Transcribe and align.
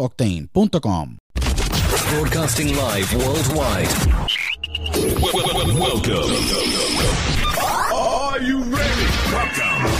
octane.com. 0.00 1.18
Broadcasting 2.10 2.74
live 2.74 3.12
worldwide. 3.14 3.88
Welcome. 5.78 6.30
Are 7.94 8.40
you 8.40 8.62
ready? 8.64 9.06
Welcome. 9.32 9.90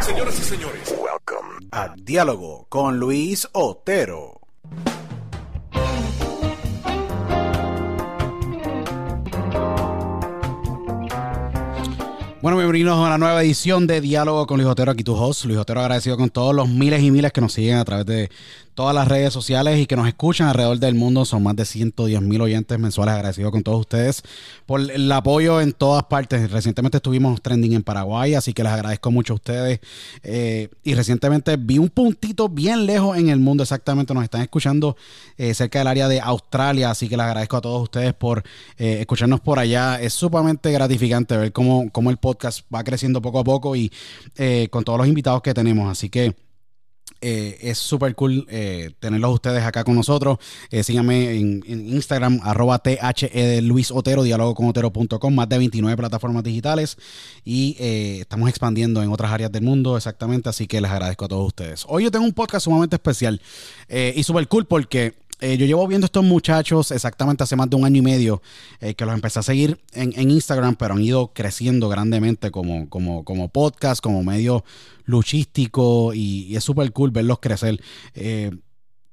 Señoras 0.00 0.38
y 0.38 0.42
señores, 0.42 0.94
welcome. 0.98 1.68
A 1.72 1.94
Diálogo 1.96 2.66
con 2.68 2.98
Luis 2.98 3.48
Otero. 3.52 4.40
Bueno, 12.42 12.56
bienvenidos 12.56 12.96
a 12.96 13.00
una 13.02 13.18
nueva 13.18 13.42
edición 13.42 13.86
de 13.86 14.00
Diálogo 14.00 14.46
con 14.46 14.56
Luis 14.56 14.70
Otero, 14.70 14.92
aquí 14.92 15.04
tu 15.04 15.14
host. 15.14 15.44
Luis 15.44 15.58
Otero 15.58 15.80
agradecido 15.80 16.16
con 16.16 16.30
todos 16.30 16.54
los 16.54 16.70
miles 16.70 17.02
y 17.02 17.10
miles 17.10 17.32
que 17.32 17.42
nos 17.42 17.52
siguen 17.52 17.76
a 17.76 17.84
través 17.84 18.06
de 18.06 18.30
todas 18.74 18.94
las 18.94 19.08
redes 19.08 19.32
sociales 19.32 19.78
y 19.78 19.86
que 19.86 19.96
nos 19.96 20.08
escuchan 20.08 20.48
alrededor 20.48 20.78
del 20.78 20.94
mundo. 20.94 21.24
Son 21.24 21.42
más 21.42 21.56
de 21.56 21.64
110 21.64 22.20
mil 22.22 22.40
oyentes 22.40 22.78
mensuales. 22.78 23.14
Agradecido 23.14 23.50
con 23.50 23.62
todos 23.62 23.80
ustedes 23.80 24.22
por 24.66 24.80
el 24.80 25.10
apoyo 25.12 25.60
en 25.60 25.72
todas 25.72 26.04
partes. 26.04 26.50
Recientemente 26.50 26.98
estuvimos 26.98 27.42
trending 27.42 27.74
en 27.74 27.82
Paraguay, 27.82 28.34
así 28.34 28.52
que 28.52 28.62
les 28.62 28.72
agradezco 28.72 29.10
mucho 29.10 29.34
a 29.34 29.36
ustedes. 29.36 29.80
Eh, 30.22 30.68
y 30.84 30.94
recientemente 30.94 31.56
vi 31.56 31.78
un 31.78 31.88
puntito 31.88 32.48
bien 32.48 32.86
lejos 32.86 33.16
en 33.18 33.28
el 33.28 33.40
mundo, 33.40 33.62
exactamente. 33.62 34.14
Nos 34.14 34.24
están 34.24 34.42
escuchando 34.42 34.96
eh, 35.36 35.54
cerca 35.54 35.80
del 35.80 35.88
área 35.88 36.08
de 36.08 36.20
Australia, 36.20 36.90
así 36.90 37.08
que 37.08 37.16
les 37.16 37.26
agradezco 37.26 37.56
a 37.56 37.60
todos 37.60 37.82
ustedes 37.82 38.14
por 38.14 38.42
eh, 38.78 38.98
escucharnos 39.00 39.40
por 39.40 39.58
allá. 39.58 40.00
Es 40.00 40.14
sumamente 40.14 40.70
gratificante 40.72 41.36
ver 41.36 41.52
cómo, 41.52 41.90
cómo 41.90 42.10
el 42.10 42.16
podcast 42.16 42.60
va 42.72 42.84
creciendo 42.84 43.20
poco 43.20 43.40
a 43.40 43.44
poco 43.44 43.76
y 43.76 43.90
con 44.70 44.84
todos 44.84 44.98
los 44.98 45.08
invitados 45.08 45.42
que 45.42 45.52
tenemos. 45.52 45.90
Así 45.90 46.08
que 46.08 46.34
eh, 47.20 47.58
es 47.60 47.78
súper 47.78 48.14
cool 48.14 48.46
eh, 48.48 48.92
tenerlos 48.98 49.34
ustedes 49.34 49.62
acá 49.62 49.84
con 49.84 49.94
nosotros. 49.94 50.38
Eh, 50.70 50.82
síganme 50.82 51.32
en, 51.34 51.62
Instagram, 51.66 52.40
arroba 52.42 52.78
THE 52.78 53.60
Luis 53.62 53.90
Otero, 53.90 54.22
diálogo 54.22 54.54
con 54.54 54.68
Otero.com, 54.68 55.34
más 55.34 55.48
de 55.48 55.58
29 55.58 55.96
plataformas 55.96 56.42
digitales 56.42 56.96
y 57.44 57.76
estamos 57.78 58.48
expandiendo 58.48 59.02
en 59.02 59.10
otras 59.10 59.32
áreas 59.32 59.52
del 59.52 59.62
mundo 59.62 59.96
exactamente, 59.96 60.48
así 60.48 60.66
que 60.66 60.80
les 60.80 60.90
agradezco 60.90 61.26
a 61.26 61.28
todos 61.28 61.46
ustedes. 61.46 61.84
Hoy 61.88 62.04
yo 62.04 62.10
tengo 62.10 62.24
un 62.24 62.32
podcast 62.32 62.64
sumamente 62.64 62.96
especial 62.96 63.40
y 63.88 64.22
súper 64.22 64.48
cool 64.48 64.66
porque 64.66 65.14
eh, 65.40 65.56
yo 65.56 65.64
llevo 65.64 65.86
viendo 65.86 66.04
estos 66.04 66.22
muchachos 66.22 66.90
exactamente 66.90 67.42
hace 67.42 67.56
más 67.56 67.70
de 67.70 67.76
un 67.76 67.84
año 67.84 67.98
y 67.98 68.02
medio 68.02 68.42
eh, 68.80 68.94
que 68.94 69.06
los 69.06 69.14
empecé 69.14 69.38
a 69.38 69.42
seguir 69.42 69.80
en, 69.92 70.30
Instagram, 70.30 70.76
pero 70.76 70.94
han 70.94 71.02
ido 71.02 71.32
creciendo 71.32 71.88
grandemente 71.88 72.50
como, 72.50 72.88
como, 72.90 73.24
como 73.24 73.48
podcast, 73.48 74.02
como 74.02 74.22
medio 74.22 74.64
luchístico 75.04 76.12
y, 76.14 76.54
es 76.54 76.62
súper 76.62 76.92
cool 76.92 77.10
verlos 77.10 77.38
crecer. 77.40 77.80
Eh, 78.14 78.50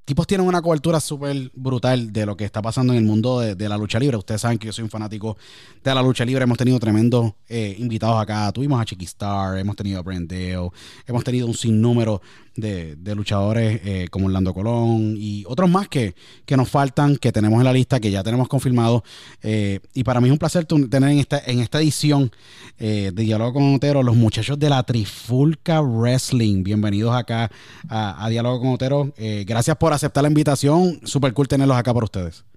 tipos 0.04 0.26
tienen 0.26 0.46
una 0.46 0.60
cobertura 0.60 1.00
súper 1.00 1.50
brutal 1.54 2.12
de 2.12 2.26
lo 2.26 2.36
que 2.36 2.44
está 2.44 2.60
pasando 2.60 2.92
en 2.92 2.98
el 2.98 3.04
mundo 3.04 3.40
de, 3.40 3.68
la 3.68 3.78
lucha 3.78 3.98
libre. 3.98 4.18
Ustedes 4.18 4.42
saben 4.42 4.58
que 4.58 4.66
yo 4.66 4.72
soy 4.72 4.84
un 4.84 4.90
fanático 4.90 5.38
de 5.82 5.94
la 5.94 6.02
lucha 6.02 6.26
libre. 6.26 6.44
Hemos 6.44 6.58
tenido 6.58 6.78
tremendos 6.78 7.32
invitados 7.48 8.20
acá. 8.20 8.52
Tuvimos 8.52 8.80
a 8.80 8.84
Chiqui 8.84 9.04
Star, 9.06 9.58
hemos 9.58 9.76
tenido 9.76 9.98
a 9.98 10.02
Brandeo, 10.02 10.72
hemos 11.06 11.24
tenido 11.24 11.46
un 11.46 11.54
sinnúmero 11.54 12.20
de, 12.58 13.14
luchadores 13.14 13.80
eh, 13.84 14.08
como 14.10 14.26
Orlando 14.26 14.52
Colón 14.52 15.14
y 15.16 15.44
otros 15.46 15.70
más 15.70 15.88
que, 15.88 16.14
que, 16.44 16.56
nos 16.56 16.68
faltan, 16.68 17.16
que 17.16 17.32
tenemos 17.32 17.58
en 17.58 17.64
la 17.64 17.72
lista, 17.72 18.00
que 18.00 18.10
ya 18.10 18.22
tenemos 18.22 18.48
confirmado. 18.48 19.02
Eh, 19.42 19.80
y 19.94 20.04
para 20.04 20.20
mí 20.20 20.28
es 20.28 20.32
un 20.32 20.38
placer 20.38 20.66
tener 20.66 21.10
en 21.10 21.18
esta, 21.18 21.38
en 21.46 21.60
esta 21.60 21.80
edición 21.80 22.30
de 22.78 23.10
Diálogo 23.10 23.54
con 23.54 23.74
Otero 23.74 24.04
los 24.04 24.14
muchachos 24.14 24.58
de 24.58 24.70
la 24.70 24.82
Trifulca 24.84 25.80
Wrestling. 25.80 26.62
Bienvenidos 26.62 27.14
acá 27.14 27.50
a, 27.88 28.24
a 28.24 28.28
Diálogo 28.28 28.60
con 28.60 28.70
Otero. 28.70 29.12
gracias 29.46 29.76
por 29.76 29.92
aceptar 29.92 30.22
la 30.22 30.28
invitación. 30.28 31.00
Super 31.04 31.32
cool 31.32 31.48
tenerlos 31.48 31.76
acá 31.76 31.92
para 31.92 32.04
ustedes. 32.04 32.47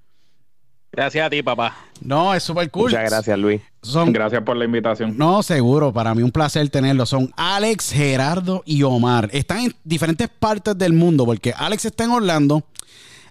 Gracias 0.92 1.26
a 1.26 1.30
ti, 1.30 1.42
papá. 1.42 1.78
No, 2.02 2.34
es 2.34 2.44
súper 2.44 2.70
cool. 2.70 2.92
Muchas 2.92 3.10
gracias, 3.10 3.40
Luis. 3.40 3.62
Son, 3.82 4.12
gracias 4.12 4.44
por 4.44 4.58
la 4.58 4.66
invitación. 4.66 5.18
No, 5.18 5.42
seguro. 5.42 5.94
Para 5.94 6.14
mí 6.14 6.22
un 6.22 6.32
placer 6.32 6.68
tenerlos. 6.70 7.10
Son 7.10 7.32
Alex, 7.38 7.92
Gerardo 7.92 8.62
y 8.66 8.84
Omar. 8.84 9.30
Están 9.32 9.60
en 9.60 9.76
diferentes 9.86 10.28
partes 10.28 10.78
del 10.78 10.92
mundo 10.92 11.26
porque 11.26 11.54
Alex 11.56 11.86
está 11.86 12.04
en 12.04 12.12
Orlando. 12.12 12.64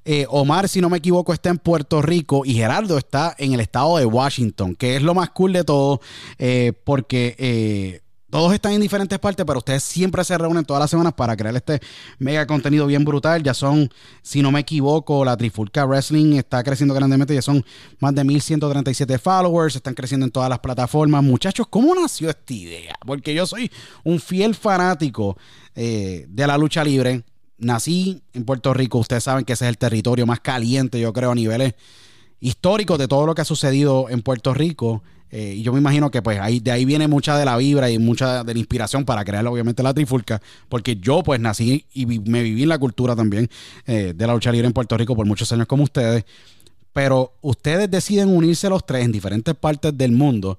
Eh, 0.06 0.24
Omar, 0.30 0.68
si 0.68 0.80
no 0.80 0.88
me 0.88 0.96
equivoco, 0.96 1.34
está 1.34 1.50
en 1.50 1.58
Puerto 1.58 2.00
Rico 2.00 2.42
y 2.46 2.54
Gerardo 2.54 2.96
está 2.96 3.34
en 3.36 3.52
el 3.52 3.60
estado 3.60 3.98
de 3.98 4.06
Washington, 4.06 4.74
que 4.74 4.96
es 4.96 5.02
lo 5.02 5.14
más 5.14 5.28
cool 5.30 5.52
de 5.52 5.62
todo, 5.62 6.00
eh, 6.38 6.72
porque 6.84 7.36
eh, 7.38 8.00
todos 8.30 8.54
están 8.54 8.72
en 8.72 8.80
diferentes 8.80 9.18
partes, 9.18 9.44
pero 9.44 9.58
ustedes 9.58 9.82
siempre 9.82 10.22
se 10.24 10.38
reúnen 10.38 10.64
todas 10.64 10.80
las 10.80 10.90
semanas 10.90 11.12
para 11.14 11.36
crear 11.36 11.54
este 11.56 11.80
mega 12.18 12.46
contenido 12.46 12.86
bien 12.86 13.04
brutal. 13.04 13.42
Ya 13.42 13.54
son, 13.54 13.90
si 14.22 14.40
no 14.40 14.52
me 14.52 14.60
equivoco, 14.60 15.24
la 15.24 15.36
Trifulca 15.36 15.84
Wrestling 15.84 16.36
está 16.36 16.62
creciendo 16.62 16.94
grandemente. 16.94 17.34
Ya 17.34 17.42
son 17.42 17.64
más 17.98 18.14
de 18.14 18.22
1137 18.24 19.18
followers. 19.18 19.76
Están 19.76 19.94
creciendo 19.94 20.24
en 20.26 20.32
todas 20.32 20.48
las 20.48 20.60
plataformas. 20.60 21.24
Muchachos, 21.24 21.66
¿cómo 21.68 21.94
nació 21.94 22.30
esta 22.30 22.54
idea? 22.54 22.94
Porque 23.04 23.34
yo 23.34 23.46
soy 23.46 23.70
un 24.04 24.20
fiel 24.20 24.54
fanático 24.54 25.36
eh, 25.74 26.26
de 26.28 26.46
la 26.46 26.56
lucha 26.56 26.84
libre. 26.84 27.24
Nací 27.58 28.22
en 28.32 28.44
Puerto 28.44 28.72
Rico. 28.72 28.98
Ustedes 28.98 29.24
saben 29.24 29.44
que 29.44 29.54
ese 29.54 29.64
es 29.64 29.70
el 29.70 29.78
territorio 29.78 30.24
más 30.24 30.40
caliente, 30.40 31.00
yo 31.00 31.12
creo, 31.12 31.32
a 31.32 31.34
niveles 31.34 31.74
históricos 32.40 32.98
de 32.98 33.08
todo 33.08 33.26
lo 33.26 33.34
que 33.34 33.42
ha 33.42 33.44
sucedido 33.44 34.08
en 34.08 34.22
Puerto 34.22 34.54
Rico. 34.54 35.02
Eh, 35.30 35.54
y 35.56 35.62
yo 35.62 35.72
me 35.72 35.78
imagino 35.78 36.10
que 36.10 36.22
pues 36.22 36.40
ahí, 36.40 36.58
de 36.58 36.72
ahí 36.72 36.84
viene 36.84 37.06
mucha 37.06 37.38
de 37.38 37.44
la 37.44 37.56
vibra 37.56 37.88
y 37.90 37.98
mucha 37.98 38.42
de 38.42 38.52
la 38.52 38.58
inspiración 38.58 39.04
para 39.04 39.24
crear 39.24 39.46
obviamente 39.46 39.82
la 39.82 39.94
trifulca, 39.94 40.40
porque 40.68 40.96
yo 40.96 41.22
pues 41.22 41.40
nací 41.40 41.86
y 41.94 42.06
me 42.06 42.42
viví 42.42 42.64
en 42.64 42.68
la 42.68 42.78
cultura 42.78 43.14
también 43.14 43.48
eh, 43.86 44.12
de 44.14 44.26
la 44.26 44.34
lucha 44.34 44.50
libre 44.50 44.66
en 44.66 44.72
Puerto 44.72 44.96
Rico 44.96 45.14
por 45.14 45.26
muchos 45.26 45.52
años 45.52 45.66
como 45.66 45.84
ustedes, 45.84 46.24
pero 46.92 47.34
ustedes 47.42 47.90
deciden 47.90 48.28
unirse 48.28 48.68
los 48.68 48.84
tres 48.84 49.04
en 49.04 49.12
diferentes 49.12 49.54
partes 49.54 49.96
del 49.96 50.12
mundo 50.12 50.58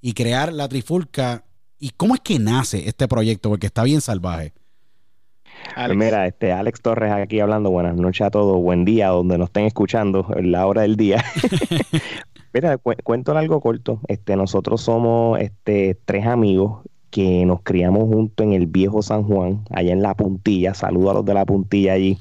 y 0.00 0.14
crear 0.14 0.52
la 0.52 0.68
trifulca. 0.68 1.44
¿Y 1.78 1.90
cómo 1.90 2.14
es 2.14 2.20
que 2.20 2.38
nace 2.38 2.88
este 2.88 3.06
proyecto? 3.06 3.50
Porque 3.50 3.66
está 3.66 3.82
bien 3.82 4.00
salvaje. 4.00 4.54
Pues 5.74 5.96
mira, 5.96 6.26
este 6.26 6.52
Alex 6.52 6.80
Torres 6.80 7.12
aquí 7.12 7.40
hablando, 7.40 7.70
buenas 7.70 7.96
noches 7.96 8.26
a 8.26 8.30
todos, 8.30 8.60
buen 8.62 8.84
día, 8.84 9.08
donde 9.08 9.36
nos 9.36 9.48
estén 9.48 9.66
escuchando, 9.66 10.26
en 10.34 10.52
la 10.52 10.66
hora 10.66 10.82
del 10.82 10.96
día. 10.96 11.24
Mira, 12.56 12.78
cuento 12.78 13.36
algo 13.36 13.60
corto. 13.60 14.00
Este, 14.08 14.34
nosotros 14.34 14.80
somos 14.80 15.38
este, 15.40 15.94
tres 16.06 16.24
amigos 16.24 16.80
que 17.10 17.44
nos 17.44 17.60
criamos 17.60 18.04
juntos 18.04 18.46
en 18.46 18.54
el 18.54 18.66
viejo 18.66 19.02
San 19.02 19.24
Juan, 19.24 19.62
allá 19.68 19.92
en 19.92 20.00
la 20.00 20.14
puntilla. 20.14 20.72
Saludo 20.72 21.10
a 21.10 21.14
los 21.14 21.24
de 21.26 21.34
la 21.34 21.44
puntilla 21.44 21.92
allí. 21.92 22.16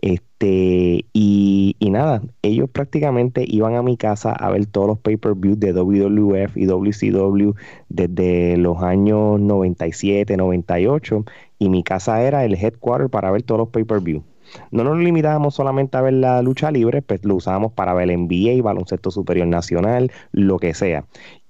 Este, 0.00 1.04
y, 1.12 1.76
y 1.78 1.90
nada, 1.90 2.22
ellos 2.40 2.70
prácticamente 2.70 3.44
iban 3.46 3.74
a 3.74 3.82
mi 3.82 3.98
casa 3.98 4.32
a 4.32 4.50
ver 4.50 4.64
todos 4.64 4.86
los 4.86 4.98
pay-per-views 5.00 5.60
de 5.60 5.74
WWF 5.74 6.56
y 6.56 6.64
WCW 6.64 7.52
desde 7.90 8.56
los 8.56 8.82
años 8.82 9.38
97, 9.38 10.38
98. 10.38 11.26
Y 11.58 11.68
mi 11.68 11.82
casa 11.82 12.22
era 12.22 12.46
el 12.46 12.54
headquarter 12.54 13.10
para 13.10 13.30
ver 13.30 13.42
todos 13.42 13.58
los 13.58 13.68
pay-per-views. 13.68 14.22
No 14.70 14.84
nos 14.84 14.98
limitábamos 14.98 15.54
solamente 15.54 15.96
a 15.96 16.02
ver 16.02 16.14
la 16.14 16.42
lucha 16.42 16.70
libre, 16.70 17.02
pues 17.02 17.24
lo 17.24 17.36
usábamos 17.36 17.72
para 17.72 17.94
ver 17.94 18.08
NBA, 18.16 18.62
baloncesto 18.62 19.10
superior 19.10 19.46
nacional, 19.46 20.12
lo 20.32 20.58
que 20.58 20.74
sea. 20.74 21.04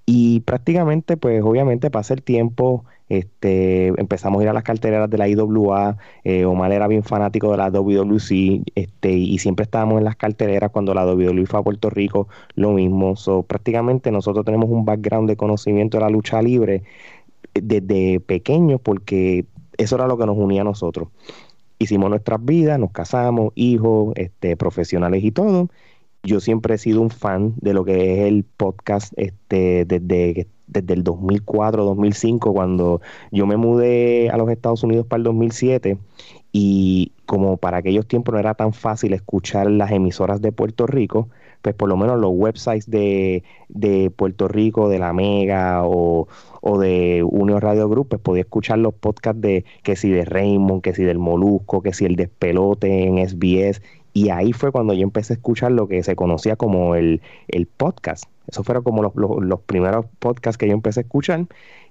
Y 0.05 0.41
prácticamente, 0.41 1.17
pues 1.17 1.41
obviamente 1.43 1.89
pasa 1.89 2.13
el 2.13 2.21
tiempo, 2.21 2.85
este, 3.09 3.87
empezamos 3.99 4.39
a 4.39 4.43
ir 4.43 4.49
a 4.49 4.53
las 4.53 4.63
cartereras 4.63 5.09
de 5.09 5.17
la 5.17 5.27
IWA, 5.27 5.97
eh, 6.23 6.45
Omar 6.45 6.71
era 6.71 6.87
bien 6.87 7.03
fanático 7.03 7.51
de 7.51 7.57
la 7.57 7.69
WWC, 7.71 8.63
este, 8.75 9.11
y 9.11 9.37
siempre 9.39 9.63
estábamos 9.63 9.97
en 9.97 10.03
las 10.03 10.15
cartereras 10.15 10.71
cuando 10.71 10.93
la 10.93 11.05
WWE 11.05 11.45
fue 11.47 11.59
a 11.59 11.63
Puerto 11.63 11.89
Rico, 11.89 12.27
lo 12.55 12.71
mismo. 12.71 13.15
So, 13.15 13.43
prácticamente 13.43 14.11
nosotros 14.11 14.45
tenemos 14.45 14.69
un 14.69 14.85
background 14.85 15.29
de 15.29 15.37
conocimiento 15.37 15.97
de 15.97 16.03
la 16.03 16.09
lucha 16.09 16.41
libre 16.41 16.83
eh, 17.53 17.61
desde 17.63 18.19
pequeños 18.19 18.81
porque 18.81 19.45
eso 19.77 19.95
era 19.95 20.07
lo 20.07 20.17
que 20.17 20.25
nos 20.25 20.37
unía 20.37 20.61
a 20.61 20.65
nosotros 20.65 21.09
hicimos 21.79 22.09
nuestras 22.09 22.43
vidas, 22.43 22.79
nos 22.79 22.91
casamos, 22.91 23.51
hijos, 23.55 24.13
este, 24.15 24.57
profesionales 24.57 25.23
y 25.23 25.31
todo. 25.31 25.69
Yo 26.23 26.39
siempre 26.39 26.75
he 26.75 26.77
sido 26.77 27.01
un 27.01 27.11
fan 27.11 27.53
de 27.57 27.73
lo 27.73 27.85
que 27.85 28.13
es 28.13 28.27
el 28.27 28.43
podcast 28.43 29.13
este, 29.17 29.85
desde, 29.85 30.47
desde 30.67 30.93
el 30.93 31.03
2004, 31.03 31.83
2005, 31.83 32.53
cuando 32.53 33.01
yo 33.31 33.45
me 33.45 33.57
mudé 33.57 34.29
a 34.29 34.37
los 34.37 34.49
Estados 34.49 34.83
Unidos 34.83 35.05
para 35.05 35.19
el 35.19 35.23
2007 35.25 35.97
y 36.51 37.11
como 37.25 37.57
para 37.57 37.77
aquellos 37.77 38.07
tiempos 38.07 38.33
no 38.33 38.39
era 38.39 38.53
tan 38.53 38.73
fácil 38.73 39.13
escuchar 39.13 39.69
las 39.69 39.91
emisoras 39.91 40.41
de 40.41 40.51
Puerto 40.51 40.87
Rico, 40.87 41.29
pues 41.65 41.73
por 41.73 41.89
lo 41.89 41.97
menos 41.97 42.19
los 42.19 42.29
websites 42.31 42.87
de, 42.87 43.43
de 43.69 44.11
Puerto 44.11 44.47
Rico, 44.47 44.87
de 44.87 44.99
la 44.99 45.13
Mega 45.13 45.81
o, 45.83 46.27
o 46.61 46.77
de 46.77 47.23
Unión 47.23 47.59
Radio 47.59 47.89
Group, 47.89 48.09
pues 48.09 48.21
podía 48.21 48.41
escuchar 48.41 48.77
los 48.77 48.93
podcasts 48.93 49.41
de 49.41 49.65
que 49.81 49.95
si 49.95 50.11
de 50.11 50.25
Raymond, 50.25 50.83
que 50.83 50.93
si 50.93 51.03
del 51.03 51.17
Molusco, 51.17 51.81
que 51.81 51.91
si 51.91 52.05
el 52.05 52.17
Despelote 52.17 53.05
en 53.05 53.17
SBS. 53.27 53.81
Y 54.13 54.29
ahí 54.29 54.53
fue 54.53 54.71
cuando 54.71 54.93
yo 54.93 55.01
empecé 55.01 55.33
a 55.33 55.37
escuchar 55.37 55.71
lo 55.71 55.87
que 55.87 56.03
se 56.03 56.15
conocía 56.15 56.55
como 56.55 56.93
el, 56.93 57.23
el 57.47 57.65
podcast. 57.65 58.25
Esos 58.45 58.63
fueron 58.63 58.83
como 58.83 59.01
los, 59.01 59.15
los, 59.15 59.43
los 59.43 59.59
primeros 59.61 60.05
podcasts 60.19 60.59
que 60.59 60.67
yo 60.67 60.73
empecé 60.73 60.99
a 60.99 61.01
escuchar. 61.01 61.47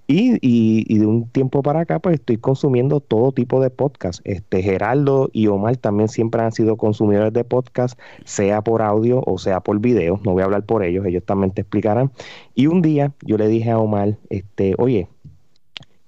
Y, 0.07 0.39
y, 0.43 0.99
de 0.99 1.07
un 1.07 1.29
tiempo 1.29 1.63
para 1.63 1.81
acá, 1.81 1.99
pues 1.99 2.17
estoy 2.17 2.37
consumiendo 2.37 3.01
todo 3.01 3.33
tipo 3.33 3.61
de 3.63 3.71
podcast. 3.71 4.21
Este 4.25 4.63
Geraldo 4.63 5.31
y 5.33 5.47
Omar 5.47 5.79
también 5.79 6.11
siempre 6.11 6.43
han 6.43 6.53
sido 6.53 6.77
consumidores 6.77 7.33
de 7.33 7.45
podcast, 7.45 7.99
sea 8.25 8.63
por 8.63 8.83
audio 8.83 9.23
o 9.25 9.39
sea 9.39 9.61
por 9.61 9.81
video. 9.81 10.21
No 10.23 10.33
voy 10.33 10.43
a 10.43 10.45
hablar 10.45 10.67
por 10.67 10.85
ellos, 10.85 11.07
ellos 11.07 11.25
también 11.25 11.53
te 11.53 11.63
explicarán. 11.63 12.13
Y 12.55 12.67
un 12.67 12.83
día 12.83 13.15
yo 13.23 13.39
le 13.39 13.49
dije 13.49 13.71
a 13.71 13.79
Omar, 13.79 14.19
este, 14.29 14.75
oye, 14.77 15.09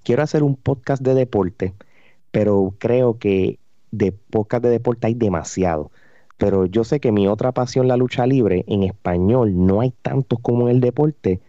quiero 0.03 0.21
hacer 0.21 0.43
un 0.43 0.55
podcast 0.55 1.01
de 1.01 1.15
deporte, 1.15 1.73
pero 2.31 2.75
creo 2.77 3.17
que 3.17 3.57
de 3.91 4.11
podcast 4.11 4.63
de 4.63 4.69
deporte 4.69 5.07
hay 5.07 5.15
demasiado. 5.15 5.91
Pero 6.37 6.67
yo 6.67 6.83
sé 6.83 6.99
que 6.99 7.11
mi 7.11 7.27
otra 7.27 7.51
pasión, 7.51 7.87
la 7.87 7.97
lucha 7.97 8.27
libre, 8.27 8.63
en 8.67 8.83
español 8.83 9.65
no 9.65 9.81
hay 9.81 9.91
tantos 10.03 10.39
como 10.39 10.69
en 10.69 10.75
el 10.75 10.81
deporte 10.81 11.41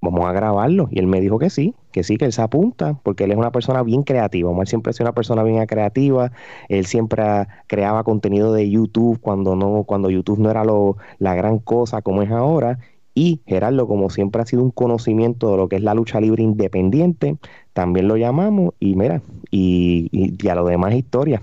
vamos 0.00 0.26
a 0.26 0.32
grabarlo. 0.32 0.88
Y 0.90 0.98
él 0.98 1.06
me 1.06 1.20
dijo 1.20 1.38
que 1.38 1.48
sí, 1.48 1.74
que 1.92 2.02
sí, 2.02 2.16
que 2.16 2.24
él 2.24 2.32
se 2.32 2.42
apunta, 2.42 2.98
porque 3.02 3.24
él 3.24 3.32
es 3.32 3.36
una 3.36 3.52
persona 3.52 3.82
bien 3.82 4.02
creativa. 4.02 4.50
Omar 4.50 4.66
siempre 4.66 4.90
ha 4.90 4.92
sido 4.92 5.04
una 5.04 5.14
persona 5.14 5.42
bien 5.42 5.64
creativa. 5.66 6.32
Él 6.68 6.86
siempre 6.86 7.22
creaba 7.66 8.02
contenido 8.02 8.52
de 8.52 8.68
YouTube 8.68 9.20
cuando 9.20 9.54
no, 9.54 9.84
cuando 9.84 10.10
YouTube 10.10 10.40
no 10.40 10.50
era 10.50 10.64
lo, 10.64 10.96
la 11.18 11.34
gran 11.34 11.58
cosa 11.58 12.02
como 12.02 12.22
es 12.22 12.30
ahora. 12.30 12.78
Y 13.14 13.42
Gerardo, 13.46 13.86
como 13.86 14.08
siempre 14.10 14.42
ha 14.42 14.46
sido 14.46 14.62
un 14.62 14.70
conocimiento 14.70 15.50
de 15.50 15.56
lo 15.58 15.68
que 15.68 15.76
es 15.76 15.82
la 15.82 15.94
lucha 15.94 16.20
libre 16.20 16.42
independiente, 16.42 17.36
también 17.74 18.08
lo 18.08 18.16
llamamos 18.16 18.74
y 18.80 18.96
mira, 18.96 19.20
y, 19.50 20.08
y, 20.12 20.48
a 20.48 20.54
lo 20.54 20.64
demás 20.64 20.94
historia. 20.94 21.42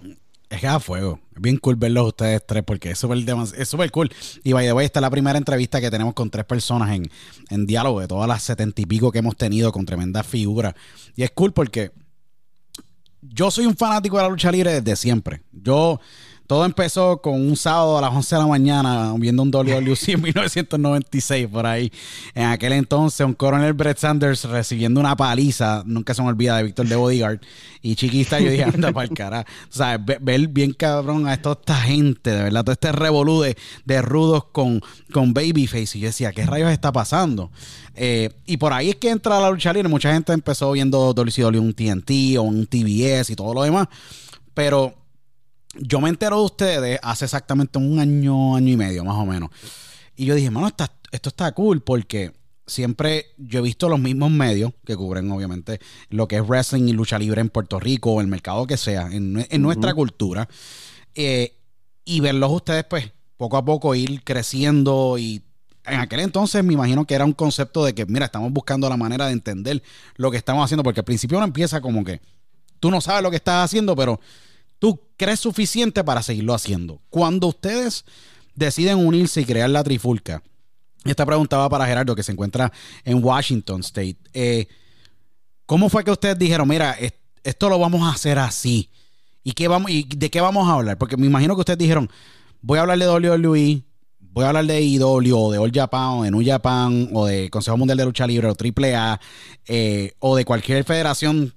Es 0.49 0.59
que 0.59 0.67
a 0.67 0.79
fuego. 0.79 1.19
Bien 1.39 1.57
cool 1.57 1.75
verlos 1.75 2.07
ustedes 2.07 2.45
tres 2.45 2.63
porque 2.63 2.91
es 2.91 2.99
súper 2.99 3.17
es 3.57 3.67
super 3.67 3.89
cool. 3.91 4.09
Y 4.43 4.53
vaya, 4.53 4.71
esta 4.81 4.99
es 4.99 5.01
la 5.01 5.09
primera 5.09 5.37
entrevista 5.37 5.81
que 5.81 5.89
tenemos 5.89 6.13
con 6.13 6.29
tres 6.29 6.45
personas 6.45 6.91
en, 6.91 7.09
en 7.49 7.65
diálogo 7.65 7.99
de 7.99 8.07
todas 8.07 8.27
las 8.27 8.43
setenta 8.43 8.81
y 8.81 8.85
pico 8.85 9.11
que 9.11 9.19
hemos 9.19 9.35
tenido 9.35 9.71
con 9.71 9.85
tremendas 9.85 10.25
figuras. 10.25 10.73
Y 11.15 11.23
es 11.23 11.31
cool 11.31 11.53
porque 11.53 11.91
yo 13.21 13.51
soy 13.51 13.65
un 13.65 13.75
fanático 13.75 14.17
de 14.17 14.23
la 14.23 14.29
lucha 14.29 14.51
libre 14.51 14.81
desde 14.81 14.95
siempre. 14.95 15.43
Yo 15.51 15.99
todo 16.49 16.65
empezó 16.65 17.21
con 17.21 17.35
un 17.35 17.55
sábado 17.55 17.99
a 17.99 18.01
las 18.01 18.11
11 18.11 18.35
de 18.35 18.41
la 18.41 18.47
mañana 18.47 19.13
viendo 19.19 19.43
un 19.43 19.51
WWC 19.51 20.07
en 20.09 20.21
1996 20.23 21.47
por 21.47 21.67
ahí. 21.67 21.91
En 22.33 22.45
aquel 22.45 22.73
entonces 22.73 23.23
un 23.23 23.35
coronel 23.35 23.73
Brett 23.73 23.99
Sanders 23.99 24.45
recibiendo 24.45 24.99
una 24.99 25.15
paliza, 25.15 25.83
nunca 25.85 26.15
se 26.15 26.23
me 26.23 26.29
olvida, 26.29 26.57
de 26.57 26.63
Víctor 26.63 26.87
de 26.87 26.95
Bodyguard. 26.95 27.39
Y 27.83 27.95
chiquista 27.95 28.39
yo 28.39 28.49
dije, 28.49 28.63
anda 28.63 28.91
para 28.91 29.07
el 29.07 29.13
cara. 29.13 29.45
O 29.69 29.71
sea, 29.71 29.99
ver 29.99 30.47
bien 30.47 30.73
cabrón 30.73 31.27
a 31.27 31.39
toda 31.39 31.53
esta 31.59 31.75
gente, 31.75 32.31
de 32.31 32.41
verdad, 32.41 32.63
todo 32.63 32.73
este 32.73 32.93
revolú 32.93 33.43
de, 33.43 34.01
rudos 34.01 34.45
con, 34.45 34.81
con 35.13 35.35
Babyface. 35.35 35.99
Y 35.99 36.01
yo 36.01 36.07
decía, 36.07 36.31
¿qué 36.31 36.47
rayos 36.47 36.71
está 36.71 36.91
pasando? 36.91 37.51
Eh, 37.93 38.31
y 38.47 38.57
por 38.57 38.73
ahí 38.73 38.89
es 38.89 38.95
que 38.95 39.11
entra 39.11 39.39
la 39.39 39.51
lucha 39.51 39.71
libre. 39.71 39.87
Mucha 39.87 40.11
gente 40.11 40.33
empezó 40.33 40.71
viendo 40.71 41.13
WCW 41.13 41.59
un 41.59 41.75
TNT 41.75 42.39
o 42.39 42.41
un 42.41 42.65
TBS 42.65 43.29
y 43.29 43.35
todo 43.35 43.53
lo 43.53 43.61
demás. 43.61 43.87
Pero 44.55 44.95
yo 45.75 46.01
me 46.01 46.09
entero 46.09 46.37
de 46.37 46.45
ustedes 46.45 46.99
hace 47.03 47.25
exactamente 47.25 47.77
un 47.77 47.99
año, 47.99 48.55
año 48.55 48.73
y 48.73 48.77
medio, 48.77 49.03
más 49.03 49.17
o 49.17 49.25
menos. 49.25 49.49
Y 50.15 50.25
yo 50.25 50.35
dije, 50.35 50.49
mano, 50.49 50.67
esto 50.67 51.29
está 51.29 51.51
cool 51.53 51.81
porque 51.81 52.33
siempre 52.65 53.27
yo 53.37 53.59
he 53.59 53.61
visto 53.61 53.89
los 53.89 53.99
mismos 53.99 54.31
medios 54.31 54.73
que 54.85 54.95
cubren, 54.95 55.31
obviamente, 55.31 55.79
lo 56.09 56.27
que 56.27 56.37
es 56.37 56.47
wrestling 56.47 56.87
y 56.87 56.93
lucha 56.93 57.19
libre 57.19 57.41
en 57.41 57.49
Puerto 57.49 57.79
Rico 57.79 58.11
o 58.11 58.21
el 58.21 58.27
mercado 58.27 58.67
que 58.67 58.77
sea, 58.77 59.09
en, 59.11 59.33
nuestra 59.61 59.93
cultura. 59.93 60.47
Eh, 61.15 61.55
y 62.05 62.21
verlos 62.21 62.51
ustedes, 62.51 62.85
pues, 62.85 63.11
poco 63.37 63.57
a 63.57 63.65
poco 63.65 63.95
ir 63.95 64.23
creciendo 64.23 65.17
y 65.17 65.43
en 65.85 65.99
aquel 65.99 66.19
entonces 66.19 66.63
me 66.63 66.73
imagino 66.73 67.05
que 67.05 67.15
era 67.15 67.25
un 67.25 67.33
concepto 67.33 67.85
de 67.85 67.93
que, 67.93 68.05
mira, 68.05 68.25
estamos 68.25 68.51
buscando 68.51 68.89
la 68.89 68.97
manera 68.97 69.27
de 69.27 69.33
entender 69.33 69.81
lo 70.15 70.29
que 70.31 70.37
estamos 70.37 70.63
haciendo, 70.63 70.83
porque 70.83 70.99
al 70.99 71.05
principio 71.05 71.37
uno 71.37 71.47
empieza 71.47 71.81
como 71.81 72.03
que 72.03 72.21
tú 72.79 72.91
no 72.91 73.01
sabes 73.01 73.23
lo 73.23 73.29
que 73.29 73.37
estás 73.37 73.65
haciendo, 73.65 73.95
pero 73.95 74.19
crees 75.19 75.41
suficiente 75.41 76.03
para 76.03 76.23
seguirlo 76.23 76.53
haciendo. 76.53 77.01
Cuando 77.09 77.47
ustedes 77.47 78.05
deciden 78.55 78.97
unirse 78.97 79.41
y 79.41 79.45
crear 79.45 79.69
la 79.69 79.83
trifulca, 79.83 80.41
esta 81.03 81.25
pregunta 81.25 81.57
va 81.57 81.69
para 81.69 81.85
Gerardo, 81.85 82.15
que 82.15 82.23
se 82.23 82.31
encuentra 82.31 82.71
en 83.03 83.23
Washington 83.23 83.81
State. 83.81 84.17
Eh, 84.33 84.67
¿Cómo 85.65 85.89
fue 85.89 86.03
que 86.03 86.11
ustedes 86.11 86.39
dijeron, 86.39 86.67
mira, 86.67 86.97
esto 87.43 87.69
lo 87.69 87.77
vamos 87.77 88.01
a 88.03 88.13
hacer 88.15 88.39
así? 88.39 88.89
¿Y, 89.43 89.51
qué 89.51 89.67
vamos, 89.67 89.91
¿Y 89.91 90.03
de 90.03 90.29
qué 90.29 90.41
vamos 90.41 90.67
a 90.67 90.73
hablar? 90.73 90.97
Porque 90.97 91.17
me 91.17 91.27
imagino 91.27 91.53
que 91.55 91.61
ustedes 91.61 91.79
dijeron, 91.79 92.09
voy 92.61 92.79
a 92.79 92.81
hablar 92.81 92.97
de 92.97 93.07
WWE, 93.07 93.83
voy 94.19 94.45
a 94.45 94.47
hablar 94.47 94.65
de 94.65 94.81
IW 94.81 95.37
o 95.37 95.51
de 95.51 95.57
All 95.57 95.71
Japan 95.73 96.19
o 96.19 96.23
de 96.23 96.31
New 96.31 96.45
Japan 96.45 97.09
o 97.13 97.25
de 97.25 97.49
Consejo 97.49 97.77
Mundial 97.77 97.97
de 97.97 98.05
Lucha 98.05 98.25
Libre 98.25 98.47
o 98.47 98.55
AAA 98.55 99.19
eh, 99.67 100.13
o 100.19 100.35
de 100.35 100.45
cualquier 100.45 100.83
federación 100.85 101.53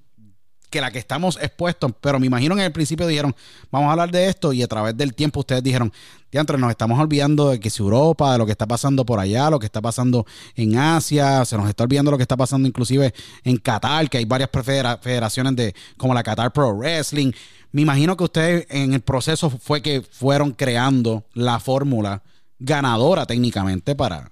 que 0.73 0.81
la 0.81 0.89
que 0.89 0.97
estamos 0.97 1.37
expuestos, 1.39 1.91
pero 2.01 2.19
me 2.19 2.25
imagino 2.25 2.55
que 2.55 2.61
en 2.61 2.65
el 2.65 2.71
principio 2.71 3.05
dijeron, 3.05 3.35
vamos 3.69 3.89
a 3.89 3.91
hablar 3.91 4.09
de 4.09 4.27
esto 4.27 4.53
y 4.53 4.63
a 4.63 4.67
través 4.67 4.97
del 4.97 5.13
tiempo 5.13 5.41
ustedes 5.41 5.61
dijeron, 5.61 5.93
diantre, 6.31 6.57
nos 6.57 6.71
estamos 6.71 6.99
olvidando 6.99 7.51
de 7.51 7.59
que 7.59 7.67
es 7.67 7.79
Europa, 7.79 8.31
de 8.31 8.39
lo 8.39 8.47
que 8.47 8.53
está 8.53 8.65
pasando 8.65 9.05
por 9.05 9.19
allá, 9.19 9.51
lo 9.51 9.59
que 9.59 9.67
está 9.67 9.83
pasando 9.83 10.25
en 10.55 10.75
Asia, 10.75 11.45
se 11.45 11.57
nos 11.57 11.69
está 11.69 11.83
olvidando 11.83 12.09
lo 12.09 12.17
que 12.17 12.23
está 12.23 12.35
pasando 12.35 12.67
inclusive 12.67 13.13
en 13.43 13.57
Qatar, 13.57 14.09
que 14.09 14.17
hay 14.17 14.25
varias 14.25 14.49
federaciones 14.49 15.55
de 15.55 15.75
como 15.95 16.15
la 16.15 16.23
Qatar 16.23 16.51
Pro 16.51 16.73
Wrestling. 16.73 17.33
Me 17.71 17.83
imagino 17.83 18.17
que 18.17 18.23
ustedes 18.23 18.65
en 18.71 18.95
el 18.95 19.01
proceso 19.01 19.51
fue 19.51 19.83
que 19.83 20.01
fueron 20.01 20.53
creando 20.53 21.23
la 21.35 21.59
fórmula 21.59 22.23
ganadora 22.57 23.27
técnicamente 23.27 23.93
para, 23.93 24.27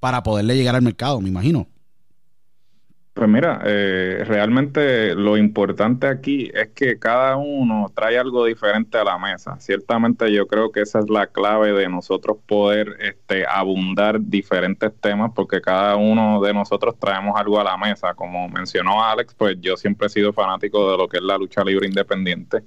para 0.00 0.22
poderle 0.22 0.56
llegar 0.56 0.76
al 0.76 0.82
mercado, 0.82 1.20
me 1.20 1.28
imagino. 1.28 1.66
Pues 3.14 3.28
mira, 3.28 3.60
eh, 3.64 4.24
realmente 4.26 5.14
lo 5.14 5.36
importante 5.36 6.08
aquí 6.08 6.50
es 6.52 6.70
que 6.70 6.98
cada 6.98 7.36
uno 7.36 7.86
trae 7.94 8.18
algo 8.18 8.44
diferente 8.44 8.98
a 8.98 9.04
la 9.04 9.18
mesa. 9.18 9.56
Ciertamente 9.60 10.32
yo 10.32 10.48
creo 10.48 10.72
que 10.72 10.80
esa 10.80 10.98
es 10.98 11.08
la 11.08 11.28
clave 11.28 11.72
de 11.72 11.88
nosotros 11.88 12.38
poder 12.44 12.96
este, 12.98 13.46
abundar 13.46 14.20
diferentes 14.20 14.92
temas 15.00 15.30
porque 15.32 15.60
cada 15.60 15.94
uno 15.94 16.40
de 16.42 16.52
nosotros 16.54 16.98
traemos 16.98 17.38
algo 17.38 17.60
a 17.60 17.64
la 17.64 17.76
mesa. 17.76 18.14
Como 18.14 18.48
mencionó 18.48 19.04
Alex, 19.04 19.32
pues 19.34 19.60
yo 19.60 19.76
siempre 19.76 20.08
he 20.08 20.10
sido 20.10 20.32
fanático 20.32 20.90
de 20.90 20.98
lo 20.98 21.06
que 21.06 21.18
es 21.18 21.22
la 21.22 21.38
lucha 21.38 21.62
libre 21.62 21.86
independiente 21.86 22.64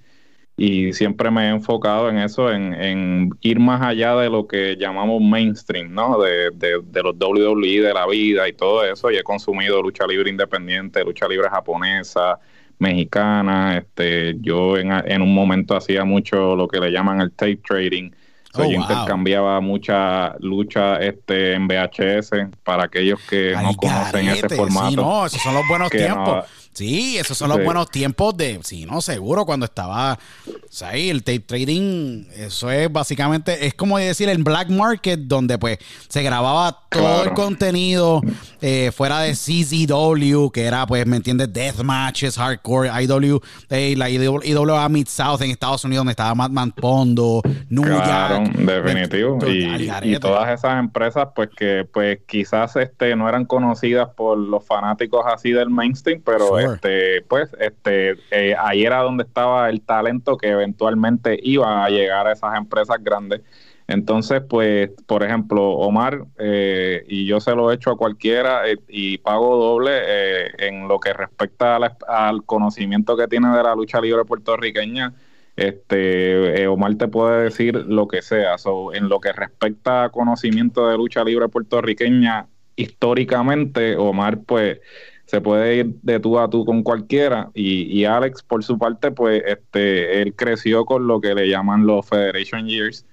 y 0.59 0.91
siempre 0.93 1.29
me 1.29 1.45
he 1.45 1.49
enfocado 1.49 2.09
en 2.09 2.17
eso, 2.17 2.51
en, 2.51 3.29
ir 3.41 3.59
más 3.59 3.79
allá 3.83 4.15
de 4.15 4.27
lo 4.27 4.47
que 4.47 4.75
llamamos 4.75 5.21
mainstream, 5.21 5.93
¿no? 5.93 6.19
De, 6.19 6.49
de, 6.49 7.03
los 7.03 7.15
WWE 7.15 7.81
de 7.81 7.93
la 7.93 8.07
vida 8.07 8.49
y 8.49 8.53
todo 8.53 8.83
eso, 8.83 9.11
y 9.11 9.17
he 9.17 9.23
consumido 9.23 9.83
lucha 9.83 10.07
libre 10.07 10.31
independiente, 10.31 11.03
lucha 11.03 11.27
libre 11.27 11.47
japonesa, 11.47 12.39
mexicana, 12.79 13.77
este, 13.77 14.35
yo 14.41 14.77
en, 14.77 14.91
en 14.91 15.21
un 15.21 15.33
momento 15.33 15.75
hacía 15.75 16.03
mucho 16.05 16.55
lo 16.55 16.67
que 16.67 16.79
le 16.79 16.91
llaman 16.91 17.21
el 17.21 17.31
tape 17.33 17.57
trading, 17.57 18.09
oh, 18.55 18.63
yo 18.63 18.81
intercambiaba 18.81 19.61
mucha 19.61 20.35
lucha 20.39 20.97
este, 20.97 21.53
en 21.53 21.67
VHS 21.67 22.31
para 22.63 22.85
aquellos 22.85 23.19
que 23.29 23.55
no 23.61 23.75
conocen 23.75 24.27
ese 24.29 24.49
formato. 24.49 24.95
no, 24.95 25.25
esos 25.27 25.41
son 25.41 25.53
los 25.53 25.67
buenos 25.67 25.91
tiempos. 25.91 26.45
Sí, 26.77 27.17
esos 27.17 27.36
son 27.36 27.50
los 27.50 27.63
buenos 27.63 27.89
tiempos 27.89 28.38
de, 28.38 28.60
sí, 28.62 28.86
no, 28.86 29.01
seguro, 29.01 29.48
cuando 29.48 29.65
estaba, 29.65 30.13
o 30.48 30.51
sea, 30.69 30.91
el 30.91 31.24
tape 31.24 31.39
trading, 31.39 32.25
eso 32.36 32.69
es 32.69 32.91
básicamente, 32.91 33.65
es 33.65 33.74
como 33.74 33.98
decir 33.98 34.29
el 34.29 34.43
black 34.43 34.69
market, 34.69 35.22
donde 35.22 35.57
pues 35.57 35.79
se 36.07 36.22
grababa 36.22 36.84
todo 36.91 37.24
el 37.24 37.34
contenido 37.34 38.22
eh, 38.62 38.91
fuera 38.96 39.22
de 39.22 39.31
CZW, 39.31 40.51
que 40.51 40.65
era, 40.65 40.86
pues, 40.86 41.07
¿me 41.07 41.17
entiendes? 41.17 41.51
Death 41.51 41.81
matches, 41.81 42.38
hardcore, 42.38 42.91
IW, 42.91 43.39
eh, 43.72 43.96
la 43.98 44.07
IWA 44.12 44.88
Mid 44.88 45.07
South 45.07 45.41
en 45.41 45.50
Estados 45.50 45.84
Unidos, 45.84 46.01
donde 46.01 46.12
estaba 46.12 46.36
Madman 46.36 46.72
Pondo, 46.74 47.41
claro, 47.72 48.43
definitivo. 48.55 49.39
Y, 49.48 49.89
y, 50.03 50.19
todas 50.19 50.51
esas 50.51 50.77
empresas, 50.77 51.29
pues, 51.36 51.50
que 51.57 51.88
pues 51.91 52.19
quizás 52.27 52.75
este 52.75 53.15
no 53.15 53.27
eran 53.27 53.46
conocidas 53.46 54.10
por 54.15 54.38
los 54.38 54.63
fanáticos 54.63 55.25
así 55.25 55.51
del 55.51 55.72
mainstream, 55.72 56.22
pero 56.24 56.66
este, 56.74 57.21
pues, 57.24 57.50
este, 57.59 58.15
eh, 58.31 58.55
ahí 58.57 58.83
era 58.86 59.01
donde 59.01 59.24
estaba 59.24 59.69
el 59.69 59.81
talento 59.81 60.38
que 60.38 60.50
eventualmente 60.50 61.39
iba 61.41 61.83
a 61.83 61.89
llegar 61.89 62.27
a 62.27 62.33
esas 62.33 62.55
empresas 62.57 62.97
grandes. 63.01 63.41
Entonces, 63.88 64.41
pues, 64.47 64.89
por 65.05 65.24
ejemplo, 65.24 65.69
Omar, 65.69 66.25
eh, 66.38 67.05
y 67.07 67.25
yo 67.25 67.39
se 67.39 67.55
lo 67.55 67.71
he 67.71 67.75
hecho 67.75 67.91
a 67.91 67.97
cualquiera 67.97 68.67
eh, 68.69 68.77
y 68.89 69.17
pago 69.19 69.55
doble 69.55 70.47
en 70.57 70.89
lo 70.89 71.00
que 71.00 71.13
respecta 71.13 71.77
al 72.07 72.43
conocimiento 72.43 73.15
que 73.15 73.27
tiene 73.27 73.55
de 73.55 73.63
la 73.63 73.75
lucha 73.75 74.01
libre 74.01 74.25
puertorriqueña. 74.25 75.13
Este, 75.55 76.67
Omar 76.67 76.95
te 76.95 77.07
puede 77.07 77.43
decir 77.45 77.75
lo 77.75 78.07
que 78.07 78.21
sea. 78.21 78.55
en 78.93 79.07
lo 79.07 79.21
que 79.21 79.31
respecta 79.31 80.03
a 80.03 80.09
conocimiento 80.09 80.89
de 80.89 80.97
lucha 80.97 81.24
libre 81.24 81.47
puertorriqueña, 81.47 82.47
históricamente, 82.77 83.97
Omar, 83.97 84.39
pues, 84.45 84.79
se 85.27 85.41
puede 85.41 85.75
ir 85.77 85.96
de 86.01 86.19
tú 86.19 86.39
a 86.39 86.50
tú 86.50 86.65
con 86.65 86.84
cualquiera. 86.84 87.51
Y, 87.53 87.84
y, 88.00 88.05
Alex 88.05 88.41
por 88.43 88.63
su 88.63 88.77
parte 88.79 89.12
pues 89.12 89.43
este 89.46 90.22
él 90.22 90.34
creció 90.36 90.86
con 90.86 91.07
lo 91.07 91.22
que 91.22 91.36
le 91.36 91.50
llaman 91.50 91.86
los 91.86 92.07
Federation 92.07 92.67
Years. 92.67 93.05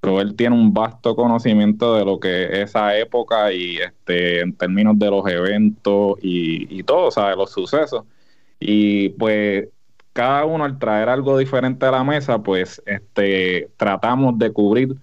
Pero 0.00 0.20
él 0.20 0.34
tiene 0.36 0.56
un 0.56 0.74
vasto 0.74 1.16
conocimiento 1.16 1.96
de 1.96 2.04
lo 2.04 2.20
que 2.20 2.44
es 2.44 2.70
esa 2.70 2.96
época 2.98 3.52
y 3.52 3.78
este 3.78 4.40
en 4.40 4.54
términos 4.54 4.98
de 4.98 5.10
los 5.10 5.26
eventos 5.28 6.18
y, 6.22 6.78
y 6.78 6.82
todo, 6.82 7.06
o 7.08 7.10
sea, 7.10 7.30
de 7.30 7.36
los 7.36 7.52
sucesos. 7.52 8.04
Y 8.60 9.10
pues 9.10 9.68
cada 10.12 10.44
uno 10.44 10.64
al 10.64 10.78
traer 10.78 11.08
algo 11.08 11.38
diferente 11.38 11.86
a 11.86 11.90
la 11.92 12.04
mesa 12.04 12.42
pues 12.42 12.82
este 12.86 13.70
tratamos 13.76 14.38
de 14.38 14.52
cubrir 14.52 14.96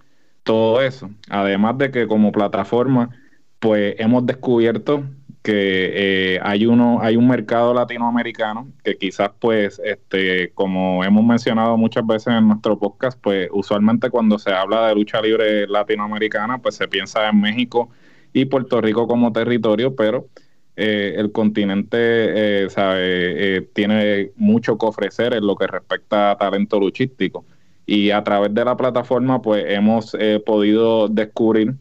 todo 0.44 0.80
eso. 0.82 1.10
Además 1.30 1.78
de 1.78 1.90
que 1.90 2.06
como 2.06 2.32
plataforma 2.32 3.10
pues 3.58 3.96
hemos 3.98 4.24
descubierto 4.26 5.04
que 5.42 6.34
eh, 6.34 6.40
hay 6.42 6.66
uno 6.66 6.98
hay 7.00 7.16
un 7.16 7.26
mercado 7.26 7.72
latinoamericano 7.72 8.68
que 8.84 8.96
quizás 8.98 9.30
pues 9.38 9.80
este 9.82 10.52
como 10.52 11.02
hemos 11.02 11.24
mencionado 11.24 11.78
muchas 11.78 12.06
veces 12.06 12.34
en 12.34 12.48
nuestro 12.48 12.78
podcast 12.78 13.18
pues 13.20 13.48
usualmente 13.52 14.10
cuando 14.10 14.38
se 14.38 14.52
habla 14.52 14.88
de 14.88 14.94
lucha 14.94 15.20
libre 15.22 15.66
latinoamericana 15.66 16.58
pues 16.58 16.74
se 16.74 16.88
piensa 16.88 17.28
en 17.28 17.40
México 17.40 17.88
y 18.34 18.44
Puerto 18.44 18.82
Rico 18.82 19.06
como 19.06 19.32
territorio 19.32 19.96
pero 19.96 20.28
eh, 20.76 21.14
el 21.16 21.32
continente 21.32 22.64
eh, 22.64 22.70
sabe, 22.70 23.62
tiene 23.72 24.32
mucho 24.36 24.76
que 24.76 24.86
ofrecer 24.86 25.34
en 25.34 25.46
lo 25.46 25.56
que 25.56 25.66
respecta 25.66 26.30
a 26.30 26.38
talento 26.38 26.80
luchístico. 26.80 27.44
Y 27.84 28.12
a 28.12 28.22
través 28.24 28.54
de 28.54 28.64
la 28.64 28.76
plataforma 28.76 29.42
pues 29.42 29.64
hemos 29.66 30.16
podido 30.46 31.08
descubrir 31.08 31.74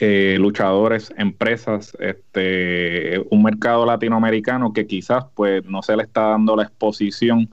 luchadores, 0.00 1.12
empresas, 1.16 1.96
este, 2.00 3.18
un 3.30 3.42
mercado 3.42 3.84
latinoamericano 3.84 4.72
que 4.72 4.86
quizás 4.86 5.24
pues 5.34 5.64
no 5.64 5.82
se 5.82 5.96
le 5.96 6.04
está 6.04 6.28
dando 6.28 6.54
la 6.54 6.64
exposición 6.64 7.48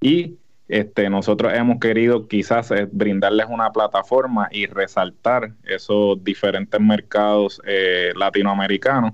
y 0.00 0.36
este, 0.68 1.08
nosotros 1.08 1.52
hemos 1.54 1.78
querido 1.78 2.26
quizás 2.26 2.70
eh, 2.72 2.88
brindarles 2.90 3.46
una 3.48 3.70
plataforma 3.72 4.48
y 4.50 4.66
resaltar 4.66 5.52
esos 5.64 6.22
diferentes 6.24 6.80
mercados 6.80 7.60
eh, 7.64 8.12
latinoamericanos 8.16 9.12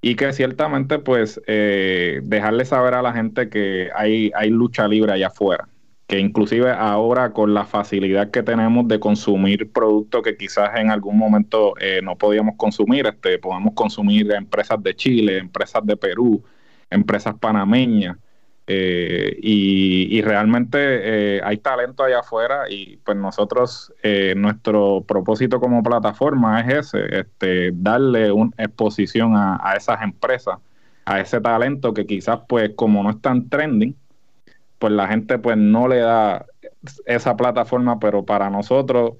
y 0.00 0.14
que 0.14 0.32
ciertamente 0.32 1.00
pues 1.00 1.40
eh, 1.46 2.20
dejarle 2.22 2.64
saber 2.64 2.94
a 2.94 3.02
la 3.02 3.12
gente 3.12 3.48
que 3.48 3.90
hay, 3.94 4.30
hay 4.36 4.50
lucha 4.50 4.86
libre 4.86 5.12
allá 5.12 5.28
afuera 5.28 5.68
que 6.06 6.18
inclusive 6.18 6.70
ahora 6.70 7.32
con 7.32 7.54
la 7.54 7.64
facilidad 7.64 8.30
que 8.30 8.42
tenemos 8.42 8.86
de 8.88 9.00
consumir 9.00 9.72
productos 9.72 10.22
que 10.22 10.36
quizás 10.36 10.70
en 10.76 10.90
algún 10.90 11.16
momento 11.16 11.74
eh, 11.80 12.00
no 12.02 12.16
podíamos 12.16 12.56
consumir, 12.56 13.06
este, 13.06 13.38
podemos 13.38 13.72
consumir 13.74 14.30
empresas 14.32 14.82
de 14.82 14.94
Chile, 14.94 15.38
empresas 15.38 15.84
de 15.84 15.96
Perú, 15.96 16.44
empresas 16.90 17.34
panameñas, 17.38 18.18
eh, 18.66 19.36
y, 19.42 20.22
realmente 20.22 20.78
eh, 21.36 21.40
hay 21.44 21.58
talento 21.58 22.02
allá 22.02 22.20
afuera 22.20 22.62
y 22.70 22.96
pues 23.04 23.14
nosotros, 23.16 23.92
nuestro 24.36 25.04
propósito 25.06 25.60
como 25.60 25.82
plataforma 25.82 26.60
es 26.62 26.94
ese, 26.94 27.20
este, 27.20 27.72
darle 27.74 28.32
una 28.32 28.52
exposición 28.56 29.36
a, 29.36 29.60
a 29.62 29.76
esas 29.76 30.02
empresas, 30.02 30.58
a 31.04 31.20
ese 31.20 31.40
talento 31.42 31.92
que 31.92 32.06
quizás 32.06 32.40
pues 32.48 32.70
como 32.74 33.02
no 33.02 33.10
están 33.10 33.50
trending, 33.50 33.94
pues 34.84 34.92
la 34.92 35.08
gente 35.08 35.38
pues 35.38 35.56
no 35.56 35.88
le 35.88 36.00
da 36.00 36.44
esa 37.06 37.38
plataforma, 37.38 37.98
pero 37.98 38.22
para 38.26 38.50
nosotros, 38.50 39.12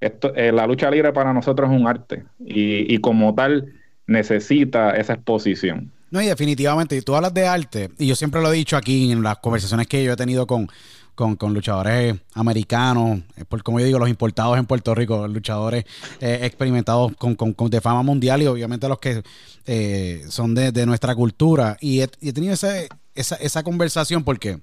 esto, 0.00 0.34
eh, 0.34 0.50
la 0.50 0.66
lucha 0.66 0.90
libre 0.90 1.12
para 1.12 1.34
nosotros 1.34 1.70
es 1.70 1.78
un 1.78 1.86
arte 1.86 2.24
y, 2.38 2.94
y 2.94 2.96
como 3.02 3.34
tal 3.34 3.70
necesita 4.06 4.92
esa 4.92 5.12
exposición. 5.12 5.92
No, 6.10 6.22
y 6.22 6.26
definitivamente, 6.26 7.02
tú 7.02 7.14
hablas 7.14 7.34
de 7.34 7.46
arte, 7.46 7.90
y 7.98 8.06
yo 8.06 8.14
siempre 8.14 8.40
lo 8.40 8.50
he 8.50 8.56
dicho 8.56 8.78
aquí 8.78 9.12
en 9.12 9.22
las 9.22 9.36
conversaciones 9.40 9.88
que 9.88 10.02
yo 10.02 10.14
he 10.14 10.16
tenido 10.16 10.46
con, 10.46 10.70
con, 11.14 11.52
luchadores 11.52 12.16
americanos, 12.32 13.20
por 13.46 13.62
como 13.62 13.78
yo 13.78 13.84
digo, 13.84 13.98
los 13.98 14.08
importados 14.08 14.56
en 14.56 14.64
Puerto 14.64 14.94
Rico, 14.94 15.28
luchadores 15.28 15.84
eh, 16.22 16.38
experimentados 16.44 17.12
con, 17.18 17.36
de 17.68 17.80
fama 17.82 18.02
mundial 18.02 18.40
y 18.40 18.46
obviamente 18.46 18.88
los 18.88 18.98
que 19.00 19.22
eh, 19.66 20.24
son 20.30 20.54
de, 20.54 20.86
nuestra 20.86 21.14
cultura. 21.14 21.76
Y 21.78 22.00
he, 22.00 22.32
tenido 22.32 22.54
esa, 22.54 22.72
esa 23.14 23.62
conversación 23.62 24.24
porque 24.24 24.60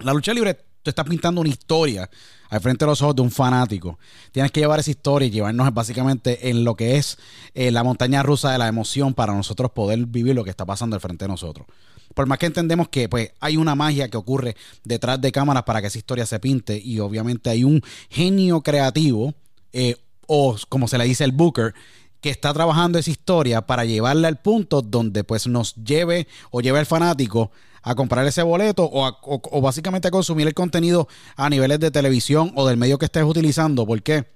la 0.00 0.12
lucha 0.12 0.32
libre 0.34 0.58
tú 0.82 0.90
estás 0.90 1.06
pintando 1.06 1.40
una 1.40 1.50
historia 1.50 2.08
al 2.48 2.60
frente 2.60 2.84
de 2.84 2.90
los 2.90 3.02
ojos 3.02 3.14
de 3.14 3.22
un 3.22 3.30
fanático. 3.30 3.98
Tienes 4.32 4.50
que 4.50 4.60
llevar 4.60 4.80
esa 4.80 4.90
historia 4.90 5.28
y 5.28 5.30
llevarnos 5.30 5.72
básicamente 5.72 6.50
en 6.50 6.64
lo 6.64 6.74
que 6.74 6.96
es 6.96 7.18
eh, 7.54 7.70
la 7.70 7.84
montaña 7.84 8.22
rusa 8.22 8.50
de 8.50 8.58
la 8.58 8.68
emoción 8.68 9.14
para 9.14 9.34
nosotros 9.34 9.70
poder 9.72 10.06
vivir 10.06 10.34
lo 10.34 10.42
que 10.42 10.50
está 10.50 10.64
pasando 10.64 10.96
al 10.96 11.00
frente 11.00 11.26
de 11.26 11.28
nosotros. 11.28 11.66
Por 12.14 12.26
más 12.26 12.38
que 12.38 12.46
entendemos 12.46 12.88
que 12.88 13.08
pues, 13.08 13.32
hay 13.40 13.56
una 13.56 13.74
magia 13.74 14.08
que 14.08 14.16
ocurre 14.16 14.56
detrás 14.82 15.20
de 15.20 15.30
cámaras 15.30 15.62
para 15.62 15.80
que 15.80 15.88
esa 15.88 15.98
historia 15.98 16.26
se 16.26 16.40
pinte 16.40 16.80
y 16.82 16.98
obviamente 16.98 17.50
hay 17.50 17.62
un 17.62 17.82
genio 18.08 18.62
creativo 18.62 19.34
eh, 19.72 19.96
o 20.26 20.56
como 20.68 20.88
se 20.88 20.98
le 20.98 21.04
dice 21.04 21.22
el 21.22 21.32
booker 21.32 21.72
que 22.20 22.30
está 22.30 22.52
trabajando 22.52 22.98
esa 22.98 23.10
historia 23.10 23.62
para 23.62 23.84
llevarla 23.84 24.28
al 24.28 24.40
punto 24.40 24.82
donde 24.82 25.22
pues 25.24 25.46
nos 25.46 25.74
lleve 25.76 26.26
o 26.50 26.60
lleve 26.60 26.80
al 26.80 26.86
fanático 26.86 27.52
a 27.82 27.94
comprar 27.94 28.26
ese 28.26 28.42
boleto 28.42 28.88
o, 28.92 29.60
básicamente 29.60 30.08
a 30.08 30.10
consumir 30.10 30.46
el 30.46 30.54
contenido 30.54 31.08
a 31.36 31.48
niveles 31.48 31.80
de 31.80 31.90
televisión 31.90 32.52
o 32.54 32.66
del 32.66 32.76
medio 32.76 32.98
que 32.98 33.06
estés 33.06 33.24
utilizando. 33.24 33.86
¿Por 33.86 34.02
qué? 34.02 34.26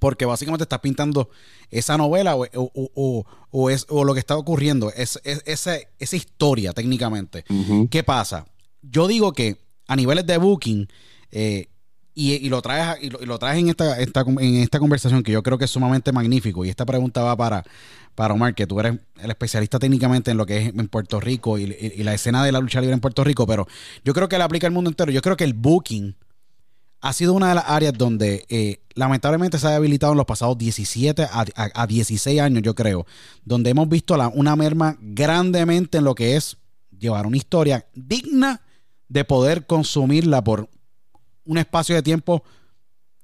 Porque 0.00 0.24
básicamente 0.24 0.64
estás 0.64 0.80
pintando 0.80 1.30
esa 1.70 1.96
novela 1.96 2.36
o, 2.36 3.70
es, 3.70 3.86
o 3.88 4.04
lo 4.04 4.14
que 4.14 4.20
está 4.20 4.36
ocurriendo, 4.36 4.92
es, 4.94 5.20
esa, 5.24 5.76
historia 5.98 6.72
técnicamente. 6.72 7.44
¿Qué 7.90 8.02
pasa? 8.02 8.46
Yo 8.82 9.06
digo 9.06 9.32
que 9.32 9.58
a 9.86 9.96
niveles 9.96 10.26
de 10.26 10.38
booking, 10.38 10.88
eh, 11.30 11.68
y, 12.14 12.48
lo 12.48 12.62
traes, 12.62 13.02
y 13.02 13.10
lo, 13.10 13.38
traes 13.38 13.58
en 13.58 13.68
esta, 13.68 14.00
en 14.00 14.54
esta 14.56 14.78
conversación 14.78 15.22
que 15.22 15.32
yo 15.32 15.42
creo 15.42 15.58
que 15.58 15.64
es 15.64 15.70
sumamente 15.70 16.12
magnífico. 16.12 16.64
Y 16.64 16.68
esta 16.68 16.86
pregunta 16.86 17.22
va 17.22 17.36
para, 17.36 17.64
para 18.14 18.34
Omar, 18.34 18.54
que 18.54 18.66
tú 18.66 18.78
eres 18.78 18.98
el 19.20 19.30
especialista 19.30 19.78
técnicamente 19.80 20.30
en 20.30 20.36
lo 20.36 20.46
que 20.46 20.58
es 20.58 20.68
en 20.68 20.88
Puerto 20.88 21.18
Rico 21.18 21.58
y, 21.58 21.66
la 22.04 22.14
escena 22.14 22.44
de 22.44 22.52
la 22.52 22.60
lucha 22.60 22.80
libre 22.80 22.94
en 22.94 23.00
Puerto 23.00 23.24
Rico, 23.24 23.46
pero 23.46 23.66
yo 24.04 24.14
creo 24.14 24.28
que 24.28 24.38
le 24.38 24.44
aplica 24.44 24.66
al 24.66 24.72
mundo 24.72 24.90
entero. 24.90 25.10
Yo 25.10 25.22
creo 25.22 25.36
que 25.36 25.44
el 25.44 25.54
booking 25.54 26.14
ha 27.00 27.12
sido 27.12 27.32
una 27.32 27.48
de 27.48 27.56
las 27.56 27.64
áreas 27.68 27.92
donde 27.92 28.46
eh, 28.48 28.80
lamentablemente 28.94 29.58
se 29.58 29.66
ha 29.66 29.76
habilitado 29.76 30.12
en 30.12 30.18
los 30.18 30.26
pasados 30.26 30.56
17 30.56 31.26
a, 31.30 31.86
16 31.86 32.40
años, 32.40 32.62
yo 32.62 32.74
creo, 32.74 33.06
donde 33.44 33.70
hemos 33.70 33.88
visto 33.88 34.16
la, 34.16 34.28
una 34.28 34.54
merma 34.56 34.96
grandemente 35.00 35.98
en 35.98 36.04
lo 36.04 36.14
que 36.14 36.36
es 36.36 36.56
llevar 36.96 37.26
una 37.26 37.36
historia 37.36 37.86
digna 37.94 38.62
de 39.08 39.24
poder 39.24 39.66
consumirla 39.66 40.42
por 40.42 40.70
un 41.44 41.58
espacio 41.58 41.94
de 41.94 42.02
tiempo 42.02 42.42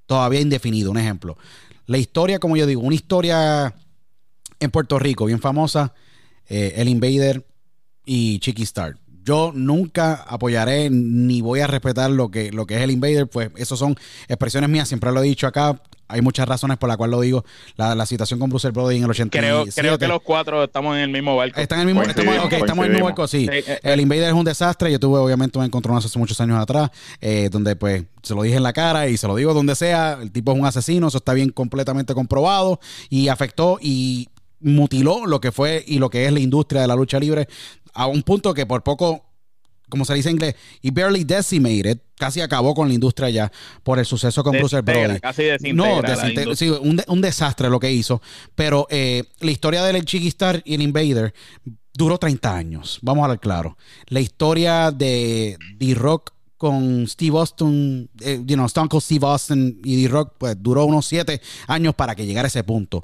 todavía 0.05 0.41
indefinido. 0.41 0.91
Un 0.91 0.97
ejemplo. 0.97 1.37
La 1.85 1.97
historia, 1.97 2.39
como 2.39 2.57
yo 2.57 2.65
digo, 2.65 2.81
una 2.81 2.95
historia 2.95 3.73
en 4.59 4.71
Puerto 4.71 4.99
Rico 4.99 5.25
bien 5.25 5.39
famosa, 5.39 5.93
eh, 6.47 6.73
El 6.77 6.87
Invader 6.87 7.45
y 8.05 8.39
Chiqui 8.39 8.63
Star. 8.63 8.97
Yo 9.23 9.51
nunca 9.53 10.15
apoyaré 10.27 10.89
ni 10.89 11.41
voy 11.41 11.59
a 11.59 11.67
respetar 11.67 12.09
lo 12.09 12.31
que, 12.31 12.51
lo 12.51 12.65
que 12.65 12.75
es 12.77 12.81
el 12.81 12.91
Invader, 12.91 13.27
pues 13.27 13.51
eso 13.55 13.75
son 13.75 13.95
expresiones 14.27 14.69
mías, 14.69 14.87
siempre 14.87 15.11
lo 15.11 15.21
he 15.21 15.27
dicho 15.27 15.47
acá, 15.47 15.81
hay 16.11 16.21
muchas 16.21 16.47
razones 16.47 16.77
por 16.77 16.89
las 16.89 16.97
cuales 16.97 17.11
lo 17.11 17.21
digo. 17.21 17.45
La, 17.77 17.95
la 17.95 18.05
situación 18.05 18.39
con 18.39 18.49
Bruce 18.49 18.69
Brody 18.69 18.97
en 18.97 19.03
el 19.03 19.09
87. 19.09 19.47
Creo, 19.47 19.65
creo 19.73 19.97
que 19.97 20.07
los 20.07 20.21
cuatro 20.21 20.63
estamos 20.63 20.95
en 20.95 21.03
el 21.03 21.09
mismo 21.09 21.35
barco. 21.35 21.59
Están 21.59 21.79
en 21.79 21.89
el 21.89 21.95
mismo, 21.95 22.09
estamos, 22.09 22.51
estamos 22.51 22.85
en 22.85 22.91
el 22.91 22.91
mismo 22.91 23.05
barco, 23.05 23.27
sí. 23.27 23.47
Eh, 23.51 23.79
el 23.83 24.01
Invader 24.01 24.29
es 24.29 24.33
un 24.33 24.45
desastre. 24.45 24.91
Yo 24.91 24.99
tuve 24.99 25.19
obviamente 25.19 25.57
un 25.57 25.65
encontronazo 25.65 26.07
hace 26.07 26.19
muchos 26.19 26.39
años 26.41 26.59
atrás, 26.59 26.91
eh, 27.21 27.49
donde 27.51 27.75
pues 27.75 28.03
se 28.21 28.35
lo 28.35 28.43
dije 28.43 28.57
en 28.57 28.63
la 28.63 28.73
cara 28.73 29.07
y 29.07 29.17
se 29.17 29.27
lo 29.27 29.35
digo 29.35 29.53
donde 29.53 29.75
sea. 29.75 30.19
El 30.21 30.31
tipo 30.31 30.51
es 30.51 30.59
un 30.59 30.65
asesino, 30.65 31.07
eso 31.07 31.17
está 31.17 31.33
bien 31.33 31.49
completamente 31.49 32.13
comprobado 32.13 32.79
y 33.09 33.29
afectó 33.29 33.79
y 33.81 34.29
mutiló 34.59 35.25
lo 35.25 35.41
que 35.41 35.51
fue 35.51 35.83
y 35.87 35.99
lo 35.99 36.09
que 36.09 36.25
es 36.25 36.31
la 36.31 36.39
industria 36.39 36.81
de 36.81 36.87
la 36.87 36.95
lucha 36.95 37.19
libre 37.19 37.47
a 37.93 38.07
un 38.07 38.23
punto 38.23 38.53
que 38.53 38.65
por 38.65 38.83
poco 38.83 39.25
como 39.91 40.05
se 40.05 40.15
dice 40.15 40.29
en 40.29 40.35
inglés, 40.35 40.55
y 40.81 40.89
barely 40.89 41.23
decimated, 41.23 41.99
casi 42.17 42.41
acabó 42.41 42.73
con 42.73 42.87
la 42.87 42.93
industria 42.95 43.29
ya 43.29 43.51
por 43.83 43.99
el 43.99 44.05
suceso 44.05 44.43
con 44.43 44.57
Bruce 44.57 44.81
Brody. 44.81 45.19
Casi 45.19 45.43
no, 45.73 46.01
sí, 46.55 46.69
un, 46.69 47.21
desastre 47.21 47.69
lo 47.69 47.79
que 47.79 47.91
hizo. 47.91 48.21
Pero 48.55 48.87
eh, 48.89 49.25
la 49.39 49.51
historia 49.51 49.83
del 49.83 50.03
Chiqui 50.03 50.29
Star 50.29 50.61
y 50.65 50.75
el 50.75 50.81
Invader 50.81 51.33
duró 51.93 52.17
30 52.17 52.55
años, 52.55 52.99
vamos 53.01 53.21
a 53.21 53.25
hablar 53.25 53.39
claro. 53.39 53.77
La 54.07 54.21
historia 54.21 54.91
de 54.91 55.57
D-Rock 55.77 56.31
con 56.57 57.07
Steve 57.07 57.37
Austin, 57.37 58.09
eh, 58.21 58.41
you 58.45 58.55
know, 58.55 58.67
Stone 58.67 58.87
Cold 58.87 59.03
Steve 59.03 59.25
Austin 59.25 59.81
y 59.83 60.03
D-Rock, 60.03 60.35
pues 60.37 60.55
duró 60.57 60.85
unos 60.85 61.05
7 61.07 61.41
años 61.67 61.95
para 61.95 62.15
que 62.15 62.25
llegara 62.25 62.45
a 62.45 62.47
ese 62.47 62.63
punto. 62.63 63.03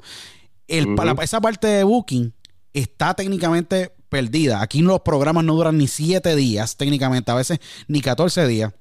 El, 0.66 0.96
esa 1.22 1.40
parte 1.40 1.66
de 1.66 1.84
Booking 1.84 2.32
está 2.72 3.14
técnicamente 3.14 3.92
perdida. 4.08 4.62
Aquí 4.62 4.82
los 4.82 5.00
programas 5.00 5.44
no 5.44 5.54
duran 5.54 5.78
ni 5.78 5.86
siete 5.86 6.34
días, 6.36 6.76
técnicamente, 6.76 7.30
a 7.30 7.34
veces 7.34 7.60
ni 7.86 8.00
14 8.00 8.46
días. 8.46 8.72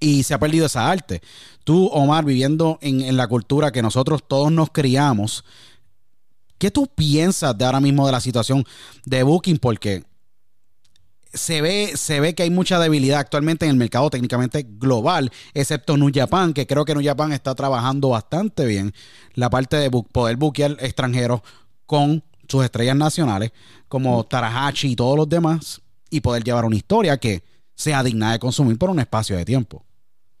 Y 0.00 0.22
se 0.22 0.34
ha 0.34 0.38
perdido 0.38 0.66
esa 0.66 0.90
arte. 0.90 1.22
Tú, 1.64 1.86
Omar, 1.86 2.24
viviendo 2.24 2.78
en, 2.82 3.16
la 3.16 3.26
cultura 3.26 3.72
que 3.72 3.82
nosotros 3.82 4.22
todos 4.26 4.52
nos 4.52 4.70
criamos, 4.70 5.44
¿qué 6.58 6.70
tú 6.70 6.86
piensas 6.86 7.56
de 7.56 7.64
ahora 7.64 7.80
mismo 7.80 8.06
de 8.06 8.12
la 8.12 8.20
situación 8.20 8.64
de 9.04 9.22
Booking? 9.22 9.58
Porque 9.58 10.04
se 11.32 11.62
ve, 11.62 11.92
se 11.96 12.20
ve 12.20 12.34
que 12.34 12.44
hay 12.44 12.50
mucha 12.50 12.78
debilidad 12.78 13.18
actualmente 13.18 13.64
en 13.64 13.70
el 13.70 13.76
mercado 13.76 14.10
técnicamente 14.10 14.66
global, 14.68 15.32
excepto 15.52 15.96
New 15.96 16.10
Japan, 16.14 16.52
que 16.52 16.66
creo 16.66 16.84
que 16.84 16.94
New 16.94 17.04
Japan 17.04 17.32
está 17.32 17.54
trabajando 17.54 18.10
bastante 18.10 18.66
bien 18.66 18.92
la 19.34 19.50
parte 19.50 19.76
de 19.76 19.90
poder 19.90 20.36
buquear 20.36 20.76
extranjeros 20.80 21.40
con 21.86 22.22
sus 22.48 22.64
estrellas 22.64 22.96
nacionales, 22.96 23.52
como 23.88 24.24
Tarahachi 24.24 24.92
y 24.92 24.96
todos 24.96 25.16
los 25.16 25.28
demás, 25.28 25.80
y 26.10 26.20
poder 26.20 26.44
llevar 26.44 26.64
una 26.64 26.76
historia 26.76 27.16
que 27.18 27.42
sea 27.74 28.02
digna 28.02 28.32
de 28.32 28.38
consumir 28.38 28.78
por 28.78 28.90
un 28.90 29.00
espacio 29.00 29.36
de 29.36 29.44
tiempo. 29.44 29.84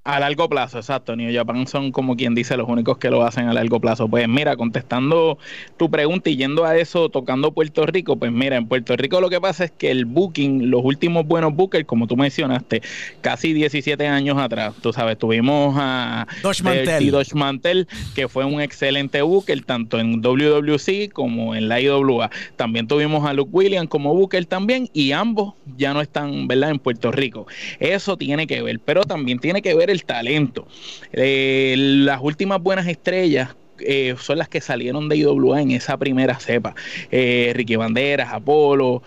A 0.06 0.20
largo 0.20 0.50
plazo, 0.50 0.76
exacto. 0.76 1.16
New 1.16 1.34
Japan 1.34 1.66
son 1.66 1.90
como 1.90 2.14
quien 2.14 2.34
dice 2.34 2.58
los 2.58 2.68
únicos 2.68 2.98
que 2.98 3.08
lo 3.08 3.24
hacen 3.24 3.48
a 3.48 3.54
largo 3.54 3.80
plazo. 3.80 4.06
Pues 4.06 4.28
mira, 4.28 4.54
contestando 4.54 5.38
tu 5.78 5.90
pregunta 5.90 6.28
y 6.28 6.36
yendo 6.36 6.66
a 6.66 6.76
eso, 6.76 7.08
tocando 7.08 7.52
Puerto 7.52 7.86
Rico, 7.86 8.16
pues 8.16 8.30
mira, 8.30 8.56
en 8.56 8.68
Puerto 8.68 8.94
Rico 8.96 9.22
lo 9.22 9.30
que 9.30 9.40
pasa 9.40 9.64
es 9.64 9.70
que 9.70 9.90
el 9.90 10.04
booking, 10.04 10.70
los 10.70 10.84
últimos 10.84 11.26
buenos 11.26 11.54
bookers, 11.54 11.86
como 11.86 12.06
tú 12.06 12.18
mencionaste, 12.18 12.82
casi 13.22 13.54
17 13.54 14.06
años 14.06 14.36
atrás, 14.36 14.74
tú 14.82 14.92
sabes, 14.92 15.18
tuvimos 15.18 15.74
a 15.78 16.26
Dosh 16.42 16.62
Mantel. 16.62 17.24
Mantel, 17.32 17.88
que 18.14 18.28
fue 18.28 18.44
un 18.44 18.60
excelente 18.60 19.22
booker, 19.22 19.64
tanto 19.64 19.98
en 19.98 20.20
WWC 20.20 21.12
como 21.14 21.54
en 21.54 21.70
la 21.70 21.80
IWA. 21.80 22.30
También 22.56 22.86
tuvimos 22.86 23.26
a 23.26 23.32
Luke 23.32 23.50
Williams 23.52 23.88
como 23.88 24.14
booker 24.14 24.44
también, 24.44 24.90
y 24.92 25.12
ambos 25.12 25.54
ya 25.78 25.94
no 25.94 26.02
están, 26.02 26.46
¿verdad?, 26.46 26.72
en 26.72 26.78
Puerto 26.78 27.10
Rico. 27.10 27.46
Eso 27.80 28.18
tiene 28.18 28.46
que 28.46 28.60
ver, 28.60 28.80
pero 28.80 29.04
también 29.04 29.38
tiene 29.38 29.62
que 29.62 29.74
ver 29.74 29.93
talento. 30.02 30.66
Eh, 31.12 31.74
las 31.78 32.20
últimas 32.22 32.60
buenas 32.62 32.86
estrellas 32.86 33.56
eh, 33.80 34.14
son 34.20 34.38
las 34.38 34.48
que 34.48 34.60
salieron 34.60 35.08
de 35.08 35.16
IWA 35.16 35.60
en 35.60 35.72
esa 35.72 35.96
primera 35.96 36.38
cepa. 36.38 36.74
Eh, 37.10 37.52
Ricky 37.56 37.74
Banderas, 37.74 38.32
Apolo, 38.32 39.02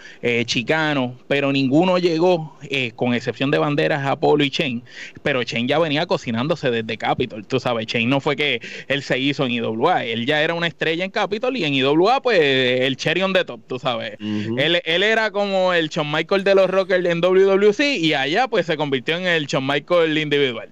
Chicano, 0.46 1.16
pero 1.28 1.54
ninguno 1.54 1.98
llegó, 1.98 2.58
con 2.96 3.14
excepción 3.14 3.50
de 3.50 3.58
Banderas, 3.58 4.06
Apolo 4.06 4.44
y 4.44 4.50
Chain. 4.50 4.84
Pero 5.24 5.44
Chain 5.44 5.68
ya 5.70 5.80
venía 5.80 6.06
cocinándose 6.06 6.70
desde 6.70 6.98
Capitol. 6.98 7.46
Tú 7.46 7.62
sabes, 7.62 7.88
Chain 7.88 8.10
no 8.10 8.20
fue 8.20 8.36
que 8.36 8.62
él 8.90 9.04
se 9.04 9.18
hizo 9.20 9.46
en 9.46 9.52
IWA, 9.52 10.04
él 10.04 10.26
ya 10.26 10.42
era 10.42 10.54
una 10.54 10.68
estrella 10.68 11.06
en 11.06 11.12
Capitol 11.12 11.56
y 11.56 11.64
en 11.64 11.74
IWA, 11.74 12.22
pues 12.22 12.40
el 12.42 12.98
cherry 12.98 13.22
on 13.22 13.32
the 13.32 13.46
top, 13.46 13.62
tú 13.68 13.80
sabes. 13.80 14.18
él, 14.20 14.82
él, 14.84 15.04
era 15.04 15.32
como 15.32 15.74
el 15.74 15.88
Shawn 15.88 16.12
Michael 16.12 16.44
de 16.44 16.56
los 16.56 16.70
Rockers 16.70 17.06
en 17.06 17.22
WWC 17.22 17.80
y 18.00 18.14
allá, 18.14 18.50
pues 18.50 18.66
se 18.66 18.76
convirtió 18.76 19.16
en 19.16 19.26
el 19.26 19.46
Shawn 19.46 19.66
Michael 19.66 20.18
individual. 20.18 20.70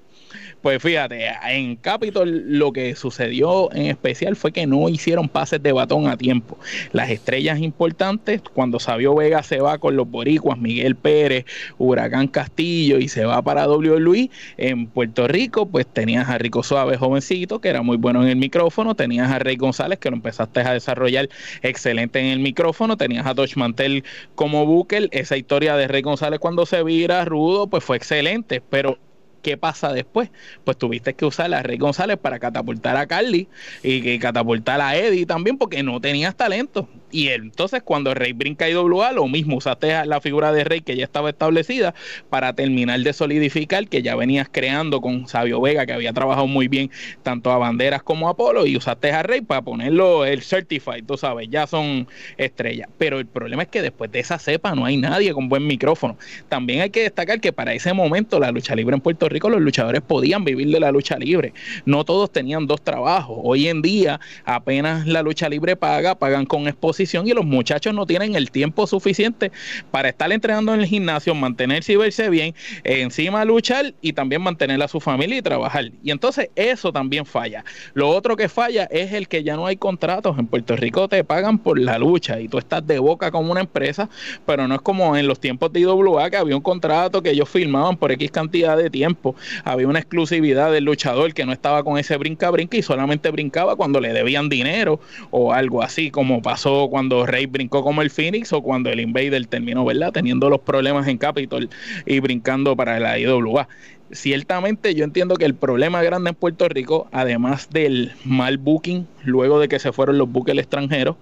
Pues 0.65 0.81
fíjate, 0.81 1.27
en 1.47 1.75
Capitol 1.75 2.41
lo 2.47 2.73
que 2.73 2.95
sucedió 2.95 3.71
en 3.71 3.85
especial 3.85 4.35
fue 4.35 4.51
que 4.51 4.65
no 4.65 4.89
hicieron 4.89 5.29
pases 5.29 5.61
de 5.61 5.71
batón 5.71 6.07
a 6.07 6.17
tiempo. 6.17 6.57
Las 6.91 7.11
estrellas 7.11 7.59
importantes, 7.59 8.41
cuando 8.41 8.79
Sabio 8.79 9.13
Vega 9.13 9.43
se 9.43 9.59
va 9.61 9.77
con 9.77 9.95
los 9.95 10.09
boricuas, 10.09 10.57
Miguel 10.57 10.95
Pérez, 10.95 11.45
Huracán 11.77 12.29
Castillo 12.29 12.97
y 12.97 13.09
se 13.09 13.25
va 13.25 13.43
para 13.43 13.67
W. 13.67 13.99
Luis, 13.99 14.31
en 14.57 14.87
Puerto 14.87 15.27
Rico, 15.27 15.67
pues 15.67 15.85
tenías 15.85 16.29
a 16.29 16.39
Rico 16.39 16.63
Suave, 16.63 16.97
jovencito, 16.97 17.61
que 17.61 17.69
era 17.69 17.83
muy 17.83 17.97
bueno 17.97 18.23
en 18.23 18.29
el 18.29 18.37
micrófono, 18.37 18.95
tenías 18.95 19.29
a 19.29 19.37
Rey 19.37 19.57
González, 19.57 19.99
que 19.99 20.09
lo 20.09 20.15
empezaste 20.15 20.61
a 20.61 20.73
desarrollar 20.73 21.29
excelente 21.61 22.19
en 22.21 22.25
el 22.25 22.39
micrófono, 22.39 22.97
tenías 22.97 23.27
a 23.27 23.35
Dodge 23.35 23.55
Mantel 23.55 24.03
como 24.33 24.65
Booker, 24.65 25.09
esa 25.11 25.37
historia 25.37 25.75
de 25.75 25.87
Rey 25.87 26.01
González 26.01 26.39
cuando 26.39 26.65
se 26.65 26.81
vira 26.81 27.23
rudo, 27.23 27.67
pues 27.67 27.83
fue 27.83 27.97
excelente, 27.97 28.63
pero 28.67 28.97
¿qué 29.45 29.57
pasa 29.57 29.93
después? 29.93 30.31
Pues 30.63 30.75
tuviste 30.75 31.13
que 31.13 31.23
usar 31.23 31.53
a 31.53 31.61
Rey 31.61 31.77
González 31.77 32.17
para 32.17 32.39
catapultar 32.39 32.97
a 32.97 33.05
Carly 33.05 33.47
y 33.83 34.01
que 34.01 34.17
catapultar 34.17 34.81
a 34.81 34.97
Eddie 34.97 35.27
también 35.27 35.59
porque 35.59 35.83
no 35.83 36.01
tenías 36.01 36.35
talento. 36.35 36.89
Y 37.15 37.29
entonces 37.29 37.81
cuando 37.81 38.13
Rey 38.13 38.33
brinca 38.33 38.69
IWA, 38.69 39.13
lo 39.13 39.25
mismo, 39.29 39.55
usaste 39.55 40.05
la 40.05 40.19
figura 40.19 40.51
de 40.51 40.65
Rey 40.65 40.81
que 40.81 40.97
ya 40.97 41.05
estaba 41.05 41.29
establecida 41.29 41.93
para 42.29 42.51
terminar 42.51 42.99
de 42.99 43.13
solidificar 43.13 43.87
que 43.87 44.01
ya 44.01 44.17
venías 44.17 44.49
creando 44.51 44.99
con 44.99 45.25
Sabio 45.25 45.61
Vega, 45.61 45.85
que 45.85 45.93
había 45.93 46.11
trabajado 46.11 46.45
muy 46.45 46.67
bien 46.67 46.91
tanto 47.23 47.53
a 47.53 47.57
Banderas 47.57 48.03
como 48.03 48.27
a 48.27 48.31
Apolo, 48.31 48.65
y 48.65 48.75
usaste 48.75 49.13
a 49.13 49.23
Rey 49.23 49.39
para 49.39 49.61
ponerlo 49.61 50.25
el 50.25 50.41
Certified, 50.41 51.05
tú 51.05 51.15
sabes, 51.15 51.47
ya 51.49 51.67
son 51.67 52.05
estrellas. 52.35 52.89
Pero 52.97 53.19
el 53.19 53.27
problema 53.27 53.63
es 53.63 53.69
que 53.69 53.81
después 53.81 54.11
de 54.11 54.19
esa 54.19 54.37
cepa 54.37 54.75
no 54.75 54.83
hay 54.83 54.97
nadie 54.97 55.31
con 55.31 55.47
buen 55.47 55.65
micrófono. 55.65 56.17
También 56.49 56.81
hay 56.81 56.89
que 56.89 57.03
destacar 57.03 57.39
que 57.39 57.53
para 57.53 57.73
ese 57.73 57.93
momento 57.93 58.41
la 58.41 58.51
lucha 58.51 58.75
libre 58.75 58.93
en 58.93 59.01
Puerto 59.01 59.29
Rico, 59.29 59.49
los 59.49 59.61
luchadores 59.61 60.01
podían 60.01 60.43
vivir 60.43 60.67
de 60.69 60.81
la 60.81 60.91
lucha 60.91 61.17
libre. 61.17 61.53
No 61.85 62.03
todos 62.03 62.29
tenían 62.33 62.67
dos 62.67 62.81
trabajos. 62.81 63.39
Hoy 63.41 63.69
en 63.69 63.81
día 63.81 64.19
apenas 64.43 65.07
la 65.07 65.21
lucha 65.21 65.47
libre 65.47 65.77
paga, 65.77 66.15
pagan 66.15 66.45
con 66.45 66.67
exposición 66.67 67.04
y 67.05 67.33
los 67.33 67.45
muchachos 67.45 67.93
no 67.93 68.05
tienen 68.05 68.35
el 68.35 68.51
tiempo 68.51 68.87
suficiente 68.87 69.51
para 69.91 70.09
estar 70.09 70.31
entrenando 70.31 70.73
en 70.73 70.81
el 70.81 70.87
gimnasio, 70.87 71.35
mantenerse 71.35 71.93
y 71.93 71.95
verse 71.95 72.29
bien, 72.29 72.55
encima 72.83 73.45
luchar 73.45 73.93
y 74.01 74.13
también 74.13 74.41
mantener 74.41 74.81
a 74.81 74.87
su 74.87 74.99
familia 74.99 75.37
y 75.37 75.41
trabajar. 75.41 75.91
Y 76.03 76.11
entonces 76.11 76.49
eso 76.55 76.91
también 76.91 77.25
falla. 77.25 77.63
Lo 77.93 78.09
otro 78.09 78.35
que 78.35 78.49
falla 78.49 78.85
es 78.85 79.13
el 79.13 79.27
que 79.27 79.43
ya 79.43 79.55
no 79.55 79.67
hay 79.67 79.77
contratos. 79.77 80.37
En 80.39 80.47
Puerto 80.47 80.75
Rico 80.75 81.07
te 81.07 81.23
pagan 81.23 81.59
por 81.59 81.79
la 81.79 81.97
lucha 81.97 82.39
y 82.39 82.47
tú 82.47 82.57
estás 82.57 82.85
de 82.85 82.99
boca 82.99 83.31
como 83.31 83.51
una 83.51 83.61
empresa, 83.61 84.09
pero 84.45 84.67
no 84.67 84.75
es 84.75 84.81
como 84.81 85.15
en 85.15 85.27
los 85.27 85.39
tiempos 85.39 85.71
de 85.71 85.81
IWA 85.81 86.29
que 86.29 86.37
había 86.37 86.55
un 86.55 86.61
contrato 86.61 87.21
que 87.21 87.31
ellos 87.31 87.49
firmaban 87.49 87.97
por 87.97 88.11
X 88.11 88.31
cantidad 88.31 88.77
de 88.77 88.89
tiempo. 88.89 89.35
Había 89.63 89.87
una 89.87 89.99
exclusividad 89.99 90.71
del 90.71 90.85
luchador 90.85 91.33
que 91.33 91.45
no 91.45 91.53
estaba 91.53 91.83
con 91.83 91.97
ese 91.97 92.17
brinca-brinca 92.17 92.77
y 92.77 92.81
solamente 92.81 93.29
brincaba 93.29 93.75
cuando 93.75 93.99
le 93.99 94.13
debían 94.13 94.49
dinero 94.49 94.99
o 95.31 95.53
algo 95.53 95.81
así, 95.81 96.11
como 96.11 96.41
pasó 96.41 96.84
cuando 96.89 97.25
Rey 97.25 97.45
brincó 97.45 97.83
como 97.83 98.01
el 98.01 98.09
Phoenix 98.09 98.53
o 98.53 98.61
cuando 98.61 98.89
el 98.89 98.99
Invader 98.99 99.45
terminó, 99.47 99.85
¿verdad? 99.85 100.11
Teniendo 100.11 100.49
los 100.49 100.61
problemas 100.61 101.07
en 101.07 101.17
Capitol 101.17 101.69
y 102.05 102.19
brincando 102.19 102.75
para 102.75 102.99
la 102.99 103.19
IWA. 103.19 103.67
Ciertamente 104.11 104.93
yo 104.93 105.03
entiendo 105.03 105.35
que 105.35 105.45
el 105.45 105.55
problema 105.55 106.03
grande 106.03 106.29
en 106.29 106.35
Puerto 106.35 106.69
Rico, 106.69 107.07
además 107.11 107.69
del 107.71 108.11
mal 108.23 108.57
booking, 108.57 109.07
luego 109.23 109.59
de 109.59 109.67
que 109.67 109.79
se 109.79 109.91
fueron 109.91 110.17
los 110.17 110.31
buques 110.31 110.55
extranjeros, 110.57 111.15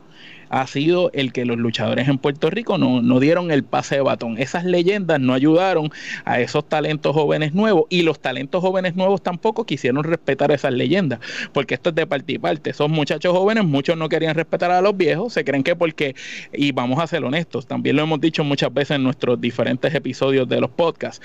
ha 0.50 0.66
sido 0.68 1.12
el 1.14 1.32
que 1.34 1.46
los 1.46 1.58
luchadores 1.58 2.08
en 2.08 2.18
Puerto 2.18 2.50
Rico 2.50 2.78
no, 2.78 3.02
no 3.02 3.20
dieron 3.20 3.52
el 3.52 3.64
pase 3.64 3.96
de 3.96 4.02
batón. 4.02 4.38
Esas 4.38 4.66
leyendas 4.66 5.20
no 5.20 5.34
ayudaron 5.34 5.92
a 6.26 6.40
esos 6.40 6.68
talentos 6.68 7.14
jóvenes 7.14 7.54
nuevos 7.54 7.86
y 7.90 8.04
los 8.04 8.20
talentos 8.20 8.62
jóvenes 8.62 8.96
nuevos 8.96 9.22
tampoco 9.22 9.66
quisieron 9.66 10.04
respetar 10.04 10.52
esas 10.52 10.74
leyendas, 10.74 11.20
porque 11.52 11.76
esto 11.76 11.90
es 11.90 11.96
de 11.96 12.08
parte 12.08 12.34
y 12.34 12.38
parte. 12.38 12.70
Esos 12.70 12.90
muchachos 12.90 13.36
jóvenes, 13.36 13.66
muchos 13.66 13.98
no 13.98 14.10
querían 14.10 14.36
respetar 14.36 14.72
a 14.72 14.82
los 14.82 14.96
viejos, 14.96 15.34
se 15.34 15.44
creen 15.44 15.64
que 15.64 15.76
porque, 15.76 16.16
y 16.52 16.72
vamos 16.72 17.00
a 17.00 17.08
ser 17.08 17.24
honestos, 17.24 17.68
también 17.68 17.96
lo 17.96 18.04
hemos 18.04 18.22
dicho 18.22 18.44
muchas 18.44 18.74
veces 18.74 18.96
en 18.96 19.04
nuestros 19.04 19.40
diferentes 19.40 19.94
episodios 19.94 20.48
de 20.48 20.60
los 20.60 20.70
podcasts, 20.70 21.22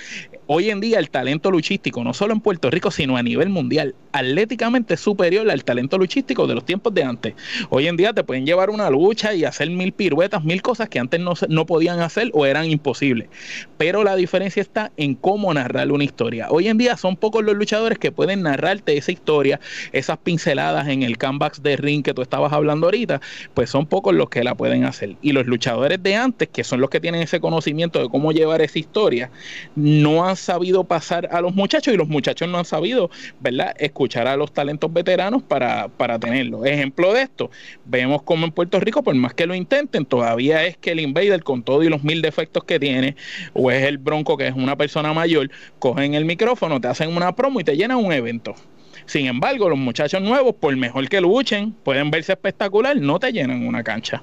hoy 0.46 0.70
en 0.70 0.80
día 0.80 0.98
el 0.98 1.10
talento 1.10 1.50
luchístico, 1.50 2.04
no 2.04 2.14
solo 2.14 2.32
en 2.32 2.40
Puerto 2.40 2.70
Rico, 2.70 2.90
sino 2.90 3.16
a 3.16 3.22
nivel 3.22 3.48
mundial, 3.48 3.94
atléticamente 4.12 4.96
superior 4.96 5.50
al 5.50 5.64
talento 5.64 5.98
luchístico 5.98 6.46
de 6.46 6.54
los 6.54 6.64
tiempos 6.64 6.94
de 6.94 7.04
antes. 7.04 7.34
Hoy 7.68 7.86
en 7.86 7.96
día 7.96 8.12
te 8.12 8.24
pueden 8.24 8.46
llevar 8.46 8.70
una 8.70 8.90
lucha, 8.90 9.17
y 9.24 9.44
hacer 9.44 9.68
mil 9.70 9.92
piruetas, 9.92 10.44
mil 10.44 10.62
cosas 10.62 10.88
que 10.88 10.98
antes 10.98 11.20
no, 11.20 11.34
no 11.48 11.66
podían 11.66 12.00
hacer 12.00 12.30
o 12.34 12.46
eran 12.46 12.66
imposibles. 12.66 13.28
Pero 13.76 14.04
la 14.04 14.16
diferencia 14.16 14.60
está 14.60 14.92
en 14.96 15.14
cómo 15.14 15.52
narrar 15.52 15.90
una 15.90 16.04
historia. 16.04 16.46
Hoy 16.50 16.68
en 16.68 16.78
día 16.78 16.96
son 16.96 17.16
pocos 17.16 17.44
los 17.44 17.56
luchadores 17.56 17.98
que 17.98 18.12
pueden 18.12 18.42
narrarte 18.42 18.96
esa 18.96 19.10
historia, 19.10 19.60
esas 19.92 20.18
pinceladas 20.18 20.88
en 20.88 21.02
el 21.02 21.18
canvas 21.18 21.62
de 21.62 21.76
ring 21.76 22.02
que 22.02 22.14
tú 22.14 22.22
estabas 22.22 22.52
hablando 22.52 22.86
ahorita, 22.86 23.20
pues 23.54 23.70
son 23.70 23.86
pocos 23.86 24.14
los 24.14 24.28
que 24.28 24.44
la 24.44 24.54
pueden 24.54 24.84
hacer. 24.84 25.16
Y 25.20 25.32
los 25.32 25.46
luchadores 25.46 26.02
de 26.02 26.14
antes, 26.14 26.48
que 26.48 26.62
son 26.64 26.80
los 26.80 26.90
que 26.90 27.00
tienen 27.00 27.22
ese 27.22 27.40
conocimiento 27.40 28.00
de 28.00 28.08
cómo 28.08 28.32
llevar 28.32 28.62
esa 28.62 28.78
historia, 28.78 29.30
no 29.74 30.24
han 30.24 30.36
sabido 30.36 30.84
pasar 30.84 31.28
a 31.32 31.40
los 31.40 31.54
muchachos 31.54 31.92
y 31.92 31.96
los 31.96 32.08
muchachos 32.08 32.48
no 32.48 32.58
han 32.58 32.64
sabido, 32.64 33.10
¿verdad?, 33.40 33.74
escuchar 33.78 34.28
a 34.28 34.36
los 34.36 34.52
talentos 34.52 34.92
veteranos 34.92 35.42
para, 35.42 35.88
para 35.88 36.18
tenerlo. 36.18 36.64
Ejemplo 36.64 37.12
de 37.12 37.22
esto, 37.22 37.50
vemos 37.84 38.22
como 38.22 38.46
en 38.46 38.52
Puerto 38.52 38.78
Rico 38.80 38.97
por 39.02 39.14
más 39.14 39.34
que 39.34 39.46
lo 39.46 39.54
intenten, 39.54 40.04
todavía 40.04 40.64
es 40.64 40.76
que 40.76 40.92
el 40.92 41.00
Invader, 41.00 41.42
con 41.42 41.62
todo 41.62 41.82
y 41.82 41.88
los 41.88 42.04
mil 42.04 42.22
defectos 42.22 42.64
que 42.64 42.78
tiene, 42.78 43.16
o 43.52 43.70
es 43.70 43.84
el 43.84 43.98
Bronco, 43.98 44.36
que 44.36 44.48
es 44.48 44.54
una 44.54 44.76
persona 44.76 45.12
mayor, 45.12 45.50
cogen 45.78 46.14
el 46.14 46.24
micrófono, 46.24 46.80
te 46.80 46.88
hacen 46.88 47.14
una 47.14 47.34
promo 47.34 47.60
y 47.60 47.64
te 47.64 47.76
llenan 47.76 47.98
un 47.98 48.12
evento. 48.12 48.54
Sin 49.06 49.26
embargo, 49.26 49.70
los 49.70 49.78
muchachos 49.78 50.20
nuevos, 50.20 50.54
por 50.54 50.76
mejor 50.76 51.08
que 51.08 51.20
luchen, 51.20 51.72
pueden 51.72 52.10
verse 52.10 52.32
espectacular, 52.32 52.96
no 52.96 53.18
te 53.18 53.32
llenan 53.32 53.66
una 53.66 53.82
cancha. 53.82 54.22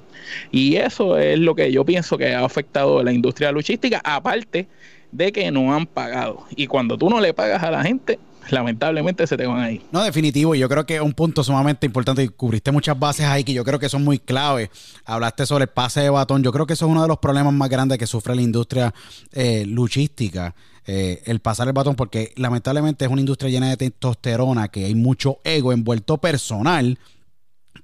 Y 0.51 0.75
eso 0.75 1.17
es 1.17 1.39
lo 1.39 1.55
que 1.55 1.71
yo 1.71 1.83
pienso 1.85 2.17
que 2.17 2.33
ha 2.35 2.45
afectado 2.45 2.99
a 2.99 3.03
la 3.03 3.11
industria 3.11 3.51
luchística, 3.51 3.99
aparte 4.03 4.67
de 5.11 5.31
que 5.31 5.49
no 5.49 5.73
han 5.73 5.87
pagado. 5.87 6.45
Y 6.55 6.67
cuando 6.67 6.97
tú 6.97 7.09
no 7.09 7.19
le 7.19 7.33
pagas 7.33 7.63
a 7.63 7.71
la 7.71 7.83
gente, 7.83 8.19
lamentablemente 8.49 9.25
se 9.27 9.37
te 9.37 9.45
van 9.45 9.59
ahí. 9.59 9.81
No, 9.91 10.03
definitivo. 10.03 10.55
Yo 10.55 10.69
creo 10.69 10.85
que 10.85 10.95
es 10.95 11.01
un 11.01 11.13
punto 11.13 11.43
sumamente 11.43 11.85
importante 11.85 12.23
y 12.23 12.27
cubriste 12.27 12.71
muchas 12.71 12.97
bases 12.97 13.25
ahí 13.25 13.43
que 13.43 13.53
yo 13.53 13.63
creo 13.63 13.79
que 13.79 13.89
son 13.89 14.03
muy 14.03 14.19
claves. 14.19 14.69
Hablaste 15.05 15.45
sobre 15.45 15.63
el 15.63 15.69
pase 15.69 16.01
de 16.01 16.09
batón. 16.09 16.43
Yo 16.43 16.51
creo 16.51 16.65
que 16.65 16.73
eso 16.73 16.85
es 16.85 16.91
uno 16.91 17.01
de 17.01 17.07
los 17.07 17.19
problemas 17.19 17.53
más 17.53 17.69
grandes 17.69 17.97
que 17.97 18.07
sufre 18.07 18.35
la 18.35 18.41
industria 18.41 18.93
eh, 19.31 19.65
luchística. 19.65 20.55
Eh, 20.87 21.23
el 21.25 21.39
pasar 21.39 21.67
el 21.67 21.73
batón, 21.73 21.95
porque 21.95 22.31
lamentablemente 22.35 23.05
es 23.05 23.11
una 23.11 23.21
industria 23.21 23.49
llena 23.49 23.69
de 23.69 23.77
testosterona, 23.77 24.67
que 24.67 24.85
hay 24.85 24.93
mucho 24.93 25.39
ego 25.43 25.73
envuelto 25.73 26.19
personal, 26.19 26.99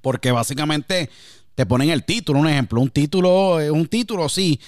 porque 0.02 0.32
básicamente 0.32 1.10
te 1.56 1.65
ponen 1.65 1.89
el 1.89 2.04
título, 2.04 2.39
un 2.39 2.47
ejemplo, 2.47 2.80
un 2.80 2.89
título, 2.89 3.60
eh, 3.60 3.71
un 3.71 3.88
título 3.88 4.30
sí, 4.30 4.60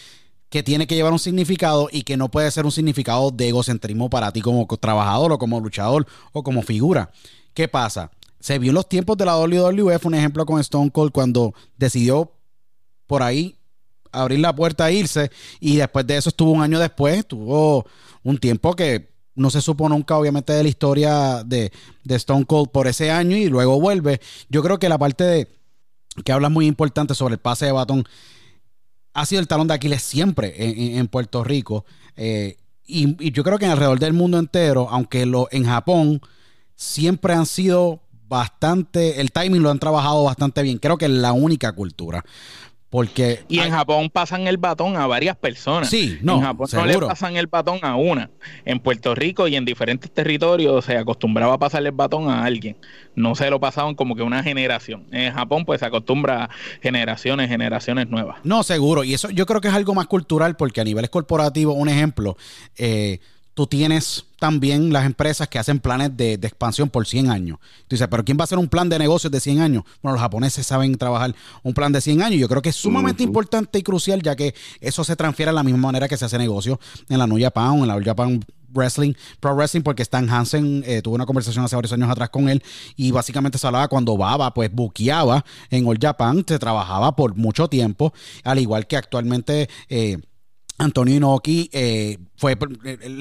que 0.53 0.61
tiene 0.61 0.85
que 0.85 0.93
llevar 0.93 1.11
un 1.11 1.17
significado 1.17 1.89
y 1.91 2.03
que 2.03 2.15
no 2.15 2.29
puede 2.29 2.51
ser 2.51 2.63
un 2.63 2.71
significado 2.71 3.31
de 3.31 3.47
egocentrismo 3.47 4.07
para 4.07 4.31
ti 4.31 4.39
como 4.39 4.67
trabajador 4.67 5.31
o 5.31 5.39
como 5.39 5.59
luchador 5.59 6.05
o 6.31 6.43
como 6.43 6.61
figura. 6.61 7.09
¿Qué 7.55 7.67
pasa? 7.67 8.11
Se 8.39 8.59
vio 8.59 8.69
en 8.69 8.75
los 8.75 8.87
tiempos 8.87 9.17
de 9.17 9.25
la 9.25 9.35
WWF 9.35 10.05
un 10.05 10.13
ejemplo 10.13 10.45
con 10.45 10.59
Stone 10.59 10.91
Cold 10.91 11.11
cuando 11.11 11.55
decidió 11.75 12.33
por 13.07 13.23
ahí 13.23 13.57
abrir 14.11 14.41
la 14.41 14.55
puerta 14.55 14.87
e 14.91 14.93
irse 14.93 15.31
y 15.59 15.77
después 15.77 16.05
de 16.05 16.17
eso 16.17 16.29
estuvo 16.29 16.51
un 16.51 16.61
año 16.61 16.77
después, 16.77 17.17
estuvo 17.17 17.87
un 18.21 18.37
tiempo 18.37 18.75
que 18.75 19.09
no 19.33 19.49
se 19.49 19.59
supo 19.59 19.89
nunca 19.89 20.19
obviamente 20.19 20.53
de 20.53 20.61
la 20.61 20.69
historia 20.69 21.43
de, 21.43 21.71
de 22.03 22.15
Stone 22.15 22.45
Cold 22.45 22.69
por 22.69 22.85
ese 22.85 23.09
año 23.09 23.35
y 23.35 23.49
luego 23.49 23.81
vuelve. 23.81 24.21
Yo 24.49 24.61
creo 24.61 24.77
que 24.77 24.87
la 24.87 24.99
parte 24.99 25.23
de 25.23 25.47
que 26.23 26.31
habla 26.31 26.49
muy 26.49 26.67
importante 26.67 27.15
sobre 27.15 27.33
el 27.33 27.39
pase 27.39 27.65
de 27.65 27.71
batón 27.71 28.05
ha 29.13 29.26
sido 29.26 29.41
el 29.41 29.47
talón 29.47 29.67
de 29.67 29.76
Aquiles 29.76 30.02
siempre 30.02 30.54
en, 30.58 31.08
Puerto 31.08 31.43
Rico. 31.43 31.86
Eh, 32.15 32.58
y, 32.86 33.32
yo 33.32 33.43
creo 33.43 33.60
que 33.60 33.65
alrededor 33.65 33.99
del 33.99 34.13
mundo 34.13 34.39
entero, 34.39 34.88
aunque 34.89 35.26
lo, 35.26 35.47
en 35.52 35.65
Japón 35.65 36.21
siempre 36.76 37.34
han 37.34 37.45
sido 37.45 38.02
bastante, 38.28 39.21
el 39.21 39.32
timing 39.32 39.62
lo 39.62 39.69
han 39.69 39.80
trabajado 39.80 40.23
bastante 40.23 40.63
bien. 40.63 40.80
Creo 40.80 40.97
que 40.97 41.06
es 41.06 41.12
la 41.12 41.34
única 41.34 41.71
cultura. 41.73 42.26
Porque 42.93 43.39
y 43.47 43.58
en 43.58 43.71
Japón 43.71 44.12
pasan 44.12 44.45
el 44.45 44.58
batón 44.58 44.97
a 44.97 45.08
varias 45.08 45.36
personas. 45.36 45.89
Sí, 45.89 46.19
no. 46.21 46.36
En 46.36 46.41
Japón 46.41 46.67
no 46.73 46.86
le 46.86 46.99
pasan 46.99 47.36
el 47.38 47.47
batón 47.47 47.79
a 47.82 47.95
una. 47.95 48.29
En 48.65 48.79
Puerto 48.79 49.15
Rico 49.15 49.47
y 49.47 49.56
en 49.56 49.65
diferentes 49.65 50.12
territorios 50.12 50.86
se 50.86 50.95
acostumbraba 50.95 51.56
a 51.56 51.58
pasarle 51.58 51.89
el 51.89 51.95
batón 51.95 52.29
a 52.29 52.45
alguien. 52.45 52.77
No 53.15 53.34
se 53.34 53.49
lo 53.49 53.60
pasaban 53.60 53.95
como 53.95 54.15
que 54.15 54.21
una 54.21 54.43
generación. 54.43 55.08
En 55.12 55.34
Japón, 55.34 55.65
pues 55.65 55.79
se 55.79 55.88
acostumbra 55.88 56.43
a 56.43 56.49
generaciones, 56.84 57.49
generaciones 57.49 58.10
nuevas. 58.10 58.38
No, 58.43 58.62
seguro. 58.62 59.03
Y 59.03 59.15
eso 59.15 59.32
yo 59.32 59.47
creo 59.47 59.60
que 59.60 59.69
es 59.69 59.73
algo 59.73 59.95
más 59.95 60.06
cultural, 60.06 60.56
porque 60.56 60.79
a 60.79 60.84
niveles 60.84 61.10
corporativos, 61.10 61.75
un 61.75 61.89
ejemplo, 61.89 62.38
eh, 62.77 63.21
tú 63.53 63.67
tienes 63.67 64.25
también 64.39 64.91
las 64.91 65.05
empresas 65.05 65.47
que 65.47 65.59
hacen 65.59 65.79
planes 65.79 66.15
de, 66.17 66.33
expansión 66.33 66.89
por 66.89 67.05
100 67.05 67.29
años. 67.29 67.59
Tú 67.87 67.95
dices, 67.95 68.07
pero 68.09 68.25
¿quién 68.25 68.37
va 68.37 68.41
a 68.41 68.45
hacer 68.45 68.57
un 68.57 68.67
plan 68.67 68.89
de 68.89 68.99
negocios 68.99 69.31
de 69.31 69.39
100 69.39 69.61
años? 69.61 69.83
Bueno, 70.01 70.15
los 70.15 70.21
japoneses 70.21 70.65
saben 70.65 70.97
trabajar 70.97 71.33
un 71.61 71.73
plan 71.73 71.91
de 71.91 72.01
100 72.01 72.21
años. 72.21 72.39
Yo 72.39 72.49
creo 72.49 72.61
que 72.61 72.69
es 72.69 72.75
sumamente 72.75 73.23
importante 73.23 73.79
y 73.79 73.83
crucial, 73.83 74.21
ya 74.21 74.35
que 74.35 74.53
eso 74.81 75.03
se 75.03 75.15
transfiere 75.15 75.51
de 75.51 75.55
la 75.55 75.63
misma 75.63 75.79
manera 75.79 76.07
que 76.07 76.17
se 76.17 76.25
hace 76.25 76.37
negocio 76.37 76.79
en 77.09 77.19
la 77.19 77.27
New 77.27 77.39
Japan, 77.39 77.79
en 77.79 77.87
la 77.87 77.95
All 77.95 78.03
Japan 78.03 78.43
Wrestling, 78.73 79.13
Pro 79.39 79.55
Wrestling, 79.55 79.81
porque 79.81 80.01
Stan 80.01 80.27
Hansen 80.29 80.83
eh, 80.85 81.01
tuvo 81.01 81.15
una 81.15 81.25
conversación 81.25 81.63
hace 81.63 81.75
varios 81.75 81.93
años 81.93 82.09
atrás 82.09 82.29
con 82.29 82.49
él 82.49 82.63
y 82.95 83.11
básicamente 83.11 83.57
se 83.57 83.67
hablaba 83.67 83.87
cuando 83.87 84.17
Baba 84.17 84.53
pues 84.53 84.71
buqueaba 84.73 85.45
en 85.69 85.85
All 85.87 85.99
Japan, 86.01 86.43
se 86.47 86.59
trabajaba 86.59 87.15
por 87.15 87.35
mucho 87.35 87.67
tiempo, 87.67 88.13
al 88.43 88.59
igual 88.59 88.87
que 88.87 88.97
actualmente... 88.97 89.69
Eh, 89.89 90.17
Antonio 90.84 91.15
Inoki 91.15 91.69
eh, 91.74 92.17
fue 92.36 92.58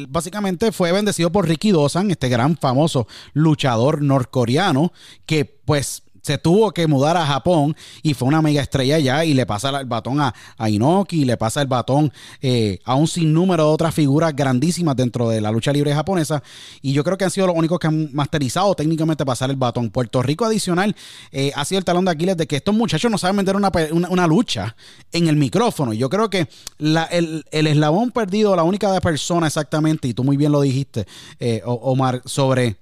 básicamente 0.08 0.72
fue 0.72 0.92
bendecido 0.92 1.30
por 1.30 1.48
Ricky 1.48 1.70
Dosan, 1.70 2.10
este 2.10 2.28
gran 2.28 2.56
famoso 2.56 3.06
luchador 3.32 4.02
norcoreano 4.02 4.92
que 5.26 5.44
pues 5.44 6.02
se 6.22 6.38
tuvo 6.38 6.72
que 6.72 6.86
mudar 6.86 7.16
a 7.16 7.26
Japón 7.26 7.76
y 8.02 8.14
fue 8.14 8.28
una 8.28 8.40
mega 8.40 8.62
estrella 8.62 8.96
allá 8.96 9.24
y 9.24 9.34
le 9.34 9.44
pasa 9.44 9.68
el 9.80 9.86
batón 9.86 10.20
a, 10.20 10.34
a 10.56 10.70
Inoki, 10.70 11.24
le 11.24 11.36
pasa 11.36 11.60
el 11.60 11.68
batón 11.68 12.12
eh, 12.40 12.78
a 12.84 12.94
un 12.94 13.08
sinnúmero 13.08 13.64
de 13.66 13.70
otras 13.70 13.94
figuras 13.94 14.34
grandísimas 14.34 14.96
dentro 14.96 15.28
de 15.28 15.40
la 15.40 15.50
lucha 15.50 15.72
libre 15.72 15.94
japonesa 15.94 16.42
y 16.80 16.92
yo 16.92 17.04
creo 17.04 17.18
que 17.18 17.24
han 17.24 17.30
sido 17.30 17.48
los 17.48 17.56
únicos 17.56 17.78
que 17.78 17.88
han 17.88 18.10
masterizado 18.12 18.74
técnicamente 18.74 19.26
pasar 19.26 19.50
el 19.50 19.56
batón. 19.56 19.90
Puerto 19.90 20.22
Rico 20.22 20.44
adicional 20.44 20.94
eh, 21.32 21.52
ha 21.54 21.64
sido 21.64 21.80
el 21.80 21.84
talón 21.84 22.04
de 22.04 22.12
Aquiles 22.12 22.36
de 22.36 22.46
que 22.46 22.56
estos 22.56 22.74
muchachos 22.74 23.10
no 23.10 23.18
saben 23.18 23.36
vender 23.36 23.56
una, 23.56 24.26
lucha 24.26 24.76
en 25.10 25.26
el 25.26 25.36
micrófono. 25.36 25.92
Yo 25.92 26.08
creo 26.08 26.30
que 26.30 26.48
el, 26.78 27.44
eslabón 27.50 28.12
perdido, 28.12 28.54
la 28.54 28.62
única 28.62 29.00
persona 29.00 29.48
exactamente, 29.48 30.06
y 30.06 30.14
tú 30.14 30.22
muy 30.22 30.36
bien 30.36 30.52
lo 30.52 30.60
dijiste, 30.60 31.06
eh, 31.40 31.60
Omar, 31.64 32.22
sobre 32.24 32.76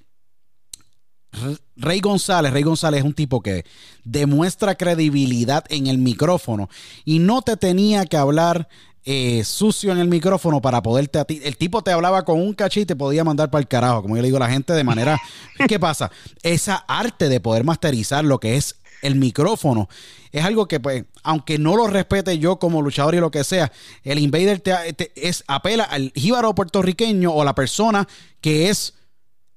Rey 1.77 2.01
González, 2.01 2.53
Rey 2.53 2.63
González 2.63 3.01
es 3.01 3.07
un 3.07 3.15
tipo 3.15 3.41
que 3.41 3.65
demuestra 4.05 4.75
credibilidad 4.75 5.65
en 5.69 5.87
el 5.87 5.99
micrófono 5.99 6.69
y 7.05 7.21
no 7.21 7.43
te 7.43 7.57
tenía 7.57 8.05
que 8.07 8.17
hablar 8.17 8.69
eh, 9.05 9.43
sucio 9.45 9.93
en 9.93 9.99
el 9.99 10.09
micrófono 10.09 10.61
para 10.61 10.83
poderte 10.83 11.19
a 11.19 11.25
ti. 11.25 11.41
El 11.43 11.57
tipo 11.57 11.83
te 11.83 11.91
hablaba 11.91 12.25
con 12.25 12.41
un 12.41 12.53
cachito 12.53 12.83
y 12.83 12.87
te 12.87 12.97
podía 12.97 13.25
mandar 13.25 13.51
para 13.51 13.61
el 13.63 13.69
carajo, 13.69 14.03
como 14.03 14.17
yo 14.17 14.23
le 14.23 14.29
digo 14.29 14.37
a 14.37 14.41
la 14.41 14.51
gente, 14.51 14.73
de 14.73 14.85
manera. 14.85 15.19
¿Qué 15.69 15.81
pasa? 15.81 16.11
Esa 16.43 16.77
arte 16.77 17.29
de 17.29 17.41
poder 17.41 17.65
masterizar 17.65 18.25
lo 18.25 18.39
que 18.39 18.57
es 18.57 18.77
el 19.01 19.15
micrófono 19.15 19.89
es 20.33 20.45
algo 20.45 20.69
que, 20.69 20.79
pues, 20.79 21.05
aunque 21.23 21.59
no 21.59 21.77
lo 21.77 21.87
respete 21.87 22.39
yo 22.39 22.59
como 22.59 22.83
luchador 22.83 23.15
y 23.15 23.21
lo 23.21 23.31
que 23.31 23.43
sea, 23.43 23.73
el 24.05 24.19
invader 24.19 24.61
te, 24.61 24.75
es, 25.17 25.45
apela 25.49 25.85
al 25.85 26.13
jíbaro 26.15 26.55
puertorriqueño 26.55 27.33
o 27.33 27.45
la 27.45 27.55
persona 27.55 28.07
que 28.41 28.69
es. 28.69 28.95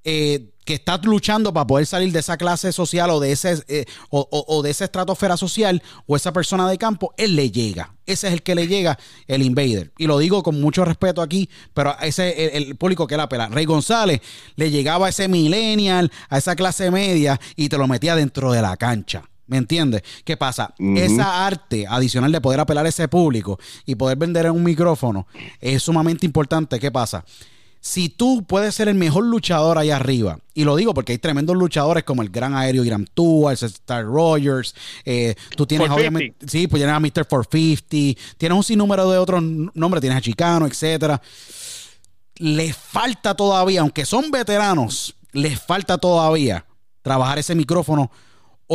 Eh, 0.05 0.49
que 0.65 0.73
está 0.73 0.97
luchando 0.97 1.53
para 1.53 1.67
poder 1.67 1.85
salir 1.85 2.11
de 2.11 2.19
esa 2.19 2.37
clase 2.37 2.71
social 2.71 3.09
o 3.09 3.19
de 3.19 3.31
ese 3.31 3.63
eh, 3.67 3.85
o, 4.09 4.61
de 4.63 4.69
esa 4.69 4.85
estratosfera 4.85 5.37
social 5.37 5.81
o 6.05 6.15
esa 6.15 6.31
persona 6.33 6.69
de 6.69 6.77
campo, 6.77 7.13
él 7.17 7.35
le 7.35 7.51
llega. 7.51 7.93
Ese 8.05 8.27
es 8.27 8.33
el 8.33 8.43
que 8.43 8.55
le 8.55 8.67
llega 8.67 8.97
el 9.27 9.41
invader. 9.41 9.91
Y 9.97 10.07
lo 10.07 10.19
digo 10.19 10.43
con 10.43 10.59
mucho 10.59 10.83
respeto 10.83 11.21
aquí, 11.21 11.49
pero 11.73 11.95
ese 12.01 12.45
es 12.45 12.53
el, 12.55 12.75
público 12.75 13.07
que 13.07 13.17
la 13.17 13.29
pela. 13.29 13.47
Rey 13.47 13.65
González 13.65 14.21
le 14.55 14.71
llegaba 14.71 15.07
a 15.07 15.09
ese 15.09 15.27
millennial, 15.27 16.11
a 16.29 16.37
esa 16.37 16.55
clase 16.55 16.91
media 16.91 17.39
y 17.55 17.69
te 17.69 17.77
lo 17.77 17.87
metía 17.87 18.15
dentro 18.15 18.51
de 18.51 18.61
la 18.61 18.75
cancha. 18.77 19.23
¿Me 19.45 19.57
entiendes? 19.57 20.03
¿Qué 20.23 20.37
pasa? 20.37 20.73
Esa 20.79 21.45
arte 21.45 21.85
adicional 21.87 22.31
de 22.31 22.39
poder 22.39 22.61
apelar 22.61 22.85
a 22.85 22.89
ese 22.89 23.07
público 23.09 23.59
y 23.85 23.95
poder 23.95 24.17
vender 24.17 24.45
en 24.45 24.53
un 24.53 24.63
micrófono 24.63 25.27
es 25.59 25.83
sumamente 25.83 26.25
importante. 26.25 26.79
¿Qué 26.79 26.91
pasa? 26.91 27.25
Si 27.85 28.07
tú 28.07 28.45
puedes 28.47 28.73
ser 28.73 28.87
el 28.87 28.95
mejor 28.95 29.25
luchador 29.25 29.77
ahí 29.77 29.91
arriba, 29.91 30.39
y 30.53 30.63
lo 30.63 30.77
digo 30.77 30.93
porque 30.93 31.11
hay 31.11 31.17
tremendos 31.17 31.57
luchadores 31.57 32.05
como 32.05 32.21
el 32.21 32.29
gran 32.29 32.55
aéreo 32.55 32.85
Iram 32.85 33.05
Tua, 33.13 33.51
el 33.51 33.57
Star 33.57 34.05
Rogers, 34.05 34.73
eh, 35.03 35.35
tú 35.57 35.67
tienes 35.67 35.89
obviamente, 35.89 36.47
sí, 36.47 36.67
pues 36.67 36.79
tienes 36.79 36.95
a 36.95 37.01
Mr. 37.01 37.27
450, 37.27 38.21
tienes 38.37 38.57
un 38.57 38.63
sinnúmero 38.63 39.11
de 39.11 39.17
otros 39.17 39.43
nombres, 39.43 39.99
tienes 39.99 40.17
a 40.17 40.21
Chicano, 40.21 40.65
etcétera. 40.65 41.21
Les 42.37 42.73
falta 42.73 43.35
todavía, 43.35 43.81
aunque 43.81 44.05
son 44.05 44.31
veteranos, 44.31 45.13
les 45.33 45.61
falta 45.61 45.97
todavía 45.97 46.65
trabajar 47.01 47.37
ese 47.37 47.53
micrófono 47.53 48.09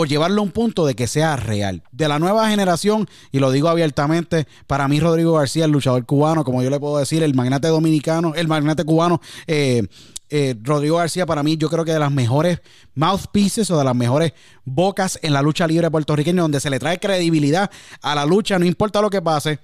o 0.01 0.05
llevarlo 0.05 0.43
a 0.43 0.45
un 0.45 0.53
punto 0.53 0.87
de 0.87 0.95
que 0.95 1.09
sea 1.09 1.35
real. 1.35 1.83
De 1.91 2.07
la 2.07 2.21
nueva 2.21 2.49
generación, 2.49 3.09
y 3.33 3.41
lo 3.41 3.51
digo 3.51 3.69
abiertamente, 3.69 4.47
para 4.69 4.87
mí 4.87 5.01
Rodrigo 5.01 5.33
García, 5.33 5.65
el 5.65 5.73
luchador 5.73 6.07
cubano, 6.07 6.45
como 6.45 6.63
yo 6.63 6.71
le 6.71 6.79
puedo 6.79 6.99
decir, 6.99 7.25
el 7.25 7.35
magnate 7.35 7.67
dominicano, 7.67 8.33
el 8.37 8.47
magnate 8.47 8.85
cubano, 8.85 9.21
eh, 9.49 9.89
eh, 10.31 10.55
Rodrigo 10.63 10.99
García 10.99 11.27
para 11.27 11.43
mí 11.43 11.57
yo 11.57 11.69
creo 11.69 11.85
que 11.85 11.93
de 11.93 11.99
las 11.99 12.13
mejores 12.13 12.61
mouthpieces 12.95 13.71
o 13.73 13.79
de 13.79 13.85
las 13.85 13.97
mejores 13.97 14.35
bocas 14.65 15.19
en 15.23 15.33
la 15.33 15.43
lucha 15.43 15.67
libre 15.67 15.91
puertorriqueña, 15.91 16.43
donde 16.43 16.61
se 16.61 16.71
le 16.71 16.79
trae 16.79 17.01
credibilidad 17.01 17.69
a 18.01 18.15
la 18.15 18.25
lucha, 18.25 18.57
no 18.61 18.67
importa 18.67 19.03
lo 19.03 19.11
que 19.11 19.21
pase. 19.21 19.59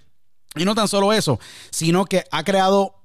Y 0.56 0.64
no 0.64 0.74
tan 0.74 0.88
solo 0.88 1.12
eso, 1.12 1.38
sino 1.70 2.06
que 2.06 2.24
ha 2.32 2.42
creado 2.42 3.03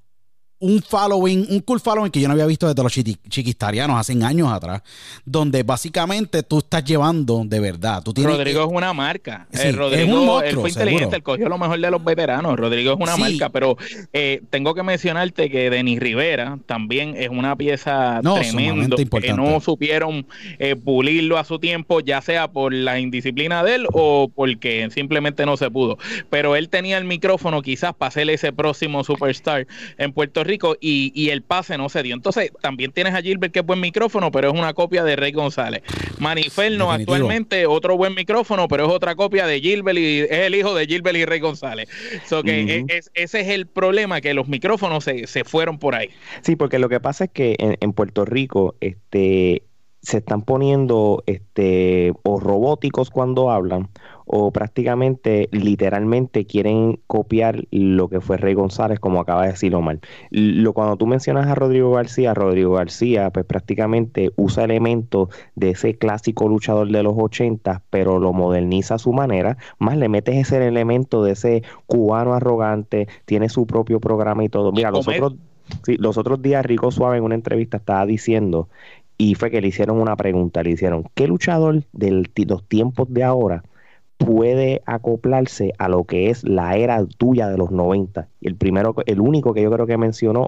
un 0.59 0.81
following, 0.81 1.45
un 1.49 1.61
cool 1.61 1.79
following 1.79 2.11
que 2.11 2.19
yo 2.19 2.27
no 2.27 2.33
había 2.33 2.45
visto 2.45 2.67
desde 2.67 2.83
los 2.83 2.91
chiquistarianos 2.91 3.97
hace 3.97 4.13
años 4.23 4.51
atrás, 4.51 4.81
donde 5.25 5.63
básicamente 5.63 6.43
tú 6.43 6.59
estás 6.59 6.83
llevando 6.83 7.43
de 7.45 7.59
verdad. 7.59 8.03
Tú 8.03 8.13
tienes, 8.13 8.35
Rodrigo 8.35 8.63
es 8.63 8.69
una 8.69 8.93
marca. 8.93 9.47
Eh, 9.53 9.71
Rodrigo 9.71 10.41
él 10.41 10.55
fue 10.55 10.69
inteligente, 10.69 11.15
él 11.15 11.23
cogió 11.23 11.47
lo 11.47 11.57
mejor 11.57 11.79
de 11.79 11.89
los 11.89 12.03
veteranos. 12.03 12.57
Rodrigo 12.57 12.93
es 12.93 12.99
una 12.99 13.15
marca, 13.15 13.49
pero 13.49 13.77
eh, 14.11 14.41
tengo 14.49 14.73
que 14.73 14.83
mencionarte 14.83 15.49
que 15.49 15.69
Denis 15.69 15.99
Rivera 15.99 16.59
también 16.65 17.15
es 17.15 17.29
una 17.29 17.55
pieza 17.55 18.19
tremenda 18.21 18.97
que 19.21 19.33
no 19.33 19.61
supieron 19.61 20.25
eh, 20.57 20.75
pulirlo 20.75 21.37
a 21.37 21.45
su 21.45 21.59
tiempo, 21.59 22.01
ya 22.01 22.21
sea 22.21 22.49
por 22.49 22.73
la 22.73 22.99
indisciplina 22.99 23.63
de 23.63 23.75
él 23.75 23.87
o 23.93 24.29
porque 24.33 24.89
simplemente 24.91 25.45
no 25.45 25.55
se 25.55 25.71
pudo. 25.71 25.97
Pero 26.29 26.57
él 26.57 26.67
tenía 26.67 26.97
el 26.97 27.05
micrófono 27.05 27.61
quizás 27.61 27.93
para 27.93 28.11
ser 28.11 28.29
ese 28.29 28.51
próximo 28.51 29.05
superstar 29.05 29.65
en 29.97 30.11
Puerto 30.11 30.43
Rico 30.43 30.48
Rico 30.49 30.75
y, 30.79 31.29
el 31.29 31.43
pase 31.43 31.77
no 31.77 31.89
se 31.89 32.01
dio. 32.03 32.15
Entonces, 32.15 32.51
también 32.61 32.91
tienes 32.91 33.13
a 33.13 33.21
Gilbert 33.21 33.53
que 33.53 33.59
es 33.59 33.65
buen 33.65 33.79
micrófono, 33.79 34.31
pero 34.31 34.49
es 34.49 34.53
una 34.57 34.73
copia 34.73 35.03
de 35.03 35.15
Rey 35.15 35.31
González. 35.31 35.83
Maniferno 36.17 36.91
actualmente 36.91 37.67
otro 37.67 37.95
buen 37.95 38.15
micrófono, 38.15 38.67
pero 38.67 38.87
es 38.87 38.91
otra 38.91 39.15
copia 39.15 39.45
de 39.45 39.61
Gilbert 39.61 39.97
y 39.97 40.19
es 40.21 40.31
el 40.31 40.55
hijo 40.55 40.73
de 40.73 40.87
Gilbert 40.87 41.17
y 41.17 41.25
Rey 41.25 41.39
González. 41.39 41.87
que 42.43 42.85
ese 43.13 43.39
es 43.39 43.47
el 43.47 43.67
problema, 43.67 44.21
que 44.21 44.33
los 44.33 44.47
micrófonos 44.47 45.03
se, 45.03 45.27
se, 45.27 45.43
fueron 45.43 45.77
por 45.77 45.95
ahí. 45.95 46.09
Sí, 46.41 46.55
porque 46.55 46.79
lo 46.79 46.89
que 46.89 46.99
pasa 46.99 47.25
es 47.25 47.31
que 47.31 47.55
en, 47.59 47.77
en 47.79 47.93
Puerto 47.93 48.25
Rico, 48.25 48.75
este 48.81 49.63
se 50.01 50.19
están 50.19 50.41
poniendo 50.41 51.23
este 51.25 52.13
o 52.23 52.39
robóticos 52.39 53.09
cuando 53.09 53.51
hablan 53.51 53.89
o 54.31 54.51
prácticamente 54.51 55.49
literalmente 55.51 56.45
quieren 56.45 56.99
copiar 57.07 57.65
lo 57.71 58.09
que 58.09 58.21
fue 58.21 58.37
Rey 58.37 58.53
González, 58.53 58.99
como 58.99 59.19
acaba 59.19 59.41
de 59.41 59.53
decir 59.53 59.73
Omar. 59.73 59.99
Lo, 60.29 60.73
cuando 60.73 60.97
tú 60.97 61.07
mencionas 61.07 61.47
a 61.47 61.55
Rodrigo 61.55 61.91
García, 61.91 62.35
Rodrigo 62.35 62.73
García 62.73 63.31
pues 63.31 63.43
prácticamente 63.45 64.31
usa 64.35 64.65
elementos 64.65 65.29
de 65.55 65.71
ese 65.71 65.97
clásico 65.97 66.47
luchador 66.47 66.91
de 66.91 67.01
los 67.01 67.15
80, 67.17 67.81
pero 67.89 68.19
lo 68.19 68.31
moderniza 68.31 68.95
a 68.95 68.99
su 68.99 69.13
manera, 69.13 69.57
más 69.79 69.97
le 69.97 70.09
metes 70.09 70.35
ese 70.35 70.65
elemento 70.65 71.23
de 71.23 71.31
ese 71.31 71.63
cubano 71.87 72.35
arrogante, 72.35 73.07
tiene 73.25 73.49
su 73.49 73.65
propio 73.65 73.99
programa 73.99 74.43
y 74.43 74.49
todo. 74.49 74.71
Mira, 74.71 74.91
los 74.91 75.07
otros, 75.07 75.37
los 75.87 76.17
otros 76.19 76.39
días 76.39 76.63
Rico 76.65 76.91
Suave 76.91 77.17
en 77.17 77.23
una 77.23 77.35
entrevista 77.35 77.77
estaba 77.77 78.05
diciendo 78.05 78.69
y 79.19 79.35
fue 79.35 79.51
que 79.51 79.61
le 79.61 79.67
hicieron 79.67 79.99
una 80.01 80.15
pregunta, 80.15 80.63
le 80.63 80.71
hicieron, 80.71 81.03
¿qué 81.13 81.27
luchador 81.27 81.83
de 81.91 82.23
los 82.47 82.67
tiempos 82.67 83.13
de 83.13 83.23
ahora 83.23 83.63
puede 84.17 84.81
acoplarse 84.85 85.73
a 85.77 85.87
lo 85.87 86.03
que 86.03 86.29
es 86.29 86.43
la 86.43 86.75
era 86.75 87.05
tuya 87.05 87.47
de 87.47 87.57
los 87.57 87.71
90. 87.71 88.27
Y 88.41 88.47
el 88.47 88.55
primero, 88.55 88.93
el 89.05 89.21
único 89.21 89.53
que 89.53 89.61
yo 89.61 89.71
creo 89.71 89.87
que 89.87 89.97
mencionó 89.97 90.45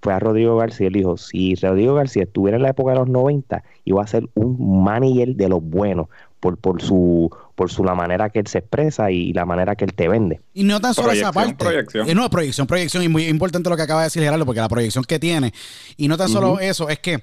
fue 0.00 0.12
a 0.12 0.20
Rodrigo 0.20 0.56
García. 0.56 0.86
Él 0.86 0.92
dijo, 0.92 1.16
si 1.16 1.56
Rodrigo 1.56 1.94
García 1.94 2.22
estuviera 2.22 2.56
en 2.56 2.62
la 2.62 2.70
época 2.70 2.92
de 2.92 2.98
los 2.98 3.08
90, 3.08 3.64
iba 3.84 4.02
a 4.02 4.06
ser 4.06 4.28
un 4.34 4.82
manager 4.84 5.34
de 5.34 5.48
los 5.48 5.60
buenos 5.60 6.06
por, 6.38 6.58
por 6.58 6.80
su 6.80 7.28
por 7.56 7.72
su 7.72 7.82
la 7.82 7.96
manera 7.96 8.30
que 8.30 8.38
él 8.38 8.46
se 8.46 8.58
expresa 8.58 9.10
y 9.10 9.32
la 9.32 9.44
manera 9.44 9.74
que 9.74 9.84
él 9.84 9.92
te 9.92 10.06
vende. 10.06 10.40
Y 10.54 10.62
no 10.62 10.80
tan 10.80 10.94
solo 10.94 11.10
esa 11.10 11.32
parte. 11.32 11.56
Proyección. 11.56 12.08
Eh, 12.08 12.14
no, 12.14 12.30
proyección, 12.30 12.68
proyección. 12.68 13.02
Y 13.02 13.08
muy 13.08 13.26
importante 13.26 13.68
lo 13.68 13.76
que 13.76 13.82
acaba 13.82 14.02
de 14.02 14.06
decir 14.06 14.22
Gerardo, 14.22 14.46
porque 14.46 14.60
la 14.60 14.68
proyección 14.68 15.02
que 15.02 15.18
tiene. 15.18 15.52
Y 15.96 16.06
no 16.06 16.16
tan 16.16 16.28
solo 16.28 16.60
eso, 16.60 16.88
es 16.88 17.00
que 17.00 17.20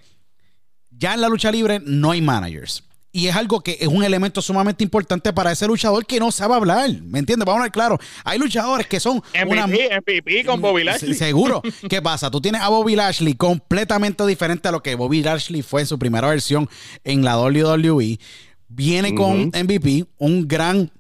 ya 0.98 1.14
en 1.14 1.22
la 1.22 1.30
lucha 1.30 1.52
libre 1.52 1.82
no 1.84 2.12
hay 2.12 2.22
managers. 2.22 2.84
Y 3.16 3.28
es 3.28 3.36
algo 3.38 3.62
que 3.62 3.78
es 3.80 3.88
un 3.88 4.04
elemento 4.04 4.42
sumamente 4.42 4.84
importante 4.84 5.32
para 5.32 5.54
ese 5.54 5.66
luchador 5.68 6.06
que 6.06 6.20
no 6.20 6.34
sabe 6.34 6.54
hablar. 6.54 6.90
¿Me 7.02 7.20
entiendes? 7.20 7.46
Vamos 7.46 7.62
a 7.62 7.64
ver 7.64 7.72
claro. 7.72 7.98
Hay 8.26 8.38
luchadores 8.38 8.88
que 8.88 9.00
son. 9.00 9.24
MVP, 9.34 10.44
con 10.44 10.60
Bobby 10.60 10.84
Lashley. 10.84 11.14
Seguro. 11.14 11.62
¿Qué 11.90 12.02
pasa? 12.02 12.30
Tú 12.30 12.42
tienes 12.42 12.60
a 12.60 12.68
Bobby 12.68 12.94
Lashley 12.98 13.36
completamente 13.36 14.26
diferente 14.26 14.68
a 14.68 14.74
lo 14.74 14.84
que 14.84 14.96
Bobby 14.96 15.24
Lashley 15.24 15.62
fue 15.62 15.80
en 15.80 15.88
su 15.88 15.98
primera 15.98 16.28
versión 16.28 16.70
en 17.06 17.24
la 17.24 17.40
WWE. 17.40 18.20
Viene 18.68 19.16
con 19.16 19.46
MVP, 19.46 20.08
un 20.18 20.46
gran, 20.46 20.92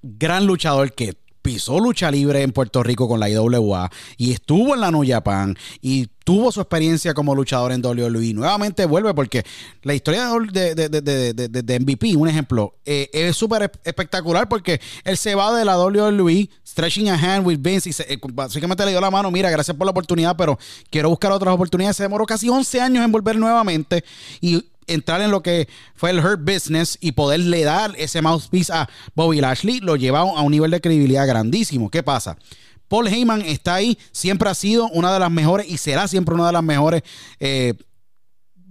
gran 0.00 0.46
luchador 0.46 0.94
que 0.94 1.18
pisó 1.42 1.80
lucha 1.80 2.10
libre 2.10 2.42
en 2.42 2.52
Puerto 2.52 2.82
Rico 2.82 3.08
con 3.08 3.20
la 3.20 3.28
IWA 3.28 3.90
y 4.16 4.32
estuvo 4.32 4.74
en 4.74 4.80
la 4.80 4.90
New 4.90 5.04
Japan 5.06 5.56
y 5.80 6.06
tuvo 6.24 6.52
su 6.52 6.60
experiencia 6.60 7.14
como 7.14 7.34
luchador 7.34 7.72
en 7.72 7.84
WWE. 7.84 8.32
Nuevamente 8.32 8.86
vuelve 8.86 9.12
porque 9.12 9.44
la 9.82 9.94
historia 9.94 10.28
de, 10.52 10.74
de, 10.74 11.80
MVP, 11.80 12.16
un 12.16 12.28
ejemplo, 12.28 12.76
eh, 12.84 13.10
es 13.12 13.36
súper 13.36 13.72
espectacular 13.84 14.48
porque 14.48 14.80
él 15.04 15.16
se 15.16 15.34
va 15.34 15.56
de 15.56 15.64
la 15.64 15.78
WWE, 15.78 16.48
stretching 16.66 17.08
a 17.10 17.14
hand 17.14 17.46
with 17.46 17.58
Vince 17.60 17.90
y 17.90 18.12
eh, 18.12 18.18
básicamente 18.32 18.84
le 18.84 18.92
dio 18.92 19.00
la 19.00 19.10
mano, 19.10 19.30
mira, 19.30 19.50
gracias 19.50 19.76
por 19.76 19.86
la 19.86 19.90
oportunidad, 19.90 20.36
pero 20.36 20.58
quiero 20.90 21.08
buscar 21.10 21.32
otras 21.32 21.54
oportunidades. 21.54 21.96
Se 21.96 22.04
demoró 22.04 22.24
casi 22.24 22.48
11 22.48 22.80
años 22.80 23.04
en 23.04 23.10
volver 23.10 23.36
nuevamente 23.36 24.04
y 24.40 24.64
entrar 24.86 25.20
en 25.20 25.30
lo 25.30 25.42
que 25.42 25.68
fue 25.94 26.10
el 26.10 26.18
Hurt 26.18 26.40
Business 26.42 26.98
y 27.00 27.12
poderle 27.12 27.62
dar 27.64 27.94
ese 27.96 28.22
mouthpiece 28.22 28.72
a 28.72 28.88
Bobby 29.14 29.40
Lashley, 29.40 29.80
lo 29.80 29.96
lleva 29.96 30.20
a 30.20 30.42
un 30.42 30.52
nivel 30.52 30.70
de 30.70 30.80
credibilidad 30.80 31.26
grandísimo. 31.26 31.90
¿Qué 31.90 32.02
pasa? 32.02 32.36
Paul 32.88 33.08
Heyman 33.08 33.40
está 33.42 33.76
ahí, 33.76 33.98
siempre 34.12 34.50
ha 34.50 34.54
sido 34.54 34.88
una 34.88 35.12
de 35.12 35.18
las 35.18 35.30
mejores 35.30 35.66
y 35.68 35.78
será 35.78 36.08
siempre 36.08 36.34
una 36.34 36.46
de 36.46 36.52
las 36.52 36.62
mejores 36.62 37.02
eh, 37.40 37.74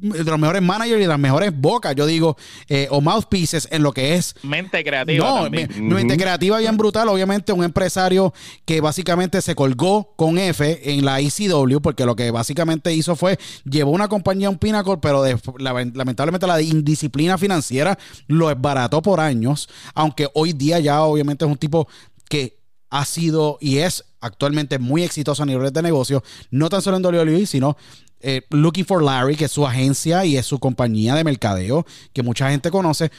de 0.02 0.24
los 0.24 0.40
mejores 0.40 0.62
managers 0.62 0.98
y 0.98 1.02
de 1.04 1.08
las 1.08 1.20
mejores 1.20 1.52
bocas, 1.56 1.96
yo 1.96 2.06
digo, 2.06 2.36
eh, 2.68 2.88
o 2.90 3.02
mouthpieces 3.02 3.68
en 3.72 3.84
lo 3.84 3.94
que 3.94 4.16
es. 4.16 4.36
Mente 4.42 4.84
creativa. 4.84 5.26
No, 5.26 5.50
mente 5.50 6.18
creativa 6.18 6.58
bien 6.58 6.76
brutal. 6.76 7.08
Obviamente, 7.10 7.54
un 7.54 7.64
empresario 7.64 8.34
que 8.66 8.82
básicamente 8.82 9.42
se 9.42 9.56
colgó 9.56 10.14
con 10.16 10.38
F 10.38 10.92
en 10.92 11.06
la 11.06 11.20
ECW, 11.20 11.80
porque 11.82 12.06
lo 12.06 12.16
que 12.16 12.32
básicamente 12.32 12.94
hizo 12.94 13.16
fue 13.16 13.38
llevó 13.64 13.92
una 13.92 14.08
compañía 14.08 14.48
a 14.48 14.50
un 14.50 14.58
Pinnacle, 14.58 14.98
pero 15.02 15.24
lamentablemente 15.58 16.48
la 16.48 16.62
indisciplina 16.62 17.38
financiera 17.38 17.98
lo 18.28 18.50
esbarató 18.50 19.02
por 19.02 19.20
años. 19.20 19.70
Aunque 19.94 20.28
hoy 20.34 20.54
día 20.54 20.80
ya, 20.80 21.04
obviamente, 21.04 21.46
es 21.46 21.52
un 21.52 21.58
tipo 21.58 21.88
que 22.28 22.60
ha 22.90 23.06
sido 23.06 23.58
y 23.62 23.78
es 23.78 24.04
actualmente 24.20 24.80
muy 24.80 25.04
exitoso 25.04 25.44
a 25.44 25.46
nivel 25.46 25.72
de 25.72 25.82
negocio, 25.82 26.24
no 26.50 26.70
tan 26.70 26.82
solo 26.82 26.98
en 26.98 27.06
WWE, 27.06 27.46
sino 27.46 27.78
eh, 28.22 28.42
Looking 28.50 28.86
for 28.86 29.04
Larry, 29.04 29.36
que 29.36 29.46
es 29.46 29.52
su 29.52 29.66
agencia 29.66 30.26
y 30.26 30.38
es 30.38 30.46
su 30.46 30.60
compañía 30.60 31.16
de 31.16 31.24
mercadeo, 31.24 31.86
que 32.14 32.24
mucha 32.24 32.50
gente 32.50 32.72
conoce, 32.72 33.12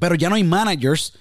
pero 0.00 0.14
ya 0.14 0.28
no 0.28 0.34
hay 0.34 0.44
managers 0.44 1.14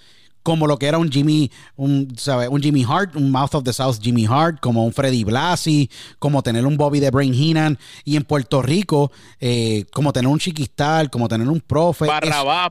como 0.43 0.67
lo 0.67 0.77
que 0.77 0.87
era 0.87 0.97
un 0.97 1.09
Jimmy, 1.09 1.49
un, 1.77 2.13
un 2.49 2.61
Jimmy 2.61 2.85
Hart, 2.87 3.15
un 3.15 3.31
Mouth 3.31 3.55
of 3.55 3.63
the 3.63 3.71
South 3.71 3.97
Jimmy 4.01 4.25
Hart, 4.29 4.59
como 4.59 4.85
un 4.85 4.91
Freddy 4.91 5.23
Blasi, 5.23 5.89
como 6.19 6.43
tener 6.43 6.65
un 6.65 6.75
Bobby 6.75 6.99
de 6.99 7.09
Brain 7.09 7.33
Heenan, 7.33 7.79
y 8.03 8.17
en 8.17 8.23
Puerto 8.23 8.61
Rico, 8.61 9.11
eh, 9.39 9.85
como 9.93 10.11
tener 10.11 10.27
un 10.27 10.39
Chiquistal, 10.39 11.09
como 11.09 11.29
tener 11.29 11.47
un 11.47 11.61
profe, 11.61 12.07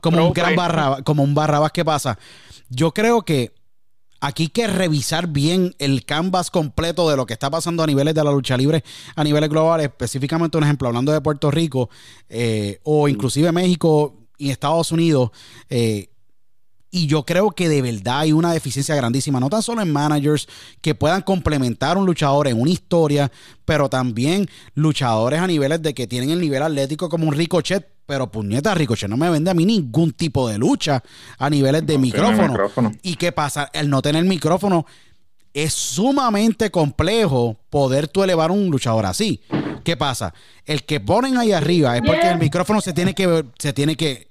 como 0.01 0.27
un 0.27 0.33
gran 0.33 0.55
barrabás, 0.55 1.01
como 1.01 1.23
un 1.23 1.33
barrabás 1.33 1.71
que 1.71 1.83
pasa. 1.83 2.17
Yo 2.69 2.93
creo 2.93 3.23
que 3.23 3.51
Aquí 4.25 4.43
hay 4.43 4.49
que 4.49 4.67
revisar 4.67 5.27
bien 5.27 5.75
el 5.79 6.05
canvas 6.05 6.49
completo 6.49 7.09
de 7.09 7.17
lo 7.17 7.25
que 7.25 7.33
está 7.33 7.49
pasando 7.49 7.83
a 7.83 7.87
niveles 7.87 8.15
de 8.15 8.23
la 8.23 8.31
lucha 8.31 8.55
libre, 8.55 8.81
a 9.17 9.23
niveles 9.25 9.49
globales, 9.49 9.87
específicamente 9.87 10.57
un 10.57 10.63
ejemplo, 10.63 10.87
hablando 10.87 11.11
de 11.11 11.19
Puerto 11.19 11.51
Rico 11.51 11.89
eh, 12.29 12.79
o 12.83 13.09
inclusive 13.09 13.51
México 13.51 14.15
y 14.37 14.49
Estados 14.49 14.93
Unidos. 14.93 15.31
Eh, 15.69 16.07
y 16.89 17.07
yo 17.07 17.25
creo 17.25 17.51
que 17.51 17.67
de 17.67 17.81
verdad 17.81 18.19
hay 18.19 18.31
una 18.31 18.53
deficiencia 18.53 18.95
grandísima, 18.95 19.41
no 19.41 19.49
tan 19.49 19.61
solo 19.61 19.81
en 19.81 19.91
managers 19.91 20.47
que 20.79 20.95
puedan 20.95 21.21
complementar 21.23 21.97
a 21.97 21.99
un 21.99 22.05
luchador 22.05 22.47
en 22.47 22.61
una 22.61 22.71
historia, 22.71 23.29
pero 23.65 23.89
también 23.89 24.47
luchadores 24.73 25.41
a 25.41 25.47
niveles 25.47 25.81
de 25.81 25.93
que 25.93 26.07
tienen 26.07 26.29
el 26.29 26.39
nivel 26.39 26.63
atlético 26.63 27.09
como 27.09 27.27
un 27.27 27.33
Ricochet. 27.33 27.92
Pero 28.05 28.29
puñeta, 28.29 28.75
Ricochet 28.75 29.09
no 29.09 29.17
me 29.17 29.29
vende 29.29 29.49
a 29.49 29.53
mí 29.53 29.65
ningún 29.65 30.11
tipo 30.11 30.49
de 30.49 30.57
lucha 30.57 31.01
a 31.37 31.49
niveles 31.49 31.85
de 31.85 31.97
micrófono. 31.97 32.91
¿Y 33.01 33.15
qué 33.15 33.31
pasa? 33.31 33.69
El 33.73 33.89
no 33.89 34.01
tener 34.01 34.23
micrófono 34.25 34.85
es 35.53 35.73
sumamente 35.73 36.71
complejo 36.71 37.57
poder 37.69 38.07
tú 38.07 38.23
elevar 38.23 38.51
un 38.51 38.69
luchador 38.69 39.05
así. 39.05 39.41
¿Qué 39.83 39.95
pasa? 39.95 40.33
El 40.65 40.83
que 40.83 40.99
ponen 40.99 41.37
ahí 41.37 41.51
arriba 41.51 41.95
es 41.95 42.01
porque 42.05 42.29
el 42.29 42.39
micrófono 42.39 42.81
se 42.81 42.93
tiene 42.93 43.13
que, 43.13 43.45
se 43.57 43.73
tiene 43.73 43.95
que 43.95 44.27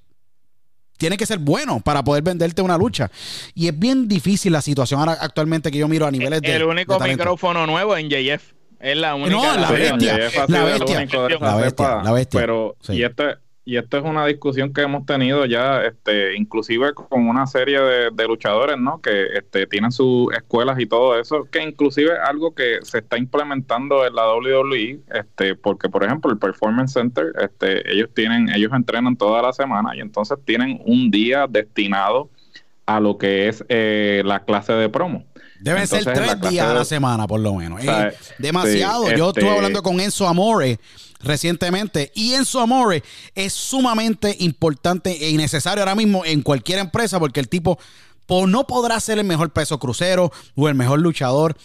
tiene 0.97 1.17
que 1.17 1.25
ser 1.25 1.39
bueno 1.39 1.81
para 1.81 2.03
poder 2.03 2.23
venderte 2.23 2.61
una 2.61 2.77
lucha. 2.77 3.11
Y 3.55 3.67
es 3.67 3.77
bien 3.77 4.07
difícil 4.07 4.53
la 4.53 4.61
situación 4.61 4.99
ahora 4.99 5.17
actualmente 5.19 5.71
que 5.71 5.77
yo 5.77 5.87
miro 5.87 6.05
a 6.05 6.11
niveles 6.11 6.41
de. 6.41 6.55
El 6.55 6.63
único 6.63 6.99
micrófono 6.99 7.65
nuevo 7.65 7.97
en 7.97 8.09
JF. 8.09 8.53
Es 8.79 8.97
la 8.97 9.15
única. 9.15 9.31
No, 9.31 9.57
la, 9.57 9.71
bestia. 9.71 10.17
La 10.47 10.63
bestia. 10.63 11.07
La 11.39 11.55
bestia. 11.55 12.03
La 12.03 12.11
bestia. 12.11 12.39
Pero, 12.39 12.75
y 12.89 13.03
este 13.03 13.37
y 13.65 13.77
esto 13.77 13.97
es 13.97 14.03
una 14.03 14.25
discusión 14.25 14.73
que 14.73 14.81
hemos 14.81 15.05
tenido 15.05 15.45
ya, 15.45 15.83
este, 15.83 16.35
inclusive 16.35 16.93
con 16.93 17.27
una 17.27 17.47
serie 17.47 17.79
de, 17.79 18.27
luchadores, 18.27 18.77
¿no? 18.77 18.99
Que 19.01 19.37
este, 19.37 19.67
tienen 19.67 19.91
sus 19.91 20.33
escuelas 20.33 20.79
y 20.79 20.85
todo 20.85 21.17
eso, 21.17 21.47
que 21.49 21.63
inclusive 21.63 22.11
algo 22.17 22.53
que 22.53 22.79
se 22.83 22.97
está 22.97 23.17
implementando 23.17 24.05
en 24.05 24.15
la 24.15 24.33
WWE, 24.33 24.99
este, 25.13 25.55
porque 25.55 25.87
por 25.87 26.03
ejemplo 26.03 26.31
el 26.31 26.37
Performance 26.37 26.93
Center, 26.93 27.33
este, 27.41 27.89
ellos 27.89 28.09
tienen, 28.13 28.49
ellos 28.49 28.71
entrenan 28.73 29.15
toda 29.15 29.41
la 29.41 29.53
semana 29.53 29.95
y 29.95 30.01
entonces 30.01 30.37
tienen 30.43 30.81
un 30.85 31.09
día 31.09 31.47
destinado 31.47 32.29
a 32.85 32.99
lo 32.99 33.17
que 33.17 33.47
es 33.47 33.63
eh, 33.69 34.23
la 34.25 34.43
clase 34.43 34.73
de 34.73 34.89
promo. 34.89 35.23
Deben 35.61 35.87
ser 35.87 36.03
tres 36.03 36.41
días 36.41 36.67
a 36.67 36.73
la 36.73 36.83
semana, 36.83 37.25
por 37.25 37.39
lo 37.39 37.53
menos. 37.55 37.79
demasiado. 38.37 39.09
Yo 39.15 39.29
estuve 39.29 39.45
este 39.45 39.55
hablando 39.55 39.81
con 39.81 40.01
Enzo 40.01 40.27
Amore 40.27 40.77
recientemente. 41.23 42.11
Y 42.13 42.33
Enzo 42.33 42.59
Amore 42.59 43.03
es 43.33 43.53
sumamente 43.53 44.35
importante 44.39 45.29
e 45.29 45.33
necesario 45.37 45.81
ahora 45.81 45.95
mismo 45.95 46.25
en 46.25 46.41
cualquier 46.41 46.79
empresa 46.79 47.19
porque 47.19 47.39
el 47.39 47.49
tipo 47.49 47.79
no 48.47 48.65
podrá 48.65 48.99
ser 48.99 49.19
el 49.19 49.25
mejor 49.25 49.51
peso 49.51 49.79
crucero 49.79 50.31
o 50.55 50.67
el 50.67 50.75
mejor 50.75 50.99
luchador, 50.99 51.55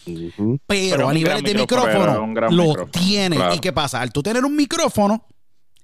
pero, 0.67 1.09
a 1.09 1.13
nivel 1.13 1.43
de 1.43 1.55
micrófono, 1.55 2.27
lo 2.51 2.87
tiene. 2.87 3.39
¿Y 3.55 3.59
qué 3.59 3.73
pasa? 3.73 4.01
Al 4.01 4.13
tú 4.13 4.23
tener 4.23 4.45
un 4.45 4.55
micrófono, 4.55 5.25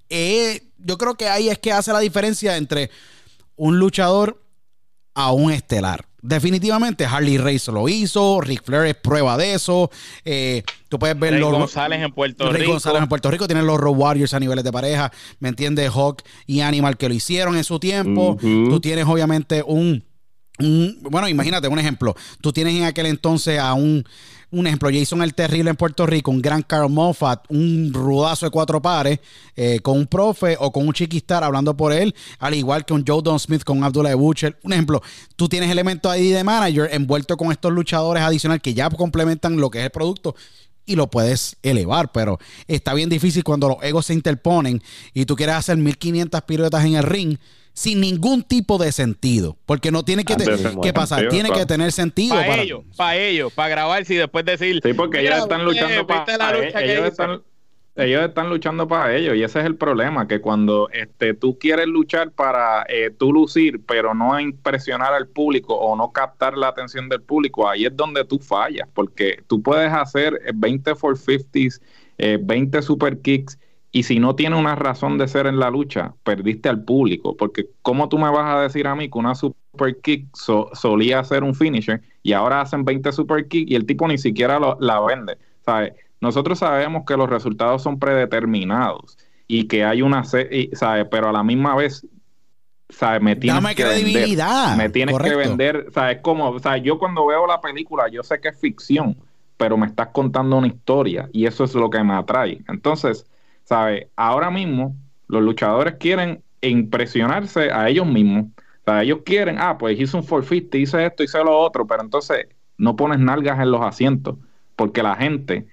eh, 0.08 0.62
yo 0.78 0.98
creo 0.98 1.14
que 1.14 1.28
ahí 1.28 1.48
es 1.48 1.58
que 1.58 1.72
hace 1.72 1.92
la 1.92 2.00
diferencia 2.00 2.56
entre 2.56 2.90
un 3.56 3.78
luchador 3.78 4.42
a 5.14 5.32
un 5.32 5.52
estelar. 5.52 6.06
Definitivamente 6.26 7.04
Harley 7.04 7.36
Race 7.36 7.70
lo 7.70 7.86
hizo, 7.86 8.40
Rick 8.40 8.64
Flair 8.64 8.86
es 8.86 8.94
prueba 8.94 9.36
de 9.36 9.52
eso. 9.52 9.90
Eh, 10.24 10.62
tú 10.88 10.98
puedes 10.98 11.18
ver 11.18 11.34
los 11.34 11.52
González 11.52 12.00
en 12.00 12.12
Puerto 12.12 12.50
Rico. 12.50 12.72
González 12.72 13.02
en 13.02 13.08
Puerto 13.10 13.30
Rico 13.30 13.46
tienen 13.46 13.66
los 13.66 13.78
Road 13.78 13.94
Warriors 13.94 14.32
a 14.32 14.40
niveles 14.40 14.64
de 14.64 14.72
pareja, 14.72 15.12
¿me 15.38 15.50
entiendes? 15.50 15.90
Hawk 15.94 16.22
y 16.46 16.62
Animal 16.62 16.96
que 16.96 17.10
lo 17.10 17.14
hicieron 17.14 17.58
en 17.58 17.64
su 17.64 17.78
tiempo. 17.78 18.38
Tú 18.40 18.80
tienes 18.80 19.04
obviamente 19.04 19.62
un, 19.66 20.02
un, 20.58 20.98
bueno, 21.02 21.28
imagínate 21.28 21.68
un 21.68 21.78
ejemplo. 21.78 22.14
Tú 22.40 22.52
tienes 22.52 22.74
en 22.74 22.84
aquel 22.84 23.06
entonces 23.06 23.58
a 23.58 23.74
un 23.74 24.04
un 24.54 24.66
ejemplo, 24.66 24.88
Jason 24.92 25.22
el 25.22 25.34
Terrible 25.34 25.70
en 25.70 25.76
Puerto 25.76 26.06
Rico, 26.06 26.30
un 26.30 26.40
gran 26.40 26.62
Carl 26.62 26.88
Moffat, 26.88 27.44
un 27.48 27.90
rudazo 27.92 28.46
de 28.46 28.50
cuatro 28.50 28.80
pares, 28.80 29.18
eh, 29.56 29.80
con 29.82 29.98
un 29.98 30.06
profe 30.06 30.56
o 30.60 30.70
con 30.70 30.86
un 30.86 30.94
chiquistar 30.94 31.42
hablando 31.42 31.76
por 31.76 31.92
él, 31.92 32.14
al 32.38 32.54
igual 32.54 32.84
que 32.84 32.92
un 32.92 33.04
Joe 33.06 33.20
Don 33.22 33.38
Smith 33.38 33.64
con 33.64 33.82
Abdullah 33.82 34.14
Butcher. 34.14 34.58
Un 34.62 34.72
ejemplo, 34.72 35.02
tú 35.36 35.48
tienes 35.48 35.70
elementos 35.70 36.10
ahí 36.10 36.30
de 36.30 36.44
manager 36.44 36.88
envuelto 36.92 37.36
con 37.36 37.50
estos 37.50 37.72
luchadores 37.72 38.22
adicionales 38.22 38.62
que 38.62 38.74
ya 38.74 38.88
complementan 38.90 39.56
lo 39.56 39.70
que 39.70 39.80
es 39.80 39.84
el 39.86 39.90
producto 39.90 40.36
y 40.86 40.96
lo 40.96 41.10
puedes 41.10 41.56
elevar, 41.62 42.12
pero 42.12 42.38
está 42.68 42.94
bien 42.94 43.08
difícil 43.08 43.42
cuando 43.42 43.68
los 43.68 43.78
egos 43.82 44.06
se 44.06 44.14
interponen 44.14 44.82
y 45.14 45.24
tú 45.24 45.34
quieres 45.34 45.56
hacer 45.56 45.78
1500 45.78 46.42
piruetas 46.42 46.84
en 46.84 46.94
el 46.94 47.02
ring 47.02 47.38
sin 47.74 48.00
ningún 48.00 48.42
tipo 48.42 48.78
de 48.78 48.92
sentido. 48.92 49.58
Porque 49.66 49.90
no 49.90 50.04
tiene 50.04 50.24
que, 50.24 50.36
¿qué 50.82 50.92
pasar, 50.92 51.28
tiene 51.28 51.50
que 51.50 51.66
tener 51.66 51.92
sentido. 51.92 52.34
para 52.34 52.62
ellos, 52.62 52.84
para 52.96 53.16
ellos, 53.16 53.52
para 53.52 53.68
grabarse 53.68 54.14
y 54.14 54.16
después 54.16 54.44
decir. 54.46 54.80
Sí, 54.82 54.94
porque 54.94 55.20
ellos 55.20 55.38
están 55.38 55.64
luchando 55.64 56.06
para. 56.06 56.56
ellos, 56.56 57.06
están, 57.06 57.42
ellos 57.96 58.24
están 58.24 58.48
luchando 58.48 58.88
para 58.88 59.14
ellos 59.14 59.36
y 59.36 59.42
ese 59.42 59.58
es 59.58 59.66
el 59.66 59.76
problema, 59.76 60.26
que 60.28 60.40
cuando 60.40 60.88
este, 60.92 61.34
tú 61.34 61.58
quieres 61.58 61.86
luchar 61.88 62.30
para 62.30 62.84
eh, 62.88 63.10
tú 63.10 63.32
lucir, 63.32 63.80
pero 63.84 64.14
no 64.14 64.38
impresionar 64.38 65.12
al 65.12 65.26
público 65.26 65.74
o 65.74 65.96
no 65.96 66.12
captar 66.12 66.56
la 66.56 66.68
atención 66.68 67.08
del 67.08 67.22
público, 67.22 67.68
ahí 67.68 67.86
es 67.86 67.96
donde 67.96 68.24
tú 68.24 68.38
fallas, 68.38 68.88
porque 68.94 69.42
tú 69.48 69.62
puedes 69.62 69.92
hacer 69.92 70.40
20 70.54 70.92
450s, 70.92 71.80
eh, 72.18 72.38
20 72.40 72.82
super 72.82 73.20
kicks 73.20 73.58
y 73.94 74.02
si 74.02 74.18
no 74.18 74.34
tiene 74.34 74.56
una 74.56 74.74
razón 74.74 75.18
de 75.18 75.28
ser 75.28 75.46
en 75.46 75.60
la 75.60 75.70
lucha, 75.70 76.14
perdiste 76.24 76.68
al 76.68 76.82
público. 76.82 77.36
Porque 77.36 77.68
¿cómo 77.80 78.08
tú 78.08 78.18
me 78.18 78.28
vas 78.28 78.52
a 78.52 78.60
decir 78.60 78.88
a 78.88 78.96
mí 78.96 79.08
que 79.08 79.16
una 79.16 79.36
super 79.36 80.00
kick 80.02 80.26
solía 80.34 81.22
ser 81.22 81.44
un 81.44 81.54
finisher 81.54 82.02
y 82.24 82.32
ahora 82.32 82.60
hacen 82.60 82.84
20 82.84 83.12
super 83.12 83.46
kick 83.46 83.70
y 83.70 83.76
el 83.76 83.86
tipo 83.86 84.08
ni 84.08 84.18
siquiera 84.18 84.58
la 84.80 85.00
vende? 85.00 85.38
¿Sabes? 85.64 85.92
Nosotros 86.20 86.58
sabemos 86.58 87.04
que 87.06 87.16
los 87.16 87.30
resultados 87.30 87.84
son 87.84 88.00
predeterminados 88.00 89.16
y 89.46 89.68
que 89.68 89.84
hay 89.84 90.02
una... 90.02 90.24
¿sabes? 90.24 91.06
Pero 91.08 91.28
a 91.28 91.32
la 91.32 91.44
misma 91.44 91.76
vez 91.76 92.04
¿sabes? 92.88 93.22
Me 93.22 93.36
tienes 93.36 93.62
Dame 93.62 93.76
que 93.76 93.84
credibilidad. 93.84 94.70
Vender, 94.70 94.86
me 94.88 94.92
tienes 94.92 95.18
que 95.20 95.36
vender, 95.36 95.86
¿sabes? 95.94 96.18
Como, 96.20 96.58
sea, 96.58 96.78
yo 96.78 96.98
cuando 96.98 97.26
veo 97.26 97.46
la 97.46 97.60
película, 97.60 98.08
yo 98.10 98.24
sé 98.24 98.40
que 98.40 98.48
es 98.48 98.58
ficción, 98.58 99.16
pero 99.56 99.76
me 99.76 99.86
estás 99.86 100.08
contando 100.08 100.56
una 100.56 100.66
historia 100.66 101.28
y 101.32 101.46
eso 101.46 101.62
es 101.62 101.76
lo 101.76 101.88
que 101.90 102.02
me 102.02 102.14
atrae. 102.14 102.60
Entonces, 102.66 103.30
¿sabes? 103.64 104.06
Ahora 104.16 104.50
mismo 104.50 104.94
los 105.28 105.42
luchadores 105.42 105.94
quieren 105.94 106.42
impresionarse 106.60 107.70
a 107.70 107.88
ellos 107.88 108.06
mismos. 108.06 108.46
O 108.86 108.92
ellos 108.92 109.20
quieren, 109.24 109.56
ah, 109.58 109.78
pues 109.78 109.98
hice 109.98 110.16
un 110.16 110.22
450, 110.22 110.76
hice 110.76 111.06
esto, 111.06 111.22
hice 111.22 111.38
lo 111.38 111.58
otro, 111.58 111.86
pero 111.86 112.02
entonces 112.02 112.48
no 112.76 112.96
pones 112.96 113.18
nalgas 113.18 113.58
en 113.60 113.70
los 113.70 113.80
asientos, 113.80 114.36
porque 114.76 115.02
la 115.02 115.16
gente 115.16 115.66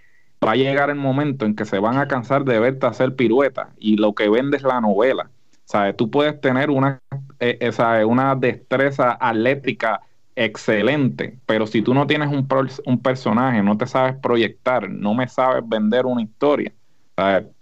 va 0.44 0.54
a 0.54 0.56
llegar 0.56 0.90
el 0.90 0.96
momento 0.96 1.46
en 1.46 1.56
que 1.56 1.66
se 1.66 1.80
van 1.80 1.98
a 1.98 2.08
cansar 2.08 2.46
de 2.46 2.60
verte 2.60 2.88
hacer 2.88 3.16
piruetas 3.16 3.68
y 3.78 3.98
lo 3.98 4.16
que 4.16 4.30
vende 4.30 4.58
es 4.58 4.64
la 4.64 4.80
novela. 4.80 5.30
¿Sabes? 5.66 5.96
Tú 5.96 6.10
puedes 6.10 6.40
tener 6.42 6.70
una, 6.70 7.00
eh, 7.40 7.58
eh 7.60 8.06
una 8.06 8.36
destreza 8.36 9.18
atlética 9.20 10.02
excelente, 10.36 11.38
pero 11.46 11.68
si 11.68 11.82
tú 11.82 11.94
no 11.94 12.08
tienes 12.08 12.30
un, 12.30 12.48
un 12.86 13.02
personaje, 13.02 13.62
no 13.62 13.78
te 13.78 13.86
sabes 13.86 14.16
proyectar, 14.16 14.90
no 14.90 15.14
me 15.14 15.28
sabes 15.28 15.68
vender 15.68 16.06
una 16.06 16.22
historia, 16.22 16.72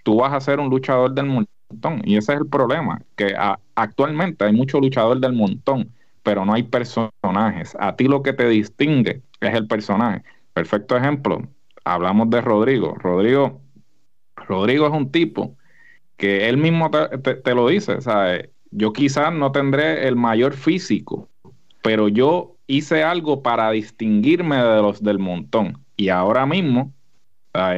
tú 0.10 0.16
vas 0.16 0.34
a 0.34 0.42
ser 0.42 0.60
un 0.60 0.72
luchador 0.72 1.14
del 1.14 1.28
montón 1.28 2.02
y 2.04 2.18
ese 2.18 2.34
es 2.34 2.40
el 2.40 2.48
problema, 2.48 3.00
que 3.16 3.36
actualmente 3.76 4.44
hay 4.44 4.52
mucho 4.52 4.80
luchador 4.80 5.20
del 5.20 5.34
montón, 5.34 5.94
pero 6.24 6.44
no 6.46 6.56
hay 6.56 6.64
personajes. 6.64 7.78
A 7.80 7.96
ti 7.96 8.06
lo 8.06 8.24
que 8.24 8.34
te 8.34 8.50
distingue 8.50 9.22
es 9.40 9.54
el 9.54 9.68
personaje. 9.68 10.24
Perfecto 10.54 10.98
ejemplo, 10.98 11.44
hablamos 11.84 12.32
de 12.32 12.42
Rodrigo. 12.42 12.96
Rodrigo, 12.96 13.62
Rodrigo 14.36 14.88
es 14.88 14.94
un 14.94 15.12
tipo 15.12 15.56
que 16.18 16.50
él 16.50 16.58
mismo 16.58 16.90
te, 16.90 17.54
lo 17.54 17.68
dice, 17.68 18.02
¿sabes? 18.02 18.50
Yo 18.72 18.92
quizás 18.94 19.32
no 19.32 19.52
tendré 19.52 20.08
el 20.08 20.16
mayor 20.16 20.56
físico, 20.56 21.30
pero 21.84 22.08
yo 22.08 22.56
hice 22.66 23.04
algo 23.04 23.44
para 23.44 23.70
distinguirme 23.70 24.56
de 24.56 24.82
los 24.82 25.04
del 25.04 25.20
montón. 25.20 25.86
Y 25.98 26.10
ahora 26.10 26.48
mismo, 26.48 26.96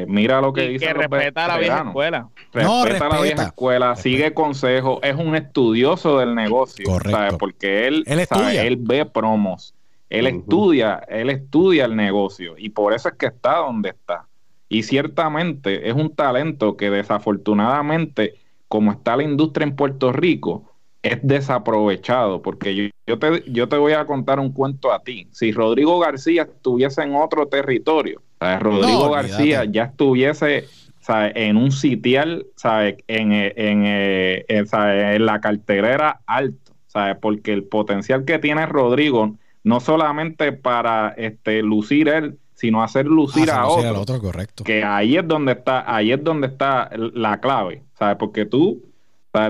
mira 0.08 0.42
lo 0.42 0.54
que 0.54 0.70
dice. 0.70 0.88
Que 0.88 0.94
respeta 0.94 1.48
la 1.48 1.58
vieja 1.58 1.84
escuela. 1.86 2.30
Respeta, 2.54 3.10
la 3.10 3.22
vieja 3.22 3.44
escuela, 3.44 3.96
sigue 3.96 4.34
consejos, 4.34 5.00
es 5.04 5.16
un 5.16 5.36
estudioso 5.36 6.20
del 6.20 6.36
negocio. 6.36 6.86
¿sabes? 7.00 7.36
Porque 7.36 7.88
él, 7.88 8.04
él, 8.08 8.28
él 8.58 8.78
ve 8.80 9.06
promos, 9.06 9.74
él 10.10 10.28
estudia, 10.28 11.02
él 11.08 11.30
estudia 11.30 11.86
el 11.86 11.96
negocio 11.96 12.56
y 12.58 12.70
por 12.70 12.94
eso 12.94 13.10
es 13.10 13.16
que 13.16 13.28
está 13.28 13.58
donde 13.58 13.90
está. 13.90 14.28
Y 14.68 14.84
ciertamente 14.84 15.90
es 15.90 15.94
un 15.94 16.16
talento 16.16 16.78
que 16.78 16.90
desafortunadamente, 16.90 18.36
como 18.68 18.92
está 18.92 19.18
la 19.18 19.24
industria 19.24 19.68
en 19.68 19.76
Puerto 19.76 20.14
Rico, 20.14 20.72
es 21.02 21.20
desaprovechado, 21.24 22.42
porque 22.42 22.76
yo, 22.76 22.84
yo, 23.08 23.20
te, 23.20 23.44
yo 23.52 23.68
te 23.68 23.78
voy 23.78 23.94
a 23.94 24.06
contar 24.06 24.40
un 24.40 24.52
cuento 24.52 24.94
a 24.94 25.04
ti. 25.04 25.28
Si 25.32 25.52
Rodrigo 25.52 26.00
García 26.00 26.44
estuviese 26.44 27.02
en 27.02 27.16
otro 27.16 27.48
territorio, 27.48 28.22
Rodrigo 28.60 29.12
García 29.12 29.66
ya 29.66 29.84
estuviese 29.84 30.66
en 31.08 31.58
un 31.58 31.72
sitial, 31.72 32.46
¿sabes? 32.56 32.98
En, 33.08 33.32
en, 33.32 33.86
en, 33.86 35.26
la 35.26 35.42
carterera 35.42 36.22
alto, 36.26 36.74
¿sabes? 36.88 37.18
porque 37.22 37.54
el 37.54 37.64
potencial 37.64 38.26
que 38.26 38.40
tiene 38.40 38.66
Rodrigo, 38.66 39.36
no 39.64 39.80
solamente 39.80 40.52
para 40.54 41.10
este, 41.18 41.62
lucir 41.62 42.08
él, 42.08 42.38
sino 42.56 42.84
hacer 42.84 43.08
lucir 43.08 43.50
a 43.50 43.68
otro. 43.68 44.20
correcto. 44.22 44.64
Que 44.64 44.84
ahí 44.84 45.18
es 45.18 45.28
donde 45.28 45.54
está, 45.54 45.84
ahí 45.94 46.12
es 46.12 46.24
donde 46.24 46.48
está 46.48 46.92
la 46.96 47.40
clave, 47.40 47.82
¿sabes? 47.98 48.18
Porque 48.18 48.46
tú, 48.46 48.84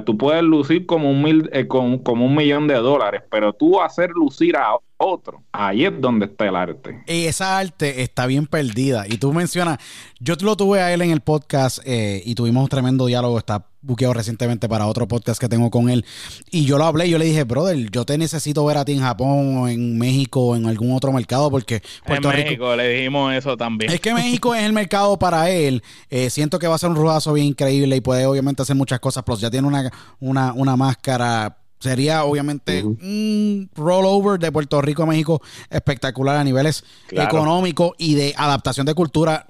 tú 0.06 0.18
puedes 0.18 0.44
lucir 0.44 0.86
como 0.86 1.12
un 1.12 1.22
mil, 1.22 1.50
eh, 1.52 1.68
como, 1.68 1.98
un 1.98 2.36
millón 2.36 2.68
de 2.68 2.76
dólares, 2.76 3.22
pero 3.30 3.52
tú 3.52 3.82
hacer 3.82 4.12
lucir 4.12 4.56
a 4.56 4.76
otro, 5.02 5.44
ahí 5.52 5.86
es 5.86 5.94
donde 6.00 6.26
está 6.26 6.48
el 6.48 6.56
arte. 6.56 7.04
Y 7.08 7.26
esa 7.26 7.58
arte 7.58 8.02
está 8.02 8.26
bien 8.26 8.48
perdida. 8.48 9.06
Y 9.08 9.18
tú 9.18 9.34
mencionas, 9.34 9.80
yo 10.20 10.36
lo 10.42 10.56
tuve 10.56 10.82
a 10.82 10.94
él 10.94 11.02
en 11.02 11.12
el 11.12 11.22
podcast 11.22 11.80
eh, 11.86 12.22
y 12.26 12.36
tuvimos 12.36 12.64
un 12.64 12.70
tremendo 12.70 13.06
diálogo, 13.06 13.38
está 13.38 13.66
buqueado 13.82 14.14
recientemente 14.14 14.70
para 14.70 14.86
otro 14.86 15.08
podcast 15.08 15.40
que 15.40 15.50
tengo 15.50 15.70
con 15.72 15.90
él. 15.90 16.06
Y 16.52 16.66
yo 16.66 16.78
lo 16.78 16.86
hablé, 16.86 17.10
yo 17.10 17.18
le 17.18 17.26
dije, 17.26 17.44
brother, 17.44 17.90
yo 17.90 18.06
te 18.06 18.18
necesito 18.18 18.64
ver 18.66 18.78
a 18.78 18.86
ti 18.86 18.94
en 18.94 19.02
Japón 19.02 19.58
o 19.58 19.68
en 19.68 19.98
México 19.98 20.48
o 20.48 20.56
en 20.56 20.68
algún 20.68 20.96
otro 20.96 21.12
mercado 21.12 21.50
porque 21.50 21.82
Puerto 22.06 22.32
en 22.32 22.38
México 22.38 22.76
le 22.76 22.88
dijimos 22.90 23.34
eso 23.34 23.58
también. 23.58 23.92
Es 23.92 24.00
que 24.00 24.14
México 24.14 24.54
es 24.56 24.64
el 24.64 24.74
mercado 24.74 25.18
para 25.18 25.50
él. 25.50 25.84
Eh, 26.10 26.30
siento 26.30 26.60
que 26.60 26.68
va 26.68 26.76
a 26.76 26.78
ser 26.80 26.90
un 26.90 26.96
rodazo 26.96 27.34
bien 27.34 27.48
increíble 27.48 27.96
y 27.96 28.02
puede 28.02 28.26
obviamente 28.26 28.62
hacer 28.62 28.76
muchas 28.76 29.00
cosas. 29.00 29.24
Plus 29.24 29.42
ya 29.42 29.50
tiene 29.50 29.68
una, 29.68 29.92
una, 30.20 30.54
una 30.54 30.76
máscara 30.76 31.61
sería 31.82 32.24
obviamente 32.24 32.84
un 32.84 33.70
rollover 33.76 34.40
de 34.40 34.52
Puerto 34.52 34.82
Rico 34.82 35.04
a 35.04 35.06
México 35.06 35.42
espectacular 35.70 36.38
a 36.38 36.44
niveles 36.44 36.84
económicos 37.10 37.92
y 37.98 38.16
de 38.16 38.34
adaptación 38.38 38.86
de 38.86 38.94
cultura 38.94 39.48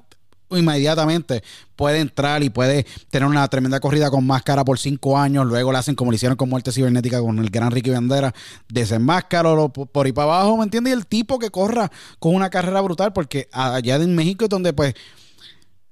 inmediatamente 0.58 1.44
puede 1.76 2.00
entrar 2.00 2.44
y 2.44 2.50
puede 2.50 2.86
tener 3.10 3.28
una 3.28 3.48
tremenda 3.48 3.80
corrida 3.80 4.10
con 4.10 4.26
máscara 4.26 4.66
por 4.66 4.80
cinco 4.80 5.18
años. 5.18 5.46
Luego 5.46 5.72
le 5.72 5.78
hacen 5.78 5.96
como 5.96 6.12
le 6.12 6.16
hicieron 6.16 6.36
con 6.36 6.50
Muerte 6.50 6.72
Cibernética 6.72 7.22
con 7.22 7.40
el 7.40 7.50
gran 7.50 7.72
Ricky 7.72 7.90
Bandera, 7.90 8.34
desenmáscaro 8.70 9.70
por 9.70 10.06
ahí 10.06 10.12
para 10.12 10.34
abajo, 10.36 10.58
¿me 10.58 10.64
entiendes? 10.64 10.92
Y 10.92 10.98
el 10.98 11.06
tipo 11.06 11.40
que 11.40 11.50
corra 11.50 11.92
con 12.20 12.36
una 12.36 12.50
carrera 12.50 12.82
brutal, 12.82 13.14
porque 13.14 13.48
allá 13.52 13.96
en 13.96 14.16
México 14.16 14.46
es 14.46 14.50
donde 14.50 14.74
pues 14.74 14.94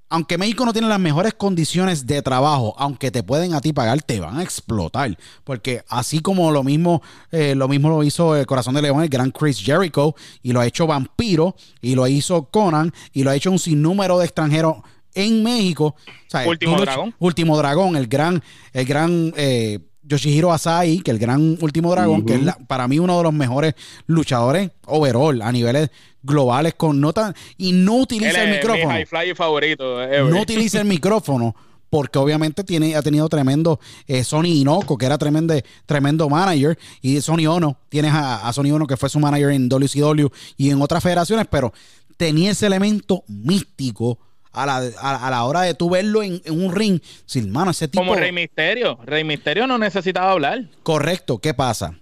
aunque 0.10 0.38
México 0.38 0.66
no 0.66 0.74
tiene 0.74 0.88
las 0.88 1.00
mejores 1.00 1.34
condiciones 1.36 2.08
de 2.08 2.22
trabajo, 2.22 2.74
aunque 2.78 3.12
te 3.12 3.22
pueden 3.22 3.54
a 3.54 3.62
ti 3.62 3.74
pagar, 3.74 4.02
te 4.02 4.20
van 4.20 4.38
a 4.38 4.44
explotar. 4.44 5.16
Porque 5.44 5.84
así 5.88 6.20
como 6.20 6.52
lo 6.52 6.64
mismo, 6.64 7.02
eh, 7.32 7.54
lo 7.56 7.68
mismo 7.68 7.90
lo 7.90 8.04
hizo 8.04 8.36
el 8.36 8.46
Corazón 8.46 8.74
de 8.74 8.82
León, 8.82 9.04
el 9.04 9.10
gran 9.10 9.32
Chris 9.32 9.62
Jericho, 9.64 10.16
y 10.42 10.52
lo 10.52 10.62
ha 10.62 10.66
hecho 10.66 10.88
Vampiro, 10.88 11.56
y 11.82 11.96
lo 11.96 12.08
hizo 12.08 12.46
Conan, 12.46 12.92
y 13.14 13.24
lo 13.24 13.30
ha 13.30 13.36
hecho 13.36 13.52
un 13.52 13.60
sinnúmero 13.60 14.18
de 14.18 14.26
extranjeros 14.26 14.78
en 15.14 15.44
México. 15.44 15.96
Último 16.46 16.82
Dragón. 16.82 17.16
Último 17.20 17.58
Dragón, 17.58 17.96
el 17.96 18.08
gran, 18.08 18.42
el 18.74 18.86
gran 18.86 19.34
eh, 19.38 19.80
Yoshihiro 20.10 20.52
Asai, 20.52 21.00
que 21.00 21.12
el 21.12 21.20
gran 21.20 21.58
último 21.62 21.92
dragón, 21.92 22.26
que 22.26 22.34
es 22.34 22.42
para 22.68 22.88
mí 22.88 22.98
uno 22.98 23.18
de 23.18 23.24
los 23.24 23.34
mejores 23.34 23.76
luchadores 24.08 24.72
overall 24.88 25.40
a 25.44 25.52
niveles 25.52 25.92
globales 26.22 26.74
con 26.76 27.00
nota 27.00 27.34
y 27.58 27.72
no 27.72 27.98
utiliza 27.98 28.44
el 28.44 28.52
micrófono. 28.52 29.36
favorito. 29.36 30.08
No 30.30 30.42
utiliza 30.42 30.82
el 30.82 30.88
micrófono 30.88 31.56
porque 31.90 32.20
obviamente 32.20 32.64
tiene, 32.64 32.96
ha 32.96 33.02
tenido 33.02 33.28
tremendo 33.30 33.80
eh, 34.08 34.24
Sony 34.24 34.46
Inoco, 34.46 34.98
que 34.98 35.08
era 35.08 35.18
tremendo, 35.18 35.56
tremendo 35.86 36.30
manager, 36.30 36.78
y 37.02 37.20
Sony 37.20 37.48
Ono, 37.48 37.80
tienes 37.90 38.14
a, 38.14 38.48
a 38.48 38.54
Sony 38.54 38.72
Ono 38.72 38.86
que 38.86 38.96
fue 38.96 39.10
su 39.10 39.20
manager 39.20 39.50
en 39.50 39.68
WCW 39.68 40.28
y 40.56 40.70
en 40.70 40.82
otras 40.82 41.02
federaciones, 41.02 41.48
pero 41.50 41.74
tenía 42.16 42.52
ese 42.52 42.68
elemento 42.68 43.24
místico 43.28 44.20
a 44.52 44.66
la, 44.66 44.78
a, 44.78 45.30
la 45.30 45.44
hora 45.46 45.62
de 45.62 45.74
tú 45.74 45.90
verlo 45.90 46.24
en, 46.24 46.42
un 46.50 46.74
ring. 46.74 47.00
Sin 47.26 47.52
mano, 47.52 47.72
ese 47.72 47.88
tipo. 47.88 48.02
Como 48.02 48.16
Rey 48.16 48.32
Misterio. 48.32 49.00
Rey 49.06 49.24
Misterio 49.24 49.68
no 49.68 49.78
necesitaba 49.78 50.32
hablar. 50.32 50.66
Correcto. 50.84 51.40
¿Qué 51.40 51.54
pasa? 51.54 52.00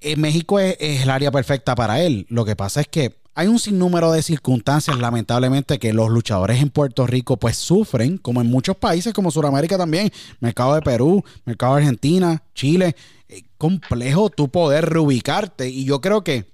En 0.00 0.20
México 0.20 0.58
es, 0.60 0.76
el 0.78 1.10
área 1.10 1.30
perfecta 1.30 1.74
para 1.74 2.00
él. 2.00 2.26
Lo 2.28 2.44
que 2.44 2.56
pasa 2.56 2.80
es 2.80 2.88
que 2.88 3.19
hay 3.34 3.46
un 3.48 3.58
sinnúmero 3.58 4.12
de 4.12 4.22
circunstancias, 4.22 4.98
lamentablemente, 4.98 5.78
que 5.78 5.92
los 5.92 6.10
luchadores 6.10 6.60
en 6.60 6.70
Puerto 6.70 7.06
Rico 7.06 7.36
pues 7.36 7.56
sufren, 7.56 8.18
como 8.18 8.40
en 8.40 8.48
muchos 8.48 8.76
países, 8.76 9.12
como 9.12 9.30
Sudamérica 9.30 9.78
también, 9.78 10.10
mercado 10.40 10.74
de 10.74 10.82
Perú, 10.82 11.24
mercado 11.44 11.76
de 11.76 11.82
Argentina, 11.82 12.42
Chile. 12.54 12.96
complejo 13.58 14.30
tu 14.30 14.48
poder 14.48 14.86
reubicarte. 14.86 15.68
Y 15.68 15.84
yo 15.84 16.00
creo 16.00 16.24
que 16.24 16.52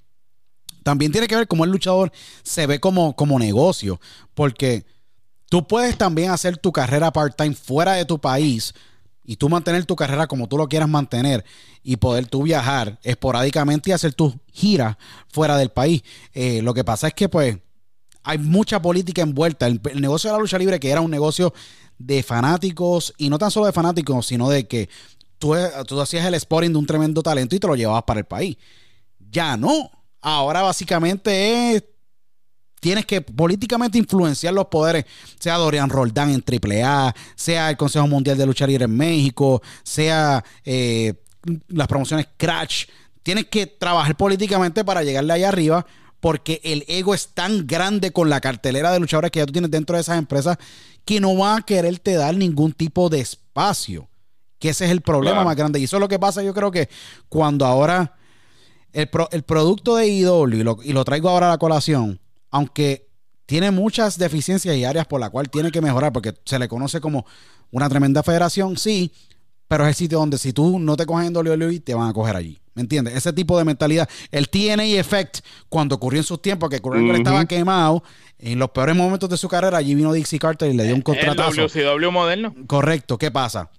también 0.83 1.13
tiene 1.13 1.27
que 1.27 1.37
ver 1.37 1.49
cómo 1.49 1.65
el 1.65 1.71
luchador 1.71 2.13
se 2.43 2.67
ve 2.67 2.79
como, 2.81 3.17
como 3.17 3.39
negocio. 3.39 4.01
Porque 4.35 4.85
Tú 5.49 5.67
puedes 5.67 5.97
también 5.97 6.31
hacer 6.31 6.57
tu 6.57 6.73
carrera 6.73 7.13
part-time 7.13 7.55
fuera 7.55 7.93
de 7.93 8.05
tu 8.05 8.19
país 8.19 8.75
y 9.27 9.37
tú 9.37 9.49
mantener 9.49 9.85
tu 9.85 9.97
carrera 9.97 10.27
como 10.27 10.47
tú 10.47 10.57
lo 10.57 10.69
quieras 10.69 10.89
mantener 10.89 11.45
y 11.83 11.97
poder 11.97 12.27
tú 12.27 12.45
viajar 12.45 12.99
esporádicamente 13.03 13.91
y 13.91 13.93
hacer 13.93 14.15
tus 14.15 14.35
giras 14.53 14.97
fuera 15.29 15.57
del 15.57 15.71
país. 15.71 16.03
Eh, 16.33 16.63
lo 16.63 16.73
que 16.73 16.85
pasa 16.85 17.09
es 17.09 17.15
que 17.15 17.29
pues 17.29 17.59
hay 18.23 18.39
mucha 18.39 18.81
política 18.81 19.23
envuelta. 19.23 19.67
El, 19.67 19.81
negocio 20.01 20.31
de 20.31 20.37
la 20.37 20.41
lucha 20.41 20.59
libre 20.59 20.81
que 20.81 20.91
era 20.91 21.01
un 21.01 21.11
negocio 21.11 21.53
de 21.99 22.23
fanáticos 22.23 23.13
y 23.19 23.29
no 23.29 23.39
tan 23.39 23.51
solo 23.51 23.67
de 23.67 23.73
fanáticos, 23.73 24.27
sino 24.27 24.49
de 24.49 24.67
que 24.67 24.89
tú, 25.39 25.55
tú 25.87 26.01
hacías 26.01 26.25
el 26.25 26.35
sporting 26.35 26.71
de 26.71 26.79
un 26.79 26.87
tremendo 26.87 27.23
talento 27.23 27.57
y 27.57 27.61
te 27.61 27.67
lo 27.67 27.75
llevabas 27.75 28.05
para 28.05 28.21
el 28.21 28.27
país. 28.27 28.57
Ya 29.19 29.57
no. 29.57 29.91
Ahora 30.21 30.63
básicamente 30.63 31.75
es 31.75 31.85
tienes 32.81 33.07
que 33.07 33.21
políticamente 33.21 33.99
influenciar 33.99 34.55
los 34.55 34.67
poderes, 34.67 35.05
sea 35.39 35.57
Dorian 35.57 35.91
Roldán 35.91 36.31
en 36.31 36.43
AAA, 36.43 37.15
sea 37.35 37.71
el 37.71 37.77
Consejo 37.77 38.07
Mundial 38.07 38.39
de 38.39 38.47
Lucha 38.47 38.67
Libre 38.67 38.85
en 38.85 38.97
México, 38.97 39.63
sea 39.83 40.45
eh, 40.65 41.15
las 41.69 41.89
promociones 41.89 42.29
Crash. 42.37 42.87
Tienes 43.23 43.47
que 43.47 43.67
trabajar 43.67 44.17
políticamente 44.17 44.85
para 44.85 45.03
llegarle 45.03 45.33
allá 45.33 45.49
arriba 45.49 45.87
porque 46.21 46.61
el 46.65 46.85
ego 46.89 47.15
es 47.15 47.29
tan 47.29 47.67
grande 47.67 48.13
con 48.13 48.31
la 48.31 48.41
cartelera 48.41 48.93
de 48.93 49.01
luchadores 49.01 49.31
que 49.31 49.41
ya 49.41 49.47
tú 49.47 49.53
tienes 49.53 49.71
dentro 49.71 49.97
de 49.97 50.03
esas 50.03 50.19
empresas 50.19 50.59
que 51.05 51.21
no 51.21 51.37
va 51.37 51.57
a 51.57 51.63
quererte 51.63 52.15
dar 52.15 52.35
ningún 52.37 52.73
tipo 52.73 53.09
de 53.09 53.21
espacio. 53.21 54.09
Que 54.59 54.71
ese 54.71 54.87
es 54.87 54.91
el 54.91 55.03
problema 55.03 55.45
más 55.45 55.55
grande. 55.55 55.79
Y 55.79 55.85
eso 55.85 55.97
es 55.97 56.01
lo 56.01 56.09
que 56.09 56.19
pasa, 56.19 56.43
yo 56.43 56.55
creo 56.55 56.71
que 56.71 56.89
cuando 57.29 57.67
ahora 57.67 58.17
el, 58.93 59.09
producto 59.09 59.97
de 59.97 60.09
IW, 60.09 60.49
y 60.49 60.63
lo, 60.63 60.79
y 60.83 60.93
lo 60.93 61.05
traigo 61.05 61.29
ahora 61.29 61.47
a 61.47 61.51
la 61.51 61.59
colación, 61.59 62.19
aunque 62.51 63.09
tiene 63.47 63.71
muchas 63.71 64.19
deficiencias 64.19 64.77
y 64.77 64.85
áreas 64.85 65.07
por 65.07 65.21
las 65.21 65.31
cuales 65.31 65.51
tiene 65.51 65.71
que 65.71 65.81
mejorar, 65.81 66.13
porque 66.13 66.35
se 66.45 66.59
le 66.59 66.69
conoce 66.69 67.01
como 67.01 67.27
una 67.71 67.89
tremenda 67.89 68.23
federación, 68.23 68.77
sí, 68.77 69.13
pero 69.69 69.85
es 69.85 69.89
el 69.89 69.95
sitio 69.95 70.19
donde 70.19 70.39
si 70.39 70.53
tú 70.53 70.79
no 70.79 70.97
te 70.97 71.07
coges 71.07 71.29
en 71.29 71.37
WWE, 71.37 71.81
te 71.81 71.95
van 71.95 72.09
a 72.09 72.13
coger 72.13 72.37
allí. 72.37 72.59
¿Me 72.75 72.83
entiendes? 72.83 73.17
Ese 73.17 73.33
tipo 73.33 73.57
de 73.57 73.65
mentalidad. 73.65 74.07
El 74.31 74.51
TNA 74.51 74.85
Effect, 74.85 75.39
cuando 75.71 75.95
ocurrió 75.95 76.21
en 76.21 76.25
sus 76.25 76.43
tiempos, 76.43 76.69
que 76.69 76.81
Kurt 76.81 76.99
estaba 76.99 77.47
quemado, 77.47 78.03
en 78.39 78.59
los 78.59 78.71
peores 78.71 78.95
momentos 78.95 79.31
de 79.31 79.39
su 79.39 79.49
carrera, 79.49 79.79
allí 79.79 79.95
vino 79.95 80.13
Dixie 80.13 80.39
Carter 80.39 80.71
y 80.71 80.77
le 80.77 80.85
dio 80.85 80.95
un 80.95 81.01
contratazo. 81.01 81.63
El 81.63 81.69
WCW 81.69 82.11
moderno. 82.11 82.55
Correcto. 82.67 83.17
¿Qué 83.17 83.31
pasa? 83.31 83.71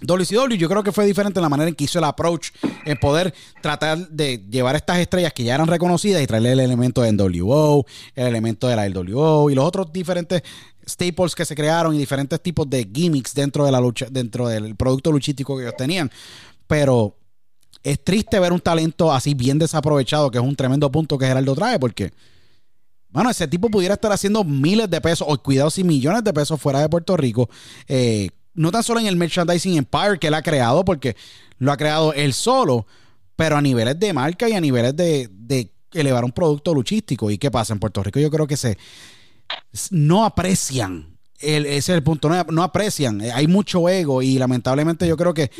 WCW 0.00 0.56
yo 0.56 0.68
creo 0.68 0.82
que 0.82 0.92
fue 0.92 1.06
diferente 1.06 1.38
en 1.38 1.42
la 1.42 1.48
manera 1.48 1.68
en 1.68 1.74
que 1.74 1.84
hizo 1.84 1.98
el 1.98 2.04
approach 2.04 2.50
en 2.84 2.98
poder 2.98 3.32
tratar 3.62 4.08
de 4.08 4.44
llevar 4.50 4.76
estas 4.76 4.98
estrellas 4.98 5.32
que 5.32 5.44
ya 5.44 5.54
eran 5.54 5.66
reconocidas 5.66 6.22
y 6.22 6.26
traerle 6.26 6.52
el 6.52 6.60
elemento 6.60 7.02
de 7.02 7.12
NWO, 7.12 7.86
el 8.14 8.26
elemento 8.26 8.68
de 8.68 8.76
la 8.76 8.88
LWO 8.88 9.50
y 9.50 9.54
los 9.54 9.64
otros 9.64 9.92
diferentes 9.92 10.42
staples 10.86 11.34
que 11.34 11.44
se 11.44 11.54
crearon 11.54 11.94
y 11.94 11.98
diferentes 11.98 12.40
tipos 12.40 12.68
de 12.68 12.88
gimmicks 12.92 13.34
dentro 13.34 13.64
de 13.64 13.72
la 13.72 13.80
lucha, 13.80 14.06
dentro 14.10 14.48
del 14.48 14.76
producto 14.76 15.10
luchístico 15.10 15.56
que 15.56 15.64
ellos 15.64 15.76
tenían. 15.76 16.10
Pero 16.66 17.16
es 17.82 18.02
triste 18.02 18.38
ver 18.38 18.52
un 18.52 18.60
talento 18.60 19.12
así 19.12 19.34
bien 19.34 19.58
desaprovechado, 19.58 20.30
que 20.30 20.38
es 20.38 20.44
un 20.44 20.56
tremendo 20.56 20.90
punto 20.90 21.16
que 21.18 21.26
Geraldo 21.26 21.54
trae, 21.54 21.78
porque, 21.78 22.12
bueno, 23.10 23.30
ese 23.30 23.48
tipo 23.48 23.70
pudiera 23.70 23.94
estar 23.94 24.12
haciendo 24.12 24.44
miles 24.44 24.90
de 24.90 25.00
pesos, 25.00 25.26
o 25.30 25.38
cuidado, 25.38 25.70
si 25.70 25.84
millones 25.84 26.24
de 26.24 26.32
pesos 26.32 26.60
fuera 26.60 26.80
de 26.80 26.88
Puerto 26.88 27.16
Rico, 27.16 27.48
eh, 27.88 28.28
no 28.56 28.72
tan 28.72 28.82
solo 28.82 29.00
en 29.00 29.06
el 29.06 29.16
merchandising 29.16 29.76
empire 29.76 30.18
que 30.18 30.26
él 30.26 30.34
ha 30.34 30.42
creado, 30.42 30.84
porque 30.84 31.16
lo 31.58 31.72
ha 31.72 31.76
creado 31.76 32.12
él 32.12 32.32
solo, 32.32 32.86
pero 33.36 33.56
a 33.56 33.62
niveles 33.62 33.98
de 33.98 34.12
marca 34.12 34.48
y 34.48 34.52
a 34.52 34.60
niveles 34.60 34.96
de, 34.96 35.28
de 35.30 35.70
elevar 35.92 36.24
un 36.24 36.32
producto 36.32 36.74
luchístico. 36.74 37.30
¿Y 37.30 37.38
qué 37.38 37.50
pasa 37.50 37.72
en 37.72 37.80
Puerto 37.80 38.02
Rico? 38.02 38.18
Yo 38.18 38.30
creo 38.30 38.46
que 38.46 38.56
se 38.56 38.76
no 39.90 40.24
aprecian. 40.24 41.18
ese 41.38 41.76
es 41.76 41.88
el 41.88 42.02
punto, 42.02 42.28
no 42.28 42.62
aprecian. 42.62 43.20
Hay 43.20 43.46
mucho 43.46 43.88
ego 43.88 44.22
y 44.22 44.38
lamentablemente 44.38 45.06
yo 45.06 45.16
creo 45.16 45.34
que 45.34 45.50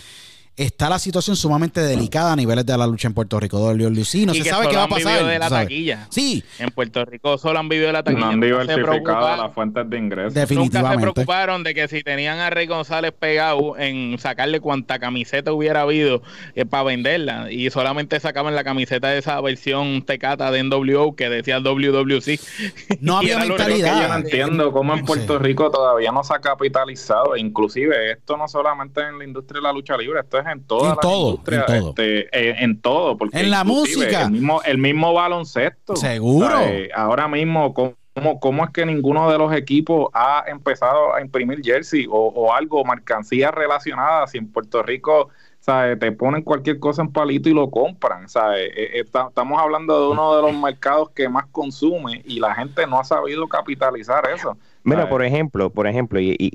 está 0.56 0.88
la 0.88 0.98
situación 0.98 1.36
sumamente 1.36 1.80
delicada 1.80 2.32
a 2.32 2.36
niveles 2.36 2.64
de 2.64 2.76
la 2.76 2.86
lucha 2.86 3.08
en 3.08 3.14
Puerto 3.14 3.38
Rico. 3.38 3.58
WLC, 3.58 4.26
no 4.26 4.34
se 4.34 4.44
sabe 4.44 4.68
qué 4.68 4.76
va 4.76 4.84
a 4.84 4.88
pasar. 4.88 5.24
de 5.24 5.38
la 5.38 5.50
taquilla. 5.50 6.06
Sí. 6.10 6.42
En 6.58 6.70
Puerto 6.70 7.04
Rico 7.04 7.36
solo 7.38 7.58
han 7.58 7.68
vivido 7.68 7.88
de 7.88 7.92
la 7.92 8.02
taquilla. 8.02 8.26
No 8.26 8.32
han 8.32 8.40
diversificado 8.40 9.36
las 9.36 9.54
fuentes 9.54 9.88
de 9.88 9.98
ingresos. 9.98 10.34
Definitivamente. 10.34 10.78
Nunca 10.78 11.08
se 11.08 11.12
preocuparon 11.12 11.62
de 11.62 11.74
que 11.74 11.88
si 11.88 12.02
tenían 12.02 12.38
a 12.38 12.50
Rey 12.50 12.66
González 12.66 13.12
pegado 13.12 13.76
en 13.78 14.18
sacarle 14.18 14.60
cuanta 14.60 14.98
camiseta 14.98 15.52
hubiera 15.52 15.82
habido 15.82 16.22
eh, 16.54 16.64
para 16.64 16.84
venderla. 16.84 17.52
Y 17.52 17.70
solamente 17.70 18.18
sacaban 18.20 18.54
la 18.54 18.64
camiseta 18.64 19.08
de 19.08 19.18
esa 19.18 19.40
versión 19.40 20.02
tecata 20.02 20.50
de 20.50 20.62
NWO 20.62 21.14
que 21.16 21.28
decía 21.28 21.60
WWC. 21.60 22.40
No 23.00 23.18
había 23.18 23.38
mentalidad. 23.38 24.02
Yo 24.02 24.08
no 24.08 24.14
entiendo 24.16 24.72
cómo 24.72 24.94
en 24.94 25.04
Puerto 25.04 25.38
Rico 25.38 25.70
todavía 25.70 26.12
no 26.12 26.24
se 26.24 26.34
ha 26.34 26.40
capitalizado. 26.40 27.36
Inclusive 27.36 28.12
esto 28.12 28.36
no 28.36 28.48
solamente 28.48 29.02
en 29.02 29.18
la 29.18 29.24
industria 29.24 29.58
de 29.58 29.62
la 29.62 29.72
lucha 29.72 29.96
libre, 29.96 30.20
esto 30.20 30.38
es 30.38 30.45
en 30.46 30.64
todas 30.64 30.92
en 30.92 31.00
todo, 31.00 31.40
en 31.46 31.66
todo. 31.66 31.88
Este, 31.90 32.20
eh, 32.32 32.56
en 32.58 32.80
todo, 32.80 33.16
porque 33.16 33.38
en 33.38 33.50
la 33.50 33.64
música, 33.64 34.22
el 34.22 34.30
mismo, 34.30 34.62
el 34.64 34.78
mismo 34.78 35.12
baloncesto, 35.12 35.96
seguro. 35.96 36.58
ahora 36.94 37.28
mismo 37.28 37.74
¿cómo, 37.74 38.40
¿Cómo, 38.40 38.64
es 38.64 38.70
que 38.70 38.86
ninguno 38.86 39.30
de 39.30 39.36
los 39.36 39.52
equipos 39.52 40.08
ha 40.14 40.44
empezado 40.46 41.14
a 41.14 41.20
imprimir 41.20 41.60
jersey 41.62 42.06
o, 42.10 42.52
algo, 42.54 42.82
mercancía 42.84 43.50
relacionada? 43.50 44.26
Si 44.26 44.38
en 44.38 44.50
Puerto 44.50 44.82
Rico 44.82 45.28
¿sabes? 45.60 45.98
te 45.98 46.12
ponen 46.12 46.42
cualquier 46.42 46.78
cosa 46.78 47.02
en 47.02 47.12
palito 47.12 47.48
y 47.48 47.52
lo 47.54 47.70
compran. 47.70 48.28
¿sabes? 48.28 48.70
Eh, 48.74 49.00
eh, 49.00 49.04
estamos 49.04 49.60
hablando 49.60 50.00
de 50.00 50.08
uno 50.08 50.36
de 50.36 50.42
los 50.42 50.54
mercados 50.62 51.10
que 51.10 51.28
más 51.28 51.46
consume 51.52 52.22
y 52.24 52.40
la 52.40 52.54
gente 52.54 52.86
no 52.86 52.98
ha 52.98 53.04
sabido 53.04 53.46
capitalizar 53.48 54.26
eso. 54.34 54.56
Mira, 54.82 55.08
por 55.08 55.24
ejemplo, 55.24 55.68
por 55.68 55.86
ejemplo, 55.88 56.20
y, 56.20 56.36
y, 56.38 56.52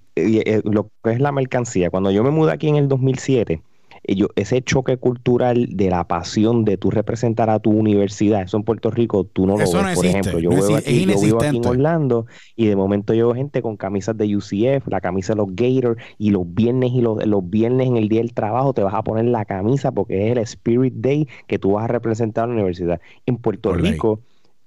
lo 0.64 0.90
que 1.04 1.12
es 1.12 1.20
la 1.20 1.34
mercancía, 1.34 1.90
cuando 1.90 2.12
yo 2.12 2.24
me 2.24 2.32
mudé 2.32 2.54
aquí 2.54 2.70
en 2.70 2.78
el 2.78 2.88
2007, 2.88 3.62
ese 4.04 4.62
choque 4.62 4.98
cultural 4.98 5.68
de 5.72 5.90
la 5.90 6.08
pasión 6.08 6.66
de 6.66 6.78
tú 6.78 6.90
representar 6.90 7.50
a 7.50 7.60
tu 7.60 7.72
universidad, 7.72 8.42
eso 8.42 8.58
en 8.58 8.64
Puerto 8.64 8.90
Rico 8.90 9.24
tú 9.24 9.46
no 9.46 9.54
lo 9.54 9.60
ves, 9.60 9.96
por 9.96 10.06
ejemplo. 10.06 10.40
Yo, 10.40 10.50
veo 10.50 10.76
aquí, 10.76 11.06
yo 11.06 11.20
vivo 11.20 11.42
aquí 11.42 11.58
en 11.58 11.66
Orlando 11.66 12.26
y 12.56 12.66
de 12.66 12.76
momento 12.76 13.14
yo 13.14 13.28
veo 13.28 13.36
gente 13.36 13.62
con 13.62 13.78
camisas 13.78 14.18
de 14.18 14.36
UCF, 14.36 14.88
la 14.88 15.02
camisa 15.02 15.34
de 15.34 15.38
los 15.38 15.56
Gators 15.56 16.02
y 16.18 16.32
los 16.32 16.52
viernes 16.52 16.92
y 16.94 17.02
los, 17.02 17.26
los 17.26 17.48
viernes 17.50 17.88
en 17.88 17.98
el 17.98 18.10
día 18.10 18.22
del 18.22 18.34
trabajo 18.34 18.74
te 18.74 18.84
vas 18.84 18.94
a 18.94 19.04
poner 19.04 19.26
la 19.26 19.46
camisa 19.46 19.92
porque 19.92 20.28
es 20.28 20.32
el 20.32 20.40
Spirit 20.40 20.96
Day 20.96 21.28
que 21.48 21.60
tú 21.60 21.74
vas 21.74 21.86
a 21.86 21.88
representar 21.88 22.46
a 22.46 22.48
la 22.48 22.54
universidad. 22.54 23.00
En 23.26 23.38
Puerto 23.38 23.74
Rico... 23.74 24.22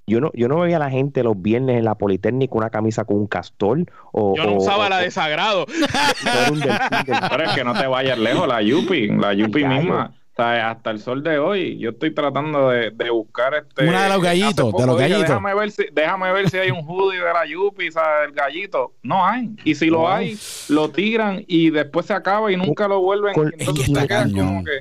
Yo 0.06 0.20
no, 0.20 0.30
yo 0.34 0.48
no 0.48 0.60
veía 0.60 0.76
a 0.76 0.80
la 0.80 0.90
gente 0.90 1.22
los 1.22 1.40
viernes 1.40 1.78
en 1.78 1.84
la 1.84 1.94
Politécnica 1.94 2.54
una 2.54 2.70
camisa 2.70 3.04
con 3.04 3.16
un 3.16 3.26
castor. 3.26 3.84
O, 4.12 4.36
yo 4.36 4.44
no 4.44 4.56
usaba 4.56 4.88
la 4.88 4.98
de 4.98 5.10
Sagrado. 5.10 5.66
Pero 7.30 7.44
es 7.44 7.52
que 7.52 7.64
no 7.64 7.74
te 7.74 7.86
vayas 7.86 8.18
lejos, 8.18 8.46
la 8.46 8.60
Yupi, 8.62 9.08
la 9.08 9.32
Yupi 9.32 9.64
misma. 9.64 10.14
O 10.34 10.36
sea, 10.36 10.70
hasta 10.72 10.90
el 10.90 10.98
sol 10.98 11.22
de 11.22 11.38
hoy, 11.38 11.78
yo 11.78 11.90
estoy 11.90 12.12
tratando 12.12 12.70
de, 12.70 12.90
buscar 13.10 13.54
este. 13.54 13.86
Una 13.86 14.02
de 14.02 14.08
los 14.08 14.20
gallitos, 14.20 14.72
de 14.72 14.86
los 14.86 14.98
gallitos. 14.98 15.22
Déjame 15.22 15.54
ver, 15.54 15.70
si, 15.70 15.84
déjame 15.92 16.32
ver 16.32 16.50
si 16.50 16.58
hay 16.58 16.72
un 16.72 16.84
hoodie 16.84 17.20
de 17.20 17.32
la 17.32 17.46
Yupi, 17.46 17.92
¿sabes? 17.92 18.30
El 18.30 18.34
gallito. 18.34 18.94
No 19.04 19.24
hay. 19.24 19.54
Y 19.62 19.76
si 19.76 19.86
lo 19.86 20.10
hay, 20.10 20.36
lo 20.70 20.90
tiran 20.90 21.44
y 21.46 21.70
después 21.70 22.06
se 22.06 22.14
acaba 22.14 22.50
y 22.50 22.56
nunca 22.56 22.88
lo 22.88 23.00
vuelven. 23.00 23.32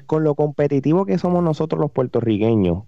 con 0.07 0.24
lo 0.24 0.34
competitivo 0.34 1.05
que 1.05 1.19
somos 1.19 1.43
nosotros 1.43 1.80
los 1.80 1.91
puertorriqueños, 1.91 2.86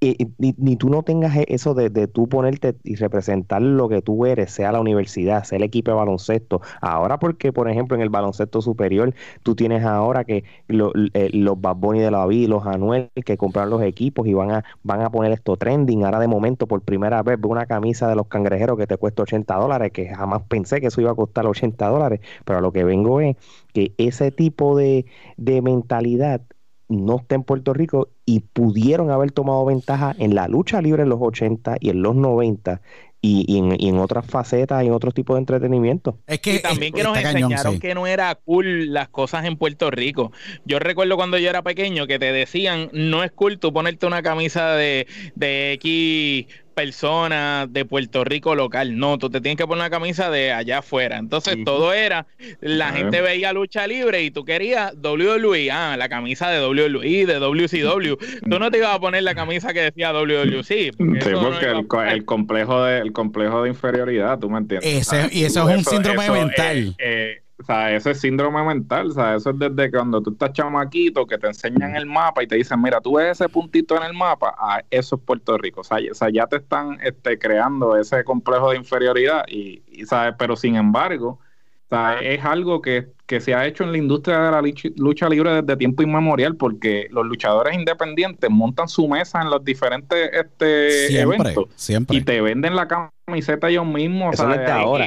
y, 0.00 0.34
ni, 0.38 0.76
tú 0.76 0.90
no 0.90 1.02
tengas 1.02 1.36
e, 1.36 1.46
eso 1.48 1.74
de, 1.74 1.90
de, 1.90 2.06
tú 2.06 2.28
ponerte 2.28 2.76
y 2.84 2.96
representar 2.96 3.62
lo 3.62 3.88
que 3.88 4.02
tú 4.02 4.26
eres, 4.26 4.50
sea 4.52 4.72
la 4.72 4.80
universidad, 4.80 5.44
sea 5.44 5.56
el 5.56 5.64
equipo 5.64 5.90
de 5.90 5.96
baloncesto. 5.96 6.60
Ahora 6.80 7.18
porque, 7.18 7.52
por 7.52 7.70
ejemplo, 7.70 7.96
en 7.96 8.02
el 8.02 8.10
baloncesto 8.10 8.60
superior, 8.60 9.14
tú 9.42 9.54
tienes 9.54 9.84
ahora 9.84 10.24
que 10.24 10.44
eh, 10.68 11.30
los 11.32 11.60
Bad 11.60 11.76
de 11.76 12.10
la 12.10 12.26
vida, 12.26 12.48
los 12.48 12.66
Anuel, 12.66 13.10
que 13.24 13.36
compraron 13.36 13.70
los 13.70 13.82
equipos 13.82 14.26
y 14.26 14.34
van 14.34 14.50
a, 14.50 14.64
van 14.82 15.00
a 15.02 15.10
poner 15.10 15.32
esto 15.32 15.56
trending. 15.56 16.04
Ahora 16.04 16.20
de 16.20 16.28
momento, 16.28 16.66
por 16.66 16.82
primera 16.82 17.22
vez, 17.22 17.38
una 17.42 17.66
camisa 17.66 18.08
de 18.08 18.16
los 18.16 18.26
cangrejeros 18.28 18.76
que 18.78 18.86
te 18.86 18.96
cuesta 18.96 19.22
80 19.22 19.54
dólares, 19.56 19.92
que 19.92 20.08
jamás 20.08 20.42
pensé 20.48 20.80
que 20.80 20.88
eso 20.88 21.00
iba 21.00 21.12
a 21.12 21.14
costar 21.14 21.46
80 21.46 21.88
dólares, 21.88 22.20
pero 22.44 22.58
a 22.58 22.62
lo 22.62 22.72
que 22.72 22.84
vengo 22.84 23.20
es 23.20 23.36
que 23.72 23.94
ese 23.98 24.30
tipo 24.30 24.76
de, 24.76 25.06
de 25.36 25.62
mentalidad 25.62 26.40
no 26.88 27.16
está 27.16 27.34
en 27.34 27.42
Puerto 27.42 27.72
Rico 27.72 28.08
y 28.24 28.40
pudieron 28.40 29.10
haber 29.10 29.32
tomado 29.32 29.64
ventaja 29.64 30.14
en 30.18 30.34
la 30.34 30.48
lucha 30.48 30.80
libre 30.80 31.02
en 31.02 31.08
los 31.08 31.18
80 31.20 31.76
y 31.80 31.90
en 31.90 32.02
los 32.02 32.14
90 32.14 32.80
y, 33.20 33.58
en, 33.88 33.98
otras 33.98 34.24
facetas 34.26 34.84
y 34.84 34.86
en 34.86 34.92
otros 34.92 35.14
tipos 35.14 35.34
de 35.34 35.40
entretenimiento. 35.40 36.18
Es 36.26 36.38
que 36.38 36.60
también 36.60 36.92
que 36.92 37.02
nos 37.02 37.18
enseñaron 37.18 37.80
que 37.80 37.94
no 37.94 38.06
era 38.06 38.34
cool 38.36 38.92
las 38.92 39.08
cosas 39.08 39.44
en 39.46 39.56
Puerto 39.56 39.90
Rico. 39.90 40.32
Yo 40.64 40.78
recuerdo 40.78 41.16
cuando 41.16 41.38
yo 41.38 41.50
era 41.50 41.62
pequeño 41.62 42.06
que 42.06 42.18
te 42.18 42.32
decían, 42.32 42.88
no 42.92 43.24
es 43.24 43.32
cool 43.32 43.58
tú 43.58 43.72
ponerte 43.72 44.06
una 44.06 44.22
camisa 44.22 44.72
de, 44.72 45.06
de 45.34 45.72
X 45.72 46.46
persona 46.76 47.66
de 47.68 47.86
Puerto 47.86 48.22
Rico 48.22 48.54
local. 48.54 48.98
No, 48.98 49.16
tú 49.16 49.30
te 49.30 49.40
tienes 49.40 49.56
que 49.56 49.66
poner 49.66 49.80
una 49.80 49.90
camisa 49.90 50.30
de 50.30 50.52
allá 50.52 50.78
afuera. 50.78 51.16
Entonces 51.16 51.56
todo 51.64 51.94
era, 51.94 52.26
la 52.60 52.92
gente 52.92 53.22
veía 53.22 53.54
lucha 53.54 53.86
libre 53.86 54.22
y 54.22 54.30
tú 54.30 54.44
querías 54.44 54.92
WWE, 55.02 55.70
ah, 55.70 55.96
la 55.96 56.10
camisa 56.10 56.50
de 56.50 56.60
WWE, 56.60 57.24
de 57.24 57.38
WCW. 57.38 58.16
tú 58.50 58.58
no 58.58 58.70
te 58.70 58.76
ibas 58.76 58.94
a 58.94 59.00
poner 59.00 59.22
la 59.22 59.34
camisa 59.34 59.72
que 59.72 59.80
decía 59.80 60.12
WWC. 60.12 60.64
Sí, 60.66 60.90
porque 60.98 61.70
el, 62.10 62.26
complejo 62.26 62.84
de, 62.84 62.98
el 62.98 63.12
complejo 63.12 63.62
de 63.62 63.70
inferioridad, 63.70 64.38
tú 64.38 64.50
me 64.50 64.58
entiendes. 64.58 65.10
y 65.32 65.44
eso 65.44 65.70
es 65.70 65.78
un 65.78 65.84
síndrome 65.84 66.28
mental. 66.28 66.94
Eh, 66.98 67.40
o 67.58 67.64
sea, 67.64 67.94
eso 67.94 68.10
es 68.10 68.20
síndrome 68.20 68.62
mental, 68.62 69.08
o 69.08 69.12
sea, 69.12 69.36
eso 69.36 69.50
es 69.50 69.58
desde 69.58 69.90
cuando 69.90 70.20
tú 70.20 70.32
estás 70.32 70.52
chamaquito, 70.52 71.26
que 71.26 71.38
te 71.38 71.46
enseñan 71.46 71.96
el 71.96 72.04
mapa 72.04 72.42
y 72.42 72.46
te 72.46 72.56
dicen, 72.56 72.80
mira, 72.82 73.00
tú 73.00 73.14
ves 73.16 73.40
ese 73.40 73.48
puntito 73.48 73.96
en 73.96 74.02
el 74.02 74.12
mapa, 74.12 74.54
ah, 74.58 74.82
eso 74.90 75.16
es 75.16 75.22
Puerto 75.22 75.56
Rico, 75.56 75.80
o 75.80 75.84
sea, 75.84 75.98
ya 76.30 76.46
te 76.46 76.56
están 76.56 76.98
este, 77.02 77.38
creando 77.38 77.96
ese 77.96 78.24
complejo 78.24 78.70
de 78.70 78.76
inferioridad, 78.76 79.44
y, 79.48 79.82
¿sabes? 80.04 80.34
pero 80.38 80.54
sin 80.54 80.76
embargo, 80.76 81.38
o 81.86 81.88
sea, 81.88 82.18
es 82.20 82.44
algo 82.44 82.82
que, 82.82 83.08
se 83.26 83.54
ha 83.54 83.66
hecho 83.66 83.84
en 83.84 83.92
la 83.92 83.98
industria 83.98 84.38
de 84.38 84.50
la 84.50 84.62
lucha 84.96 85.28
libre 85.28 85.62
desde 85.62 85.76
tiempo 85.76 86.02
inmemorial, 86.02 86.56
porque 86.56 87.06
los 87.10 87.24
luchadores 87.24 87.74
independientes 87.74 88.50
montan 88.50 88.88
su 88.88 89.08
mesa 89.08 89.40
en 89.40 89.50
los 89.50 89.64
diferentes 89.64 90.30
este, 90.32 91.20
eventos 91.20 91.66
y 92.10 92.20
te 92.20 92.40
venden 92.40 92.76
la 92.76 92.86
camiseta 93.26 93.68
ellos 93.68 93.86
mismos. 93.86 94.34
Eso 94.34 94.46
o 94.46 94.52
sea, 94.52 94.76
ahora. 94.76 95.06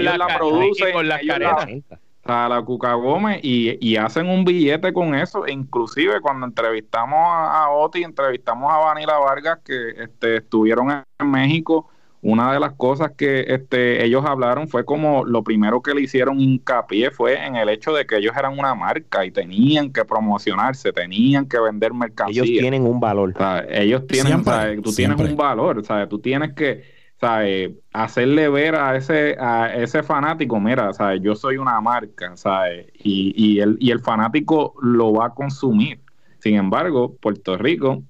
la, 0.00 0.18
la 0.18 0.38
produce 0.38 0.92
con 0.92 1.08
las 1.08 1.20
caretas. 1.26 2.00
A 2.22 2.48
la 2.48 2.62
Cuca 2.62 2.92
Gómez 2.94 3.40
y, 3.42 3.76
y, 3.80 3.96
hacen 3.96 4.28
un 4.28 4.44
billete 4.44 4.92
con 4.92 5.14
eso. 5.14 5.46
E 5.46 5.52
inclusive 5.52 6.20
cuando 6.20 6.46
entrevistamos 6.46 7.18
a, 7.18 7.64
a 7.64 7.70
Oti, 7.70 8.04
entrevistamos 8.04 8.70
a 8.72 8.76
Vanila 8.76 9.18
Vargas 9.18 9.58
que 9.64 9.90
este, 9.98 10.36
estuvieron 10.36 10.90
en 10.90 11.30
México 11.30 11.88
una 12.22 12.52
de 12.52 12.60
las 12.60 12.72
cosas 12.74 13.12
que 13.16 13.46
este, 13.48 14.04
ellos 14.04 14.24
hablaron 14.26 14.68
fue 14.68 14.84
como 14.84 15.24
lo 15.24 15.42
primero 15.42 15.80
que 15.80 15.94
le 15.94 16.02
hicieron 16.02 16.38
hincapié 16.38 17.10
fue 17.10 17.44
en 17.46 17.56
el 17.56 17.70
hecho 17.70 17.94
de 17.94 18.04
que 18.04 18.18
ellos 18.18 18.34
eran 18.36 18.58
una 18.58 18.74
marca 18.74 19.24
y 19.24 19.30
tenían 19.30 19.90
que 19.90 20.04
promocionarse, 20.04 20.92
tenían 20.92 21.46
que 21.46 21.58
vender 21.58 21.94
mercancía. 21.94 22.42
Ellos 22.42 22.60
tienen 22.60 22.86
un 22.86 23.00
valor. 23.00 23.32
ellos 23.70 24.06
tienen, 24.06 24.44
tú 24.82 24.92
tienes 24.92 25.18
un 25.18 25.36
valor, 25.36 25.82
¿sabes? 25.84 26.08
tú 26.10 26.18
tienes 26.18 26.52
que 26.52 26.99
¿sabes? 27.20 27.72
hacerle 27.92 28.48
ver 28.48 28.74
a 28.76 28.96
ese, 28.96 29.36
a 29.38 29.74
ese 29.74 30.02
fanático, 30.02 30.58
mira, 30.58 30.92
¿sabes? 30.94 31.20
yo 31.22 31.34
soy 31.34 31.58
una 31.58 31.80
marca, 31.80 32.36
¿sabes? 32.36 32.86
Y, 32.94 33.34
y, 33.36 33.60
el, 33.60 33.76
y 33.78 33.90
el 33.90 34.00
fanático 34.00 34.74
lo 34.80 35.12
va 35.12 35.26
a 35.26 35.34
consumir. 35.34 36.00
Sin 36.38 36.56
embargo, 36.56 37.16
Puerto 37.16 37.58
Rico, 37.58 38.02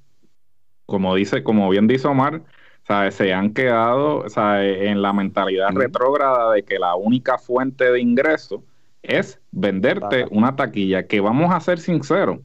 como 0.87 1.15
dice, 1.15 1.43
como 1.43 1.69
bien 1.71 1.89
dice 1.89 2.07
Omar, 2.07 2.43
se 3.11 3.33
han 3.33 3.53
quedado 3.55 4.25
en 4.37 5.03
la 5.03 5.13
mentalidad 5.13 5.71
retrógrada 5.73 6.53
de 6.53 6.65
que 6.65 6.79
la 6.79 6.95
única 6.97 7.39
fuente 7.39 7.91
de 7.91 8.01
ingreso 8.01 8.65
es 9.03 9.41
venderte 9.53 10.27
una 10.31 10.57
taquilla, 10.57 11.07
que 11.07 11.21
vamos 11.21 11.53
a 11.55 11.61
ser 11.61 11.79
sinceros, 11.79 12.41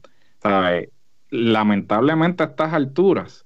lamentablemente 1.30 2.44
a 2.44 2.46
estas 2.46 2.72
alturas, 2.72 3.45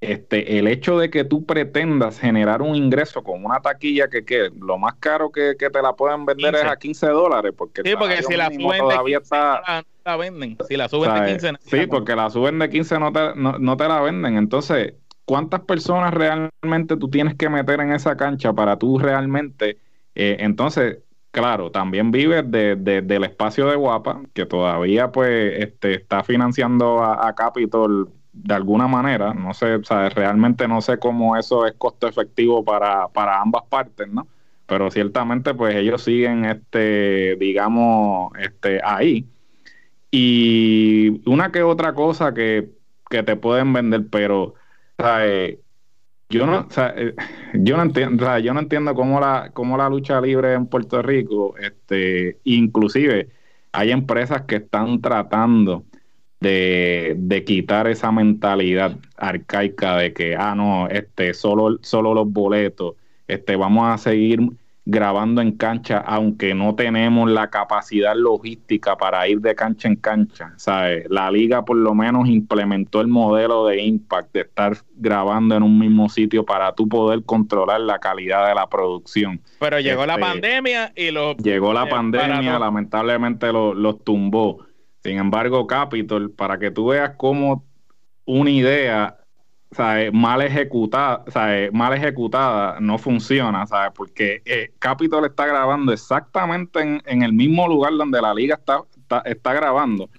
este, 0.00 0.58
el 0.58 0.68
hecho 0.68 0.98
de 0.98 1.10
que 1.10 1.24
tú 1.24 1.44
pretendas 1.44 2.20
generar 2.20 2.62
un 2.62 2.74
ingreso 2.76 3.22
con 3.22 3.44
una 3.44 3.60
taquilla 3.60 4.08
que, 4.08 4.24
que 4.24 4.50
lo 4.60 4.78
más 4.78 4.94
caro 4.94 5.30
que, 5.30 5.54
te 5.54 5.82
la 5.82 5.92
pueden 5.94 6.24
vender 6.24 6.54
es 6.54 6.64
a 6.64 6.76
15 6.76 7.06
dólares, 7.08 7.52
porque, 7.56 7.82
sí, 7.84 7.94
porque 7.98 8.22
si 8.22 8.36
la 8.36 8.50
suben 8.50 8.78
todavía 8.78 9.18
está... 9.18 9.84
la 10.04 10.16
venden. 10.16 10.56
Si 10.68 10.76
la 10.76 10.88
suben 10.88 11.14
de 11.14 11.32
15, 11.32 11.52
sí, 11.60 11.86
porque 11.86 12.14
la 12.14 12.30
suben 12.30 12.58
de 12.58 12.70
15 12.70 12.98
no 12.98 13.12
te, 13.12 13.34
no 13.34 13.76
te 13.76 13.88
la 13.88 14.00
venden. 14.00 14.36
Entonces, 14.36 14.94
¿cuántas 15.28 15.60
personas 15.60 16.14
realmente 16.14 16.96
tú 16.96 17.10
tienes 17.10 17.34
que 17.34 17.50
meter 17.50 17.80
en 17.80 17.92
esa 17.92 18.16
cancha 18.16 18.54
para 18.54 18.78
tú 18.78 18.98
realmente, 18.98 19.78
eh, 20.14 20.38
entonces, 20.40 21.00
claro, 21.30 21.70
también 21.70 22.10
vive 22.10 22.42
de, 22.42 22.76
del 22.76 23.24
espacio 23.24 23.66
de 23.66 23.76
Guapa, 23.76 24.22
que 24.32 24.46
todavía 24.46 25.12
pues 25.12 25.52
este, 25.62 25.94
está 25.94 26.24
financiando 26.24 27.04
a, 27.04 27.34
Capitol 27.34 28.10
de 28.44 28.54
alguna 28.54 28.88
manera. 28.88 29.34
No 29.34 29.54
sé, 29.54 29.74
o 29.76 29.84
sea, 29.84 30.08
realmente 30.10 30.68
no 30.68 30.80
sé 30.80 30.98
cómo 30.98 31.36
eso 31.36 31.66
es 31.66 31.74
costo 31.74 32.08
efectivo 32.08 32.64
para, 32.64 33.08
para 33.08 33.40
ambas 33.40 33.64
partes, 33.68 34.08
¿no? 34.08 34.28
Pero 34.66 34.90
ciertamente 34.90 35.54
pues 35.54 35.74
ellos 35.76 36.02
siguen, 36.02 36.44
este, 36.44 37.36
digamos, 37.36 38.32
este, 38.38 38.80
ahí. 38.84 39.26
Y 40.10 41.22
una 41.28 41.52
que 41.52 41.62
otra 41.62 41.94
cosa 41.94 42.34
que, 42.34 42.70
que 43.10 43.22
te 43.22 43.36
pueden 43.36 43.72
vender, 43.72 44.06
pero, 44.10 44.54
¿sabes? 44.98 45.58
yo 46.30 46.46
no, 46.46 46.68
eh, 46.96 47.14
yo 47.54 47.76
no 47.76 47.82
entiendo, 47.82 48.38
yo 48.38 48.54
no 48.54 48.60
entiendo 48.60 48.94
cómo 48.94 49.20
la, 49.20 49.50
cómo 49.54 49.76
la 49.76 49.88
lucha 49.88 50.20
libre 50.20 50.54
en 50.54 50.66
Puerto 50.66 51.02
Rico, 51.02 51.56
este, 51.58 52.40
inclusive 52.44 53.30
hay 53.72 53.90
empresas 53.92 54.42
que 54.42 54.56
están 54.56 55.00
tratando 55.00 55.84
de, 56.40 57.14
de 57.16 57.44
quitar 57.44 57.88
esa 57.88 58.12
mentalidad 58.12 58.96
arcaica 59.16 59.96
de 59.96 60.12
que, 60.12 60.36
ah, 60.36 60.54
no, 60.54 60.88
este, 60.88 61.34
solo, 61.34 61.78
solo 61.82 62.14
los 62.14 62.30
boletos, 62.32 62.94
este, 63.26 63.56
vamos 63.56 63.88
a 63.88 63.98
seguir 63.98 64.40
grabando 64.90 65.42
en 65.42 65.52
cancha, 65.52 65.98
aunque 65.98 66.54
no 66.54 66.74
tenemos 66.74 67.30
la 67.30 67.50
capacidad 67.50 68.16
logística 68.16 68.96
para 68.96 69.28
ir 69.28 69.38
de 69.42 69.54
cancha 69.54 69.86
en 69.86 69.96
cancha. 69.96 70.54
¿sabes? 70.56 71.04
La 71.10 71.30
liga 71.30 71.62
por 71.62 71.76
lo 71.76 71.94
menos 71.94 72.26
implementó 72.26 73.02
el 73.02 73.08
modelo 73.08 73.66
de 73.66 73.82
Impact, 73.82 74.32
de 74.32 74.40
estar 74.40 74.78
grabando 74.96 75.54
en 75.56 75.62
un 75.62 75.78
mismo 75.78 76.08
sitio 76.08 76.42
para 76.42 76.72
tú 76.72 76.88
poder 76.88 77.22
controlar 77.24 77.82
la 77.82 77.98
calidad 77.98 78.48
de 78.48 78.54
la 78.54 78.66
producción. 78.66 79.42
Pero 79.60 79.78
llegó 79.78 80.06
la 80.06 80.14
este, 80.14 80.24
pandemia 80.24 80.92
y 80.96 81.10
los... 81.10 81.36
Llegó 81.36 81.74
la 81.74 81.86
pandemia, 81.86 82.58
lamentablemente 82.58 83.52
los 83.52 84.02
tumbó. 84.02 84.67
Sin 85.08 85.16
embargo, 85.16 85.66
Capitol, 85.66 86.30
para 86.30 86.58
que 86.58 86.70
tú 86.70 86.88
veas 86.88 87.12
cómo 87.16 87.64
una 88.26 88.50
idea 88.50 89.16
¿sabes? 89.70 90.12
mal 90.12 90.42
ejecutada, 90.42 91.24
¿sabes? 91.28 91.72
mal 91.72 91.94
ejecutada 91.94 92.78
no 92.78 92.98
funciona, 92.98 93.66
¿sabes? 93.66 93.92
Porque 93.94 94.42
eh, 94.44 94.74
Capitol 94.78 95.24
está 95.24 95.46
grabando 95.46 95.94
exactamente 95.94 97.00
en, 97.06 97.22
el 97.22 97.32
mismo 97.32 97.66
lugar 97.66 97.94
donde 97.96 98.20
la 98.20 98.34
liga 98.34 98.56
está, 98.56 98.82
está, 99.24 99.54
grabando 99.54 100.10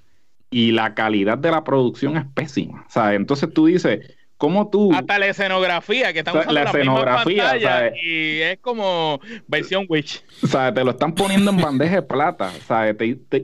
y 0.49 0.71
la 0.71 0.95
calidad 0.95 1.37
de 1.37 1.51
la 1.51 1.63
producción 1.63 2.17
es 2.17 2.25
pésima, 2.33 2.83
¿sabes? 2.89 3.17
Entonces 3.17 3.53
tú 3.53 3.67
dices, 3.67 3.99
¿cómo 4.39 4.69
tú? 4.69 4.91
Hasta 4.93 5.19
la 5.19 5.27
escenografía, 5.27 6.11
que 6.13 6.19
estamos 6.19 6.51
la, 6.51 6.63
escenografía, 6.63 7.59
¿sabes? 7.61 7.93
y 8.01 8.39
es 8.39 8.57
como 8.59 9.19
versión 9.47 9.85
Witch. 9.87 10.23
¿Sabes? 10.47 10.73
Te 10.73 10.83
lo 10.83 10.91
están 10.91 11.13
poniendo 11.13 11.51
en 11.51 11.57
bandeja 11.57 11.95
de 11.95 12.01
plata, 12.01 12.51
¿sabes? 12.65 12.95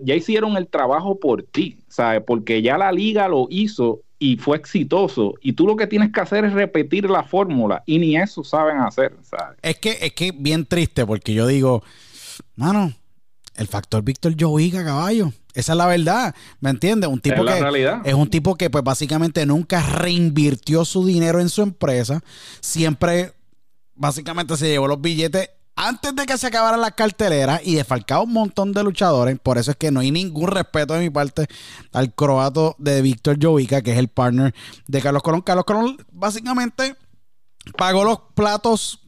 ya 0.03 0.15
hicieron 0.15 0.57
el 0.57 0.67
trabajo 0.67 1.19
por 1.19 1.43
ti, 1.43 1.77
¿sabes? 1.89 2.23
Porque 2.25 2.61
ya 2.61 2.77
la 2.77 2.91
liga 2.91 3.27
lo 3.27 3.47
hizo 3.49 4.01
y 4.17 4.37
fue 4.37 4.55
exitoso. 4.57 5.33
Y 5.41 5.53
tú 5.53 5.67
lo 5.67 5.75
que 5.75 5.85
tienes 5.85 6.13
que 6.13 6.21
hacer 6.21 6.45
es 6.45 6.53
repetir 6.53 7.09
la 7.09 7.23
fórmula 7.23 7.83
y 7.85 7.99
ni 7.99 8.15
eso 8.15 8.43
saben 8.45 8.77
hacer. 8.77 9.17
Es 9.61 9.77
que 9.77 9.97
es 10.01 10.13
que 10.13 10.31
bien 10.33 10.65
triste 10.65 11.05
porque 11.05 11.33
yo 11.33 11.45
digo, 11.45 11.83
mano, 12.55 12.93
el 13.55 13.67
factor 13.67 14.01
Víctor 14.01 14.33
Jovica, 14.39 14.83
caballo. 14.85 15.33
Esa 15.55 15.71
es 15.71 15.77
la 15.77 15.87
verdad, 15.87 16.35
¿me 16.59 16.69
entiendes? 16.69 17.09
Un 17.09 17.19
tipo 17.19 17.47
es 17.47 17.63
que 17.63 17.99
es 18.03 18.13
un 18.13 18.29
tipo 18.29 18.55
que 18.55 18.69
pues 18.69 18.83
básicamente 18.83 19.45
nunca 19.45 19.81
reinvirtió 19.81 20.85
su 20.85 21.05
dinero 21.05 21.39
en 21.39 21.49
su 21.49 21.61
empresa, 21.61 22.21
siempre 22.59 23.33
básicamente 23.95 24.57
se 24.57 24.67
llevó 24.67 24.87
los 24.87 25.01
billetes 25.01 25.49
antes 25.75 26.15
de 26.15 26.25
que 26.25 26.37
se 26.37 26.47
acabaran 26.47 26.79
las 26.79 26.93
carteleras 26.93 27.61
y 27.63 27.75
defalcaba 27.75 28.21
un 28.23 28.33
montón 28.33 28.71
de 28.71 28.83
luchadores. 28.83 29.37
Por 29.39 29.57
eso 29.57 29.71
es 29.71 29.77
que 29.77 29.91
no 29.91 29.99
hay 29.99 30.11
ningún 30.11 30.47
respeto 30.47 30.93
de 30.93 31.01
mi 31.01 31.09
parte 31.09 31.47
al 31.91 32.13
croato 32.13 32.75
de 32.77 33.01
Víctor 33.01 33.37
Jovica, 33.41 33.81
que 33.81 33.91
es 33.91 33.97
el 33.97 34.07
partner 34.07 34.53
de 34.87 35.01
Carlos 35.01 35.23
Colón. 35.23 35.41
Carlos 35.41 35.65
Colón 35.65 35.97
básicamente 36.11 36.95
pagó 37.77 38.03
los 38.03 38.19
platos. 38.33 39.01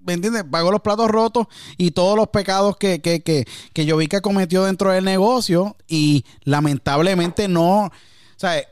¿Me 0.00 0.14
entiendes? 0.14 0.44
Pagó 0.50 0.70
los 0.70 0.80
platos 0.80 1.08
rotos 1.08 1.46
y 1.76 1.90
todos 1.90 2.16
los 2.16 2.28
pecados 2.28 2.76
que, 2.76 3.00
que, 3.00 3.20
que, 3.20 3.46
que 3.72 3.90
Jovica 3.90 4.20
cometió 4.20 4.64
dentro 4.64 4.90
del 4.90 5.04
negocio. 5.04 5.76
Y 5.86 6.24
lamentablemente 6.44 7.48
no. 7.48 7.86
O 7.86 7.92
sea, 8.36 8.62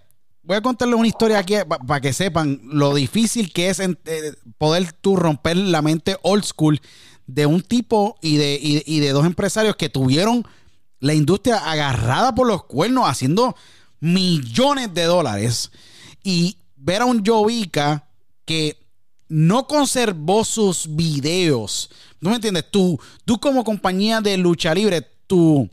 voy 0.47 0.57
a 0.57 0.63
contarles 0.63 0.99
una 0.99 1.09
historia 1.09 1.39
aquí 1.39 1.55
para 1.87 2.01
que 2.01 2.13
sepan 2.13 2.61
lo 2.65 2.95
difícil 2.95 3.53
que 3.53 3.69
es 3.69 3.81
eh, 3.81 3.93
poder 4.59 4.93
tú 4.93 5.17
romper 5.17 5.57
la 5.57 5.83
mente 5.83 6.17
old 6.23 6.45
school 6.45 6.81
de 7.27 7.47
un 7.47 7.61
tipo 7.63 8.17
y 8.23 8.37
de, 8.37 8.59
y, 8.63 9.01
de 9.01 9.11
dos 9.11 9.27
empresarios 9.27 9.75
que 9.75 9.89
tuvieron 9.89 10.47
la 11.01 11.15
industria 11.15 11.57
agarrada 11.57 12.35
por 12.35 12.47
los 12.47 12.65
cuernos 12.65 13.09
haciendo 13.09 13.57
millones 13.99 14.95
de 14.95 15.05
dólares 15.05 15.73
y 16.23 16.59
ver 16.77 17.03
a 17.03 17.07
un 17.07 17.27
Jovica 17.27 18.09
que 18.45 18.79
no 19.29 19.67
conservó 19.67 20.45
sus 20.45 20.95
videos. 20.95 21.91
¿No 22.21 22.31
me 22.31 22.37
entiendes? 22.37 22.65
Tú, 22.71 22.99
tú 23.25 23.39
como 23.39 23.65
compañía 23.65 24.21
de 24.21 24.37
lucha 24.37 24.75
libre, 24.75 25.03
tu, 25.27 25.69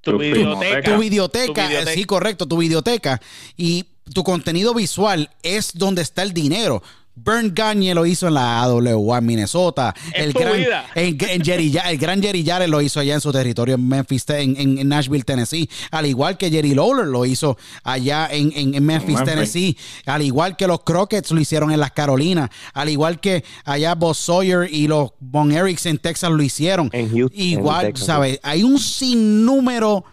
tu, 0.00 0.18
videoteca, 0.18 0.82
tu 0.82 0.98
videoteca, 1.00 1.86
sí, 1.86 2.04
correcto, 2.04 2.46
tu 2.46 2.58
videoteca 2.58 3.20
y 3.56 3.84
tu 4.12 4.24
contenido 4.24 4.74
visual 4.74 5.30
es 5.42 5.72
donde 5.74 6.02
está 6.02 6.22
el 6.22 6.32
dinero. 6.32 6.82
Bern 7.24 7.52
Gagne 7.54 7.94
lo 7.94 8.06
hizo 8.06 8.28
en 8.28 8.34
la 8.34 8.62
AWA 8.62 9.20
Minnesota. 9.20 9.94
El 10.14 10.32
gran, 10.32 10.54
en, 10.94 11.44
Jerry, 11.44 11.76
el 11.84 11.98
gran 11.98 12.22
Jerry 12.22 12.44
Jarrett 12.44 12.68
lo 12.68 12.80
hizo 12.80 13.00
allá 13.00 13.14
en 13.14 13.20
su 13.20 13.32
territorio 13.32 13.74
en 13.74 13.86
Memphis, 13.86 14.24
en, 14.28 14.88
Nashville, 14.88 15.24
Tennessee. 15.24 15.68
Al 15.90 16.06
igual 16.06 16.36
que 16.36 16.50
Jerry 16.50 16.74
Lawler 16.74 17.06
lo 17.06 17.24
hizo 17.24 17.56
allá 17.82 18.28
en, 18.30 18.84
Memphis, 18.84 19.22
Tennessee. 19.24 19.76
Al 20.06 20.22
igual 20.22 20.56
que 20.56 20.66
los 20.66 20.80
Crockets 20.80 21.30
lo 21.30 21.40
hicieron 21.40 21.70
en 21.70 21.80
las 21.80 21.92
Carolinas. 21.92 22.50
Al 22.74 22.88
igual 22.88 23.20
que 23.20 23.44
allá 23.64 23.94
Boss 23.94 24.18
Sawyer 24.18 24.68
y 24.72 24.86
los 24.88 25.10
Von 25.20 25.52
Erics 25.52 25.86
en 25.86 25.98
Texas 25.98 26.30
lo 26.30 26.42
hicieron. 26.42 26.90
igual, 27.32 27.96
¿sabes? 27.96 28.40
Hay 28.42 28.62
un 28.62 28.78
sinnúmero 28.78 30.04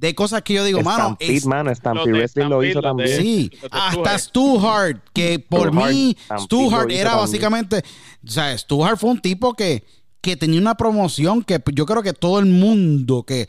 de 0.00 0.14
cosas 0.14 0.40
que 0.40 0.54
yo 0.54 0.64
digo, 0.64 0.80
mano. 0.80 1.14
Es, 1.20 1.44
mano, 1.44 1.74
Stampede 1.74 2.12
Wrestling 2.12 2.46
lo 2.46 2.64
hizo 2.64 2.80
también. 2.80 3.20
Sí, 3.20 3.50
hasta 3.70 4.18
Stu 4.18 4.58
Hart, 4.66 5.02
que 5.12 5.38
por 5.38 5.72
mí, 5.72 6.16
Stu 6.38 6.74
Hart 6.74 6.90
era 6.90 7.16
básicamente, 7.16 7.84
o 8.26 8.30
sea, 8.30 8.56
Stu 8.56 8.82
Hart 8.82 8.98
fue 8.98 9.10
un 9.10 9.20
tipo 9.20 9.52
que, 9.52 9.84
que 10.22 10.38
tenía 10.38 10.58
una 10.58 10.74
promoción 10.74 11.44
que 11.44 11.62
yo 11.74 11.84
creo 11.84 12.02
que 12.02 12.14
todo 12.14 12.38
el 12.38 12.46
mundo 12.46 13.24
que 13.24 13.46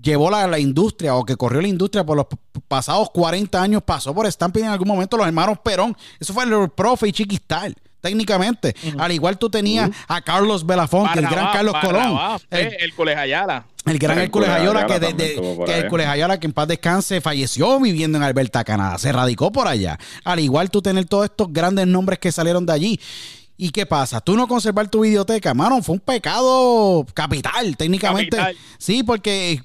llevó 0.00 0.30
la, 0.30 0.46
la, 0.46 0.58
industria 0.58 1.14
o 1.14 1.26
que 1.26 1.36
corrió 1.36 1.60
la 1.60 1.68
industria 1.68 2.06
por 2.06 2.16
los 2.16 2.26
pasados 2.66 3.10
40 3.10 3.60
años 3.60 3.82
pasó 3.82 4.14
por 4.14 4.30
Stampede 4.32 4.64
en 4.64 4.70
algún 4.70 4.88
momento 4.88 5.18
los 5.18 5.26
hermanos 5.26 5.58
Perón. 5.62 5.94
Eso 6.18 6.32
fue 6.32 6.44
el 6.44 6.70
profe 6.70 7.08
y 7.08 7.12
Chiquistal 7.12 7.76
técnicamente. 8.00 8.74
Al 8.98 9.12
igual 9.12 9.38
tú 9.38 9.50
tenías 9.50 9.90
a 10.08 10.20
Carlos 10.20 10.66
Belafonte, 10.66 11.18
el 11.18 11.26
gran 11.26 11.52
Carlos 11.52 11.74
Colón. 11.80 12.18
el, 12.50 12.92
el 12.98 13.18
Ayala. 13.18 13.66
El 13.86 13.98
gran 13.98 14.18
Hércules 14.18 14.48
Ayala, 14.48 14.86
que, 14.86 15.00
de, 15.00 16.06
Ayala, 16.06 16.38
que 16.38 16.46
en 16.46 16.52
paz 16.52 16.68
descanse, 16.68 17.20
falleció 17.20 17.80
viviendo 17.80 18.18
en 18.18 18.24
Alberta, 18.24 18.62
Canadá. 18.62 18.98
Se 18.98 19.10
radicó 19.10 19.50
por 19.50 19.68
allá. 19.68 19.98
Al 20.24 20.40
igual 20.40 20.70
tú 20.70 20.82
tener 20.82 21.06
todos 21.06 21.24
estos 21.24 21.52
grandes 21.52 21.86
nombres 21.86 22.18
que 22.18 22.30
salieron 22.30 22.66
de 22.66 22.72
allí. 22.72 23.00
¿Y 23.56 23.70
qué 23.70 23.86
pasa? 23.86 24.20
Tú 24.20 24.36
no 24.36 24.46
conservar 24.48 24.88
tu 24.88 25.00
videoteca, 25.00 25.52
mano, 25.54 25.82
fue 25.82 25.94
un 25.94 26.00
pecado 26.00 27.06
capital, 27.14 27.76
técnicamente. 27.76 28.38
Sí, 28.78 29.02
porque 29.02 29.62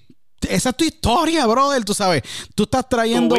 esa 0.50 0.70
es 0.70 0.76
tu 0.76 0.84
historia, 0.84 1.46
brother, 1.46 1.84
tú 1.84 1.94
sabes. 1.94 2.24
Tú 2.56 2.64
estás 2.64 2.88
trayendo. 2.90 3.36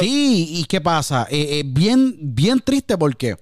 Sí, 0.00 0.48
¿y 0.50 0.64
qué 0.64 0.80
pasa? 0.80 1.26
Eh, 1.30 1.60
eh, 1.60 1.62
bien, 1.64 2.16
bien 2.20 2.60
triste 2.60 2.96
porque 2.96 3.36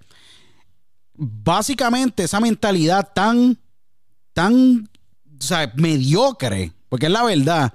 básicamente 1.15 2.25
esa 2.25 2.41
mentalidad 2.41 3.13
tan, 3.15 3.59
tan, 4.33 4.89
o 5.39 5.43
sea, 5.43 5.73
mediocre 5.77 6.73
porque 6.89 7.07
es 7.07 7.13
la 7.13 7.25
verdad. 7.25 7.73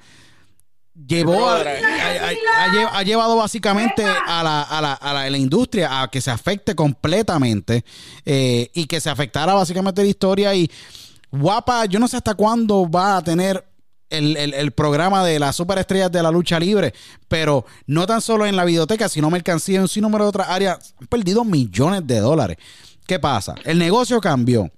Llevó 1.08 1.50
ha, 1.50 3.04
llevado 3.04 3.36
básicamente 3.36 4.06
a 4.06 4.44
la, 4.44 4.62
a, 4.62 4.80
la, 4.80 4.94
a, 4.94 5.30
la, 5.30 5.38
industria 5.38 6.04
a 6.04 6.08
que 6.08 6.22
se 6.22 6.30
afecte 6.30 6.76
completamente 6.76 7.84
eh, 8.26 8.70
y 8.76 8.86
que 8.86 9.02
se 9.02 9.10
afectara 9.10 9.56
básicamente 9.56 10.04
la 10.04 10.08
historia. 10.08 10.54
Y 10.54 10.70
guapa, 11.32 11.86
yo 11.86 12.00
no 12.00 12.08
sé 12.08 12.18
hasta 12.18 12.36
cuándo 12.36 12.88
va 12.90 13.18
a 13.18 13.24
tener 13.24 13.66
el, 14.14 14.72
programa 14.72 15.24
de 15.26 15.40
las 15.40 15.56
superestrellas 15.56 16.12
de 16.12 16.22
la 16.22 16.32
lucha 16.32 16.60
libre, 16.60 16.94
pero 17.28 17.66
no 17.88 18.06
tan 18.06 18.22
solo 18.22 18.46
en 18.46 18.56
la 18.56 18.66
biblioteca, 18.66 19.10
sino 19.10 19.30
mercancía 19.30 19.78
en 19.78 19.84
un 19.84 20.02
número 20.02 20.26
de 20.26 20.30
otras 20.30 20.50
áreas. 20.50 20.94
Han 21.00 21.08
perdido 21.08 21.44
millones 21.44 22.06
de 22.06 22.20
dólares. 22.20 22.58
¿Qué 23.08 23.20
pasa? 23.20 23.56
El 23.64 23.80
negocio 23.80 24.22
cambió. 24.22 24.70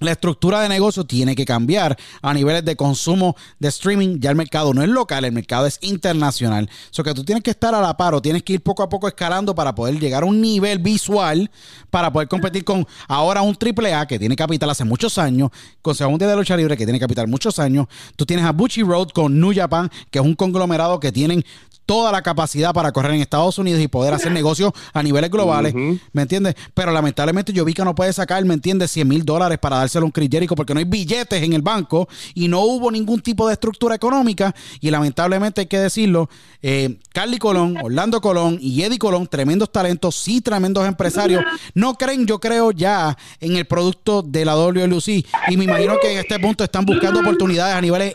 La 0.00 0.12
estructura 0.12 0.60
de 0.60 0.68
negocio 0.68 1.04
tiene 1.04 1.36
que 1.36 1.44
cambiar 1.44 1.96
a 2.22 2.34
niveles 2.34 2.64
de 2.64 2.74
consumo 2.74 3.36
de 3.58 3.68
streaming. 3.68 4.18
Ya 4.18 4.30
el 4.30 4.36
mercado 4.36 4.74
no 4.74 4.82
es 4.82 4.88
local, 4.88 5.24
el 5.24 5.32
mercado 5.32 5.66
es 5.66 5.78
internacional. 5.82 6.68
O 6.98 7.02
que 7.02 7.14
tú 7.14 7.24
tienes 7.24 7.44
que 7.44 7.50
estar 7.50 7.74
a 7.74 7.80
la 7.80 7.96
par 7.96 8.14
o 8.14 8.20
tienes 8.20 8.42
que 8.42 8.54
ir 8.54 8.62
poco 8.62 8.82
a 8.82 8.88
poco 8.88 9.08
escalando 9.08 9.54
para 9.54 9.74
poder 9.74 9.98
llegar 9.98 10.22
a 10.22 10.26
un 10.26 10.40
nivel 10.40 10.78
visual 10.78 11.50
para 11.90 12.12
poder 12.12 12.28
competir 12.28 12.64
con 12.64 12.86
ahora 13.08 13.42
un 13.42 13.56
AAA 13.56 14.06
que 14.06 14.18
tiene 14.18 14.36
capital 14.36 14.70
hace 14.70 14.84
muchos 14.84 15.18
años, 15.18 15.50
con 15.82 15.94
Segundo 15.94 16.26
de 16.26 16.36
Lucha 16.36 16.56
Libre 16.56 16.76
que 16.76 16.84
tiene 16.84 16.98
capital 17.00 17.28
muchos 17.28 17.58
años. 17.58 17.86
Tú 18.16 18.26
tienes 18.26 18.44
a 18.44 18.52
Bucci 18.52 18.82
Road 18.82 19.08
con 19.08 19.38
New 19.38 19.52
Japan, 19.54 19.90
que 20.10 20.18
es 20.18 20.24
un 20.24 20.34
conglomerado 20.34 21.00
que 21.00 21.12
tienen 21.12 21.44
toda 21.90 22.12
la 22.12 22.22
capacidad 22.22 22.72
para 22.72 22.92
correr 22.92 23.14
en 23.14 23.20
Estados 23.20 23.58
Unidos 23.58 23.82
y 23.82 23.88
poder 23.88 24.14
hacer 24.14 24.30
negocios 24.30 24.72
a 24.92 25.02
niveles 25.02 25.28
globales, 25.28 25.74
¿me 25.74 26.22
entiendes? 26.22 26.54
Pero 26.72 26.92
lamentablemente 26.92 27.52
yo 27.52 27.64
vi 27.64 27.74
que 27.74 27.84
no 27.84 27.96
puede 27.96 28.12
sacar, 28.12 28.44
¿me 28.44 28.54
entiendes? 28.54 28.92
100 28.92 29.08
mil 29.08 29.24
dólares 29.24 29.58
para 29.58 29.78
dárselo 29.78 30.04
a 30.04 30.06
un 30.06 30.12
Chris 30.12 30.30
porque 30.54 30.72
no 30.72 30.78
hay 30.78 30.84
billetes 30.84 31.42
en 31.42 31.52
el 31.52 31.62
banco 31.62 32.08
y 32.32 32.46
no 32.46 32.60
hubo 32.60 32.92
ningún 32.92 33.20
tipo 33.22 33.48
de 33.48 33.54
estructura 33.54 33.96
económica 33.96 34.54
y 34.80 34.88
lamentablemente 34.88 35.62
hay 35.62 35.66
que 35.66 35.80
decirlo, 35.80 36.30
eh, 36.62 36.96
Carly 37.12 37.38
Colón, 37.38 37.76
Orlando 37.82 38.20
Colón 38.20 38.58
y 38.60 38.84
Eddie 38.84 39.00
Colón, 39.00 39.26
tremendos 39.26 39.72
talentos, 39.72 40.14
sí, 40.14 40.40
tremendos 40.40 40.86
empresarios, 40.86 41.42
no 41.74 41.94
creen, 41.94 42.24
yo 42.24 42.38
creo, 42.38 42.70
ya 42.70 43.18
en 43.40 43.56
el 43.56 43.64
producto 43.64 44.22
de 44.22 44.44
la 44.44 44.56
WLUC 44.56 45.08
y 45.08 45.56
me 45.56 45.64
imagino 45.64 45.94
que 46.00 46.12
en 46.12 46.18
este 46.18 46.38
punto 46.38 46.62
están 46.62 46.84
buscando 46.84 47.18
oportunidades 47.18 47.74
a 47.74 47.80
niveles 47.80 48.14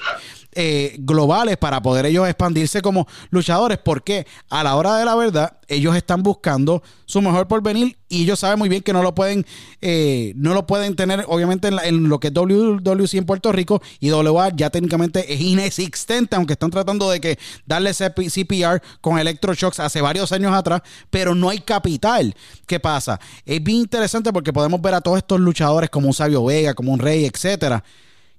eh, 0.57 0.95
globales 0.99 1.57
para 1.57 1.81
poder 1.81 2.05
ellos 2.05 2.25
expandirse 2.27 2.81
como 2.81 3.07
luchadores, 3.29 3.77
porque 3.77 4.25
a 4.49 4.63
la 4.63 4.75
hora 4.75 4.95
de 4.95 5.03
la 5.03 5.13
verdad 5.15 5.57
ellos 5.67 5.95
están 5.97 6.23
buscando 6.23 6.81
su 7.05 7.21
mejor 7.21 7.47
porvenir 7.47 7.97
y 8.07 8.23
ellos 8.23 8.39
saben 8.39 8.57
muy 8.57 8.69
bien 8.69 8.81
que 8.81 8.93
no 8.93 9.03
lo 9.03 9.13
pueden 9.13 9.45
eh, 9.81 10.31
no 10.37 10.53
lo 10.53 10.65
pueden 10.65 10.95
tener 10.95 11.25
obviamente 11.27 11.67
en, 11.67 12.07
lo 12.07 12.19
que 12.19 12.27
es 12.27 12.33
WWC 12.33 13.15
en 13.15 13.25
Puerto 13.25 13.51
Rico 13.51 13.81
y 13.99 14.11
WA 14.11 14.49
ya 14.55 14.69
técnicamente 14.69 15.33
es 15.33 15.41
inexistente, 15.41 16.37
aunque 16.37 16.53
están 16.53 16.71
tratando 16.71 17.09
de 17.09 17.19
que 17.19 17.37
darle 17.65 17.93
CPR 17.93 18.81
con 19.01 19.19
electroshocks 19.19 19.81
hace 19.81 19.99
varios 19.99 20.31
años 20.31 20.53
atrás, 20.53 20.81
pero 21.09 21.35
no 21.35 21.49
hay 21.49 21.59
capital. 21.59 22.33
¿Qué 22.65 22.79
pasa? 22.79 23.19
Es 23.45 23.61
bien 23.61 23.79
interesante 23.79 24.31
porque 24.31 24.53
podemos 24.53 24.81
ver 24.81 24.93
a 24.93 25.01
todos 25.01 25.17
estos 25.17 25.39
luchadores 25.39 25.89
como 25.89 26.07
un 26.07 26.13
Sabio 26.13 26.45
Vega, 26.45 26.73
como 26.73 26.93
un 26.93 26.99
Rey, 26.99 27.25
etcétera 27.25 27.83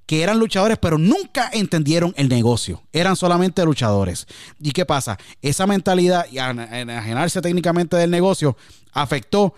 que 0.06 0.22
eran 0.22 0.38
luchadores, 0.38 0.78
pero 0.78 0.98
nunca 0.98 1.50
entendieron 1.52 2.14
el 2.16 2.28
negocio. 2.28 2.82
Eran 2.92 3.16
solamente 3.16 3.64
luchadores. 3.64 4.26
¿Y 4.60 4.70
qué 4.70 4.86
pasa? 4.86 5.18
Esa 5.42 5.66
mentalidad 5.66 6.26
y 6.30 6.38
enajenarse 6.38 7.42
técnicamente 7.42 7.96
del 7.96 8.10
negocio 8.10 8.56
afectó 8.92 9.54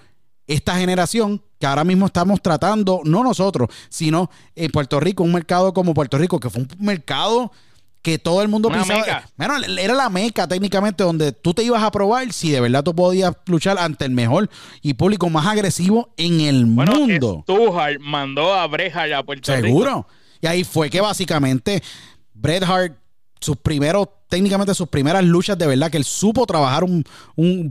esta 0.46 0.76
generación 0.78 1.42
que 1.60 1.66
ahora 1.66 1.84
mismo 1.84 2.06
estamos 2.06 2.40
tratando, 2.40 3.02
no 3.04 3.22
nosotros, 3.22 3.68
sino 3.90 4.30
en 4.56 4.70
Puerto 4.70 4.98
Rico, 4.98 5.22
un 5.22 5.32
mercado 5.32 5.74
como 5.74 5.92
Puerto 5.92 6.16
Rico, 6.16 6.40
que 6.40 6.48
fue 6.48 6.62
un 6.62 6.68
mercado 6.78 7.52
que 8.00 8.18
todo 8.18 8.40
el 8.42 8.48
mundo 8.48 8.70
pensaba. 8.70 9.24
Bueno, 9.36 9.54
era 9.78 9.92
la 9.92 10.08
meca 10.08 10.48
técnicamente 10.48 11.04
donde 11.04 11.32
tú 11.32 11.52
te 11.52 11.64
ibas 11.64 11.82
a 11.82 11.90
probar 11.90 12.32
si 12.32 12.50
de 12.50 12.60
verdad 12.60 12.82
tú 12.82 12.94
podías 12.94 13.34
luchar 13.46 13.76
ante 13.78 14.06
el 14.06 14.12
mejor 14.12 14.48
y 14.80 14.94
público 14.94 15.28
más 15.28 15.46
agresivo 15.46 16.08
en 16.16 16.40
el 16.40 16.64
mundo. 16.64 17.40
Stuhart 17.42 18.00
mandó 18.00 18.54
a 18.54 18.66
Breja 18.66 19.04
a 19.18 19.22
Puerto 19.22 19.54
Rico. 19.54 19.66
Seguro. 19.66 20.06
Y 20.40 20.46
ahí 20.46 20.64
fue 20.64 20.90
que 20.90 21.00
básicamente 21.00 21.82
Bret 22.34 22.62
Hart, 22.62 22.96
sus 23.40 23.56
primeros, 23.56 24.08
técnicamente 24.28 24.74
sus 24.74 24.88
primeras 24.88 25.24
luchas 25.24 25.58
de 25.58 25.66
verdad, 25.66 25.90
que 25.90 25.96
él 25.96 26.04
supo 26.04 26.46
trabajar 26.46 26.84
un, 26.84 27.04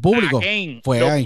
público. 0.01 0.41
fue 0.84 1.10
ahí. 1.10 1.26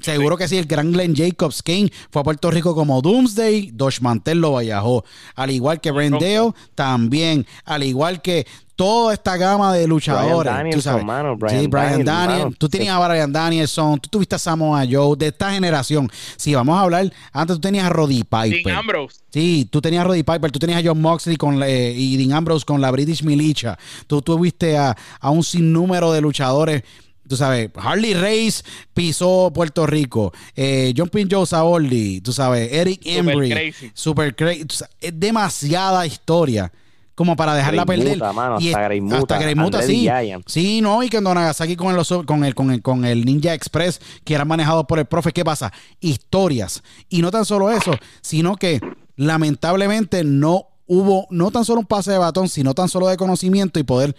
Seguro 0.00 0.36
que 0.36 0.48
sí, 0.48 0.56
el 0.56 0.66
gran 0.66 0.92
Glenn 0.92 1.14
Jacobs 1.14 1.62
Kane 1.62 1.90
fue 2.10 2.20
a 2.20 2.24
Puerto 2.24 2.50
Rico 2.50 2.74
como 2.74 3.00
Doomsday, 3.02 3.70
Dosh 3.72 4.00
Mantel 4.00 4.38
lo 4.38 4.56
viajó. 4.58 5.04
Al 5.34 5.50
igual 5.50 5.80
que 5.80 5.90
Brendale, 5.90 6.52
también. 6.74 7.46
Al 7.64 7.82
igual 7.82 8.22
que 8.22 8.46
toda 8.76 9.14
esta 9.14 9.36
gama 9.36 9.74
de 9.74 9.86
luchadores. 9.86 10.52
Brian 10.52 10.70
tú 10.70 10.82
sabes. 10.82 11.04
Brian 11.04 11.60
sí, 11.60 11.66
Brian 11.66 12.04
Daniels. 12.04 12.58
Tú 12.58 12.68
tenías 12.68 12.94
a 12.94 13.08
Brian 13.08 13.32
Danielson, 13.32 13.98
tú 13.98 14.08
tuviste 14.10 14.36
a 14.36 14.38
Samoa 14.38 14.84
Joe, 14.88 15.16
de 15.16 15.28
esta 15.28 15.50
generación. 15.50 16.08
Si 16.36 16.54
vamos 16.54 16.78
a 16.78 16.82
hablar, 16.82 17.10
antes 17.32 17.56
tú 17.56 17.60
tenías 17.62 17.86
a 17.86 17.88
Roddy 17.88 18.22
Piper. 18.22 18.62
Dean 18.62 18.78
Ambrose. 18.78 19.20
Sí, 19.30 19.66
tú 19.70 19.80
tenías 19.80 20.02
a 20.02 20.04
Roddy 20.04 20.22
Piper, 20.22 20.50
tú 20.52 20.58
tenías 20.58 20.82
a 20.82 20.86
John 20.86 21.00
Moxley 21.00 21.36
con, 21.36 21.62
eh, 21.62 21.92
y 21.96 22.16
Dean 22.18 22.32
Ambrose 22.32 22.64
con 22.64 22.80
la 22.80 22.90
British 22.90 23.22
Militia. 23.22 23.78
Tú 24.06 24.20
tuviste 24.46 24.76
a, 24.76 24.96
a 25.20 25.30
un 25.30 25.42
sinnúmero 25.42 26.12
de 26.12 26.20
luchadores 26.20 26.82
tú 27.28 27.36
sabes, 27.36 27.70
Harley 27.74 28.14
Race 28.14 28.62
pisó 28.94 29.50
Puerto 29.52 29.84
Rico, 29.84 30.32
eh, 30.54 30.94
John 30.96 31.08
Pin 31.08 31.28
Joe 31.28 31.44
Saordi, 31.44 32.20
tú 32.20 32.32
sabes, 32.32 32.72
Eric 32.72 33.00
Embry, 33.04 33.74
Super 33.94 34.36
Crazy, 34.36 34.64
es 35.00 35.12
demasiada 35.12 36.06
historia 36.06 36.70
como 37.16 37.34
para 37.34 37.54
dejarla 37.54 37.84
perder. 37.84 38.18
y 38.60 38.68
hasta 38.68 38.82
Greymuta. 38.82 39.16
Hasta 39.16 39.38
sí. 39.82 40.08
Sí, 40.46 40.80
no, 40.80 41.02
y 41.02 41.08
que 41.08 41.20
Nagasaki 41.20 41.74
con 41.74 41.98
el, 41.98 42.06
con, 42.26 42.44
el, 42.44 42.54
con, 42.54 42.70
el, 42.70 42.82
con 42.82 43.04
el 43.04 43.24
Ninja 43.24 43.54
Express, 43.54 44.00
que 44.22 44.34
eran 44.34 44.46
manejados 44.46 44.84
por 44.86 45.00
el 45.00 45.06
profe, 45.06 45.32
¿qué 45.32 45.44
pasa? 45.44 45.72
Historias. 45.98 46.82
Y 47.08 47.22
no 47.22 47.32
tan 47.32 47.44
solo 47.44 47.72
eso, 47.72 47.92
sino 48.20 48.54
que 48.54 48.80
lamentablemente 49.16 50.22
no 50.22 50.75
hubo, 50.86 51.26
no 51.30 51.50
tan 51.50 51.64
solo 51.64 51.80
un 51.80 51.86
pase 51.86 52.12
de 52.12 52.18
batón, 52.18 52.48
sino 52.48 52.74
tan 52.74 52.88
solo 52.88 53.08
de 53.08 53.16
conocimiento 53.16 53.78
y 53.78 53.82
poder 53.82 54.16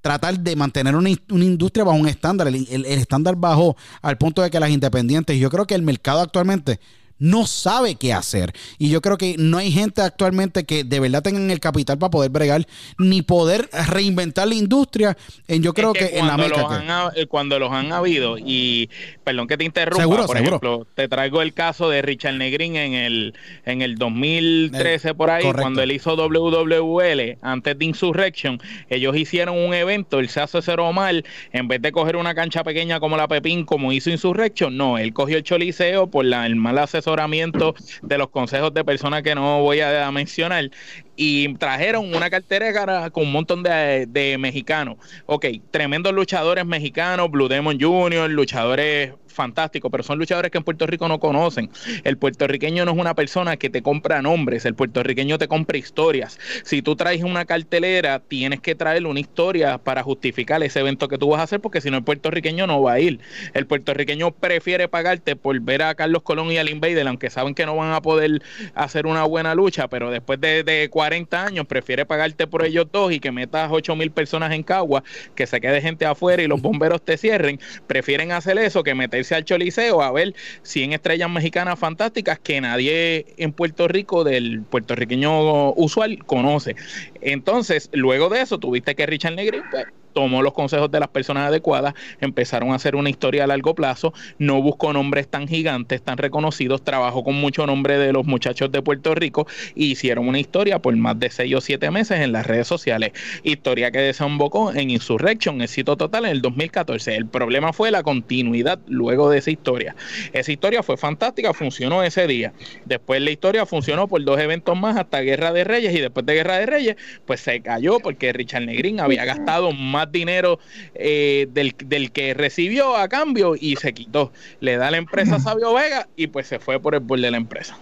tratar 0.00 0.38
de 0.38 0.56
mantener 0.56 0.96
una, 0.96 1.10
industria 1.10 1.84
bajo 1.84 1.98
un 1.98 2.08
estándar. 2.08 2.48
El, 2.48 2.66
el, 2.70 2.86
estándar 2.86 3.36
bajó 3.36 3.76
al 4.00 4.16
punto 4.18 4.42
de 4.42 4.50
que 4.50 4.60
las 4.60 4.70
independientes, 4.70 5.38
yo 5.38 5.50
creo 5.50 5.66
que 5.66 5.74
el 5.74 5.82
mercado 5.82 6.20
actualmente 6.20 6.80
no 7.20 7.46
sabe 7.46 7.94
qué 7.94 8.12
hacer. 8.12 8.52
Y 8.78 8.90
yo 8.90 9.00
creo 9.00 9.16
que 9.16 9.36
no 9.38 9.58
hay 9.58 9.70
gente 9.70 10.02
actualmente 10.02 10.64
que 10.64 10.82
de 10.82 10.98
verdad 10.98 11.22
tengan 11.22 11.50
el 11.50 11.60
capital 11.60 11.98
para 11.98 12.10
poder 12.10 12.30
bregar 12.30 12.66
ni 12.98 13.22
poder 13.22 13.68
reinventar 13.88 14.48
la 14.48 14.54
industria. 14.54 15.16
En, 15.46 15.62
yo 15.62 15.72
creo 15.72 15.92
que, 15.92 16.18
en 16.18 16.26
la 16.26 16.36
meca. 16.36 17.12
Eh, 17.14 17.26
cuando 17.26 17.58
los 17.58 17.70
han 17.70 17.92
habido, 17.92 18.36
y 18.38 18.90
perdón 19.22 19.46
que 19.46 19.56
te 19.56 19.64
interrumpa, 19.64 20.26
por 20.26 20.36
ejemplo, 20.36 20.86
te 20.94 21.08
traigo 21.08 21.42
el 21.42 21.54
caso 21.54 21.88
de 21.88 22.02
Richard 22.02 22.34
Negrin 22.34 22.76
en 22.76 22.94
el, 22.94 23.34
en 23.64 23.82
el 23.82 23.96
2013 23.96 25.14
por 25.14 25.30
ahí, 25.30 25.44
cuando 25.52 25.82
él 25.82 25.92
hizo 25.92 26.16
WWL 26.16 27.38
antes 27.42 27.78
de 27.78 27.84
Insurrection. 27.84 28.60
Ellos 28.88 29.16
hicieron 29.16 29.58
un 29.58 29.74
evento, 29.74 30.18
el 30.18 30.28
se 30.28 30.40
hace 30.40 30.62
cero 30.62 30.92
mal, 30.92 31.24
en 31.52 31.68
vez 31.68 31.82
de 31.82 31.92
coger 31.92 32.16
una 32.16 32.34
cancha 32.34 32.64
pequeña 32.64 32.98
como 32.98 33.16
la 33.16 33.28
Pepín, 33.28 33.64
como 33.66 33.92
hizo 33.92 34.10
Insurrection, 34.10 34.76
no, 34.76 34.96
él 34.96 35.12
cogió 35.12 35.36
el 35.36 35.42
Choliseo 35.42 36.08
por 36.08 36.24
la, 36.24 36.46
el 36.46 36.56
mal 36.56 36.78
asesoramiento 37.10 37.74
de 38.02 38.18
los 38.18 38.28
consejos 38.30 38.72
de 38.72 38.84
personas 38.84 39.22
que 39.22 39.34
no 39.34 39.62
voy 39.62 39.80
a 39.80 40.10
mencionar 40.10 40.70
y 41.16 41.52
trajeron 41.54 42.14
una 42.14 42.30
cartera 42.30 43.10
con 43.10 43.24
un 43.24 43.32
montón 43.32 43.62
de, 43.62 44.06
de 44.08 44.38
mexicanos. 44.38 44.96
Ok, 45.26 45.46
tremendos 45.70 46.12
luchadores 46.14 46.64
mexicanos, 46.64 47.30
Blue 47.30 47.48
Demon 47.48 47.78
Jr., 47.80 48.30
luchadores 48.30 49.12
fantástico, 49.40 49.88
pero 49.88 50.02
son 50.02 50.18
luchadores 50.18 50.50
que 50.50 50.58
en 50.58 50.64
Puerto 50.64 50.86
Rico 50.86 51.08
no 51.08 51.18
conocen. 51.18 51.70
El 52.04 52.18
puertorriqueño 52.18 52.84
no 52.84 52.92
es 52.92 52.98
una 52.98 53.14
persona 53.14 53.56
que 53.56 53.70
te 53.70 53.80
compra 53.80 54.20
nombres, 54.20 54.66
el 54.66 54.74
puertorriqueño 54.74 55.38
te 55.38 55.48
compra 55.48 55.78
historias. 55.78 56.38
Si 56.62 56.82
tú 56.82 56.94
traes 56.94 57.22
una 57.22 57.46
cartelera, 57.46 58.18
tienes 58.18 58.60
que 58.60 58.74
traer 58.74 59.06
una 59.06 59.18
historia 59.18 59.78
para 59.78 60.02
justificar 60.02 60.62
ese 60.62 60.80
evento 60.80 61.08
que 61.08 61.16
tú 61.16 61.30
vas 61.30 61.40
a 61.40 61.44
hacer, 61.44 61.60
porque 61.60 61.80
si 61.80 61.90
no 61.90 61.96
el 61.96 62.04
puertorriqueño 62.04 62.66
no 62.66 62.82
va 62.82 62.92
a 62.92 63.00
ir. 63.00 63.20
El 63.54 63.66
puertorriqueño 63.66 64.30
prefiere 64.32 64.88
pagarte 64.88 65.36
por 65.36 65.58
ver 65.60 65.84
a 65.84 65.94
Carlos 65.94 66.22
Colón 66.22 66.52
y 66.52 66.58
al 66.58 66.68
Invader, 66.68 67.08
aunque 67.08 67.30
saben 67.30 67.54
que 67.54 67.64
no 67.64 67.76
van 67.76 67.94
a 67.94 68.02
poder 68.02 68.42
hacer 68.74 69.06
una 69.06 69.24
buena 69.24 69.54
lucha, 69.54 69.88
pero 69.88 70.10
después 70.10 70.38
de, 70.38 70.64
de 70.64 70.90
40 70.90 71.46
años 71.46 71.66
prefiere 71.66 72.04
pagarte 72.04 72.46
por 72.46 72.62
ellos 72.62 72.88
dos 72.92 73.10
y 73.10 73.20
que 73.20 73.32
metas 73.32 73.70
8 73.72 73.96
mil 73.96 74.10
personas 74.10 74.52
en 74.52 74.62
Cagua, 74.62 75.02
que 75.34 75.46
se 75.46 75.62
quede 75.62 75.80
gente 75.80 76.04
afuera 76.04 76.42
y 76.42 76.46
los 76.46 76.60
bomberos 76.60 77.02
te 77.02 77.16
cierren. 77.16 77.58
Prefieren 77.86 78.32
hacer 78.32 78.58
eso 78.58 78.82
que 78.82 78.94
meter 79.30 79.36
al 79.36 79.44
Choliseo 79.44 80.02
a 80.02 80.12
ver 80.12 80.34
100 80.62 80.92
estrellas 80.92 81.30
mexicanas 81.30 81.78
fantásticas 81.78 82.38
que 82.38 82.60
nadie 82.60 83.26
en 83.36 83.52
Puerto 83.52 83.88
Rico 83.88 84.24
del 84.24 84.62
puertorriqueño 84.62 85.72
usual 85.74 86.18
conoce. 86.24 86.76
Entonces, 87.20 87.88
luego 87.92 88.28
de 88.28 88.42
eso, 88.42 88.58
tuviste 88.58 88.94
que 88.94 89.06
Richard 89.06 89.34
Negri 89.34 89.62
pues, 89.70 89.86
tomó 90.12 90.42
los 90.42 90.52
consejos 90.52 90.90
de 90.90 91.00
las 91.00 91.08
personas 91.08 91.48
adecuadas, 91.48 91.94
empezaron 92.20 92.72
a 92.72 92.76
hacer 92.76 92.96
una 92.96 93.10
historia 93.10 93.44
a 93.44 93.46
largo 93.46 93.74
plazo, 93.74 94.12
no 94.38 94.60
buscó 94.62 94.92
nombres 94.92 95.28
tan 95.28 95.48
gigantes, 95.48 96.02
tan 96.02 96.18
reconocidos, 96.18 96.82
trabajó 96.82 97.24
con 97.24 97.34
mucho 97.34 97.66
nombre 97.66 97.98
de 97.98 98.12
los 98.12 98.26
muchachos 98.26 98.70
de 98.72 98.82
Puerto 98.82 99.14
Rico 99.14 99.46
e 99.76 99.84
hicieron 99.84 100.28
una 100.28 100.38
historia 100.38 100.80
por 100.80 100.94
más 100.96 101.18
de 101.18 101.30
seis 101.30 101.54
o 101.54 101.60
siete 101.60 101.90
meses 101.90 102.20
en 102.20 102.32
las 102.32 102.46
redes 102.46 102.66
sociales. 102.66 103.12
Historia 103.42 103.90
que 103.90 103.98
desembocó 103.98 104.72
en 104.72 104.90
Insurrection, 104.90 105.62
éxito 105.62 105.96
total 105.96 106.24
en 106.24 106.32
el 106.32 106.42
2014. 106.42 107.16
El 107.16 107.26
problema 107.26 107.72
fue 107.72 107.90
la 107.90 108.02
continuidad 108.02 108.78
luego 108.86 109.30
de 109.30 109.38
esa 109.38 109.50
historia. 109.50 109.94
Esa 110.32 110.52
historia 110.52 110.82
fue 110.82 110.96
fantástica, 110.96 111.54
funcionó 111.54 112.02
ese 112.02 112.26
día. 112.26 112.52
Después 112.84 113.20
la 113.20 113.30
historia 113.30 113.66
funcionó 113.66 114.08
por 114.08 114.22
dos 114.24 114.38
eventos 114.40 114.76
más 114.78 114.96
hasta 114.96 115.20
Guerra 115.20 115.52
de 115.52 115.64
Reyes 115.64 115.94
y 115.94 116.00
después 116.00 116.26
de 116.26 116.34
Guerra 116.34 116.58
de 116.58 116.66
Reyes, 116.66 116.96
pues 117.26 117.40
se 117.40 117.60
cayó 117.60 117.98
porque 118.00 118.32
Richard 118.32 118.64
Negrín 118.64 119.00
había 119.00 119.24
gastado 119.24 119.72
más 119.72 119.99
dinero 120.06 120.58
eh, 120.94 121.48
del, 121.50 121.74
del, 121.84 122.12
que 122.12 122.34
recibió 122.34 122.96
a 122.96 123.08
cambio 123.08 123.54
y 123.58 123.76
se 123.76 123.92
quitó. 123.92 124.32
Le 124.60 124.76
da 124.76 124.90
la 124.90 124.98
empresa 124.98 125.36
a 125.36 125.40
Sabio 125.40 125.74
Vega 125.74 126.08
y 126.16 126.28
pues 126.28 126.46
se 126.46 126.58
fue 126.58 126.80
por 126.80 126.94
el 126.94 127.00
bol 127.00 127.20
de 127.20 127.30
la 127.30 127.36
empresa. 127.36 127.76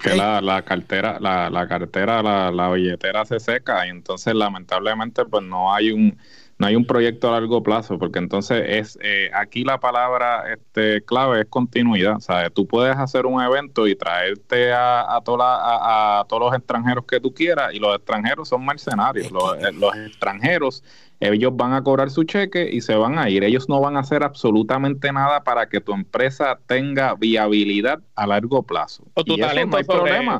que 0.00 0.14
la, 0.14 0.40
la, 0.40 0.62
cartera, 0.62 1.18
la, 1.20 1.48
la 1.50 1.66
cartera, 1.66 2.22
la, 2.22 2.50
la 2.50 2.70
billetera 2.70 3.24
se 3.24 3.40
seca 3.40 3.86
y 3.86 3.90
entonces 3.90 4.34
lamentablemente 4.34 5.24
pues 5.24 5.42
no 5.44 5.72
hay 5.74 5.90
un 5.90 6.18
no 6.58 6.66
hay 6.66 6.76
un 6.76 6.84
proyecto 6.84 7.28
a 7.28 7.32
largo 7.32 7.62
plazo, 7.62 7.98
porque 7.98 8.18
entonces 8.18 8.64
es 8.66 8.98
eh, 9.02 9.30
aquí 9.34 9.64
la 9.64 9.80
palabra 9.80 10.52
este, 10.52 11.02
clave 11.02 11.40
es 11.40 11.46
continuidad. 11.46 12.18
sea, 12.18 12.48
Tú 12.50 12.66
puedes 12.66 12.96
hacer 12.96 13.26
un 13.26 13.42
evento 13.42 13.88
y 13.88 13.96
traerte 13.96 14.72
a, 14.72 15.00
a, 15.00 15.16
a, 15.18 16.24
todos 16.28 16.40
los 16.40 16.54
extranjeros 16.54 17.04
que 17.06 17.18
tú 17.20 17.34
quieras, 17.34 17.74
y 17.74 17.78
los 17.78 17.94
extranjeros 17.96 18.48
son 18.48 18.64
mercenarios. 18.64 19.32
Los, 19.32 19.56
eh, 19.56 19.72
los, 19.72 19.94
extranjeros, 19.96 20.84
ellos 21.20 21.52
van 21.56 21.72
a 21.72 21.82
cobrar 21.82 22.10
su 22.10 22.24
cheque 22.24 22.68
y 22.70 22.80
se 22.80 22.94
van 22.94 23.18
a 23.18 23.30
ir. 23.30 23.44
Ellos 23.44 23.68
no 23.68 23.80
van 23.80 23.96
a 23.96 24.00
hacer 24.00 24.22
absolutamente 24.22 25.12
nada 25.12 25.42
para 25.44 25.68
que 25.68 25.80
tu 25.80 25.92
empresa 25.92 26.58
tenga 26.66 27.14
viabilidad 27.14 28.00
a 28.14 28.26
largo 28.26 28.62
plazo. 28.62 29.04
O 29.14 29.24
tu 29.24 29.36
talento 29.36 29.70
no 29.72 29.76
hay 29.78 29.84
problema. 29.84 30.38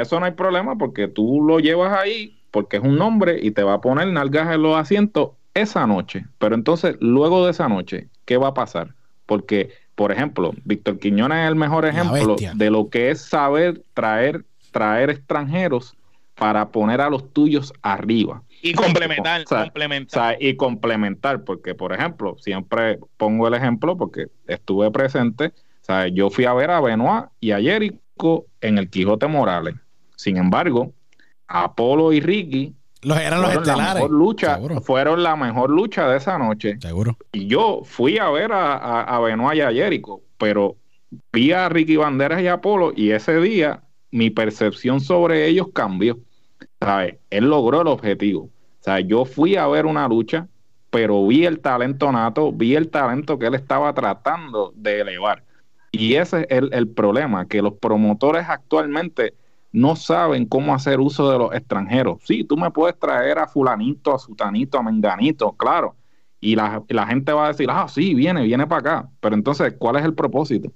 eso 0.00 0.20
no 0.20 0.26
hay 0.26 0.32
problema 0.32 0.76
porque 0.76 1.08
tú 1.08 1.42
lo 1.42 1.58
llevas 1.58 1.92
ahí 1.98 2.38
porque 2.52 2.76
es 2.76 2.82
un 2.82 2.96
nombre 2.96 3.40
y 3.42 3.50
te 3.50 3.64
va 3.64 3.74
a 3.74 3.80
poner 3.80 4.06
nalgas 4.08 4.54
en 4.54 4.62
los 4.62 4.76
asientos 4.76 5.30
esa 5.54 5.86
noche. 5.86 6.26
Pero 6.38 6.54
entonces, 6.54 6.96
luego 7.00 7.44
de 7.44 7.50
esa 7.50 7.68
noche, 7.68 8.08
¿qué 8.26 8.36
va 8.36 8.48
a 8.48 8.54
pasar? 8.54 8.94
Porque, 9.26 9.70
por 9.94 10.12
ejemplo, 10.12 10.52
Víctor 10.64 10.98
Quiñones 10.98 11.44
es 11.44 11.48
el 11.48 11.56
mejor 11.56 11.86
ejemplo 11.86 12.36
de 12.54 12.70
lo 12.70 12.88
que 12.90 13.10
es 13.10 13.22
saber 13.22 13.82
traer, 13.94 14.44
traer 14.70 15.10
extranjeros 15.10 15.96
para 16.34 16.68
poner 16.68 17.00
a 17.00 17.10
los 17.10 17.32
tuyos 17.32 17.72
arriba. 17.82 18.42
Y 18.62 18.74
complementar, 18.74 19.44
complementar. 19.44 20.36
y 20.40 20.56
complementar, 20.56 21.44
porque, 21.44 21.74
por 21.74 21.92
ejemplo, 21.92 22.36
siempre 22.38 22.98
pongo 23.16 23.48
el 23.48 23.54
ejemplo 23.54 23.96
porque 23.96 24.28
estuve 24.46 24.90
presente. 24.90 25.52
O 25.88 26.06
yo 26.06 26.30
fui 26.30 26.44
a 26.44 26.54
ver 26.54 26.70
a 26.70 26.80
Benoit 26.80 27.26
y 27.40 27.50
a 27.50 27.60
Jericho 27.60 28.46
en 28.60 28.78
el 28.78 28.88
Quijote 28.88 29.26
Morales. 29.26 29.74
Sin 30.16 30.36
embargo, 30.36 30.92
Apolo 31.48 32.12
y 32.12 32.20
Ricky 32.20 32.74
los, 33.02 33.18
eran 33.18 33.42
los 33.42 33.52
estelares. 33.52 34.08
lucha, 34.08 34.60
fueron 34.84 35.24
la 35.24 35.34
mejor 35.34 35.70
lucha 35.70 36.08
de 36.08 36.18
esa 36.18 36.38
noche. 36.38 36.76
Seguro. 36.80 37.18
Y 37.32 37.48
yo 37.48 37.82
fui 37.84 38.18
a 38.18 38.30
ver 38.30 38.52
a, 38.52 39.02
a, 39.02 39.18
Benoit 39.18 39.58
y 39.58 39.60
a 39.60 39.72
Jericho, 39.72 40.20
pero 40.38 40.76
vi 41.32 41.50
a 41.50 41.68
Ricky 41.68 41.96
Banderas 41.96 42.40
y 42.40 42.46
a 42.46 42.54
Apolo 42.54 42.92
y 42.94 43.10
ese 43.10 43.40
día 43.40 43.82
mi 44.12 44.30
percepción 44.30 45.00
sobre 45.00 45.48
ellos 45.48 45.68
cambió. 45.74 46.20
Él 47.30 47.48
logró 47.48 47.82
el 47.82 47.88
objetivo. 47.88 48.44
O 48.44 48.84
sea, 48.84 49.00
yo 49.00 49.24
fui 49.24 49.56
a 49.56 49.66
ver 49.66 49.86
una 49.86 50.08
lucha, 50.08 50.48
pero 50.90 51.26
vi 51.26 51.44
el 51.46 51.60
talento 51.60 52.10
nato, 52.12 52.52
vi 52.52 52.74
el 52.74 52.90
talento 52.90 53.38
que 53.38 53.46
él 53.46 53.54
estaba 53.54 53.92
tratando 53.94 54.72
de 54.76 55.00
elevar. 55.00 55.44
Y 55.90 56.14
ese 56.14 56.40
es 56.40 56.46
el, 56.50 56.72
el 56.72 56.88
problema, 56.88 57.46
que 57.46 57.62
los 57.62 57.74
promotores 57.74 58.46
actualmente 58.48 59.34
no 59.72 59.96
saben 59.96 60.46
cómo 60.46 60.74
hacer 60.74 61.00
uso 61.00 61.30
de 61.30 61.38
los 61.38 61.54
extranjeros. 61.54 62.20
Sí, 62.24 62.44
tú 62.44 62.56
me 62.56 62.70
puedes 62.70 62.98
traer 62.98 63.38
a 63.38 63.48
fulanito, 63.48 64.14
a 64.14 64.18
sutanito, 64.18 64.78
a 64.78 64.82
menganito, 64.82 65.52
claro. 65.52 65.96
Y 66.40 66.56
la, 66.56 66.82
gente 67.06 67.32
va 67.32 67.46
a 67.46 67.48
decir, 67.48 67.68
ah, 67.70 67.86
sí, 67.88 68.14
viene, 68.14 68.42
viene 68.42 68.66
para 68.66 68.80
acá. 68.80 69.10
Pero 69.20 69.34
entonces, 69.34 69.74
¿cuál 69.78 69.96
es 69.96 70.04
el 70.04 70.14
propósito? 70.14 70.72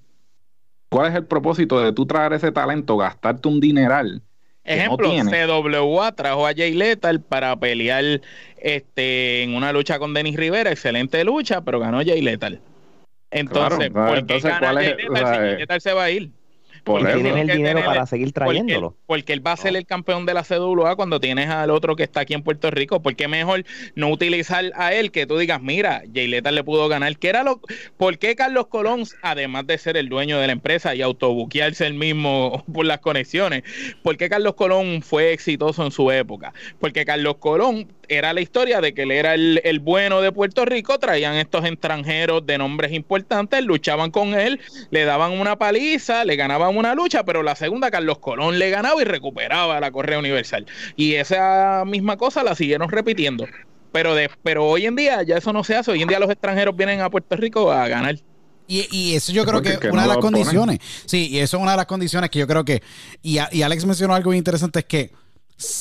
¿Cuál 0.88 1.10
es 1.10 1.16
el 1.16 1.26
propósito 1.26 1.80
de 1.80 1.92
tú 1.92 2.06
traer 2.06 2.32
ese 2.32 2.52
talento, 2.52 2.96
gastarte 2.96 3.48
un 3.48 3.60
dineral? 3.60 4.22
Ejemplo, 4.66 5.10
CWA 5.10 6.12
trajo 6.12 6.46
a 6.46 6.52
Jay 6.54 6.74
Lethal 6.74 7.20
para 7.20 7.54
pelear 7.56 8.20
este, 8.58 9.42
en 9.42 9.54
una 9.54 9.72
lucha 9.72 9.98
con 9.98 10.12
Denis 10.12 10.36
Rivera, 10.36 10.70
excelente 10.70 11.22
lucha, 11.24 11.60
pero 11.60 11.78
ganó 11.78 11.98
Jay 12.04 12.20
Lethal. 12.20 12.60
Entonces, 13.30 13.90
¿por 13.90 14.26
qué 14.26 14.40
¿cuál 14.40 14.78
es, 14.78 14.96
Jay 14.96 15.56
Lethal 15.58 15.80
se 15.80 15.92
va 15.92 16.04
a 16.04 16.10
ir? 16.10 16.30
Porque 16.86 17.14
tienes 17.14 17.36
el 17.36 17.48
dinero 17.48 17.84
para 17.84 18.06
seguir 18.06 18.32
trayéndolo. 18.32 18.96
Porque, 19.06 19.32
él 19.32 19.44
va 19.44 19.52
a 19.52 19.56
ser 19.56 19.74
el 19.74 19.86
campeón 19.86 20.24
de 20.24 20.34
la 20.34 20.44
CWA 20.44 20.94
cuando 20.94 21.18
tienes 21.18 21.50
al 21.50 21.70
otro 21.70 21.96
que 21.96 22.04
está 22.04 22.20
aquí 22.20 22.32
en 22.32 22.42
Puerto 22.42 22.70
Rico. 22.70 23.02
Porque 23.02 23.26
mejor 23.26 23.64
no 23.96 24.08
utilizar 24.08 24.72
a 24.76 24.94
él 24.94 25.10
que 25.10 25.26
tú 25.26 25.36
digas, 25.36 25.60
mira, 25.60 26.04
Jay 26.14 26.28
Lethal 26.28 26.54
le 26.54 26.62
pudo 26.62 26.88
ganar. 26.88 27.18
¿Qué 27.18 27.28
era 27.28 27.42
lo, 27.42 27.60
¿Por 27.96 28.18
qué 28.18 28.36
Carlos 28.36 28.68
Colón, 28.68 29.02
además 29.22 29.66
de 29.66 29.78
ser 29.78 29.96
el 29.96 30.08
dueño 30.08 30.38
de 30.38 30.46
la 30.46 30.52
empresa 30.52 30.94
y 30.94 31.02
autobuquearse 31.02 31.88
el 31.88 31.94
mismo 31.94 32.64
por 32.72 32.86
las 32.86 33.00
conexiones, 33.00 33.64
por 34.04 34.16
qué 34.16 34.28
Carlos 34.28 34.54
Colón 34.54 35.02
fue 35.02 35.32
exitoso 35.32 35.84
en 35.84 35.90
su 35.90 36.12
época? 36.12 36.54
Porque 36.78 37.04
Carlos 37.04 37.38
Colón 37.40 37.88
era 38.08 38.32
la 38.32 38.40
historia 38.40 38.80
de 38.80 38.94
que 38.94 39.02
él 39.02 39.10
era 39.10 39.34
el, 39.34 39.60
el, 39.64 39.80
bueno 39.80 40.20
de 40.20 40.32
Puerto 40.32 40.64
Rico, 40.64 40.98
traían 40.98 41.34
estos 41.34 41.64
extranjeros 41.64 42.46
de 42.46 42.58
nombres 42.58 42.92
importantes, 42.92 43.64
luchaban 43.64 44.10
con 44.10 44.34
él, 44.34 44.60
le 44.90 45.04
daban 45.04 45.32
una 45.32 45.56
paliza, 45.56 46.24
le 46.24 46.36
ganaban 46.36 46.76
una 46.76 46.94
lucha, 46.94 47.24
pero 47.24 47.42
la 47.42 47.56
segunda 47.56 47.90
Carlos 47.90 48.18
Colón 48.18 48.58
le 48.58 48.70
ganaba 48.70 49.00
y 49.00 49.04
recuperaba 49.04 49.80
la 49.80 49.90
Correa 49.90 50.18
Universal. 50.18 50.66
Y 50.96 51.14
esa 51.14 51.84
misma 51.86 52.16
cosa 52.16 52.42
la 52.42 52.54
siguieron 52.54 52.90
repitiendo. 52.90 53.46
Pero, 53.92 54.14
de, 54.14 54.30
pero 54.42 54.66
hoy 54.66 54.86
en 54.86 54.96
día 54.96 55.22
ya 55.22 55.38
eso 55.38 55.52
no 55.52 55.64
se 55.64 55.74
hace, 55.74 55.90
hoy 55.90 56.02
en 56.02 56.08
día 56.08 56.18
los 56.18 56.30
extranjeros 56.30 56.76
vienen 56.76 57.00
a 57.00 57.10
Puerto 57.10 57.36
Rico 57.36 57.72
a 57.72 57.88
ganar. 57.88 58.16
Y, 58.68 58.86
y, 58.90 59.14
eso 59.14 59.32
yo 59.32 59.44
creo 59.44 59.62
que 59.62 59.70
es 59.70 59.92
una 59.92 60.02
de 60.02 60.08
las 60.08 60.18
condiciones. 60.18 60.80
Sí, 61.06 61.28
y 61.28 61.38
eso 61.38 61.56
es 61.56 61.62
una 61.62 61.70
de 61.72 61.76
las 61.76 61.86
condiciones 61.86 62.30
que 62.30 62.40
yo 62.40 62.46
creo 62.48 62.64
que. 62.64 62.82
Y, 63.22 63.38
y 63.52 63.62
Alex 63.62 63.84
mencionó 63.86 64.14
algo 64.14 64.34
interesante: 64.34 64.80
es 64.80 64.84
que 64.86 65.12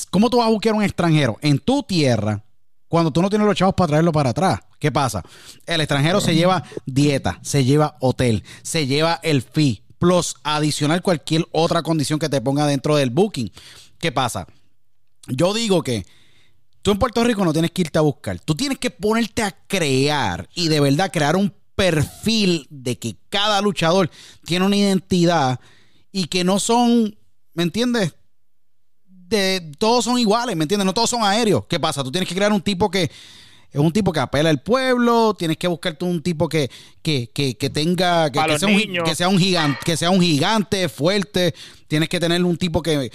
¿Cómo 0.09 0.29
tú 0.29 0.37
vas 0.37 0.47
a 0.47 0.51
buscar 0.51 0.73
un 0.73 0.83
extranjero 0.83 1.37
en 1.41 1.59
tu 1.59 1.83
tierra 1.83 2.43
cuando 2.87 3.11
tú 3.11 3.21
no 3.21 3.29
tienes 3.29 3.47
los 3.47 3.55
chavos 3.55 3.75
para 3.75 3.87
traerlo 3.87 4.11
para 4.11 4.29
atrás? 4.29 4.59
¿Qué 4.79 4.91
pasa? 4.91 5.23
El 5.65 5.81
extranjero 5.81 6.21
se 6.21 6.35
lleva 6.35 6.63
dieta, 6.85 7.39
se 7.41 7.63
lleva 7.63 7.97
hotel, 7.99 8.43
se 8.61 8.87
lleva 8.87 9.19
el 9.23 9.41
fee, 9.41 9.83
plus 9.97 10.35
adicional 10.43 11.01
cualquier 11.01 11.45
otra 11.51 11.81
condición 11.81 12.19
que 12.19 12.29
te 12.29 12.41
ponga 12.41 12.67
dentro 12.67 12.95
del 12.95 13.09
booking. 13.09 13.51
¿Qué 13.99 14.11
pasa? 14.11 14.47
Yo 15.27 15.53
digo 15.53 15.81
que 15.81 16.05
tú 16.81 16.91
en 16.91 16.99
Puerto 16.99 17.23
Rico 17.23 17.43
no 17.43 17.53
tienes 17.53 17.71
que 17.71 17.81
irte 17.81 17.97
a 17.97 18.01
buscar. 18.03 18.39
Tú 18.39 18.55
tienes 18.55 18.77
que 18.77 18.91
ponerte 18.91 19.41
a 19.41 19.51
crear 19.67 20.47
y 20.53 20.67
de 20.67 20.79
verdad 20.79 21.11
crear 21.11 21.35
un 21.35 21.53
perfil 21.75 22.67
de 22.69 22.97
que 22.97 23.17
cada 23.29 23.61
luchador 23.61 24.09
tiene 24.45 24.65
una 24.65 24.77
identidad 24.77 25.59
y 26.11 26.27
que 26.27 26.43
no 26.43 26.59
son, 26.59 27.17
¿me 27.53 27.63
entiendes? 27.63 28.13
De, 29.27 29.71
todos 29.77 30.05
son 30.05 30.17
iguales, 30.19 30.55
¿me 30.55 30.63
entiendes? 30.63 30.85
No 30.85 30.93
todos 30.93 31.09
son 31.09 31.23
aéreos. 31.23 31.65
¿Qué 31.67 31.79
pasa? 31.79 32.03
Tú 32.03 32.11
tienes 32.11 32.27
que 32.27 32.35
crear 32.35 32.51
un 32.51 32.61
tipo 32.61 32.89
que 32.89 33.09
es 33.75 33.81
un 33.81 33.91
tipo 33.91 34.13
que 34.13 34.21
apela 34.21 34.49
al 34.49 34.61
pueblo, 34.61 35.33
tienes 35.37 35.57
que 35.57 35.67
buscarte 35.67 36.05
un 36.05 36.23
tipo 36.23 36.47
que, 36.47 36.71
que, 37.01 37.29
que, 37.33 37.57
que 37.57 37.69
tenga, 37.69 38.31
que, 38.31 38.39
sea 38.57 38.69
un, 38.69 39.03
que, 39.03 39.15
sea 39.15 39.27
un, 39.27 39.37
gigante, 39.37 39.79
que 39.83 39.97
sea 39.97 40.09
un 40.11 40.21
gigante 40.21 40.87
fuerte, 40.87 41.53
tienes 41.89 42.07
que 42.07 42.21
tener 42.21 42.41
un 42.45 42.55
tipo 42.55 42.81
que, 42.81 43.11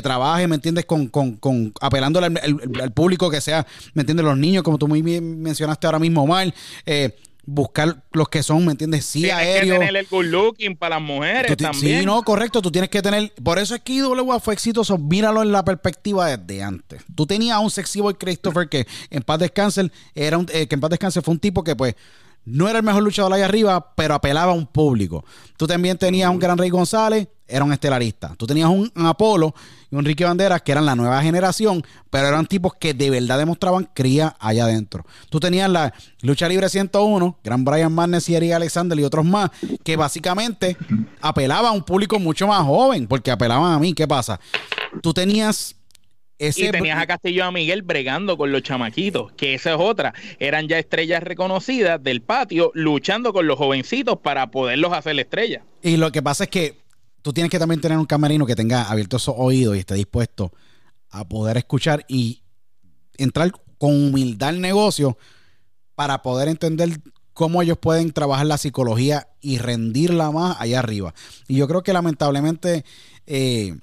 trabaje, 0.00 0.46
¿me 0.46 0.54
entiendes? 0.54 0.84
Con, 0.84 1.08
con, 1.08 1.32
con 1.38 1.72
apelándole 1.80 2.26
al, 2.26 2.92
público 2.92 3.28
que 3.28 3.40
sea, 3.40 3.66
¿me 3.94 4.02
entiendes? 4.02 4.24
Los 4.24 4.38
niños, 4.38 4.62
como 4.62 4.78
tú 4.78 4.86
muy 4.86 5.02
bien 5.02 5.42
mencionaste 5.42 5.88
ahora 5.88 5.98
mismo, 5.98 6.22
Omar, 6.22 6.54
eh, 6.86 7.16
buscar 7.50 8.02
los 8.12 8.28
que 8.28 8.42
son, 8.42 8.66
¿me 8.66 8.72
entiendes? 8.72 9.06
Sí, 9.06 9.30
aéreos. 9.30 9.62
Tienes 9.62 9.78
que 9.78 9.86
tener 9.86 9.96
el 9.96 10.06
good 10.06 10.24
looking 10.26 10.76
para 10.76 10.96
las 10.96 11.04
mujeres 11.04 11.56
también. 11.56 12.00
Sí, 12.00 12.06
no, 12.06 12.22
correcto. 12.22 12.60
Tú 12.60 12.70
tienes 12.70 12.90
que 12.90 13.00
tener. 13.00 13.32
Por 13.42 13.58
eso 13.58 13.74
es 13.74 13.80
que 13.80 13.94
IWA 13.94 14.38
fue 14.38 14.52
exitoso. 14.52 14.98
Míralo 14.98 15.42
en 15.42 15.50
la 15.50 15.64
perspectiva 15.64 16.36
desde 16.36 16.62
antes. 16.62 17.02
Tú 17.14 17.26
tenías 17.26 17.56
a 17.56 17.60
un 17.60 17.70
sexy 17.70 18.00
boy 18.00 18.14
Christopher 18.14 18.68
que 18.68 18.86
en 19.08 19.22
paz 19.22 19.38
descanse, 19.38 19.90
era 20.14 20.36
un, 20.36 20.46
eh, 20.52 20.66
que 20.66 20.74
en 20.74 20.80
paz 20.80 20.90
descanse 20.90 21.22
fue 21.22 21.32
un 21.32 21.40
tipo 21.40 21.64
que, 21.64 21.74
pues, 21.74 21.94
no 22.50 22.68
era 22.68 22.78
el 22.78 22.84
mejor 22.84 23.02
luchador 23.02 23.32
ahí 23.32 23.42
arriba, 23.42 23.94
pero 23.94 24.14
apelaba 24.14 24.52
a 24.52 24.54
un 24.54 24.66
público. 24.66 25.24
Tú 25.56 25.66
también 25.66 25.98
tenías 25.98 26.30
un 26.30 26.38
Gran 26.38 26.56
Rey 26.56 26.70
González, 26.70 27.28
era 27.46 27.64
un 27.64 27.72
estelarista. 27.72 28.34
Tú 28.36 28.46
tenías 28.46 28.68
un, 28.68 28.92
Apolo 28.94 29.54
y 29.90 29.96
un 29.96 30.04
Ricky 30.04 30.24
Banderas, 30.24 30.62
que 30.62 30.72
eran 30.72 30.84
la 30.84 30.94
nueva 30.94 31.22
generación, 31.22 31.82
pero 32.10 32.28
eran 32.28 32.46
tipos 32.46 32.74
que 32.74 32.92
de 32.94 33.10
verdad 33.10 33.38
demostraban 33.38 33.88
cría 33.94 34.36
allá 34.38 34.64
adentro. 34.64 35.04
Tú 35.30 35.40
tenías 35.40 35.70
la 35.70 35.94
Lucha 36.20 36.48
Libre 36.48 36.68
101, 36.68 37.38
Gran 37.42 37.64
Brian 37.64 37.92
Madness 37.92 38.28
y 38.28 38.34
Eric 38.34 38.52
Alexander 38.52 38.98
y 38.98 39.04
otros 39.04 39.24
más, 39.24 39.50
que 39.82 39.96
básicamente 39.96 40.76
apelaban 41.20 41.66
a 41.66 41.72
un 41.72 41.82
público 41.82 42.18
mucho 42.18 42.46
más 42.46 42.64
joven, 42.64 43.06
porque 43.06 43.30
apelaban 43.30 43.72
a 43.72 43.78
mí. 43.78 43.94
¿Qué 43.94 44.06
pasa? 44.06 44.38
Tú 45.02 45.14
tenías 45.14 45.74
y 46.38 46.70
tenías 46.70 46.98
a 46.98 47.06
Castillo 47.06 47.44
a 47.44 47.52
Miguel 47.52 47.82
bregando 47.82 48.36
con 48.36 48.52
los 48.52 48.62
chamaquitos, 48.62 49.32
que 49.32 49.54
esa 49.54 49.74
es 49.74 49.80
otra. 49.80 50.14
Eran 50.38 50.68
ya 50.68 50.78
estrellas 50.78 51.22
reconocidas 51.22 52.02
del 52.02 52.22
patio, 52.22 52.70
luchando 52.74 53.32
con 53.32 53.46
los 53.46 53.58
jovencitos 53.58 54.18
para 54.18 54.50
poderlos 54.50 54.92
hacer 54.92 55.18
estrellas. 55.18 55.64
Y 55.82 55.96
lo 55.96 56.12
que 56.12 56.22
pasa 56.22 56.44
es 56.44 56.50
que 56.50 56.78
tú 57.22 57.32
tienes 57.32 57.50
que 57.50 57.58
también 57.58 57.80
tener 57.80 57.98
un 57.98 58.06
camerino 58.06 58.46
que 58.46 58.54
tenga 58.54 58.82
abiertos 58.82 59.22
esos 59.22 59.34
oídos 59.36 59.76
y 59.76 59.80
esté 59.80 59.94
dispuesto 59.94 60.52
a 61.10 61.26
poder 61.26 61.56
escuchar 61.56 62.04
y 62.08 62.42
entrar 63.16 63.50
con 63.78 63.90
humildad 63.90 64.50
al 64.50 64.60
negocio 64.60 65.18
para 65.94 66.22
poder 66.22 66.48
entender 66.48 67.00
cómo 67.32 67.62
ellos 67.62 67.78
pueden 67.78 68.12
trabajar 68.12 68.46
la 68.46 68.58
psicología 68.58 69.28
y 69.40 69.58
rendirla 69.58 70.30
más 70.30 70.56
allá 70.60 70.78
arriba. 70.78 71.14
Y 71.48 71.56
yo 71.56 71.66
creo 71.66 71.82
que 71.82 71.92
lamentablemente... 71.92 72.84
Eh, 73.26 73.76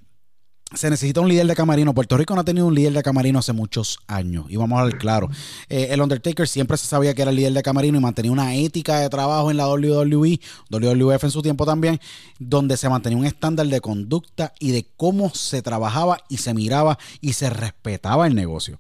se 0.74 0.90
necesita 0.90 1.22
un 1.22 1.30
líder 1.30 1.46
de 1.46 1.56
camarino. 1.56 1.94
Puerto 1.94 2.18
Rico 2.18 2.34
no 2.34 2.42
ha 2.42 2.44
tenido 2.44 2.66
un 2.66 2.74
líder 2.74 2.94
de 2.94 3.04
camarino 3.04 3.40
hace 3.40 3.54
muchos 3.54 4.00
años. 4.08 4.46
Y 4.50 4.56
vamos 4.56 4.80
a 4.80 4.86
ver 4.86 4.98
claro. 4.98 5.30
Eh, 5.70 5.88
el 5.92 6.02
Undertaker 6.02 6.48
siempre 6.48 6.76
se 6.78 6.88
sabía 6.88 7.14
que 7.14 7.22
era 7.22 7.32
el 7.32 7.38
líder 7.38 7.54
de 7.54 7.62
camarino 7.62 7.98
y 7.98 8.02
mantenía 8.02 8.32
una 8.32 8.56
ética 8.56 9.00
de 9.00 9.10
trabajo 9.10 9.52
en 9.52 9.58
la 9.58 9.68
WWE, 9.68 10.40
WWF 10.70 11.24
en 11.24 11.32
su 11.32 11.42
tiempo 11.44 11.66
también, 11.66 12.00
donde 12.40 12.78
se 12.78 12.90
mantenía 12.90 13.18
un 13.18 13.26
estándar 13.26 13.68
de 13.68 13.80
conducta 13.80 14.54
y 14.60 14.72
de 14.72 14.88
cómo 14.98 15.30
se 15.30 15.62
trabajaba 15.62 16.20
y 16.30 16.38
se 16.38 16.54
miraba 16.54 16.98
y 17.22 17.34
se 17.34 17.50
respetaba 17.50 18.26
el 18.26 18.34
negocio. 18.34 18.78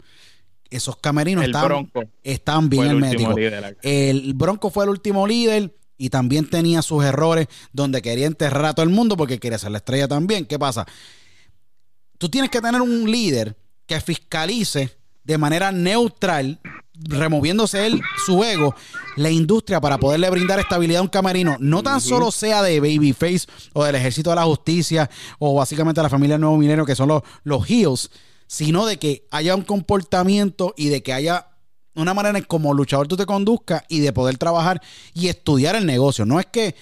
Esos 0.71 0.97
camerinos 0.97 1.45
estaban, 1.45 2.69
bien 2.69 2.87
herméticos. 2.87 3.35
El 3.83 4.33
Bronco 4.33 4.71
fue 4.71 4.85
el 4.85 4.89
último 4.89 5.27
líder 5.27 5.71
y 5.97 6.09
también 6.09 6.49
tenía 6.49 6.81
sus 6.81 7.03
errores 7.05 7.47
donde 7.71 8.01
quería 8.01 8.25
enterrar 8.25 8.65
a 8.65 8.73
todo 8.73 8.83
el 8.83 8.89
mundo 8.89 9.15
porque 9.15 9.39
quería 9.39 9.59
ser 9.59 9.71
la 9.71 9.77
estrella 9.77 10.07
también. 10.07 10.45
¿Qué 10.45 10.57
pasa? 10.57 10.85
Tú 12.25 12.29
tienes 12.29 12.49
que 12.49 12.59
tener 12.59 12.81
un 12.81 13.11
líder 13.11 13.55
que 13.85 14.01
fiscalice 14.01 14.97
de 15.23 15.37
manera 15.37 15.71
neutral, 15.71 16.59
removiéndose 16.95 17.85
él 17.85 18.01
su 18.25 18.43
ego, 18.43 18.73
la 19.15 19.29
industria 19.29 19.79
para 19.79 19.99
poderle 19.99 20.27
brindar 20.31 20.57
estabilidad 20.57 21.01
a 21.01 21.03
un 21.03 21.07
camarino. 21.07 21.55
No 21.59 21.83
tan 21.83 22.01
solo 22.01 22.31
sea 22.31 22.63
de 22.63 22.79
Babyface 22.79 23.45
o 23.73 23.83
del 23.83 23.93
Ejército 23.93 24.31
de 24.31 24.37
la 24.37 24.45
Justicia 24.45 25.07
o 25.37 25.53
básicamente 25.53 25.99
de 25.99 26.03
la 26.03 26.09
familia 26.09 26.39
Nuevo 26.39 26.57
Minero, 26.57 26.83
que 26.83 26.95
son 26.95 27.09
los, 27.09 27.21
los 27.43 27.69
Heels, 27.69 28.09
sino 28.47 28.87
de 28.87 28.97
que 28.97 29.27
haya 29.29 29.53
un 29.53 29.61
comportamiento 29.61 30.73
y 30.75 30.89
de 30.89 31.03
que 31.03 31.13
haya 31.13 31.49
una 31.93 32.15
manera 32.15 32.39
en 32.39 32.45
como 32.45 32.73
luchador 32.73 33.07
tú 33.07 33.17
te 33.17 33.27
conduzcas 33.27 33.83
y 33.87 33.99
de 33.99 34.13
poder 34.13 34.39
trabajar 34.39 34.81
y 35.13 35.27
estudiar 35.27 35.75
el 35.75 35.85
negocio. 35.85 36.25
No 36.25 36.39
es 36.39 36.47
que 36.47 36.73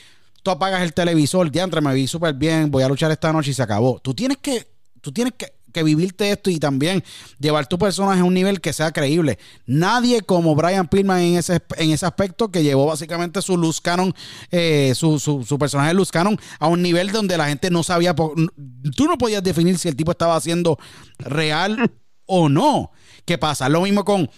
tú 0.41 0.51
apagas 0.51 0.83
el 0.83 0.93
televisor, 0.93 1.51
diantre, 1.51 1.81
me 1.81 1.93
vi 1.93 2.07
súper 2.07 2.33
bien, 2.33 2.71
voy 2.71 2.83
a 2.83 2.87
luchar 2.87 3.11
esta 3.11 3.33
noche 3.33 3.51
y 3.51 3.53
se 3.53 3.61
acabó. 3.61 3.99
Tú 3.99 4.13
tienes 4.13 4.37
que 4.37 4.72
tú 5.03 5.11
tienes 5.11 5.33
que, 5.37 5.51
vivirte 5.83 6.29
esto 6.29 6.51
y 6.51 6.59
también 6.59 7.03
llevar 7.39 7.65
tu 7.65 7.79
personaje 7.79 8.21
a 8.21 8.23
un 8.23 8.35
nivel 8.35 8.61
que 8.61 8.73
sea 8.73 8.91
creíble. 8.91 9.39
Nadie 9.65 10.21
como 10.21 10.53
Brian 10.53 10.87
Pillman 10.87 11.19
en 11.21 11.37
ese, 11.37 11.63
en 11.77 11.89
ese 11.89 12.05
aspecto 12.05 12.51
que 12.51 12.61
llevó 12.61 12.85
básicamente 12.85 13.41
su 13.41 13.57
Luz 13.57 13.81
Canon, 13.81 14.13
eh, 14.51 14.93
su, 14.95 15.17
su, 15.19 15.57
personaje 15.57 15.95
Luz 15.95 16.11
Canon 16.11 16.39
a 16.59 16.67
un 16.67 16.83
nivel 16.83 17.11
donde 17.11 17.39
la 17.39 17.47
gente 17.47 17.71
no 17.71 17.81
sabía, 17.81 18.13
tú 18.15 19.07
no 19.07 19.17
podías 19.17 19.41
definir 19.41 19.79
si 19.79 19.89
el 19.89 19.95
tipo 19.95 20.11
estaba 20.11 20.35
haciendo 20.35 20.77
real 21.17 21.91
o 22.27 22.49
no. 22.49 22.91
¿Qué 23.25 23.39
pasa? 23.39 23.67
Lo 23.67 23.81
mismo 23.81 24.05
con 24.05 24.29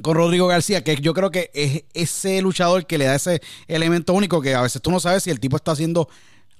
con 0.00 0.16
Rodrigo 0.16 0.46
García, 0.46 0.82
que 0.82 0.96
yo 0.96 1.12
creo 1.12 1.30
que 1.30 1.50
es 1.52 1.84
ese 1.92 2.40
luchador 2.40 2.86
que 2.86 2.96
le 2.96 3.04
da 3.04 3.16
ese 3.16 3.42
elemento 3.68 4.14
único 4.14 4.40
que 4.40 4.54
a 4.54 4.62
veces 4.62 4.80
tú 4.80 4.90
no 4.90 5.00
sabes 5.00 5.24
si 5.24 5.30
el 5.30 5.38
tipo 5.38 5.56
está 5.56 5.72
haciendo 5.72 6.08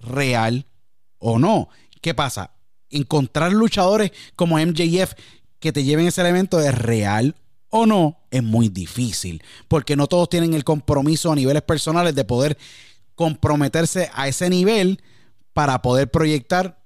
real 0.01 0.67
o 1.19 1.39
no. 1.39 1.71
¿Qué 2.03 2.13
pasa? 2.13 2.51
Encontrar 2.93 3.53
luchadores 3.53 4.13
como 4.37 4.59
MJF 4.59 5.15
que 5.59 5.73
te 5.73 5.85
lleven 5.85 6.07
ese 6.07 6.21
elemento 6.21 6.59
de 6.59 6.73
real 6.73 7.35
o 7.71 7.87
no 7.87 8.19
es 8.31 8.43
muy 8.43 8.69
difícil, 8.69 9.43
porque 9.69 9.97
no 9.97 10.07
todos 10.07 10.29
tienen 10.29 10.55
el 10.55 10.65
compromiso 10.65 11.33
a 11.33 11.35
niveles 11.35 11.63
personales 11.63 12.15
de 12.15 12.25
poder 12.25 12.59
comprometerse 13.15 14.11
a 14.15 14.29
ese 14.29 14.51
nivel 14.51 15.01
para 15.53 15.81
poder 15.81 16.11
proyectar 16.11 16.79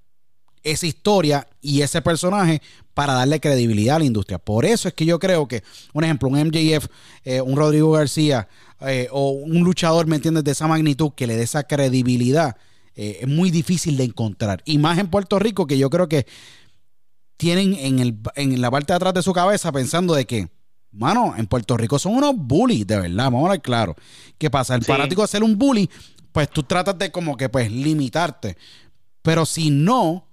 esa 0.63 0.87
historia 0.87 1.49
y 1.61 1.83
ese 1.83 2.03
personaje 2.03 2.61
para 2.95 3.15
darle 3.15 3.41
credibilidad 3.41 3.97
a 3.97 3.99
la 4.01 4.05
industria. 4.05 4.39
Por 4.39 4.65
eso 4.65 4.89
es 4.89 4.95
que 4.95 5.05
yo 5.05 5.19
creo 5.19 5.47
que, 5.47 5.63
un 5.93 6.05
ejemplo, 6.05 6.29
un 6.29 6.39
MJF, 6.39 6.87
eh, 7.25 7.41
un 7.41 7.57
Rodrigo 7.57 7.93
García 7.93 8.49
eh, 8.81 9.09
o 9.11 9.31
un 9.31 9.65
luchador, 9.65 10.07
¿me 10.07 10.17
entiendes?, 10.17 10.45
de 10.45 10.53
esa 10.53 10.67
magnitud 10.67 11.13
que 11.15 11.27
le 11.27 11.37
dé 11.37 11.45
esa 11.45 11.65
credibilidad 11.65 12.57
eh, 12.97 13.19
es 13.21 13.29
muy 13.29 13.51
difícil 13.51 13.97
de 13.97 14.05
encontrar. 14.05 14.63
Y 14.65 14.79
más 14.79 14.99
en 14.99 15.09
Puerto 15.09 15.39
Rico, 15.39 15.67
que 15.67 15.79
yo 15.79 15.91
creo 15.91 16.09
que 16.09 16.27
tienen 17.37 17.75
en, 17.75 17.99
el, 17.99 18.19
en 18.35 18.61
la 18.61 18.71
parte 18.71 18.93
de 18.93 18.97
atrás 18.97 19.15
de 19.15 19.23
su 19.23 19.33
cabeza 19.33 19.71
pensando 19.71 20.15
de 20.15 20.27
que, 20.27 20.49
mano, 20.93 21.35
en 21.37 21.47
Puerto 21.47 21.77
Rico 21.77 21.99
son 21.99 22.15
unos 22.15 22.35
bullies, 22.35 22.87
de 22.87 22.99
verdad, 22.99 23.25
vamos 23.25 23.47
a 23.47 23.53
ver 23.53 23.61
claro. 23.61 23.95
¿Qué 24.39 24.51
pasa? 24.51 24.75
El 24.75 24.83
fanático 24.83 25.23
de 25.23 25.29
ser 25.29 25.45
un 25.45 25.59
bully, 25.59 25.89
pues 26.33 26.49
tú 26.51 26.63
tratas 26.63 26.99
de 26.99 27.13
como 27.13 27.37
que, 27.37 27.49
pues, 27.49 27.71
limitarte. 27.71 28.57
Pero 29.23 29.45
si 29.45 29.71
no 29.71 30.27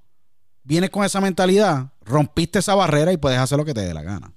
vienes 0.64 0.89
con 0.89 1.03
esa 1.03 1.20
mentalidad, 1.20 1.91
rompiste 2.05 2.59
esa 2.59 2.76
barrera 2.76 3.11
y 3.11 3.18
puedes 3.18 3.39
hacer 3.39 3.57
lo 3.57 3.66
que 3.66 3.74
te 3.74 3.82
dé 3.82 3.93
la 3.93 4.03
gana 4.03 4.34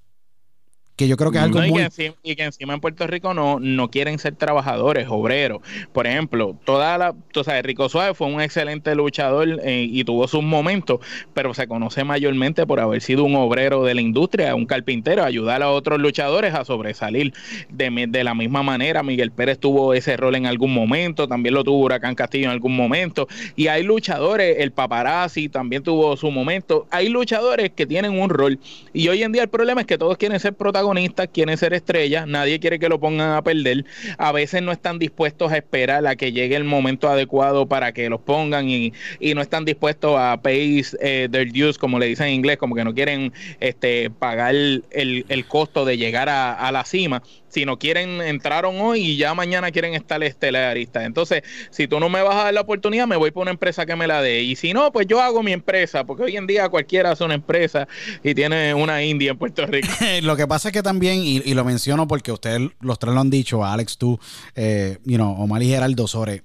que 0.97 1.09
yo 1.09 1.17
creo 1.19 1.31
que 1.31 1.37
es 1.37 1.45
algo 1.45 1.61
muy... 1.61 1.87
Y 2.23 2.37
que, 2.37 2.45
encima, 2.45 2.73
en 2.73 2.81
Puerto 2.81 3.07
Rico 3.07 3.35
no, 3.35 3.61
no 3.61 3.91
quieren 3.91 4.19
ser 4.19 4.35
trabajadores, 4.35 5.07
obreros. 5.11 5.61
Por 5.93 6.07
ejemplo, 6.07 6.57
toda 6.65 6.97
la... 6.97 7.15
Tú 7.33 7.45
sabes, 7.45 7.63
Rico 7.65 7.91
Suárez 7.91 8.17
fue 8.17 8.29
un 8.29 8.41
excelente 8.41 8.95
luchador 8.95 9.61
eh, 9.63 9.87
y 9.91 10.05
tuvo 10.05 10.27
sus 10.27 10.43
momentos, 10.43 11.01
pero 11.35 11.53
se 11.53 11.69
conoce 11.69 12.03
mayormente 12.03 12.67
por 12.67 12.81
haber 12.81 13.03
sido 13.03 13.25
un 13.25 13.37
obrero 13.37 13.85
de 13.85 13.95
la 13.95 14.01
industria, 14.01 14.55
un 14.55 14.65
carpintero, 14.65 15.23
ayudar 15.23 15.63
a 15.63 15.71
otros 15.71 16.01
luchadores 16.01 16.55
a 16.55 16.65
sobresalir. 16.65 17.35
De, 17.69 18.07
de 18.09 18.25
la 18.25 18.35
misma 18.35 18.63
manera, 18.63 19.03
Miguel 19.03 19.33
Pérez 19.33 19.59
tuvo 19.59 19.93
ese 19.93 20.17
rol 20.17 20.35
en 20.35 20.47
algún 20.47 20.73
momento, 20.73 21.29
también 21.29 21.55
lo 21.55 21.63
tuvo 21.63 21.81
Huracán 21.81 22.15
Castillo 22.15 22.47
en 22.47 22.53
algún 22.53 22.75
momento, 22.75 23.29
y 23.55 23.67
hay 23.67 23.83
luchadores, 23.83 24.57
el 24.61 24.73
paparazzi 24.73 25.51
también 25.51 25.83
tuvo 25.83 26.17
su 26.17 26.31
momento, 26.31 26.87
hay 26.91 27.11
luchadores 27.11 27.71
que 27.71 27.85
tienen 27.85 28.19
un 28.19 28.31
rol, 28.31 28.59
y 28.95 29.09
hoy 29.09 29.23
en 29.23 29.33
día 29.33 29.43
el 29.43 29.49
problema 29.49 29.83
es 29.83 29.87
que 29.87 29.99
todos 29.99 30.17
quieren 30.17 30.41
ser 30.41 30.55
protagonistas 30.55 30.86
quieren 31.33 31.57
ser 31.57 31.73
estrellas, 31.73 32.27
nadie 32.27 32.61
quiere 32.61 32.79
que 32.79 32.89
lo 32.89 33.01
pongan 33.01 33.33
a 33.33 33.43
perder, 33.43 33.85
a 34.19 34.33
veces 34.33 34.63
no 34.63 34.73
están 34.73 34.99
dispuestos 34.99 35.53
a 35.53 35.57
esperar 35.57 36.07
a 36.07 36.17
que 36.17 36.33
llegue 36.33 36.57
el 36.57 36.65
momento 36.65 37.09
adecuado 37.09 37.67
para 37.67 37.93
que 37.93 38.09
los 38.09 38.21
pongan 38.21 38.69
y, 38.69 38.93
no 39.35 39.43
están 39.43 39.65
dispuestos 39.67 40.17
a 40.19 40.41
pay 40.41 40.83
eh, 41.01 41.29
their 41.31 41.53
dues, 41.53 41.77
como 41.77 41.99
le 41.99 42.07
dicen 42.07 42.29
en 42.29 42.35
inglés, 42.35 42.57
como 42.57 42.75
que 42.75 42.85
no 42.85 42.95
quieren 42.95 43.33
este, 43.61 44.09
pagar 44.09 44.55
el, 44.55 44.85
el 44.91 45.47
costo 45.47 45.85
de 45.85 45.99
llegar 45.99 46.29
a 46.29 46.73
la 46.73 46.85
cima 46.85 47.23
si 47.57 47.65
no 47.65 47.79
quieren, 47.79 48.21
entraron 48.21 48.79
hoy 48.83 49.01
y 49.01 49.17
ya 49.17 49.33
mañana 49.33 49.71
quieren 49.71 49.95
estar 49.95 50.23
estelaristas. 50.23 51.05
Entonces, 51.05 51.43
si 51.71 51.89
tú 51.89 51.99
no 51.99 52.11
me 52.11 52.21
vas 52.21 52.35
a 52.35 52.45
dar 52.45 52.53
la 52.53 52.61
oportunidad, 52.61 53.07
me 53.07 53.17
voy 53.17 53.31
por 53.31 53.41
una 53.41 53.51
empresa 53.51 53.87
que 53.87 53.97
me 53.97 54.07
la 54.07 54.21
dé. 54.21 54.43
Y 54.43 54.57
si 54.57 54.75
no, 54.75 54.93
pues 54.93 55.07
yo 55.07 55.23
hago 55.23 55.43
mi 55.43 55.53
empresa, 55.53 56.05
porque 56.05 56.25
hoy 56.25 56.37
en 56.37 56.47
día 56.47 56.69
cualquiera 56.69 57.13
hace 57.13 57.25
una 57.25 57.33
empresa 57.33 57.89
y 58.23 58.35
tiene 58.35 58.75
una 58.75 59.03
India 59.03 59.31
en 59.31 59.39
Puerto 59.39 59.65
Rico. 59.65 59.89
lo 60.23 60.37
que 60.37 60.47
pasa 60.47 60.69
es 60.69 60.75
que 60.75 60.83
también, 60.83 61.21
y, 61.23 61.55
lo 61.55 61.65
menciono 61.65 62.07
porque 62.07 62.31
ustedes 62.31 62.61
los 62.81 62.99
tres 62.99 63.15
lo 63.15 63.21
han 63.21 63.31
dicho, 63.31 63.65
Alex, 63.65 63.97
tú, 63.97 64.21
eh, 64.55 64.99
you 65.07 65.17
know, 65.17 65.33
Omar 65.41 65.63
y 65.63 65.69
Geraldo, 65.69 66.07
sobre 66.07 66.43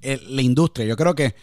la 0.00 0.42
industria. 0.42 0.86
Yo 0.86 0.96
creo 0.96 1.16
que 1.16 1.34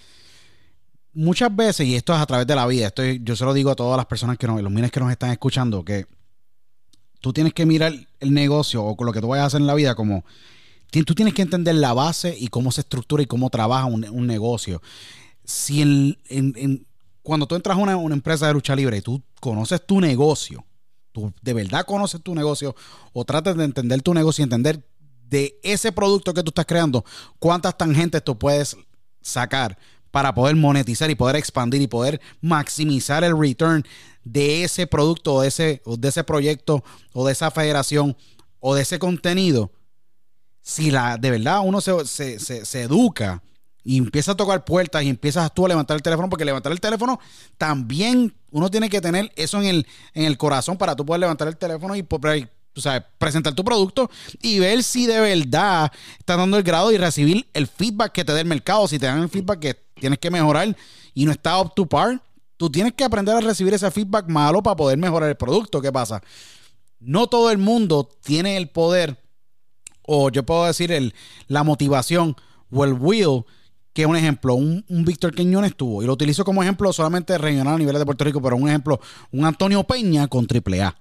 muchas 1.11 1.53
veces, 1.53 1.87
y 1.87 1.97
esto 1.97 2.13
es 2.13 2.21
a 2.21 2.25
través 2.25 2.47
de 2.47 2.55
la 2.55 2.65
vida, 2.67 2.87
esto 2.87 3.03
yo 3.03 3.35
se 3.35 3.43
lo 3.43 3.53
digo 3.53 3.69
a 3.69 3.75
todas 3.75 3.97
las 3.97 4.05
personas 4.05 4.37
que 4.37 4.47
nos, 4.47 4.61
los 4.61 4.71
miles 4.71 4.91
que 4.91 5.01
nos 5.01 5.11
están 5.11 5.31
escuchando, 5.31 5.83
que 5.83 6.05
tú 7.21 7.31
tienes 7.33 7.53
que 7.53 7.65
mirar 7.65 7.93
el 8.19 8.33
negocio 8.33 8.83
o 8.83 9.03
lo 9.03 9.13
que 9.13 9.21
tú 9.21 9.29
vayas 9.29 9.43
a 9.43 9.47
hacer 9.47 9.61
en 9.61 9.67
la 9.67 9.75
vida 9.75 9.95
como 9.95 10.25
tú 11.05 11.15
tienes 11.15 11.33
que 11.33 11.41
entender 11.41 11.75
la 11.75 11.93
base 11.93 12.35
y 12.37 12.47
cómo 12.47 12.71
se 12.71 12.81
estructura 12.81 13.23
y 13.23 13.25
cómo 13.25 13.49
trabaja 13.49 13.85
un, 13.85 14.27
negocio. 14.27 14.81
Si 15.45 15.81
en, 15.81 16.85
cuando 17.23 17.47
tú 17.47 17.55
entras 17.55 17.77
a 17.77 17.79
una, 17.79 18.13
empresa 18.13 18.47
de 18.47 18.53
lucha 18.53 18.75
libre 18.75 18.97
y 18.97 19.01
tú 19.01 19.21
conoces 19.39 19.85
tu 19.85 20.01
negocio, 20.01 20.65
tú 21.13 21.31
de 21.41 21.53
verdad 21.53 21.85
conoces 21.85 22.21
tu 22.21 22.35
negocio 22.35 22.75
o 23.13 23.23
tratas 23.23 23.55
de 23.55 23.63
entender 23.63 24.01
tu 24.01 24.13
negocio 24.13 24.41
y 24.41 24.43
entender 24.43 24.83
de 25.29 25.57
ese 25.63 25.93
producto 25.93 26.33
que 26.33 26.43
tú 26.43 26.49
estás 26.49 26.65
creando, 26.65 27.05
cuántas 27.39 27.77
tangentes 27.77 28.21
tú 28.23 28.37
puedes 28.37 28.75
sacar 29.21 29.77
para 30.09 30.33
poder 30.33 30.57
monetizar 30.57 31.09
y 31.09 31.15
poder 31.15 31.37
expandir 31.37 31.81
y 31.81 31.87
poder 31.87 32.19
maximizar 32.41 33.23
el 33.23 33.37
return 33.37 33.85
de 34.23 34.63
ese 34.63 34.87
producto 34.87 35.35
o 35.35 35.41
de 35.41 35.47
ese, 35.47 35.81
de 35.85 36.07
ese 36.07 36.23
proyecto 36.23 36.83
o 37.13 37.25
de 37.25 37.33
esa 37.33 37.51
federación 37.51 38.15
o 38.59 38.75
de 38.75 38.83
ese 38.83 38.99
contenido, 38.99 39.71
si 40.61 40.91
la, 40.91 41.17
de 41.17 41.31
verdad 41.31 41.61
uno 41.63 41.81
se, 41.81 42.05
se, 42.39 42.81
educa 42.81 43.41
y 43.83 43.97
empieza 43.97 44.33
a 44.33 44.37
tocar 44.37 44.63
puertas 44.63 45.03
y 45.03 45.09
empiezas 45.09 45.51
tú 45.53 45.65
a 45.65 45.69
levantar 45.69 45.95
el 45.95 46.03
teléfono, 46.03 46.29
porque 46.29 46.45
levantar 46.45 46.71
el 46.71 46.79
teléfono 46.79 47.19
también 47.57 48.35
uno 48.51 48.69
tiene 48.69 48.89
que 48.89 49.01
tener 49.01 49.31
eso 49.35 49.59
en 49.59 49.65
el, 49.65 49.87
en 50.13 50.25
el 50.25 50.37
corazón 50.37 50.77
para 50.77 50.95
tú 50.95 51.05
poder 51.05 51.21
levantar 51.21 51.47
el 51.47 51.57
teléfono 51.57 51.95
y 51.95 52.03
presentar 53.17 53.53
tu 53.53 53.63
producto 53.63 54.11
y 54.41 54.59
ver 54.59 54.83
si 54.83 55.07
de 55.07 55.19
verdad 55.19 55.91
está 56.19 56.37
dando 56.37 56.57
el 56.57 56.63
grado 56.63 56.91
y 56.91 56.97
recibir 56.97 57.47
el 57.53 57.65
feedback 57.67 58.11
que 58.11 58.23
te 58.23 58.33
dé 58.33 58.41
el 58.41 58.47
mercado. 58.47 58.87
Si 58.87 58.99
te 58.99 59.07
dan 59.07 59.23
el 59.23 59.29
feedback 59.29 59.59
que 59.59 59.73
tienes 59.95 60.19
que 60.19 60.29
mejorar 60.29 60.75
y 61.13 61.25
no 61.25 61.31
está 61.31 61.59
up 61.59 61.73
to 61.75 61.87
par, 61.87 62.21
Tú 62.61 62.69
tienes 62.69 62.93
que 62.93 63.03
aprender 63.03 63.35
a 63.35 63.41
recibir 63.41 63.73
ese 63.73 63.89
feedback 63.89 64.27
malo 64.27 64.61
para 64.61 64.75
poder 64.75 64.95
mejorar 64.95 65.27
el 65.29 65.35
producto. 65.35 65.81
¿Qué 65.81 65.91
pasa? 65.91 66.21
No 66.99 67.25
todo 67.25 67.49
el 67.49 67.57
mundo 67.57 68.07
tiene 68.23 68.55
el 68.55 68.69
poder, 68.69 69.17
o 70.03 70.29
yo 70.29 70.43
puedo 70.43 70.67
decir 70.67 71.11
la 71.47 71.63
motivación 71.63 72.35
o 72.69 72.85
el 72.85 72.93
will, 72.93 73.45
que 73.93 74.05
un 74.05 74.15
ejemplo, 74.15 74.53
un, 74.53 74.85
Víctor 74.87 75.33
Quiñones 75.33 75.75
tuvo, 75.75 76.03
y 76.03 76.05
lo 76.05 76.13
utilizo 76.13 76.45
como 76.45 76.61
ejemplo 76.61 76.93
solamente 76.93 77.35
regional 77.39 77.73
a 77.73 77.77
nivel 77.79 77.97
de 77.97 78.05
Puerto 78.05 78.25
Rico, 78.25 78.39
pero 78.39 78.55
un 78.55 78.69
ejemplo, 78.69 79.01
un 79.31 79.43
Antonio 79.43 79.83
Peña 79.83 80.27
con 80.27 80.45
AAA. 80.45 80.95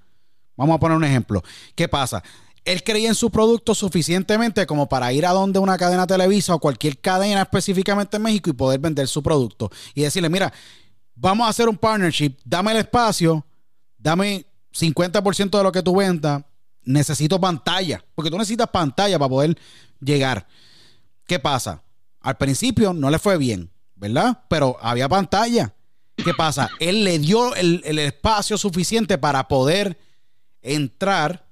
Vamos 0.57 0.77
a 0.77 0.81
poner 0.81 0.97
un 0.97 1.05
ejemplo. 1.05 1.45
¿Qué 1.75 1.89
pasa? 1.89 2.23
él 2.65 2.83
creía 2.83 3.09
en 3.09 3.15
su 3.15 3.31
producto 3.31 3.75
suficientemente 3.75 4.67
como 4.67 4.89
para 4.89 5.13
ir 5.13 5.27
a 5.27 5.33
donde 5.33 5.59
una 5.59 5.77
cadena 5.77 6.07
televisa 6.07 6.55
o 6.55 6.59
cualquier 6.59 6.99
cadena 6.99 7.43
específicamente 7.43 8.17
en 8.17 8.23
México 8.23 8.49
y 8.49 8.53
poder 8.53 8.81
vender 8.81 9.09
su 9.09 9.23
producto 9.23 9.71
y 9.95 10.03
decirle, 10.03 10.29
mira, 10.29 10.53
vamos 11.21 11.47
a 11.47 11.51
hacer 11.51 11.69
un 11.69 11.77
partnership, 11.77 12.37
dame 12.45 12.73
el 12.73 12.79
espacio, 12.79 13.45
dame 13.99 14.47
50% 14.73 15.59
de 15.59 15.63
lo 15.63 15.71
que 15.71 15.83
tú 15.83 15.97
vendas, 15.97 16.43
necesito 16.83 17.39
pantalla, 17.39 18.03
porque 18.15 18.31
tú 18.31 18.39
necesitas 18.39 18.69
pantalla 18.69 19.19
para 19.19 19.29
poder 19.29 19.59
llegar. 20.01 20.47
¿Qué 21.27 21.39
pasa? 21.39 21.83
Al 22.21 22.37
principio 22.37 22.95
no 22.95 23.11
le 23.11 23.19
fue 23.19 23.37
bien, 23.37 23.71
¿verdad? 23.95 24.45
Pero 24.49 24.77
había 24.81 25.09
pantalla. 25.09 25.75
¿Qué 26.17 26.33
pasa? 26.35 26.71
Él 26.81 27.05
le 27.05 27.19
dio 27.19 27.55
el, 27.55 27.83
el 27.85 27.99
espacio 27.99 28.57
suficiente 28.57 29.19
para 29.19 29.47
poder 29.47 29.99
entrar 30.63 31.47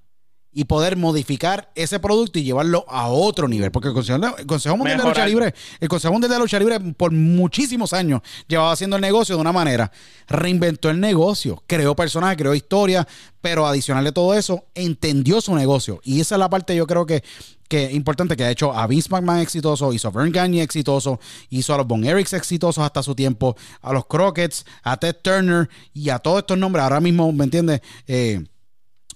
y 0.53 0.65
poder 0.65 0.97
modificar 0.97 1.71
ese 1.75 2.01
producto 2.01 2.39
y 2.39 2.45
llevarlo 2.45 2.85
a 2.89 3.09
otro 3.09 3.49
nivel. 3.49 3.71
Porque 3.71 3.89
el 3.89 3.95
Consejo, 3.95 4.77
Mundial 4.77 4.99
de 4.99 5.05
Lucha 5.05 5.27
Libre, 5.27 5.55
el 5.81 5.89
Consejo 5.89 6.13
Mundial 6.13 6.33
de 6.33 6.39
Lucha 6.39 6.59
Libre 6.59 6.81
por 6.81 7.13
muchísimos 7.13 7.93
años 7.93 8.23
llevaba 8.47 8.73
haciendo 8.73 8.97
el 8.97 9.03
negocio 9.03 9.37
de 9.37 9.41
una 9.41 9.53
manera. 9.53 9.93
Reinventó 10.27 10.91
el 10.91 11.01
negocio, 11.01 11.63
creó 11.67 11.95
personajes, 11.95 12.37
creó 12.39 12.55
historia, 12.55 13.07
pero 13.41 13.67
adicional 13.67 14.05
de 14.05 14.13
todo 14.13 14.35
eso, 14.35 14.65
entendió 14.75 15.41
su 15.41 15.55
negocio. 15.55 16.01
Y 16.03 16.21
esa 16.21 16.35
es 16.35 16.39
la 16.39 16.49
parte 16.49 16.75
yo 16.75 16.87
creo 16.87 17.07
que 17.07 17.23
que 17.69 17.93
importante 17.93 18.35
que 18.35 18.45
ha 18.45 18.51
hecho 18.51 18.73
a 18.73 18.87
Vince 18.87 19.11
McMahon 19.11 19.41
exitoso, 19.41 19.93
hizo 19.93 20.09
a 20.09 20.11
Vern 20.11 20.33
Gagne 20.33 20.63
exitoso, 20.63 21.21
hizo 21.51 21.75
a 21.75 21.77
los 21.77 21.87
Bon 21.87 22.03
Erics 22.03 22.33
exitosos 22.33 22.83
hasta 22.83 23.03
su 23.03 23.15
tiempo, 23.15 23.57
a 23.83 23.93
los 23.93 24.07
Crockets, 24.07 24.65
a 24.83 24.97
Ted 24.97 25.17
Turner 25.21 25.69
y 25.93 26.09
a 26.09 26.19
todos 26.19 26.39
estos 26.39 26.57
nombres. 26.57 26.83
Ahora 26.83 27.01
mismo, 27.01 27.31
¿me 27.31 27.45
entiendes? 27.45 27.83
Eh, 28.07 28.43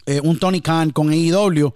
eh, 0.07 0.20
un 0.22 0.38
Tony 0.38 0.61
Khan 0.61 0.90
con 0.90 1.11
AEW 1.11 1.72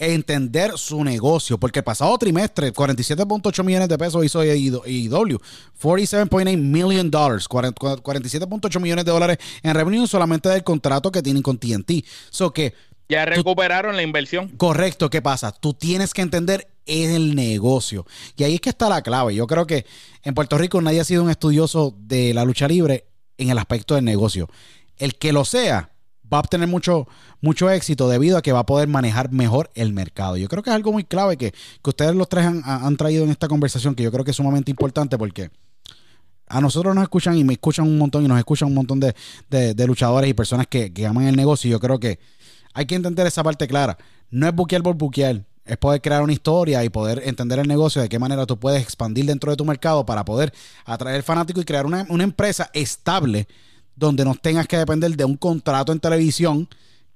entender 0.00 0.72
su 0.76 1.04
negocio, 1.04 1.58
porque 1.58 1.80
el 1.80 1.84
pasado 1.84 2.16
trimestre 2.16 2.72
47.8 2.72 3.62
millones 3.62 3.88
de 3.88 3.98
pesos 3.98 4.24
hizo 4.24 4.40
AEW, 4.40 5.38
47.8 5.80 6.56
million 6.56 7.10
dollars, 7.10 7.46
47.8 7.48 8.80
millones 8.80 9.04
de 9.04 9.10
dólares 9.10 9.38
en 9.62 9.74
revenue 9.74 10.06
solamente 10.06 10.48
del 10.48 10.64
contrato 10.64 11.12
que 11.12 11.22
tienen 11.22 11.42
con 11.42 11.58
TNT. 11.58 12.02
So 12.30 12.50
que 12.50 12.72
ya 13.10 13.26
recuperaron 13.26 13.94
la 13.94 14.02
inversión. 14.02 14.48
Correcto, 14.56 15.10
¿qué 15.10 15.20
pasa? 15.20 15.52
Tú 15.52 15.74
tienes 15.74 16.14
que 16.14 16.22
entender 16.22 16.68
el 16.86 17.34
negocio. 17.34 18.06
Y 18.36 18.44
ahí 18.44 18.54
es 18.54 18.60
que 18.60 18.70
está 18.70 18.88
la 18.88 19.02
clave. 19.02 19.34
Yo 19.34 19.46
creo 19.46 19.66
que 19.66 19.84
en 20.22 20.34
Puerto 20.34 20.56
Rico 20.56 20.80
nadie 20.80 21.00
ha 21.00 21.04
sido 21.04 21.22
un 21.22 21.30
estudioso 21.30 21.94
de 21.98 22.32
la 22.32 22.44
lucha 22.44 22.68
libre 22.68 23.04
en 23.36 23.50
el 23.50 23.58
aspecto 23.58 23.96
del 23.96 24.04
negocio. 24.04 24.48
El 24.96 25.16
que 25.16 25.32
lo 25.32 25.44
sea, 25.44 25.89
va 26.32 26.38
a 26.38 26.40
obtener 26.40 26.68
mucho, 26.68 27.08
mucho 27.40 27.70
éxito 27.70 28.08
debido 28.08 28.38
a 28.38 28.42
que 28.42 28.52
va 28.52 28.60
a 28.60 28.66
poder 28.66 28.88
manejar 28.88 29.32
mejor 29.32 29.70
el 29.74 29.92
mercado. 29.92 30.36
Yo 30.36 30.48
creo 30.48 30.62
que 30.62 30.70
es 30.70 30.76
algo 30.76 30.92
muy 30.92 31.04
clave 31.04 31.36
que, 31.36 31.52
ustedes 31.84 32.14
los 32.14 32.28
tres 32.28 32.46
han, 32.46 32.96
traído 32.96 33.24
en 33.24 33.30
esta 33.30 33.48
conversación, 33.48 33.94
que 33.94 34.02
yo 34.02 34.12
creo 34.12 34.24
que 34.24 34.30
es 34.30 34.36
sumamente 34.36 34.70
importante 34.70 35.18
porque 35.18 35.50
a 36.46 36.60
nosotros 36.60 36.94
nos 36.94 37.02
escuchan 37.02 37.36
y 37.36 37.44
me 37.44 37.54
escuchan 37.54 37.86
un 37.86 37.98
montón 37.98 38.24
y 38.24 38.28
nos 38.28 38.38
escuchan 38.38 38.68
un 38.68 38.74
montón 38.74 39.00
de, 39.00 39.86
luchadores 39.86 40.30
y 40.30 40.34
personas 40.34 40.66
que, 40.66 40.92
que, 40.92 41.06
aman 41.06 41.26
el 41.26 41.36
negocio. 41.36 41.68
Y 41.68 41.72
yo 41.72 41.80
creo 41.80 41.98
que 41.98 42.18
hay 42.74 42.86
que 42.86 42.94
entender 42.94 43.26
esa 43.26 43.42
parte 43.42 43.66
clara. 43.66 43.98
No 44.30 44.46
es 44.46 44.54
buquear 44.54 44.82
por 44.82 44.94
buquear. 44.94 45.44
Es 45.64 45.76
poder 45.76 46.00
crear 46.00 46.22
una 46.22 46.32
historia 46.32 46.82
y 46.84 46.88
poder 46.88 47.22
entender 47.24 47.58
el 47.60 47.68
negocio, 47.68 48.02
de 48.02 48.08
qué 48.08 48.18
manera 48.18 48.46
tú 48.46 48.58
puedes 48.58 48.82
expandir 48.82 49.26
dentro 49.26 49.52
de 49.52 49.56
tu 49.56 49.64
mercado 49.64 50.04
para 50.04 50.24
poder 50.24 50.52
atraer 50.84 51.22
fanático 51.22 51.60
y 51.60 51.64
crear 51.64 51.86
una, 51.86 52.06
una 52.08 52.24
empresa 52.24 52.70
estable 52.72 53.46
donde 53.96 54.24
no 54.24 54.34
tengas 54.34 54.66
que 54.66 54.76
depender 54.76 55.16
de 55.16 55.24
un 55.24 55.36
contrato 55.36 55.92
en 55.92 56.00
televisión 56.00 56.68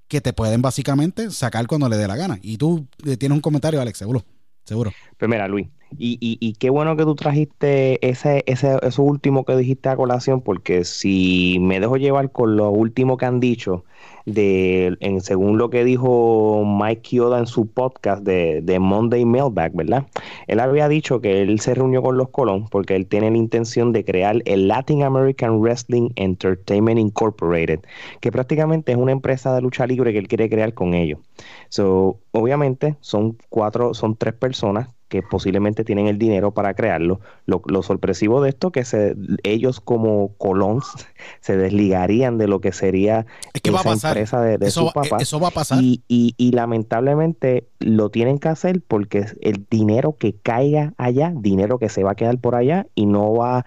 que 0.08 0.20
te 0.20 0.32
pueden 0.32 0.62
básicamente 0.62 1.30
sacar 1.30 1.66
cuando 1.66 1.88
le 1.88 1.96
dé 1.96 2.06
la 2.06 2.16
gana. 2.16 2.38
Y 2.42 2.58
tú 2.58 2.86
eh, 3.04 3.16
tienes 3.16 3.36
un 3.36 3.42
comentario, 3.42 3.80
Alex, 3.80 3.98
seguro. 3.98 4.24
Seguro. 4.64 4.92
Pues 5.18 5.30
Luis, 5.48 5.68
y, 5.98 6.18
y, 6.20 6.38
y, 6.40 6.54
qué 6.54 6.70
bueno 6.70 6.96
que 6.96 7.04
tú 7.04 7.14
trajiste 7.14 8.06
ese, 8.06 8.42
ese, 8.46 8.78
eso 8.82 9.02
último 9.02 9.44
que 9.44 9.56
dijiste 9.56 9.88
a 9.88 9.96
colación, 9.96 10.40
porque 10.40 10.84
si 10.84 11.58
me 11.60 11.80
dejo 11.80 11.96
llevar 11.96 12.32
con 12.32 12.56
lo 12.56 12.70
último 12.70 13.16
que 13.16 13.26
han 13.26 13.40
dicho, 13.40 13.84
de, 14.26 14.96
en, 15.00 15.20
según 15.20 15.58
lo 15.58 15.70
que 15.70 15.84
dijo 15.84 16.64
Mike 16.64 17.02
Kyoda 17.02 17.38
en 17.38 17.46
su 17.46 17.68
podcast 17.68 18.22
de, 18.22 18.60
de, 18.62 18.78
Monday 18.78 19.24
Mailbag, 19.24 19.72
¿verdad? 19.74 20.06
Él 20.46 20.60
había 20.60 20.88
dicho 20.88 21.20
que 21.20 21.42
él 21.42 21.60
se 21.60 21.74
reunió 21.74 22.02
con 22.02 22.16
los 22.16 22.30
Colón 22.30 22.66
porque 22.70 22.96
él 22.96 23.06
tiene 23.06 23.30
la 23.30 23.36
intención 23.36 23.92
de 23.92 24.04
crear 24.04 24.42
el 24.46 24.68
Latin 24.68 25.02
American 25.02 25.60
Wrestling 25.60 26.10
Entertainment 26.16 26.98
Incorporated, 26.98 27.80
que 28.20 28.32
prácticamente 28.32 28.92
es 28.92 28.98
una 28.98 29.12
empresa 29.12 29.54
de 29.54 29.62
lucha 29.62 29.86
libre 29.86 30.12
que 30.12 30.18
él 30.18 30.28
quiere 30.28 30.48
crear 30.48 30.72
con 30.74 30.94
ellos. 30.94 31.20
So, 31.68 32.18
obviamente 32.32 32.96
son 33.00 33.36
cuatro, 33.48 33.94
son 33.94 34.16
tres 34.16 34.34
personas 34.34 34.88
que 35.08 35.22
posiblemente 35.22 35.84
tienen 35.84 36.06
el 36.06 36.18
dinero 36.18 36.52
para 36.52 36.74
crearlo. 36.74 37.20
Lo, 37.46 37.82
sorpresivo 37.82 38.42
de 38.42 38.50
esto 38.50 38.72
que 38.72 38.84
se, 38.84 39.14
ellos 39.42 39.80
como 39.80 40.34
Colón 40.38 40.80
se 41.40 41.56
desligarían 41.56 42.38
de 42.38 42.48
lo 42.48 42.60
que 42.60 42.72
sería 42.72 43.26
esa 43.52 44.08
empresa 44.08 44.40
de, 44.40 44.58
de 44.58 44.66
eso, 44.66 44.88
su 44.88 44.92
papá. 44.92 45.18
Eso 45.20 45.38
va 45.40 45.48
a 45.48 45.52
pasar. 45.52 45.78
Y, 45.82 46.02
y, 46.08 46.52
lamentablemente 46.52 47.68
lo 47.80 48.10
tienen 48.10 48.38
que 48.38 48.48
hacer 48.48 48.80
porque 48.86 49.26
el 49.40 49.66
dinero 49.68 50.16
que 50.16 50.34
caiga 50.34 50.94
allá, 50.96 51.32
dinero 51.34 51.78
que 51.78 51.88
se 51.88 52.04
va 52.04 52.12
a 52.12 52.14
quedar 52.14 52.38
por 52.38 52.54
allá 52.54 52.86
y 52.94 53.06
no 53.06 53.34
va 53.34 53.66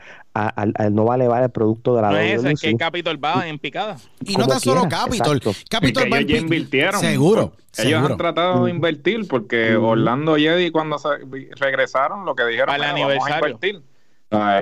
no 0.92 1.06
va 1.06 1.14
a 1.14 1.16
elevar 1.16 1.44
el 1.44 1.50
producto 1.50 1.96
de 1.96 2.02
la 2.02 2.12
no 2.12 2.18
es, 2.18 2.44
es 2.44 2.62
que 2.62 2.76
Capitol 2.76 3.24
va 3.24 3.48
en 3.48 3.60
picada. 3.60 3.98
Y 4.26 4.36
no 4.36 4.48
tan 4.48 4.60
solo 4.60 4.88
Capitol. 4.90 5.42
Capitol 5.70 6.12
va 6.12 6.20
ellos 6.20 6.32
ya 6.32 6.38
invirtieron. 6.38 7.00
Seguro. 7.00 7.54
Ellos 7.78 8.10
han 8.10 8.18
tratado 8.18 8.66
de 8.66 8.72
invertir 8.72 9.28
porque 9.28 9.76
Orlando 9.76 10.38
y 10.38 10.48
Eddie 10.48 10.72
cuando 10.72 10.98
regresaron 11.60 12.26
lo 12.26 12.36
que 12.36 12.46
dijeron 12.46 12.74
Al 12.74 12.84
aniversario. 12.84 13.60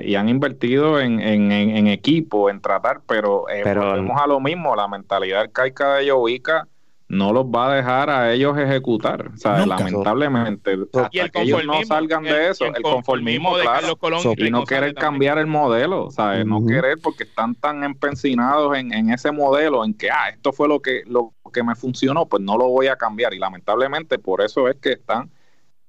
y 0.03 0.15
han 0.15 0.29
invertido 0.29 0.99
en, 0.99 1.19
en, 1.21 1.51
en, 1.51 1.87
equipo, 1.87 2.49
en 2.49 2.61
tratar, 2.61 3.01
pero, 3.07 3.47
eh, 3.49 3.61
pero 3.63 3.91
volvemos 3.91 4.21
a 4.21 4.27
lo 4.27 4.39
mismo, 4.39 4.75
la 4.75 4.87
mentalidad 4.87 5.41
arcaica 5.41 5.95
de 5.95 6.11
Jovica 6.11 6.67
no 7.07 7.31
los 7.33 7.45
va 7.45 7.71
a 7.71 7.75
dejar 7.75 8.09
a 8.09 8.33
ellos 8.33 8.57
ejecutar. 8.57 9.31
O 9.33 9.37
sea, 9.37 9.65
lamentablemente, 9.65 10.77
hasta 10.93 11.29
que 11.29 11.41
ellos 11.41 11.65
no 11.65 11.83
salgan 11.85 12.23
de 12.23 12.49
eso, 12.49 12.65
el, 12.65 12.81
conformismo, 12.81 13.53
claro, 13.55 13.97
y 14.37 14.49
no 14.49 14.65
querer 14.65 14.95
cambiar 14.95 15.37
el 15.37 15.47
modelo, 15.47 16.09
¿sabes? 16.09 16.45
No 16.45 16.65
querer 16.65 16.97
porque 17.01 17.23
están 17.23 17.55
tan 17.55 17.83
empecinados 17.83 18.75
en, 18.77 18.93
en, 18.93 19.11
ese 19.11 19.31
modelo, 19.31 19.85
en 19.85 19.93
que, 19.93 20.09
ah, 20.09 20.29
esto 20.29 20.51
fue 20.51 20.67
lo 20.67 20.81
que, 20.81 21.03
lo 21.05 21.33
que 21.53 21.63
me 21.63 21.75
funcionó, 21.75 22.25
pues 22.27 22.41
no 22.41 22.57
lo 22.57 22.69
voy 22.69 22.87
a 22.87 22.95
cambiar. 22.95 23.33
Y 23.33 23.39
lamentablemente 23.39 24.17
por 24.17 24.41
eso 24.41 24.67
es 24.67 24.77
que 24.77 24.93
están 24.93 25.29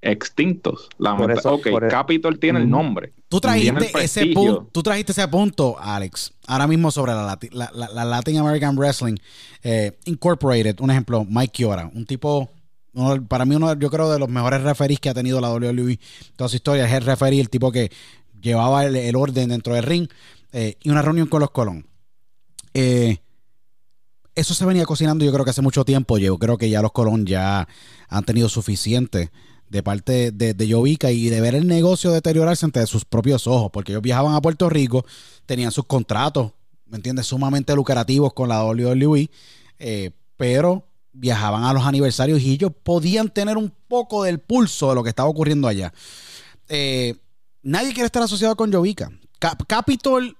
extintos. 0.07 0.89
ok, 0.97 1.65
e- 1.67 1.87
Capitol 1.89 2.39
tiene 2.39 2.59
el 2.59 2.69
nombre. 2.69 3.13
Tú 3.27 3.39
trajiste, 3.39 3.91
ese 4.01 4.27
punto, 4.27 4.69
tú 4.71 4.81
trajiste 4.81 5.11
ese 5.11 5.27
punto, 5.27 5.77
Alex, 5.79 6.33
ahora 6.47 6.65
mismo 6.67 6.91
sobre 6.91 7.11
la, 7.11 7.37
la, 7.51 8.05
Latin 8.05 8.37
American 8.37 8.77
Wrestling 8.77 9.17
eh, 9.63 9.97
Incorporated. 10.05 10.79
Un 10.79 10.91
ejemplo, 10.91 11.25
Mike 11.25 11.51
Kiora, 11.51 11.91
un 11.93 12.05
tipo, 12.05 12.49
para 13.27 13.45
mí 13.45 13.55
uno, 13.55 13.77
yo 13.77 13.89
creo, 13.89 14.11
de 14.11 14.19
los 14.19 14.29
mejores 14.29 14.61
referees 14.63 14.99
que 14.99 15.09
ha 15.09 15.13
tenido 15.13 15.41
la 15.41 15.51
WWE 15.51 15.99
toda 16.35 16.47
su 16.47 16.55
historia. 16.55 16.85
Es 16.85 16.93
el 16.93 17.03
referee, 17.03 17.41
el 17.41 17.49
tipo 17.49 17.71
que 17.71 17.91
llevaba 18.41 18.85
el, 18.85 19.15
orden 19.15 19.49
dentro 19.49 19.73
del 19.73 19.83
ring 19.83 20.07
eh, 20.53 20.77
y 20.81 20.89
una 20.89 21.01
reunión 21.01 21.27
con 21.27 21.41
los 21.41 21.51
Colón. 21.51 21.85
Eh, 22.73 23.17
eso 24.35 24.53
se 24.53 24.65
venía 24.65 24.85
cocinando 24.85 25.25
yo 25.25 25.33
creo 25.33 25.43
que 25.43 25.49
hace 25.49 25.61
mucho 25.61 25.83
tiempo. 25.83 26.17
Yo 26.17 26.37
creo 26.37 26.57
que 26.57 26.69
ya 26.69 26.81
los 26.81 26.91
Colón 26.91 27.25
ya 27.25 27.67
han 28.07 28.23
tenido 28.23 28.47
suficiente 28.47 29.31
de 29.69 29.83
parte 29.83 30.31
de, 30.31 30.69
Jovica 30.69 31.11
y 31.11 31.29
de 31.29 31.41
ver 31.41 31.55
el 31.55 31.67
negocio 31.67 32.11
deteriorarse 32.11 32.65
ante 32.65 32.85
sus 32.87 33.05
propios 33.05 33.47
ojos, 33.47 33.69
porque 33.71 33.91
ellos 33.91 34.01
viajaban 34.01 34.33
a 34.33 34.41
Puerto 34.41 34.69
Rico, 34.69 35.05
tenían 35.45 35.71
sus 35.71 35.85
contratos, 35.85 36.51
¿me 36.85 36.97
entiendes?, 36.97 37.27
sumamente 37.27 37.75
lucrativos 37.75 38.33
con 38.33 38.49
la 38.49 38.63
WWE, 38.63 39.29
eh, 39.79 40.11
pero 40.37 40.83
viajaban 41.13 41.63
a 41.63 41.73
los 41.73 41.85
aniversarios 41.85 42.41
y 42.41 42.53
ellos 42.53 42.71
podían 42.83 43.29
tener 43.29 43.57
un 43.57 43.73
poco 43.87 44.23
del 44.23 44.39
pulso 44.39 44.89
de 44.89 44.95
lo 44.95 45.03
que 45.03 45.09
estaba 45.09 45.29
ocurriendo 45.29 45.67
allá. 45.67 45.93
Eh, 46.69 47.15
nadie 47.63 47.93
quiere 47.93 48.05
estar 48.05 48.23
asociado 48.23 48.55
con 48.55 48.71
Jovica. 48.71 49.11
Capitol 49.67 50.37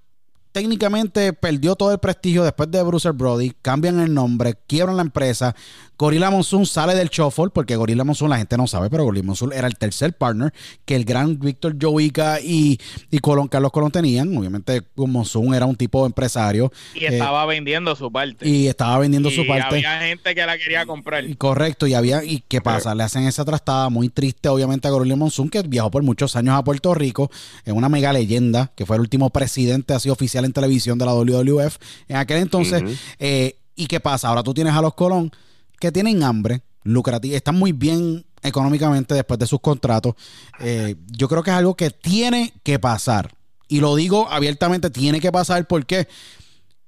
técnicamente 0.52 1.34
perdió 1.34 1.76
todo 1.76 1.92
el 1.92 2.00
prestigio 2.00 2.44
después 2.44 2.72
de 2.72 2.82
Bruce 2.82 3.12
Brody, 3.12 3.54
cambian 3.62 4.00
el 4.00 4.12
nombre, 4.12 4.56
quiebran 4.66 4.98
la 4.98 5.04
empresa, 5.04 5.56
Gorilla 5.98 6.30
Monsoon 6.30 6.66
sale 6.66 6.94
del 6.94 7.10
shuffle 7.10 7.50
porque 7.52 7.76
Gorilla 7.76 8.04
Monsoon 8.04 8.30
la 8.30 8.38
gente 8.38 8.56
no 8.56 8.68
sabe, 8.68 8.90
pero 8.90 9.04
Gorilla 9.04 9.26
Monsoon 9.26 9.52
era 9.54 9.68
el 9.68 9.78
tercer 9.78 10.14
partner 10.14 10.54
que 10.86 10.96
el 10.96 11.06
gran 11.06 11.40
Víctor 11.40 11.76
Jovica 11.82 12.40
y, 12.40 12.80
y 13.10 13.20
Colón, 13.20 13.48
Carlos 13.48 13.72
Colón 13.72 13.92
tenían. 13.92 14.36
Obviamente 14.38 14.84
Monsoon 14.96 15.56
era 15.56 15.66
un 15.66 15.76
tipo 15.76 16.02
de 16.02 16.08
empresario. 16.08 16.72
Y 16.94 17.06
estaba 17.06 17.44
eh, 17.46 17.48
vendiendo 17.48 17.96
su 17.96 18.12
parte. 18.12 18.48
Y 18.48 18.68
estaba 18.68 19.00
vendiendo 19.00 19.32
su 19.32 19.46
parte. 19.48 19.78
Había 19.78 20.00
gente 20.02 20.36
que 20.36 20.46
la 20.46 20.58
quería 20.58 20.86
comprar. 20.86 21.24
correcto, 21.38 21.88
y 21.88 21.96
había, 21.96 22.24
y 22.24 22.44
qué 22.48 22.62
pasa, 22.62 22.94
le 22.94 23.04
hacen 23.04 23.24
esa 23.24 23.44
trastada 23.44 23.90
muy 23.90 24.10
triste 24.10 24.50
obviamente 24.50 24.88
a 24.88 24.92
Gorilla 24.92 25.16
Monsoon 25.16 25.50
que 25.50 25.64
viajó 25.64 25.90
por 25.90 26.04
muchos 26.04 26.36
años 26.36 26.56
a 26.56 26.64
Puerto 26.64 26.94
Rico, 26.94 27.32
en 27.66 27.76
una 27.76 27.90
mega 27.90 28.14
leyenda, 28.14 28.72
que 28.76 28.86
fue 28.86 28.98
el 28.98 29.02
último 29.02 29.32
presidente 29.32 29.94
así 29.94 30.10
oficial 30.10 30.46
en 30.46 30.54
televisión 30.54 30.98
de 31.00 31.06
la 31.06 31.14
WWF 31.14 31.78
en 32.08 32.18
aquel 32.18 32.38
entonces. 32.38 32.84
Eh, 33.18 33.56
¿Y 33.76 33.88
qué 33.88 34.00
pasa? 34.00 34.30
Ahora 34.30 34.44
tú 34.44 34.54
tienes 34.54 34.74
a 34.74 34.82
los 34.82 34.94
Colón 34.94 35.32
que 35.80 35.92
tienen 35.92 36.24
hambre, 36.24 36.62
lucrativos, 36.84 37.36
están 37.36 37.56
muy 37.56 37.72
bien 37.72 38.26
económicamente 38.42 39.14
después 39.14 39.40
de 39.40 39.48
sus 39.48 39.60
contratos. 39.60 40.16
Eh, 40.60 40.96
yo 41.08 41.28
creo 41.28 41.44
que 41.44 41.52
es 41.52 41.58
algo 41.58 41.76
que 41.76 41.90
tiene 41.90 42.54
que 42.64 42.80
pasar. 42.80 43.34
Y 43.68 43.80
lo 43.80 43.96
digo 43.96 44.30
abiertamente, 44.30 44.90
tiene 44.90 45.20
que 45.20 45.32
pasar 45.32 45.68
porque 45.68 46.08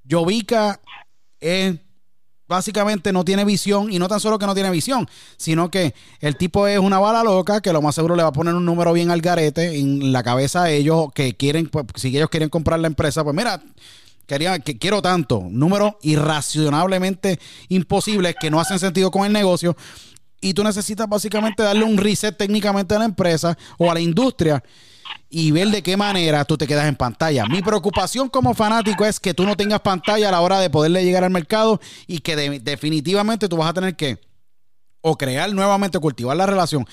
Jovica 0.10 0.80
es 1.40 1.76
básicamente 2.50 3.14
no 3.14 3.24
tiene 3.24 3.46
visión 3.46 3.94
y 3.94 4.00
no 4.00 4.08
tan 4.08 4.20
solo 4.20 4.40
que 4.40 4.48
no 4.48 4.56
tiene 4.56 4.72
visión, 4.72 5.08
sino 5.38 5.70
que 5.70 5.94
el 6.20 6.36
tipo 6.36 6.66
es 6.66 6.80
una 6.80 6.98
bala 6.98 7.24
loca 7.24 7.62
que 7.62 7.72
lo 7.72 7.82
más 7.82 7.94
seguro 7.94 8.16
le 8.16 8.24
va 8.24 8.30
a 8.30 8.34
poner 8.34 8.56
un 8.56 8.66
número 8.66 8.92
bien 8.92 9.12
al 9.12 9.22
garete 9.22 9.78
en 9.78 10.12
la 10.12 10.24
cabeza 10.24 10.64
a 10.64 10.72
ellos 10.72 11.10
que 11.14 11.38
quieren, 11.38 11.70
pues, 11.70 11.86
si 11.96 12.08
ellos 12.08 12.30
quieren 12.30 12.50
comprar 12.50 12.80
la 12.80 12.88
empresa, 12.88 13.24
pues 13.24 13.36
mira, 13.36 13.62
quería, 14.30 14.60
que 14.60 14.78
quiero 14.78 15.02
tanto, 15.02 15.46
números 15.50 15.96
irracionablemente 16.04 17.40
imposibles 17.68 18.36
que 18.40 18.50
no 18.50 18.62
hacen 18.62 18.80
sentido 18.80 19.12
con 19.12 19.26
el 19.26 19.34
negocio 19.34 19.76
y 20.40 20.54
tú 20.54 20.64
necesitas 20.64 21.10
básicamente 21.10 21.64
darle 21.64 21.84
un 21.84 21.98
reset 21.98 22.38
técnicamente 22.38 22.96
a 22.96 23.00
la 23.00 23.06
empresa 23.06 23.58
o 23.78 23.92
a 23.92 23.94
la 23.94 24.00
industria 24.00 24.64
y 25.30 25.52
ver 25.52 25.68
de 25.70 25.84
qué 25.84 25.98
manera 25.98 26.46
tú 26.46 26.58
te 26.58 26.68
quedas 26.68 26.88
en 26.88 26.96
pantalla. 26.96 27.46
Mi 27.46 27.62
preocupación 27.62 28.30
como 28.30 28.54
fanático 28.54 29.06
es 29.06 29.20
que 29.20 29.34
tú 29.34 29.44
no 29.46 29.58
tengas 29.58 29.82
pantalla 29.82 30.30
a 30.30 30.32
la 30.32 30.42
hora 30.42 30.60
de 30.60 30.70
poderle 30.70 31.04
llegar 31.04 31.24
al 31.24 31.32
mercado 31.32 31.82
y 32.08 32.20
que 32.20 32.36
definitivamente 32.60 33.50
tú 33.50 33.58
vas 33.58 33.70
a 33.70 33.74
tener 33.74 33.96
que 33.96 34.20
o 35.02 35.18
crear 35.18 35.52
nuevamente, 35.54 36.00
cultivar 36.00 36.36
la 36.36 36.46
relación 36.46 36.86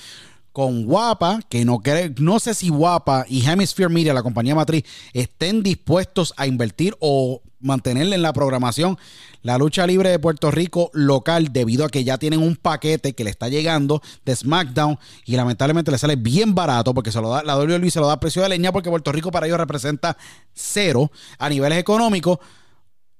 con 0.57 0.85
Guapa, 0.85 1.41
que 1.49 1.65
no, 1.65 1.83
no 2.17 2.39
sé 2.39 2.55
si 2.55 2.69
Guapa 2.69 3.27
y 3.29 3.47
Hemisphere 3.47 3.89
Media, 3.89 4.11
la 4.11 4.23
compañía 4.23 4.55
matriz, 4.55 4.85
estén 5.13 5.61
dispuestos 5.61 6.33
a 6.35 6.47
invertir 6.47 6.97
o 6.99 7.43
mantenerle 7.59 8.15
en 8.15 8.23
la 8.23 8.33
programación. 8.33 8.97
La 9.43 9.59
lucha 9.59 9.85
libre 9.85 10.09
de 10.09 10.17
Puerto 10.17 10.49
Rico 10.49 10.89
local 10.93 11.53
debido 11.53 11.85
a 11.85 11.89
que 11.89 12.03
ya 12.03 12.17
tienen 12.17 12.41
un 12.41 12.55
paquete 12.55 13.13
que 13.13 13.23
le 13.23 13.29
está 13.29 13.49
llegando 13.49 14.01
de 14.25 14.35
SmackDown 14.35 14.97
y 15.25 15.35
lamentablemente 15.35 15.91
le 15.91 15.99
sale 15.99 16.15
bien 16.15 16.55
barato 16.55 16.91
porque 16.91 17.11
se 17.11 17.21
lo 17.21 17.29
da, 17.29 17.43
la 17.43 17.55
WWE 17.55 17.91
se 17.91 17.99
lo 17.99 18.07
da 18.07 18.13
a 18.13 18.19
precio 18.19 18.41
de 18.41 18.49
leña 18.49 18.71
porque 18.71 18.89
Puerto 18.89 19.11
Rico 19.11 19.29
para 19.29 19.45
ellos 19.45 19.59
representa 19.59 20.17
cero 20.55 21.11
a 21.37 21.49
niveles 21.49 21.77
económicos 21.77 22.39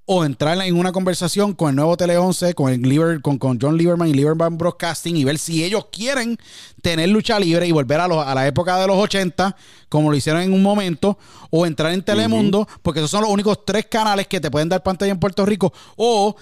o 0.10 0.24
entrar 0.24 0.60
en 0.62 0.80
una 0.80 0.94
conversación 0.94 1.54
con 1.54 1.70
el 1.70 1.76
nuevo 1.76 1.98
Tele 1.98 2.18
11, 2.18 2.54
con, 2.54 2.72
el 2.72 3.22
con, 3.22 3.38
con 3.38 3.60
John 3.62 3.78
Lieberman 3.78 4.08
y 4.08 4.14
Lieberman 4.14 4.58
Broadcasting 4.58 5.18
y 5.18 5.26
ver 5.26 5.38
si 5.38 5.66
ellos 5.66 5.88
quieren 5.92 6.38
tener 6.82 7.10
lucha 7.10 7.38
libre 7.38 7.68
y 7.68 7.74
volver 7.74 8.00
a, 8.00 8.06
a 8.06 8.34
la 8.34 8.48
época 8.48 8.80
de 8.80 8.88
los 8.88 8.96
80, 8.96 9.54
como 9.90 10.10
lo 10.10 10.16
hicieron 10.16 10.42
en 10.42 10.54
un 10.54 10.64
momento, 10.64 11.18
o 11.50 11.66
entrar 11.66 11.92
en 11.92 12.02
Telemundo, 12.02 12.66
porque 12.82 13.02
esos 13.02 13.12
son 13.12 13.24
los 13.24 13.30
únicos 13.30 13.66
tres 13.66 13.88
canales 13.88 14.28
que 14.28 14.40
te 14.40 14.50
pueden 14.50 14.70
dar 14.70 14.82
pantalla 14.82 15.12
en 15.12 15.20
Puerto 15.20 15.46
Rico, 15.46 15.74
o 15.98 16.38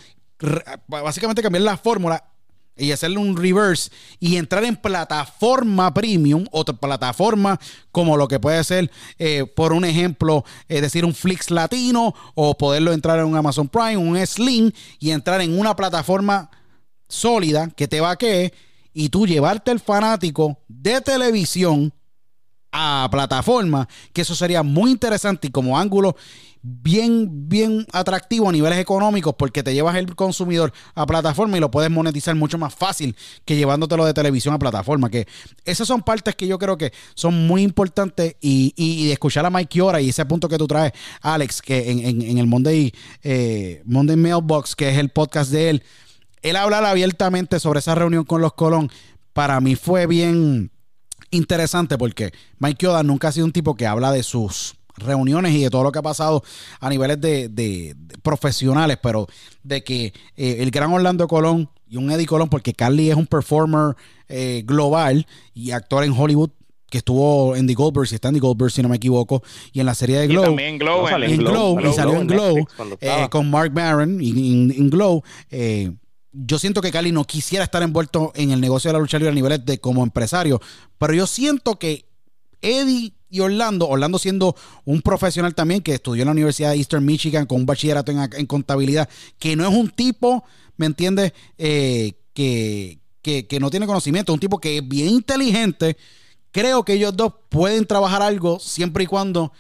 básicamente 0.87 1.41
cambiar 1.41 1.63
la 1.63 1.75
fórmula 1.75 2.23
y 2.77 2.91
hacerle 2.91 3.17
un 3.17 3.37
reverse 3.37 3.89
y 4.19 4.37
entrar 4.37 4.63
en 4.65 4.75
plataforma 4.75 5.93
premium, 5.93 6.45
otra 6.51 6.75
plataforma 6.75 7.59
como 7.91 8.17
lo 8.17 8.27
que 8.27 8.39
puede 8.39 8.63
ser, 8.63 8.91
eh, 9.17 9.45
por 9.55 9.73
un 9.73 9.85
ejemplo, 9.85 10.43
es 10.67 10.81
decir, 10.81 11.05
un 11.05 11.13
Flix 11.13 11.51
latino 11.51 12.13
o 12.33 12.57
poderlo 12.57 12.91
entrar 12.91 13.19
en 13.19 13.25
un 13.25 13.35
Amazon 13.35 13.69
Prime, 13.69 13.97
un 13.97 14.17
Slim 14.25 14.71
y 14.99 15.11
entrar 15.11 15.41
en 15.41 15.57
una 15.57 15.75
plataforma 15.75 16.49
sólida 17.07 17.69
que 17.69 17.87
te 17.87 18.01
vaquee 18.01 18.53
y 18.93 19.09
tú 19.09 19.27
llevarte 19.27 19.71
el 19.71 19.79
fanático 19.79 20.57
de 20.67 21.01
televisión 21.01 21.93
a 22.77 23.07
plataforma, 23.09 23.87
que 24.11 24.21
eso 24.21 24.35
sería 24.35 24.61
muy 24.61 24.91
interesante 24.91 25.47
y 25.47 25.49
como 25.49 25.79
ángulo 25.79 26.17
bien, 26.61 27.47
bien 27.47 27.85
atractivo 27.93 28.49
a 28.49 28.51
niveles 28.51 28.79
económicos 28.79 29.33
porque 29.37 29.63
te 29.63 29.73
llevas 29.73 29.95
el 29.95 30.13
consumidor 30.13 30.73
a 30.93 31.05
plataforma 31.05 31.55
y 31.55 31.61
lo 31.61 31.71
puedes 31.71 31.89
monetizar 31.89 32.35
mucho 32.35 32.57
más 32.57 32.75
fácil 32.75 33.15
que 33.45 33.55
llevándotelo 33.55 34.03
de 34.03 34.13
televisión 34.13 34.53
a 34.53 34.59
plataforma. 34.59 35.09
Que 35.09 35.25
esas 35.63 35.87
son 35.87 36.01
partes 36.01 36.35
que 36.35 36.47
yo 36.47 36.59
creo 36.59 36.77
que 36.77 36.91
son 37.13 37.47
muy 37.47 37.61
importantes 37.61 38.35
y, 38.41 38.73
y, 38.75 39.09
escuchar 39.11 39.45
a 39.45 39.49
Mike 39.49 39.69
Kiora 39.69 40.01
y 40.01 40.09
ese 40.09 40.25
punto 40.25 40.49
que 40.49 40.57
tú 40.57 40.67
traes, 40.67 40.91
Alex, 41.21 41.61
que 41.61 41.91
en, 41.91 42.37
el 42.37 42.47
Monday, 42.47 42.91
eh, 43.23 43.83
Monday 43.85 44.17
Mailbox, 44.17 44.75
que 44.75 44.89
es 44.89 44.97
el 44.97 45.09
podcast 45.09 45.49
de 45.51 45.69
él, 45.69 45.83
él 46.41 46.57
habla 46.57 46.89
abiertamente 46.89 47.59
sobre 47.61 47.79
esa 47.79 47.95
reunión 47.95 48.25
con 48.25 48.41
los 48.41 48.53
Colón. 48.53 48.91
Para 49.31 49.61
mí 49.61 49.75
fue 49.75 50.07
bien 50.07 50.71
interesante 51.31 51.97
porque 51.97 52.31
Mike 52.59 52.85
Yoda 52.85 53.03
nunca 53.03 53.29
ha 53.29 53.31
sido 53.31 53.45
un 53.45 53.51
tipo 53.51 53.75
que 53.75 53.87
habla 53.87 54.11
de 54.11 54.23
sus 54.23 54.75
reuniones 54.97 55.53
y 55.53 55.61
de 55.61 55.69
todo 55.69 55.83
lo 55.83 55.91
que 55.91 55.99
ha 55.99 56.03
pasado 56.03 56.43
a 56.79 56.89
niveles 56.89 57.19
de, 57.19 57.95
profesionales, 58.23 58.97
pero 59.01 59.27
de 59.63 59.83
que 59.83 60.13
eh, 60.37 60.57
el 60.59 60.71
gran 60.71 60.91
Orlando 60.91 61.27
Colón 61.27 61.69
y 61.87 61.97
un 61.97 62.09
Eddie 62.11 62.25
Colón, 62.25 62.49
porque 62.49 62.73
Carly 62.73 63.09
es 63.09 63.15
un 63.15 63.27
performer 63.27 63.95
eh, 64.27 64.63
global 64.65 65.27
y 65.53 65.71
actor 65.71 66.03
en 66.03 66.13
Hollywood 66.13 66.49
que 66.89 66.99
estuvo 66.99 67.55
en 67.55 67.67
The 67.67 67.73
Goldbergs 67.73 68.11
y 68.11 68.15
está 68.15 68.29
en 68.29 68.35
The 68.35 68.39
Goldbergs 68.39 68.73
si 68.73 68.81
no 68.81 68.89
me 68.89 68.97
equivoco 68.97 69.43
y 69.73 69.79
en 69.79 69.85
la 69.85 69.95
serie 69.95 70.19
de 70.19 70.27
Glow. 70.27 70.43
y 70.43 70.45
también 70.45 70.77
Glow, 70.77 71.07
en, 71.07 71.37
Glow, 71.37 71.79
y 71.81 71.93
salió 71.93 72.15
en 72.15 72.27
Glow 72.27 72.67
eh, 73.01 73.27
con 73.29 73.49
Mark 73.49 73.71
Maron 73.73 74.19
y 74.21 74.71
en, 74.77 74.89
Glow 74.89 75.23
yo 76.37 76.59
siento 76.59 76.81
que 76.81 76.91
Cali 76.91 77.11
no 77.11 77.23
quisiera 77.23 77.63
estar 77.63 77.81
envuelto 77.81 78.31
en 78.35 78.51
el 78.51 78.59
negocio 78.59 78.89
de 78.89 78.93
la 78.93 78.99
lucha 78.99 79.17
libre 79.17 79.31
a 79.31 79.35
niveles 79.35 79.65
de 79.65 79.79
como 79.79 80.03
empresario, 80.03 80.61
pero 80.97 81.13
yo 81.13 81.27
siento 81.27 81.79
que 81.79 82.05
Eddie 82.61 83.13
y 83.29 83.39
Orlando, 83.39 83.87
Orlando 83.87 84.17
siendo 84.17 84.55
un 84.85 85.01
profesional 85.01 85.55
también 85.55 85.81
que 85.81 85.93
estudió 85.93 86.23
en 86.23 86.27
la 86.27 86.31
Universidad 86.33 86.71
de 86.71 86.77
Eastern 86.77 87.05
Michigan 87.05 87.45
con 87.45 87.59
un 87.59 87.65
bachillerato 87.65 88.11
en, 88.11 88.45
contabilidad, 88.45 89.09
que 89.39 89.55
no 89.55 89.67
es 89.67 89.73
un 89.73 89.89
tipo, 89.89 90.43
¿me 90.77 90.85
entiendes? 90.85 91.33
Eh, 91.57 92.13
que, 92.33 92.99
que, 93.21 93.59
no 93.59 93.69
tiene 93.69 93.87
conocimiento, 93.87 94.33
un 94.33 94.39
tipo 94.39 94.59
que 94.59 94.77
es 94.77 94.87
bien 94.87 95.09
inteligente. 95.09 95.97
Creo 96.51 96.83
que 96.83 96.93
ellos 96.93 97.15
dos 97.15 97.33
pueden 97.49 97.85
trabajar 97.85 98.21
algo 98.21 98.59
siempre 98.59 99.05
y 99.05 99.07
cuando 99.07 99.51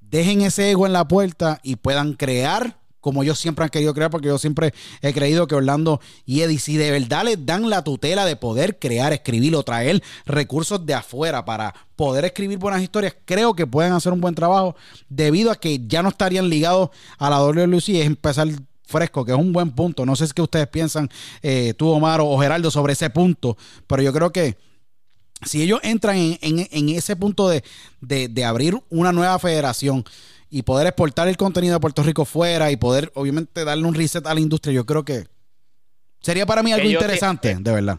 dejen 0.00 0.42
ese 0.42 0.70
ego 0.70 0.86
en 0.86 0.92
la 0.92 1.08
puerta 1.08 1.60
y 1.62 1.76
puedan 1.76 2.14
crear 2.14 2.83
como 3.04 3.22
ellos 3.22 3.38
siempre 3.38 3.66
han 3.66 3.68
querido 3.68 3.92
crear, 3.92 4.10
porque 4.10 4.28
yo 4.28 4.38
siempre 4.38 4.72
he 5.02 5.12
creído 5.12 5.46
que 5.46 5.54
Orlando 5.54 6.00
y 6.24 6.40
Eddie, 6.40 6.58
si 6.58 6.78
de 6.78 6.90
verdad 6.90 7.24
les 7.24 7.44
dan 7.44 7.68
la 7.68 7.84
tutela 7.84 8.24
de 8.24 8.34
poder 8.34 8.78
crear, 8.78 9.12
escribir 9.12 9.54
o 9.56 9.62
traer 9.62 10.02
recursos 10.24 10.86
de 10.86 10.94
afuera 10.94 11.44
para 11.44 11.74
poder 11.96 12.24
escribir 12.24 12.56
buenas 12.56 12.80
historias, 12.80 13.14
creo 13.26 13.52
que 13.54 13.66
pueden 13.66 13.92
hacer 13.92 14.10
un 14.10 14.22
buen 14.22 14.34
trabajo 14.34 14.74
debido 15.10 15.50
a 15.50 15.56
que 15.56 15.86
ya 15.86 16.02
no 16.02 16.08
estarían 16.08 16.48
ligados 16.48 16.88
a 17.18 17.28
la 17.28 17.44
WWE 17.44 17.82
y 17.88 18.00
es 18.00 18.06
empezar 18.06 18.48
fresco, 18.86 19.22
que 19.22 19.32
es 19.32 19.38
un 19.38 19.52
buen 19.52 19.72
punto. 19.72 20.06
No 20.06 20.16
sé 20.16 20.26
qué 20.34 20.40
ustedes 20.40 20.68
piensan, 20.68 21.10
eh, 21.42 21.74
tú, 21.76 21.90
Omar 21.90 22.22
o 22.22 22.38
Geraldo, 22.38 22.70
sobre 22.70 22.94
ese 22.94 23.10
punto, 23.10 23.58
pero 23.86 24.02
yo 24.02 24.14
creo 24.14 24.32
que 24.32 24.56
si 25.44 25.60
ellos 25.60 25.78
entran 25.82 26.16
en, 26.16 26.88
ese 26.88 27.16
punto 27.16 27.50
de 27.50 28.44
abrir 28.46 28.80
una 28.88 29.12
nueva 29.12 29.38
federación, 29.38 30.06
y 30.54 30.62
poder 30.62 30.86
exportar 30.86 31.26
el 31.26 31.36
contenido 31.36 31.74
de 31.74 31.80
Puerto 31.80 32.04
Rico 32.04 32.24
fuera 32.24 32.70
y 32.70 32.76
poder, 32.76 33.10
obviamente, 33.16 33.64
darle 33.64 33.88
un 33.88 33.94
reset 33.94 34.24
a 34.24 34.34
la 34.34 34.38
industria, 34.38 34.72
yo 34.72 34.86
creo 34.86 35.04
que 35.04 35.26
sería 36.20 36.46
para 36.46 36.62
mí 36.62 36.72
algo 36.72 36.88
interesante, 36.88 37.56
de 37.58 37.72
verdad. 37.72 37.98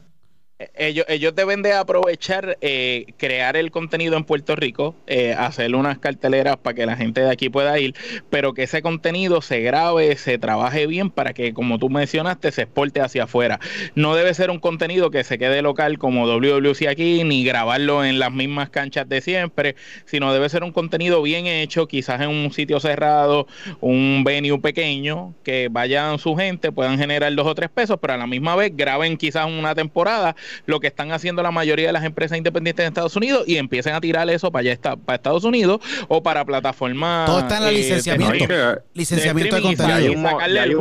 Ellos, 0.57 1.05
ellos 1.09 1.35
deben 1.35 1.61
de 1.63 1.73
aprovechar, 1.73 2.57
eh, 2.61 3.07
crear 3.17 3.57
el 3.57 3.71
contenido 3.71 4.15
en 4.15 4.23
Puerto 4.23 4.55
Rico, 4.55 4.95
eh, 5.05 5.33
hacer 5.37 5.75
unas 5.75 5.99
carteleras 5.99 6.55
para 6.55 6.73
que 6.73 6.85
la 6.85 6.95
gente 6.95 7.19
de 7.19 7.29
aquí 7.29 7.49
pueda 7.49 7.77
ir, 7.77 7.93
pero 8.29 8.53
que 8.53 8.63
ese 8.63 8.81
contenido 8.81 9.41
se 9.41 9.59
grabe, 9.59 10.15
se 10.15 10.37
trabaje 10.37 10.87
bien 10.87 11.09
para 11.09 11.33
que, 11.33 11.53
como 11.53 11.77
tú 11.77 11.89
mencionaste, 11.89 12.53
se 12.53 12.61
exporte 12.61 13.01
hacia 13.01 13.25
afuera. 13.25 13.59
No 13.95 14.15
debe 14.15 14.33
ser 14.33 14.49
un 14.49 14.59
contenido 14.59 15.11
que 15.11 15.25
se 15.25 15.37
quede 15.37 15.61
local 15.61 15.97
como 15.97 16.25
WWC 16.25 16.87
aquí, 16.87 17.25
ni 17.25 17.43
grabarlo 17.43 18.05
en 18.05 18.17
las 18.17 18.31
mismas 18.31 18.69
canchas 18.69 19.09
de 19.09 19.19
siempre, 19.19 19.75
sino 20.05 20.31
debe 20.31 20.47
ser 20.47 20.63
un 20.63 20.71
contenido 20.71 21.21
bien 21.21 21.47
hecho, 21.47 21.89
quizás 21.89 22.21
en 22.21 22.29
un 22.29 22.53
sitio 22.53 22.79
cerrado, 22.79 23.45
un 23.81 24.23
venue 24.23 24.57
pequeño, 24.59 25.35
que 25.43 25.67
vayan 25.69 26.17
su 26.17 26.33
gente, 26.37 26.71
puedan 26.71 26.97
generar 26.97 27.35
dos 27.35 27.45
o 27.45 27.55
tres 27.55 27.69
pesos, 27.69 27.97
pero 27.99 28.13
a 28.13 28.17
la 28.17 28.25
misma 28.25 28.55
vez 28.55 28.71
graben 28.73 29.17
quizás 29.17 29.47
una 29.47 29.75
temporada 29.75 30.33
lo 30.65 30.79
que 30.79 30.87
están 30.87 31.11
haciendo 31.11 31.43
la 31.43 31.51
mayoría 31.51 31.87
de 31.87 31.93
las 31.93 32.03
empresas 32.03 32.37
independientes 32.37 32.83
en 32.83 32.87
Estados 32.87 33.15
Unidos 33.15 33.43
y 33.47 33.57
empiecen 33.57 33.93
a 33.93 34.01
tirar 34.01 34.29
eso 34.29 34.51
para 34.51 34.61
allá 34.61 34.95
para 34.97 35.15
Estados 35.15 35.43
Unidos 35.43 35.81
o 36.07 36.23
para 36.23 36.45
plataformas. 36.45 37.25
Todo 37.25 37.39
está 37.39 37.57
en 37.57 37.63
el 37.67 37.75
licenciamiento. 37.75 38.81
licenciamiento 38.93 39.55
de, 39.55 39.61
contenido. 39.61 40.11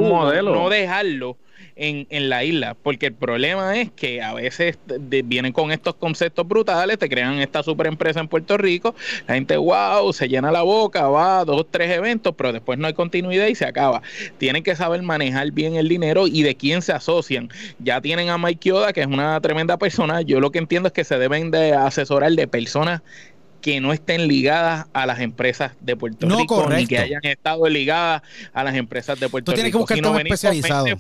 un 0.01 0.09
modelo. 0.09 0.55
No 0.55 0.69
dejarlo 0.69 1.39
en, 1.77 2.07
en, 2.11 2.29
la 2.29 2.45
isla, 2.45 2.77
porque 2.83 3.07
el 3.07 3.15
problema 3.15 3.79
es 3.79 3.91
que 3.91 4.23
a 4.23 4.33
veces 4.35 4.79
vienen 5.25 5.53
con 5.53 5.73
estos 5.73 5.95
conceptos 5.95 6.47
brutales, 6.47 6.99
te 6.99 7.09
crean 7.09 7.41
esta 7.41 7.63
super 7.63 7.87
empresa 7.87 8.21
en 8.21 8.29
Puerto 8.29 8.57
Rico, 8.57 8.95
la 9.27 9.35
gente, 9.35 9.57
wow, 9.57 10.13
se 10.13 10.29
llena 10.29 10.53
la 10.53 10.63
boca, 10.63 11.09
va 11.09 11.41
a 11.41 11.45
dos, 11.45 11.67
tres 11.71 11.91
eventos, 11.91 12.35
pero 12.37 12.53
después 12.53 12.79
no 12.79 12.87
hay 12.87 12.95
continuidad 12.95 13.47
y 13.47 13.55
se 13.55 13.65
acaba. 13.65 14.03
Tienen 14.39 14.63
que 14.63 14.77
saber 14.77 15.03
manejar 15.03 15.51
bien 15.53 15.77
el 15.77 15.89
dinero 15.89 16.27
y 16.27 16.43
de 16.43 16.55
quién 16.55 16.83
se 16.83 16.93
asocian. 16.93 17.49
Ya 17.79 18.01
tienen 18.01 18.29
a 18.29 18.39
Mike 18.39 18.69
Yoda, 18.69 18.93
que 18.93 19.01
es 19.01 19.07
una 19.07 19.41
tremenda 19.41 19.77
persona, 19.77 20.23
yo 20.23 20.41
lo 20.41 20.51
que 20.51 20.59
entiendo 20.59 20.89
es 20.89 20.93
que 20.93 21.05
se 21.05 21.19
deben 21.19 21.51
de 21.51 21.73
asesorar 21.73 22.33
de 22.33 22.47
personas 22.47 23.03
que 23.65 23.81
no 23.81 23.95
estén 23.95 24.29
ligadas 24.29 24.85
a 24.93 25.07
las 25.07 25.21
empresas 25.21 25.73
de 25.81 25.97
Puerto 25.97 26.29
Rico 26.29 26.69
ni 26.69 26.87
que 26.87 26.99
hayan 26.99 27.25
estado 27.25 27.67
ligadas 27.67 28.21
a 28.53 28.63
las 28.63 28.75
empresas 28.75 29.19
de 29.19 29.31
Puerto 29.31 29.53
Rico. 29.53 29.57
Tienes 29.57 29.73
que 29.73 29.79
buscar 29.79 29.97
sino 29.97 30.19
especializados. 30.19 30.91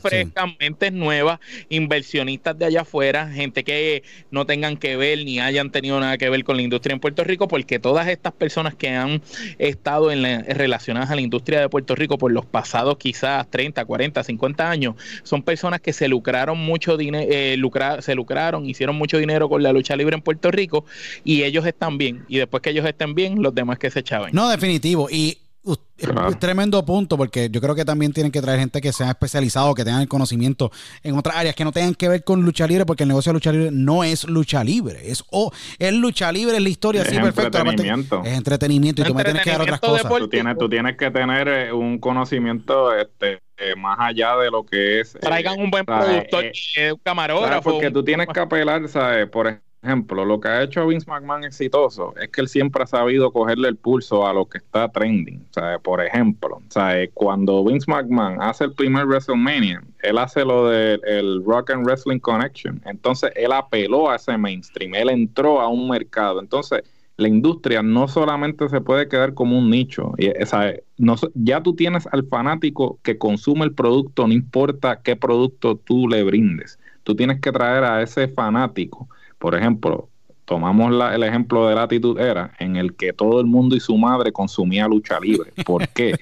Mentes 0.59 0.91
nuevas, 0.91 1.41
inversionistas 1.69 2.59
de 2.59 2.65
allá 2.65 2.81
afuera, 2.81 3.28
gente 3.28 3.65
que 3.65 4.03
no 4.31 4.47
tengan 4.47 4.78
que 4.78 4.97
ver 4.97 5.27
ni 5.27 5.41
hayan 5.41 5.73
tenido 5.73 6.01
nada 6.01 6.16
que 6.16 6.31
ver 6.31 6.43
con 6.43 6.57
la 6.57 6.62
industria 6.62 6.95
en 6.95 7.01
Puerto 7.01 7.23
Rico, 7.23 7.49
porque 7.49 7.78
todas 7.78 8.09
estas 8.09 8.32
personas 8.32 8.74
que 8.74 8.89
han 8.89 9.20
estado 9.59 10.11
en 10.11 10.23
relacionadas 10.47 11.11
a 11.11 11.16
la 11.16 11.20
industria 11.20 11.61
de 11.61 11.69
Puerto 11.69 11.95
Rico 11.95 12.16
por 12.16 12.32
los 12.32 12.47
pasados 12.47 12.97
quizás 12.97 13.47
30, 13.51 13.85
40, 13.85 14.24
50 14.24 14.70
años, 14.70 14.95
son 15.23 15.43
personas 15.43 15.82
que 15.82 15.93
se 15.93 16.09
lucraron 16.09 16.57
mucho 16.57 16.97
dinero, 16.97 17.27
eh, 17.31 17.61
se 18.01 18.15
lucraron, 18.15 18.65
hicieron 18.65 18.97
mucho 18.97 19.19
dinero 19.19 19.51
con 19.51 19.62
la 19.62 19.70
lucha 19.70 19.97
libre 19.97 20.16
en 20.16 20.23
Puerto 20.23 20.51
Rico 20.51 20.86
y 21.24 21.43
ellos 21.43 21.66
están 21.66 21.99
bien. 21.99 22.24
Y 22.27 22.39
después 22.39 22.54
que 22.63 22.71
ellos 22.71 22.87
estén 22.87 23.15
bien, 23.15 23.43
los 23.43 23.55
demás 23.55 23.79
que 23.79 23.91
se 23.91 24.01
echaban. 24.01 24.31
No, 24.33 24.49
definitivo. 24.49 25.09
Y 25.11 25.39
tremendo 26.39 26.85
punto, 26.85 27.17
porque 27.17 27.49
yo 27.51 27.61
creo 27.61 27.75
que 27.75 27.85
también 27.85 28.13
tienen 28.13 28.31
que 28.31 28.43
traer 28.43 28.59
gente 28.59 28.81
que 28.81 28.93
sea 28.93 29.11
especializado, 29.11 29.75
que 29.75 29.85
tengan 29.85 30.03
el 30.03 30.09
conocimiento 30.09 30.71
en 31.03 31.17
otras 31.17 31.37
áreas 31.37 31.55
que 31.55 31.65
no 31.65 31.73
tengan 31.73 31.95
que 31.95 32.09
ver 32.09 32.25
con 32.25 32.43
lucha 32.43 32.67
libre, 32.67 32.85
porque 32.85 33.05
el 33.05 33.09
negocio 33.09 33.31
de 33.31 33.35
lucha 33.35 33.53
libre 33.53 33.71
no 33.73 34.05
es 34.05 34.25
lucha 34.25 34.63
libre, 34.63 35.11
es 35.11 35.25
o 35.31 35.51
es 35.79 35.93
lucha 35.93 36.31
libre, 36.33 36.57
es 36.57 36.63
la 36.63 36.69
historia, 36.69 37.03
es 37.03 37.09
sí, 37.09 37.17
perfecto. 37.17 37.59
Entretenimiento. 37.59 38.23
es 38.25 38.33
entretenimiento 38.33 39.03
y 39.03 39.05
tú 39.05 39.15
me 39.15 39.25
tienes 39.25 39.43
que 39.43 39.51
dar 39.51 39.63
otras 39.63 39.81
cosas. 39.81 40.13
Tú 40.19 40.29
tienes, 40.29 40.59
tú 40.59 40.69
tienes 40.69 40.97
que 40.97 41.11
tener 41.11 41.49
eh, 41.49 41.73
un 41.73 41.99
conocimiento 41.99 42.95
este 42.95 43.39
eh, 43.57 43.75
más 43.77 43.99
allá 44.01 44.37
de 44.37 44.51
lo 44.51 44.65
que 44.65 45.01
es. 45.01 45.13
Traigan 45.13 45.61
un 45.61 45.71
buen 45.71 45.87
productor, 45.87 46.45
eh, 46.77 46.93
un 46.93 47.01
camarógrafo. 47.03 47.71
Porque 47.71 47.91
tú 47.91 48.05
tienes 48.05 48.27
que 48.27 48.41
apelar, 48.41 48.87
¿sabes? 48.89 49.29
Por 49.29 49.47
ejemplo 49.47 49.64
ejemplo, 49.85 50.24
lo 50.24 50.40
que 50.40 50.48
ha 50.48 50.62
hecho 50.62 50.86
Vince 50.86 51.11
McMahon 51.11 51.44
exitoso 51.44 52.15
es 52.20 52.28
que 52.28 52.40
él 52.40 52.48
siempre 52.48 52.82
ha 52.82 52.86
sabido 52.86 53.32
cogerle 53.32 53.69
el 53.69 53.77
pulso 53.77 54.27
a 54.27 54.32
lo 54.32 54.47
que 54.47 54.59
está 54.59 54.89
trending. 54.89 55.44
O 55.56 55.78
por 55.81 56.01
ejemplo, 56.01 56.56
o 56.56 56.90
cuando 57.15 57.65
Vince 57.65 57.90
McMahon 57.90 58.43
hace 58.43 58.65
el 58.65 58.73
primer 58.73 59.06
WrestleMania, 59.06 59.82
él 60.02 60.19
hace 60.19 60.44
lo 60.44 60.69
del 60.69 61.44
Rock 61.44 61.70
and 61.70 61.86
Wrestling 61.86 62.19
Connection. 62.19 62.81
Entonces, 62.85 63.31
él 63.36 63.52
apeló 63.52 64.11
a 64.11 64.16
ese 64.16 64.36
mainstream, 64.36 64.94
él 64.94 65.11
entró 65.11 65.61
a 65.61 65.69
un 65.69 65.89
mercado. 65.89 66.40
Entonces, 66.40 66.82
la 67.16 67.28
industria 67.28 67.82
no 67.82 68.09
solamente 68.09 68.69
se 68.69 68.81
puede 68.81 69.09
quedar 69.09 69.35
como 69.35 69.59
un 69.59 69.70
nicho. 69.70 70.12
Y, 70.19 70.31
no, 70.98 71.15
ya 71.35 71.62
tú 71.62 71.74
tienes 71.74 72.09
al 72.11 72.27
fanático 72.27 72.98
que 73.02 73.19
consume 73.19 73.65
el 73.65 73.74
producto, 73.74 74.27
no 74.27 74.32
importa 74.32 75.01
qué 75.02 75.16
producto 75.16 75.77
tú 75.77 76.09
le 76.09 76.24
brindes. 76.24 76.78
Tú 77.05 77.15
tienes 77.15 77.40
que 77.40 77.52
traer 77.52 77.85
a 77.85 78.02
ese 78.02 78.28
fanático 78.28 79.09
por 79.39 79.55
ejemplo, 79.55 80.09
tomamos 80.44 80.93
el 81.12 81.23
ejemplo 81.23 81.69
de 81.69 81.74
la 81.74 81.85
actitud 81.85 82.19
era 82.19 82.52
en 82.59 82.77
el 82.77 82.94
que 82.94 83.12
todo 83.12 83.40
el 83.40 83.47
mundo 83.47 83.77
y 83.77 83.81
su 83.81 83.97
madre 83.97 84.32
consumía 84.32 84.86
lucha 84.86 85.19
libre. 85.20 85.52
¿Por 85.65 85.89
qué? 85.94 86.15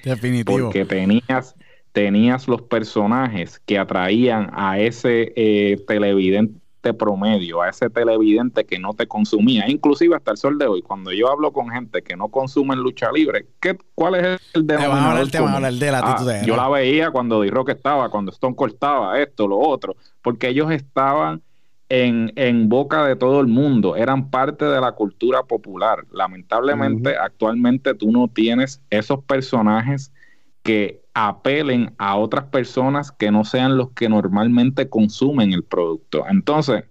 Porque 0.45 0.85
tenías, 0.85 1.55
tenías 1.91 2.47
los 2.47 2.61
personajes 2.61 3.59
que 3.65 3.77
atraían 3.77 4.49
a 4.53 4.79
ese 4.79 5.33
eh, 5.35 5.77
televidente 5.87 6.59
promedio, 6.91 7.61
a 7.61 7.69
ese 7.69 7.89
televidente 7.89 8.65
que 8.65 8.77
no 8.77 8.93
te 8.93 9.07
consumía, 9.07 9.69
inclusive 9.69 10.17
hasta 10.17 10.31
el 10.31 10.37
sol 10.37 10.57
de 10.57 10.65
hoy, 10.65 10.81
cuando 10.81 11.13
yo 11.13 11.31
hablo 11.31 11.53
con 11.53 11.69
gente 11.69 12.01
que 12.01 12.17
no 12.17 12.27
consume 12.27 12.75
lucha 12.75 13.09
libre, 13.09 13.45
¿qué, 13.61 13.77
¿cuál 13.95 14.15
es 14.15 14.41
el 14.53 14.67
de 14.67 15.91
la 15.91 15.99
actitud 15.99 16.29
ah, 16.29 16.41
Yo 16.45 16.57
la 16.57 16.67
veía 16.67 17.11
cuando 17.11 17.39
D-Rock 17.39 17.69
estaba, 17.69 18.09
cuando 18.09 18.33
Stone 18.33 18.55
cortaba 18.55 19.17
esto, 19.21 19.47
lo 19.47 19.59
otro, 19.59 19.95
porque 20.21 20.49
ellos 20.49 20.69
estaban 20.71 21.41
en, 21.89 22.69
boca 22.69 23.05
de 23.05 23.15
todo 23.15 23.39
el 23.39 23.47
mundo, 23.47 23.95
eran 23.95 24.29
parte 24.29 24.65
de 24.65 24.81
la 24.81 24.93
cultura 24.93 25.43
popular. 25.43 26.05
Lamentablemente, 26.11 27.15
actualmente 27.17 27.93
tú 27.93 28.11
no 28.11 28.27
tienes 28.27 28.81
esos 28.89 29.23
personajes 29.23 30.11
que 30.63 31.03
apelen 31.13 31.93
a 31.97 32.17
otras 32.17 32.45
personas 32.45 33.11
que 33.11 33.31
no 33.31 33.43
sean 33.43 33.77
los 33.77 33.91
que 33.91 34.09
normalmente 34.09 34.89
consumen 34.89 35.53
el 35.53 35.63
producto. 35.63 36.25
Entonces, 36.27 36.85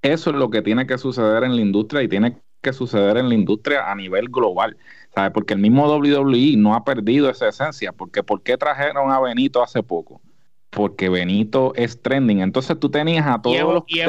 eso 0.00 0.30
es 0.30 0.36
lo 0.36 0.50
que 0.50 0.62
tiene 0.62 0.86
que 0.86 0.96
suceder 0.96 1.44
en 1.44 1.56
la 1.56 1.62
industria 1.62 2.02
y 2.02 2.08
tiene 2.08 2.38
que 2.62 2.72
suceder 2.72 3.18
en 3.18 3.28
la 3.28 3.34
industria 3.34 3.90
a 3.90 3.94
nivel 3.94 4.28
global. 4.28 4.76
¿sabes? 5.14 5.32
Porque 5.32 5.54
el 5.54 5.60
mismo 5.60 5.86
WWE 5.86 6.56
no 6.56 6.74
ha 6.74 6.84
perdido 6.84 7.28
esa 7.28 7.48
esencia. 7.48 7.92
Porque 7.92 8.22
¿Por 8.22 8.42
qué 8.42 8.56
trajeron 8.56 9.10
a 9.10 9.20
Benito 9.20 9.62
hace 9.62 9.82
poco? 9.82 10.20
Porque 10.74 11.08
Benito 11.08 11.72
es 11.76 12.02
trending. 12.02 12.40
Entonces 12.40 12.78
tú 12.78 12.90
tenías 12.90 13.26
a 13.26 13.40
todos 13.40 13.74
los 13.74 13.84
y 13.86 14.00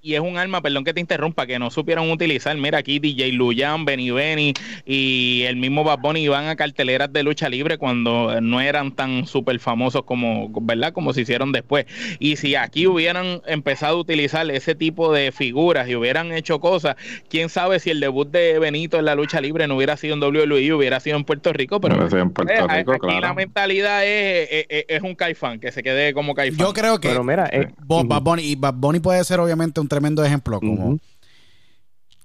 y 0.00 0.14
es 0.14 0.20
un 0.20 0.38
arma, 0.38 0.62
perdón 0.62 0.84
que 0.84 0.94
te 0.94 1.00
interrumpa, 1.00 1.46
que 1.46 1.58
no 1.58 1.70
supieron 1.70 2.10
utilizar. 2.10 2.56
Mira, 2.56 2.78
aquí 2.78 2.98
DJ 2.98 3.32
Luyan, 3.32 3.84
Benny 3.84 4.10
Benny 4.10 4.54
y 4.86 5.42
el 5.46 5.56
mismo 5.56 5.84
Bad 5.84 5.98
Bunny 5.98 6.20
iban 6.20 6.46
a 6.46 6.56
carteleras 6.56 7.12
de 7.12 7.22
lucha 7.22 7.48
libre 7.48 7.78
cuando 7.78 8.40
no 8.40 8.60
eran 8.60 8.92
tan 8.92 9.26
súper 9.26 9.58
famosos 9.58 10.04
como, 10.04 10.50
¿verdad? 10.62 10.92
Como 10.92 11.12
se 11.12 11.22
hicieron 11.22 11.52
después. 11.52 11.86
Y 12.20 12.36
si 12.36 12.54
aquí 12.54 12.86
hubieran 12.86 13.42
empezado 13.46 13.96
a 13.96 14.00
utilizar 14.00 14.48
ese 14.50 14.74
tipo 14.74 15.12
de 15.12 15.32
figuras 15.32 15.88
y 15.88 15.96
hubieran 15.96 16.32
hecho 16.32 16.60
cosas, 16.60 16.96
quién 17.28 17.48
sabe 17.48 17.80
si 17.80 17.90
el 17.90 18.00
debut 18.00 18.30
de 18.30 18.58
Benito 18.58 18.98
en 18.98 19.04
la 19.04 19.14
lucha 19.14 19.40
libre 19.40 19.66
no 19.66 19.76
hubiera 19.76 19.96
sido 19.96 20.14
en 20.14 20.22
WWE, 20.22 20.74
hubiera 20.74 21.00
sido 21.00 21.16
en 21.16 21.24
Puerto 21.24 21.52
Rico, 21.52 21.80
pero 21.80 21.94
en 22.16 22.30
Puerto 22.30 22.52
eh, 22.52 22.78
Rico, 22.78 22.92
aquí 22.92 23.20
la 23.20 23.34
mentalidad 23.34 24.04
es, 24.04 24.66
es, 24.68 25.02
un 25.02 25.14
caifán, 25.14 25.58
que 25.58 25.72
se 25.72 25.82
quede 25.82 26.14
como 26.14 26.34
caifán. 26.34 26.66
Yo 26.66 26.72
creo 26.72 27.00
que 27.00 27.08
pero 27.08 27.24
mira, 27.24 27.48
eh, 27.52 27.68
Bad 27.78 28.22
Bunny, 28.22 28.42
y 28.42 28.54
Bad 28.54 28.74
Bunny 28.74 29.00
puede 29.00 29.24
ser 29.24 29.40
obviamente 29.40 29.80
un 29.80 29.87
tremendo 29.88 30.24
ejemplo, 30.24 30.60
como 30.60 30.98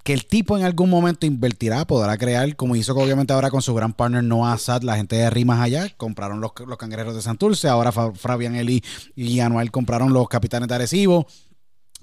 que 0.04 0.12
el 0.12 0.26
tipo 0.26 0.56
en 0.56 0.64
algún 0.64 0.90
momento 0.90 1.24
invertirá, 1.24 1.86
podrá 1.86 2.18
crear, 2.18 2.54
como 2.56 2.76
hizo 2.76 2.94
obviamente 2.94 3.32
ahora 3.32 3.50
con 3.50 3.62
su 3.62 3.74
gran 3.74 3.94
partner 3.94 4.22
Noah 4.22 4.58
Sad, 4.58 4.82
la 4.82 4.96
gente 4.96 5.16
de 5.16 5.30
Rimas 5.30 5.60
allá, 5.60 5.88
compraron 5.96 6.42
los, 6.42 6.52
los 6.66 6.76
cangrejeros 6.76 7.14
de 7.14 7.22
Santurce, 7.22 7.68
ahora 7.68 7.90
Fabián 7.90 8.54
Eli 8.54 8.84
y 9.16 9.40
Anuel 9.40 9.70
compraron 9.70 10.12
los 10.12 10.28
capitanes 10.28 10.68
de 10.68 10.74
Arecibo. 10.74 11.26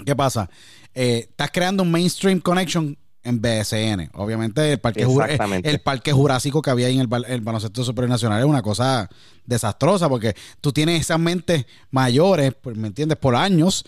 ¿Qué 0.04 0.16
pasa? 0.16 0.50
Eh, 0.96 1.28
estás 1.30 1.52
creando 1.52 1.84
un 1.84 1.92
mainstream 1.92 2.40
connection 2.40 2.98
en 3.24 3.40
BSN. 3.40 4.10
Obviamente 4.14 4.72
el 4.72 4.80
parque, 4.80 5.06
el, 5.64 5.80
parque 5.82 6.12
jurásico 6.12 6.62
que 6.64 6.72
había 6.72 6.88
ahí 6.88 7.00
en 7.00 7.02
el, 7.02 7.26
el 7.28 7.42
baloncesto 7.42 7.84
superior 7.84 8.10
nacional 8.10 8.40
es 8.40 8.46
una 8.46 8.64
cosa 8.64 9.08
desastrosa 9.46 10.10
porque 10.10 10.36
tú 10.60 10.72
tienes 10.72 11.02
esas 11.02 11.20
mentes 11.20 11.66
mayores, 11.92 12.54
¿me 12.76 12.88
entiendes? 12.88 13.20
Por 13.20 13.36
años 13.36 13.86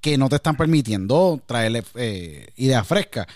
que 0.00 0.16
no 0.16 0.28
te 0.28 0.36
están 0.36 0.56
permitiendo 0.56 1.40
traerle 1.46 1.82
eh, 1.94 2.48
ideas 2.56 2.86
frescas. 2.86 3.26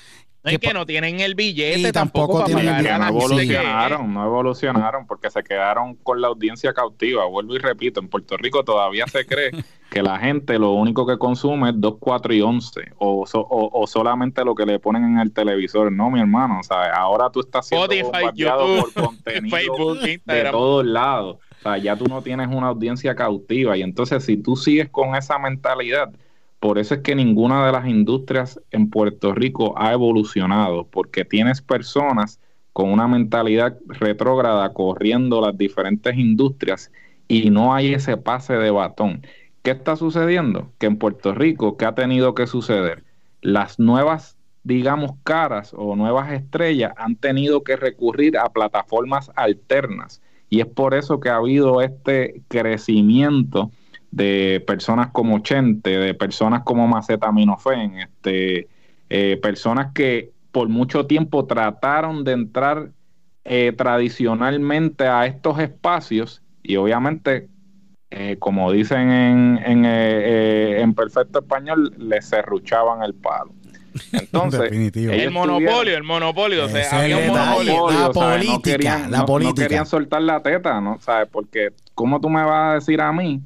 No 0.45 0.51
es 0.51 0.59
que 0.59 0.75
no 0.75 0.85
tienen 0.85 1.21
el 1.21 1.35
billete 1.35 1.91
tampoco, 1.91 2.45
tienen 2.45 2.69
el 2.69 2.85
no 2.85 3.09
evolucionaron, 3.09 4.13
no 4.13 4.27
evolucionaron 4.27 5.07
porque 5.07 5.31
se 5.31 5.43
quedaron 5.43 5.95
con 5.95 6.21
la 6.21 6.29
audiencia 6.29 6.75
cautiva. 6.75 7.25
Vuelvo 7.25 7.55
y 7.55 7.59
repito, 7.59 7.99
en 7.99 8.09
Puerto 8.09 8.37
Rico 8.37 8.63
todavía 8.63 9.07
se 9.07 9.25
cree 9.25 9.53
que 9.91 10.03
la 10.03 10.19
gente 10.19 10.59
lo 10.59 10.73
único 10.73 11.07
que 11.07 11.17
consume 11.17 11.71
es 11.71 11.77
2, 11.79 11.95
4 11.99 12.35
y 12.35 12.43
11 12.43 12.93
o, 12.99 13.25
o, 13.33 13.87
solamente 13.87 14.45
lo 14.45 14.55
que 14.55 14.67
le 14.67 14.79
ponen 14.79 15.05
en 15.05 15.19
el 15.19 15.33
televisor. 15.33 15.91
No, 15.91 16.11
mi 16.11 16.21
hermano, 16.21 16.61
o 16.61 16.63
sea, 16.63 16.93
ahora 16.93 17.31
tú 17.31 17.41
estás 17.41 17.67
siendo 17.67 17.89
bombardeado 17.89 18.67
por 18.83 18.93
contenido 19.07 19.57
Facebook, 19.57 19.99
de 20.27 20.51
todos 20.51 20.85
lados. 20.85 21.39
O 21.61 21.63
sea, 21.63 21.79
ya 21.79 21.97
tú 21.97 22.05
no 22.05 22.21
tienes 22.21 22.49
una 22.49 22.67
audiencia 22.67 23.15
cautiva 23.15 23.79
y 23.79 23.83
entonces 23.83 24.23
si 24.23 24.37
tú 24.37 24.57
sigues 24.57 24.91
con 24.91 25.15
esa 25.15 25.39
mentalidad, 25.39 26.13
por 26.65 26.79
eso 26.79 26.95
es 26.95 27.03
que 27.03 27.15
ninguna 27.15 27.67
de 27.67 27.73
las 27.73 27.87
industrias 27.87 28.59
en 28.71 28.89
Puerto 28.89 29.35
Rico 29.35 29.75
ha 29.77 29.93
evolucionado, 29.93 30.87
porque 30.87 31.27
tienes 31.27 31.61
personas 31.61 32.41
con 32.73 32.91
una 32.91 33.07
mentalidad 33.07 33.77
retrógrada 33.87 34.73
corriendo 34.73 35.43
las 35.43 35.59
diferentes 35.59 36.17
industrias 36.17 36.91
y 37.29 37.51
no 37.51 37.75
hay 37.75 37.93
ese 37.93 38.17
pase 38.17 38.55
de 38.55 38.71
batón. 38.71 39.27
¿Qué 39.63 39.73
está 39.73 39.95
sucediendo? 39.97 40.73
Que 40.79 40.87
en 40.87 40.97
Puerto 40.97 41.35
Rico, 41.35 41.77
¿qué 41.77 41.85
ha 41.85 41.95
tenido 41.95 42.35
que 42.35 42.47
suceder? 42.47 43.05
Las 43.43 43.79
nuevas, 43.79 44.39
digamos, 44.63 45.11
caras 45.23 45.75
o 45.77 45.97
nuevas 45.97 46.33
estrellas 46.33 46.95
han 46.97 47.17
tenido 47.17 47.63
que 47.63 47.77
recurrir 47.77 48.39
a 48.39 48.49
plataformas 48.49 49.31
alternas. 49.37 50.23
Y 50.49 50.61
es 50.61 50.67
por 50.67 50.95
eso 50.95 51.21
que 51.21 51.29
ha 51.29 51.37
habido 51.37 51.83
este 51.83 52.41
crecimiento 52.49 53.71
de 54.15 54.63
personas 54.65 55.09
como 55.11 55.41
Chente, 55.41 55.91
de 55.91 56.15
personas 56.15 56.63
como 56.63 56.87
Macetaminofén, 56.87 57.99
este, 57.99 58.69
eh, 59.11 59.39
personas 59.43 59.93
que 59.93 60.31
por 60.53 60.69
mucho 60.69 61.07
tiempo 61.07 61.47
trataron 61.47 62.23
de 62.23 62.33
entrar 62.33 62.91
eh, 63.45 63.73
tradicionalmente 63.77 65.09
a 65.09 65.27
estos 65.27 65.59
espacios 65.59 66.43
y 66.63 66.77
obviamente, 66.77 67.49
eh, 68.11 68.37
como 68.39 68.71
dicen 68.71 69.11
en, 69.11 69.85
en, 69.85 70.95
perfecto 70.95 71.41
español, 71.41 71.93
les 71.99 72.25
serruchaban 72.25 73.03
el 73.03 73.15
palo. 73.15 73.53
Entonces, 74.13 74.71
el 74.95 75.31
monopolio, 75.33 75.97
el 75.97 76.05
monopolio, 76.05 76.67
o 76.67 76.69
sea, 76.69 77.01
había 77.01 77.19
un 77.19 77.27
monopolio. 77.29 77.91
La 77.91 78.11
política, 78.11 79.09
la 79.09 79.27
política. 79.27 79.63
No 79.63 79.69
querían 79.69 79.87
soltar 79.87 80.23
la 80.23 80.41
teta, 80.41 80.81
¿no? 80.81 81.01
¿Sabes? 81.01 81.29
Porque, 81.31 81.71
¿cómo 81.95 82.21
tú 82.21 82.31
me 82.31 82.45
vas 82.45 82.71
a 82.71 82.75
decir 82.75 83.01
a 83.01 83.13
mí 83.13 83.43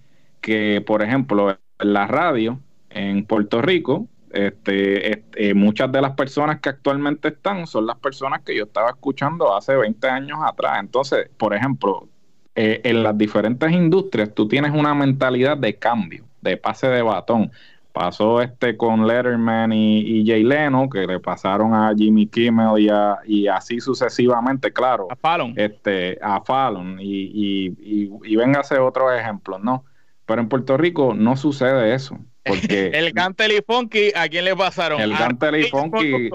que, 0.48 0.80
por 0.80 1.02
ejemplo, 1.02 1.58
la 1.78 2.06
radio 2.06 2.58
en 2.88 3.26
Puerto 3.26 3.60
Rico 3.60 4.08
este, 4.32 5.10
este, 5.10 5.54
muchas 5.54 5.90
de 5.92 6.00
las 6.00 6.12
personas 6.12 6.60
que 6.60 6.70
actualmente 6.70 7.28
están 7.28 7.66
son 7.66 7.86
las 7.86 7.96
personas 7.96 8.40
que 8.42 8.56
yo 8.56 8.64
estaba 8.64 8.90
escuchando 8.90 9.54
hace 9.54 9.76
20 9.76 10.08
años 10.08 10.38
atrás. 10.42 10.78
Entonces, 10.80 11.28
por 11.36 11.54
ejemplo, 11.54 12.08
eh, 12.54 12.80
en 12.84 13.02
las 13.02 13.16
diferentes 13.16 13.70
industrias 13.70 14.34
tú 14.34 14.48
tienes 14.48 14.72
una 14.72 14.94
mentalidad 14.94 15.56
de 15.56 15.76
cambio, 15.76 16.24
de 16.40 16.56
pase 16.56 16.88
de 16.88 17.02
batón. 17.02 17.50
Pasó 17.92 18.40
este 18.40 18.76
con 18.76 19.06
Letterman 19.06 19.72
y, 19.72 20.00
y 20.00 20.26
Jay 20.26 20.44
Leno, 20.44 20.88
que 20.88 21.06
le 21.06 21.18
pasaron 21.20 21.74
a 21.74 21.92
Jimmy 21.96 22.26
Kimmel 22.26 22.78
y, 22.78 22.88
y 23.26 23.48
así 23.48 23.80
sucesivamente, 23.80 24.72
claro. 24.72 25.08
A 25.10 25.16
Fallon. 25.16 25.52
Este, 25.56 26.18
a 26.22 26.40
Fallon. 26.40 26.98
Y, 27.00 27.04
y, 27.04 27.66
y, 27.80 28.10
y 28.24 28.36
véngase 28.36 28.78
otros 28.78 29.12
ejemplos, 29.18 29.60
¿no? 29.62 29.84
Pero 30.28 30.42
en 30.42 30.48
Puerto 30.50 30.76
Rico 30.76 31.14
no 31.14 31.38
sucede 31.38 31.94
eso. 31.94 32.18
Porque 32.44 32.88
el 32.94 33.12
Gantel 33.14 33.52
y 33.52 33.62
Funky, 33.66 34.12
¿a 34.14 34.28
quién 34.28 34.44
le 34.44 34.55
pasaron? 34.55 35.00
El 35.00 35.16
Gantel 35.16 35.56
y 35.56 35.64
Funky. 35.64 36.28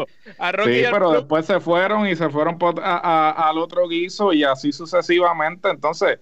sí, 0.64 0.84
pero 0.92 1.12
después 1.12 1.46
se 1.46 1.60
fueron 1.60 2.08
y 2.08 2.16
se 2.16 2.28
fueron 2.32 2.58
al 2.82 3.58
otro 3.60 3.88
guiso 3.88 4.34
y 4.34 4.44
así 4.44 4.72
sucesivamente. 4.72 5.70
Entonces, 5.70 6.18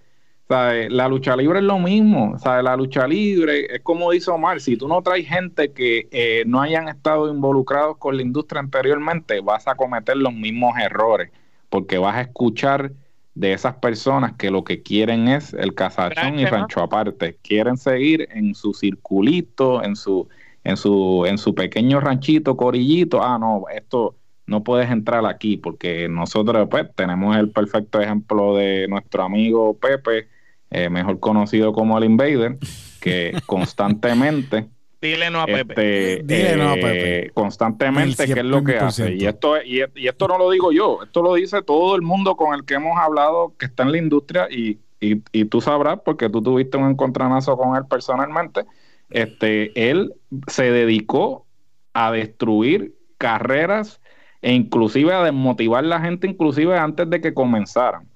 la 0.48 1.08
lucha 1.08 1.34
libre 1.34 1.60
es 1.60 1.64
lo 1.64 1.78
mismo. 1.78 2.36
La 2.44 2.76
lucha 2.76 3.06
libre 3.06 3.74
es 3.74 3.80
como 3.80 4.10
dice 4.10 4.30
Omar: 4.30 4.60
si 4.60 4.76
tú 4.76 4.86
no 4.86 5.00
traes 5.00 5.26
gente 5.26 5.72
que 5.72 6.08
eh, 6.10 6.42
no 6.46 6.60
hayan 6.60 6.88
estado 6.88 7.32
involucrados 7.32 7.96
con 7.96 8.16
la 8.16 8.22
industria 8.22 8.60
anteriormente, 8.60 9.40
vas 9.40 9.66
a 9.66 9.76
cometer 9.76 10.18
los 10.18 10.34
mismos 10.34 10.74
errores 10.78 11.30
porque 11.72 11.96
vas 11.96 12.16
a 12.16 12.20
escuchar 12.20 12.92
de 13.34 13.52
esas 13.52 13.74
personas 13.76 14.34
que 14.34 14.50
lo 14.50 14.64
que 14.64 14.82
quieren 14.82 15.28
es 15.28 15.54
el 15.54 15.74
casachón 15.74 16.38
y 16.38 16.44
rancho 16.44 16.80
aparte, 16.80 17.38
quieren 17.42 17.76
seguir 17.76 18.28
en 18.30 18.54
su 18.54 18.74
circulito, 18.74 19.82
en 19.82 19.96
su 19.96 20.28
en 20.64 20.76
su 20.76 21.24
en 21.26 21.38
su 21.38 21.54
pequeño 21.54 22.00
ranchito, 22.00 22.56
corillito, 22.56 23.22
ah 23.22 23.38
no, 23.38 23.64
esto 23.74 24.16
no 24.46 24.62
puedes 24.62 24.90
entrar 24.90 25.24
aquí 25.26 25.56
porque 25.56 26.08
nosotros 26.08 26.68
pues 26.70 26.86
tenemos 26.94 27.36
el 27.36 27.50
perfecto 27.50 28.00
ejemplo 28.00 28.56
de 28.56 28.86
nuestro 28.88 29.22
amigo 29.22 29.78
Pepe, 29.78 30.28
eh, 30.70 30.90
mejor 30.90 31.18
conocido 31.20 31.72
como 31.72 31.96
el 31.98 32.04
Invader, 32.04 32.58
que 33.00 33.32
constantemente 33.46 34.68
Dile 35.02 35.30
no 35.30 35.40
a 35.40 35.46
Pepe. 35.46 36.12
Este, 36.12 36.22
Dile 36.22 36.56
no 36.56 36.70
a 36.70 36.74
Pepe. 36.74 37.26
Eh, 37.26 37.30
constantemente, 37.34 38.24
¿qué 38.24 38.38
es 38.38 38.44
lo 38.44 38.62
que 38.62 38.76
hace? 38.76 39.12
Y 39.12 39.26
esto, 39.26 39.60
y, 39.60 39.80
esto 39.80 40.28
no 40.28 40.38
lo 40.38 40.48
digo 40.48 40.70
yo, 40.70 41.00
esto 41.02 41.22
lo 41.22 41.34
dice 41.34 41.60
todo 41.62 41.96
el 41.96 42.02
mundo 42.02 42.36
con 42.36 42.54
el 42.54 42.64
que 42.64 42.74
hemos 42.74 42.96
hablado 42.96 43.52
que 43.58 43.66
está 43.66 43.82
en 43.82 43.90
la 43.90 43.98
industria 43.98 44.46
y, 44.48 44.78
y, 45.00 45.44
tú 45.46 45.60
sabrás, 45.60 45.98
porque 46.04 46.30
tú 46.30 46.40
tuviste 46.40 46.76
un 46.76 46.88
encontronazo 46.88 47.56
con 47.56 47.76
él 47.76 47.82
personalmente, 47.90 48.64
este, 49.10 49.90
él 49.90 50.14
se 50.46 50.70
dedicó 50.70 51.46
a 51.94 52.12
destruir 52.12 52.94
carreras 53.18 54.00
e 54.40 54.52
inclusive 54.52 55.12
a 55.12 55.24
desmotivar 55.24 55.82
la 55.82 56.00
gente, 56.00 56.28
inclusive 56.28 56.78
antes 56.78 57.10
de 57.10 57.20
que 57.20 57.34
comenzaran. 57.34 58.08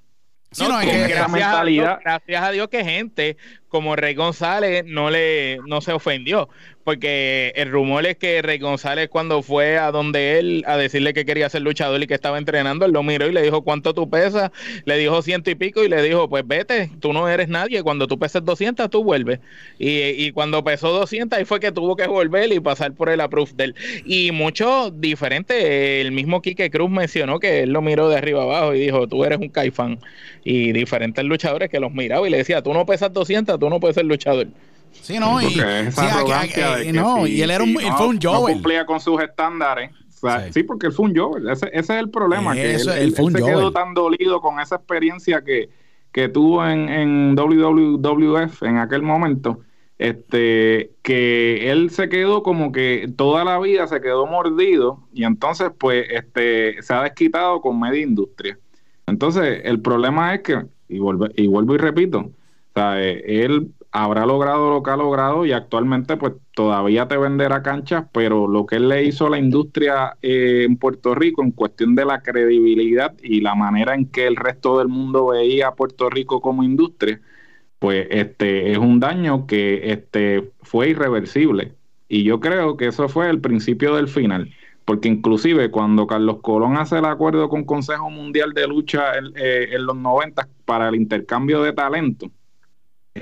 no, 0.57 0.79
gracias, 0.79 1.99
gracias 2.01 2.43
a 2.43 2.51
Dios 2.51 2.69
que 2.69 2.85
gente 2.85 3.35
como 3.67 3.97
Rey 3.97 4.15
González 4.15 4.85
no 4.85 5.09
le 5.09 5.59
no 5.67 5.81
se 5.81 5.91
ofendió 5.91 6.47
porque 6.87 7.51
el 7.57 7.69
rumor 7.69 8.05
es 8.05 8.15
que 8.15 8.41
Rey 8.41 8.59
González 8.59 9.09
cuando 9.09 9.41
fue 9.41 9.77
a 9.77 9.91
donde 9.91 10.39
él 10.39 10.63
a 10.65 10.77
decirle 10.77 11.13
que 11.13 11.25
quería 11.25 11.49
ser 11.49 11.63
luchador 11.63 12.01
y 12.01 12.07
que 12.07 12.13
estaba 12.13 12.37
entrenando, 12.37 12.85
él 12.85 12.93
lo 12.93 13.03
miró 13.03 13.27
y 13.27 13.33
le 13.33 13.41
dijo 13.41 13.61
cuánto 13.61 13.93
tú 13.93 14.09
pesas, 14.09 14.51
le 14.85 14.97
dijo 14.97 15.21
ciento 15.21 15.51
y 15.51 15.55
pico 15.55 15.83
y 15.83 15.89
le 15.89 16.01
dijo 16.01 16.29
pues 16.29 16.47
vete, 16.47 16.89
tú 17.01 17.11
no 17.11 17.27
eres 17.27 17.49
nadie, 17.49 17.83
cuando 17.83 18.07
tú 18.07 18.17
peses 18.17 18.45
200 18.45 18.89
tú 18.89 19.03
vuelves. 19.03 19.41
Y, 19.77 20.31
cuando 20.31 20.63
pesó 20.63 20.93
200 20.93 21.37
ahí 21.37 21.43
fue 21.43 21.59
que 21.59 21.73
tuvo 21.73 21.97
que 21.97 22.07
volver 22.07 22.53
y 22.53 22.61
pasar 22.61 22.93
por 22.93 23.09
el 23.09 23.19
approve 23.19 23.51
del 23.55 23.75
Y 24.05 24.31
mucho 24.31 24.89
diferente, 24.89 25.99
el 25.99 26.13
mismo 26.13 26.41
Quique 26.41 26.69
Cruz 26.69 26.89
mencionó 26.89 27.41
que 27.41 27.63
él 27.63 27.71
lo 27.71 27.81
miró 27.81 28.07
de 28.07 28.15
arriba 28.15 28.43
abajo 28.43 28.73
y 28.73 28.79
dijo 28.79 29.07
tú 29.07 29.25
eres 29.25 29.39
un 29.39 29.49
caifán. 29.49 29.99
Y 30.45 30.71
diferentes 30.71 31.25
luchadores 31.25 31.69
que 31.69 31.81
los 31.81 31.91
miraba 31.91 32.25
y 32.25 32.31
le 32.31 32.37
decía 32.37 32.61
tú 32.61 32.73
no 32.73 32.85
pesas 32.85 33.11
200, 33.11 33.59
tú 33.59 33.69
no 33.69 33.81
puedes 33.81 33.95
ser 33.95 34.05
luchador. 34.05 34.47
Sí, 35.01 35.19
no, 35.19 35.41
y, 35.41 35.55
no, 36.93 37.27
y 37.27 37.41
él, 37.41 37.51
era 37.51 37.63
un, 37.63 37.75
fue 37.97 38.07
un 38.07 38.19
Joel. 38.21 38.55
cumplía 38.55 38.85
con 38.85 38.99
sus 38.99 39.21
estándares. 39.21 39.91
sí. 40.51 40.63
porque 40.63 40.87
él 40.87 40.93
fue 40.93 41.05
un 41.05 41.15
Joel. 41.15 41.49
Ese, 41.49 41.67
ese 41.67 41.93
es 41.93 41.99
el 41.99 42.09
problema. 42.09 42.53
que 42.53 42.75
él, 42.75 42.79
se 42.79 43.33
quedó 43.33 43.71
tan 43.71 43.93
dolido 43.93 44.41
con 44.41 44.59
esa 44.59 44.75
experiencia 44.75 45.43
que, 45.43 45.69
que 46.11 46.29
tuvo 46.29 46.65
en, 46.65 46.89
en 46.89 47.35
WWF 47.35 48.63
en 48.63 48.77
aquel 48.77 49.01
momento. 49.01 49.61
Este, 49.97 50.91
que 51.01 51.71
él 51.71 51.89
se 51.89 52.07
quedó 52.07 52.43
como 52.43 52.71
que 52.71 53.11
toda 53.15 53.43
la 53.43 53.57
vida 53.59 53.87
se 53.87 53.99
quedó 53.99 54.27
mordido 54.27 55.07
y 55.11 55.23
entonces 55.23 55.71
pues 55.75 56.05
este, 56.11 56.83
se 56.83 56.93
ha 56.93 57.01
desquitado 57.01 57.61
con 57.61 57.79
media 57.79 58.03
industria. 58.03 58.59
Entonces 59.07 59.61
el 59.63 59.81
problema 59.81 60.35
es 60.35 60.41
que, 60.41 60.65
y, 60.87 60.97
y 60.97 61.47
vuelvo 61.47 61.73
y 61.73 61.77
repito, 61.77 62.19
o 62.19 62.31
sea, 62.75 63.01
él 63.01 63.71
habrá 63.91 64.25
logrado 64.25 64.69
lo 64.69 64.83
que 64.83 64.91
ha 64.91 64.97
logrado 64.97 65.45
y 65.45 65.51
actualmente 65.51 66.17
pues 66.17 66.33
todavía 66.53 67.07
te 67.07 67.17
venderá 67.17 67.63
canchas, 67.63 68.05
pero 68.11 68.47
lo 68.47 68.65
que 68.65 68.77
él 68.77 68.89
le 68.89 69.03
hizo 69.05 69.27
a 69.27 69.29
la 69.29 69.39
industria 69.39 70.17
eh, 70.21 70.65
en 70.65 70.77
Puerto 70.77 71.15
Rico 71.15 71.43
en 71.43 71.51
cuestión 71.51 71.95
de 71.95 72.05
la 72.05 72.21
credibilidad 72.21 73.13
y 73.21 73.41
la 73.41 73.55
manera 73.55 73.95
en 73.95 74.07
que 74.07 74.27
el 74.27 74.35
resto 74.35 74.77
del 74.79 74.87
mundo 74.87 75.27
veía 75.27 75.69
a 75.69 75.75
Puerto 75.75 76.09
Rico 76.09 76.41
como 76.41 76.63
industria, 76.63 77.21
pues 77.79 78.07
este 78.11 78.71
es 78.71 78.77
un 78.77 78.99
daño 78.99 79.47
que 79.47 79.91
este 79.91 80.51
fue 80.61 80.89
irreversible 80.89 81.73
y 82.07 82.23
yo 82.23 82.39
creo 82.39 82.77
que 82.77 82.87
eso 82.87 83.09
fue 83.09 83.29
el 83.29 83.41
principio 83.41 83.95
del 83.95 84.07
final. 84.07 84.53
Porque 84.85 85.09
inclusive 85.09 85.69
cuando 85.69 86.07
Carlos 86.07 86.37
Colón 86.41 86.77
hace 86.77 86.99
el 86.99 87.05
acuerdo 87.05 87.49
con 87.49 87.65
Consejo 87.65 88.09
Mundial 88.09 88.53
de 88.53 88.67
Lucha 88.67 89.17
en, 89.17 89.33
eh, 89.35 89.69
en 89.73 89.85
los 89.85 89.97
90 89.97 90.47
para 90.63 90.87
el 90.87 90.95
intercambio 90.95 91.61
de 91.61 91.73
talento, 91.73 92.31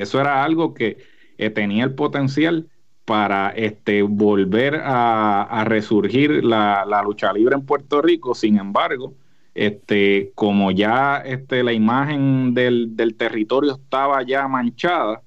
eso 0.01 0.19
era 0.19 0.43
algo 0.43 0.73
que 0.73 0.97
eh, 1.37 1.49
tenía 1.49 1.83
el 1.83 1.93
potencial 1.93 2.67
para 3.05 3.49
este, 3.51 4.01
volver 4.01 4.81
a, 4.83 5.63
resurgir 5.65 6.43
la, 6.43 6.85
lucha 7.03 7.31
libre 7.31 7.55
en 7.55 7.65
Puerto 7.65 8.01
Rico. 8.01 8.33
Sin 8.33 8.57
embargo, 8.57 9.13
este, 9.53 10.31
como 10.33 10.71
ya 10.71 11.17
este, 11.17 11.63
la 11.63 11.71
imagen 11.71 12.53
del, 12.53 13.15
territorio 13.17 13.73
estaba 13.75 14.23
ya 14.23 14.47
manchada, 14.47 15.21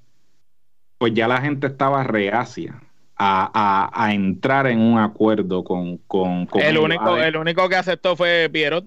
pues 0.97 1.13
ya 1.13 1.27
la 1.29 1.39
gente 1.39 1.67
estaba 1.67 2.03
reacia 2.03 2.81
a, 3.17 4.09
entrar 4.13 4.67
en 4.67 4.79
un 4.79 4.97
acuerdo 4.97 5.63
con... 5.63 5.97
con, 5.99 6.47
el, 6.55 6.77
único, 6.77 7.17
el 7.17 7.37
único 7.37 7.67
que 7.69 7.75
aceptó 7.75 8.15
fue 8.15 8.49
Pierrot. 8.51 8.85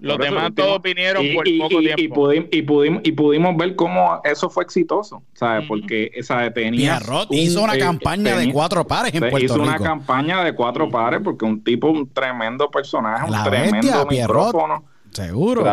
Los 0.00 0.18
demás 0.18 0.52
todos 0.54 0.82
vinieron 0.82 1.24
por 1.34 1.44
poco 1.58 1.80
tiempo. 1.80 2.02
Y 2.02 2.08
pudimos, 2.08 2.48
y, 2.52 2.62
pudimos, 2.62 3.00
y 3.04 3.12
pudimos 3.12 3.56
ver 3.56 3.76
cómo 3.76 4.20
eso 4.24 4.50
fue 4.50 4.64
exitoso, 4.64 5.22
¿sabes? 5.34 5.66
Porque 5.66 6.10
esa 6.14 6.50
tenía. 6.52 6.98
hizo 7.30 7.62
una 7.62 7.74
eh, 7.74 7.78
campaña 7.78 8.36
de 8.36 8.52
cuatro 8.52 8.86
pares 8.86 9.14
en 9.14 9.20
Puerto 9.20 9.38
hizo 9.38 9.62
una 9.62 9.78
campaña 9.78 10.44
de 10.44 10.54
cuatro 10.54 10.88
pares 10.88 11.20
porque 11.22 11.44
un 11.44 11.62
tipo, 11.62 11.88
un 11.88 12.08
tremendo 12.08 12.70
personaje, 12.70 13.30
un 13.30 13.42
tremendo 13.44 14.06
micrófono. 14.06 14.84
Seguro. 15.10 15.64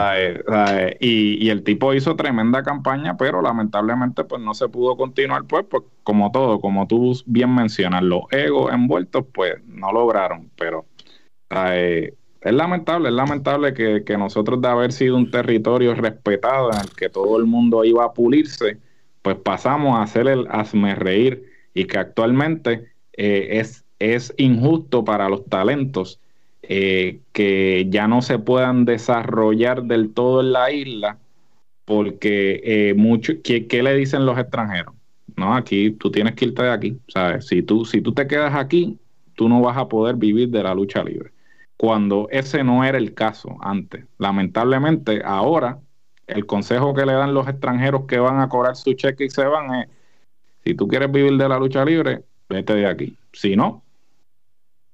Y, 1.02 1.46
y, 1.46 1.50
el 1.50 1.64
tipo 1.64 1.94
hizo 1.94 2.16
tremenda 2.16 2.64
campaña, 2.64 3.18
pero 3.18 3.42
lamentablemente 3.42 4.24
pues 4.24 4.42
no 4.42 4.54
se 4.54 4.70
pudo 4.70 4.96
continuar, 4.96 5.44
pues, 5.44 5.66
pues 5.70 5.84
como 6.04 6.32
todo, 6.32 6.62
como 6.62 6.88
tú 6.88 7.22
bien 7.26 7.54
mencionas, 7.54 8.04
los 8.04 8.22
egos 8.32 8.72
envueltos 8.72 9.26
pues 9.34 9.56
no 9.66 9.92
lograron, 9.92 10.50
pero 10.56 10.86
es 12.44 12.54
lamentable, 12.54 13.10
es 13.10 13.16
lamentable 13.16 13.74
que, 13.74 14.18
nosotros 14.18 14.62
de 14.62 14.68
haber 14.68 14.92
sido 14.92 15.16
un 15.16 15.32
territorio 15.32 15.96
respetado 15.96 16.72
en 16.72 16.80
el 16.80 16.90
que 16.90 17.10
todo 17.10 17.38
el 17.38 17.46
mundo 17.46 17.86
iba 17.86 18.04
a 18.04 18.14
pulirse, 18.14 18.78
pues 19.22 19.38
pasamos 19.38 19.98
a 19.98 20.04
hacer 20.04 20.28
el 20.28 20.48
hazme 20.50 20.96
reír 20.96 21.50
y 21.74 21.86
que 21.86 21.98
actualmente 21.98 22.92
eh, 23.14 23.60
es, 23.60 23.86
es 24.00 24.34
injusto 24.38 25.06
para 25.06 25.30
los 25.30 25.46
talentos 25.46 26.20
eh, 26.64 27.22
que 27.32 27.88
ya 27.90 28.08
no 28.08 28.22
se 28.22 28.40
puedan 28.40 28.86
desarrollar 28.86 29.84
del 29.84 30.14
todo 30.14 30.42
en 30.42 30.52
la 30.52 30.72
isla 30.72 31.18
porque 31.86 32.62
eh, 32.64 32.94
mucho, 32.94 33.34
¿qué, 33.44 33.68
¿qué, 33.68 33.84
le 33.84 33.96
dicen 33.96 34.26
los 34.26 34.38
extranjeros? 34.38 34.94
No, 35.36 35.56
aquí 35.56 35.92
tú 35.92 36.12
tienes 36.12 36.36
que 36.36 36.46
irte 36.46 36.64
de 36.64 36.72
aquí, 36.72 36.98
¿sabes? 37.08 37.48
Si 37.48 37.64
tú, 37.64 37.86
si 37.86 38.02
tú 38.02 38.14
te 38.14 38.28
quedas 38.28 38.54
aquí, 38.56 38.98
tú 39.36 39.50
no 39.50 39.62
vas 39.62 39.78
a 39.78 39.88
poder 39.88 40.16
vivir 40.16 40.50
de 40.50 40.64
la 40.64 40.74
lucha 40.74 41.04
libre 41.04 41.33
cuando 41.84 42.30
ese 42.32 42.64
no 42.64 42.86
era 42.86 42.98
el 42.98 43.14
caso 43.14 43.58
antes. 43.60 44.06
Lamentablemente, 44.18 45.22
ahora 45.26 45.80
el 46.28 46.46
consejo 46.46 46.94
que 46.94 47.06
le 47.06 47.12
dan 47.12 47.34
los 47.34 47.46
extranjeros 47.46 48.06
que 48.08 48.20
van 48.20 48.40
a 48.40 48.48
cobrar 48.48 48.78
su 48.78 48.94
cheque 48.94 49.26
y 49.26 49.30
se 49.30 49.44
van 49.44 49.76
es, 49.76 49.88
si 50.64 50.76
tú 50.76 50.88
quieres 50.88 51.12
vivir 51.12 51.36
de 51.36 51.50
la 51.50 51.60
lucha 51.60 51.84
libre, 51.84 52.22
vete 52.48 52.74
de 52.76 52.88
aquí. 52.88 53.18
Si 53.34 53.58
no, 53.58 53.84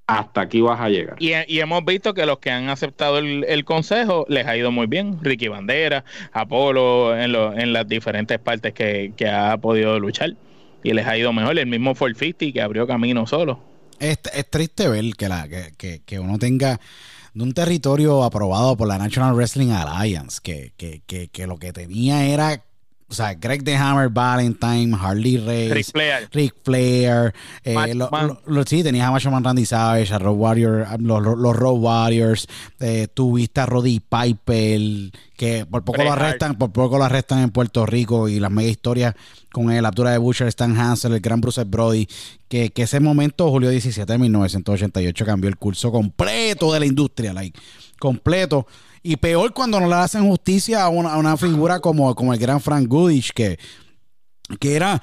hasta 0.07 0.41
aquí 0.41 0.61
vas 0.61 0.81
a 0.81 0.89
llegar. 0.89 1.17
Y, 1.19 1.59
hemos 1.59 1.85
visto 1.85 2.15
que 2.15 2.25
los 2.25 2.39
que 2.39 2.49
han 2.49 2.69
aceptado 2.69 3.19
el, 3.19 3.65
consejo 3.65 4.25
les 4.27 4.47
ha 4.47 4.57
ido 4.57 4.71
muy 4.71 4.87
bien. 4.87 5.19
Ricky 5.21 5.47
Bandera, 5.47 6.03
Apolo, 6.31 7.15
en, 7.15 7.35
en 7.35 7.71
las 7.71 7.87
diferentes 7.87 8.39
partes 8.39 8.73
que, 8.73 9.13
que, 9.15 9.29
ha 9.29 9.55
podido 9.57 9.99
luchar. 9.99 10.31
Y 10.81 10.93
les 10.93 11.05
ha 11.05 11.15
ido 11.15 11.33
mejor. 11.33 11.59
El 11.59 11.67
mismo 11.67 11.93
450 11.93 12.51
que 12.51 12.63
abrió 12.63 12.87
camino 12.87 13.27
solo. 13.27 13.68
Es, 13.99 14.19
triste 14.49 14.87
ver 14.87 15.15
que, 15.15 15.29
la, 15.29 15.47
que, 15.47 16.01
que, 16.05 16.19
uno 16.19 16.39
tenga 16.39 16.79
de 17.33 17.43
un 17.43 17.53
territorio 17.53 18.23
aprobado 18.23 18.75
por 18.77 18.87
la 18.87 18.97
National 18.97 19.35
Wrestling 19.35 19.71
Alliance, 19.71 20.39
que, 20.41 20.73
que, 20.77 21.01
que, 21.29 21.47
lo 21.47 21.57
que 21.57 21.73
tenía 21.73 22.25
era 22.25 22.63
o 23.09 23.13
sea, 23.13 23.33
Greg 23.33 23.63
the 23.63 23.75
Hammer 23.75 24.09
Valentine, 24.09 24.95
Harley 24.95 25.37
Race, 25.37 25.73
Rick 25.73 25.91
Flair, 25.91 26.29
Rick 26.31 26.55
Flair 26.63 27.33
eh, 27.63 27.75
sí, 28.65 28.83
tenías 28.83 29.07
a 29.07 29.11
Macho 29.11 29.31
Man 29.31 29.43
Randy 29.43 29.65
Savage, 29.65 30.13
a 30.13 30.19
Road 30.19 30.35
Warrior, 30.35 30.87
los, 30.99 31.21
los 31.23 31.55
Road 31.55 31.79
Warriors, 31.79 32.47
eh, 32.79 33.07
tuviste 33.13 33.61
a 33.61 33.65
Roddy 33.65 33.99
Piper, 33.99 35.11
que 35.35 35.65
por 35.65 35.83
poco 35.83 36.03
lo 36.03 36.11
arrestan, 36.11 36.55
por 36.55 36.71
poco 36.71 36.97
lo 36.97 37.03
arrestan 37.03 37.39
en 37.39 37.49
Puerto 37.49 37.85
Rico 37.85 38.29
y 38.29 38.39
las 38.39 38.51
mega 38.51 38.69
historias 38.69 39.15
con 39.51 39.67
la 39.81 39.87
altura 39.87 40.11
de 40.11 40.19
Butcher, 40.19 40.47
Stan 40.47 40.77
Hansel, 40.77 41.13
el 41.13 41.19
gran 41.19 41.41
Bruce 41.41 41.63
Brody, 41.63 42.07
que, 42.47 42.69
que 42.69 42.83
ese 42.83 42.99
momento, 42.99 43.49
julio 43.49 43.69
17 43.69 44.11
de 44.11 44.19
1988, 44.19 45.25
cambió 45.25 45.49
el 45.49 45.57
curso 45.57 45.91
completo 45.91 46.71
de 46.73 46.79
la 46.79 46.85
industria, 46.85 47.33
like, 47.33 47.59
completo. 47.99 48.67
Y 49.01 49.17
peor 49.17 49.53
cuando 49.53 49.79
no 49.79 49.87
le 49.87 49.95
hacen 49.95 50.27
justicia 50.27 50.83
a 50.83 50.89
una, 50.89 51.37
figura 51.37 51.79
como, 51.79 52.13
como 52.15 52.33
el 52.33 52.39
gran 52.39 52.59
Frank 52.59 52.87
Goodich, 52.87 53.31
que, 53.33 53.57
que 54.59 54.75
era, 54.75 55.01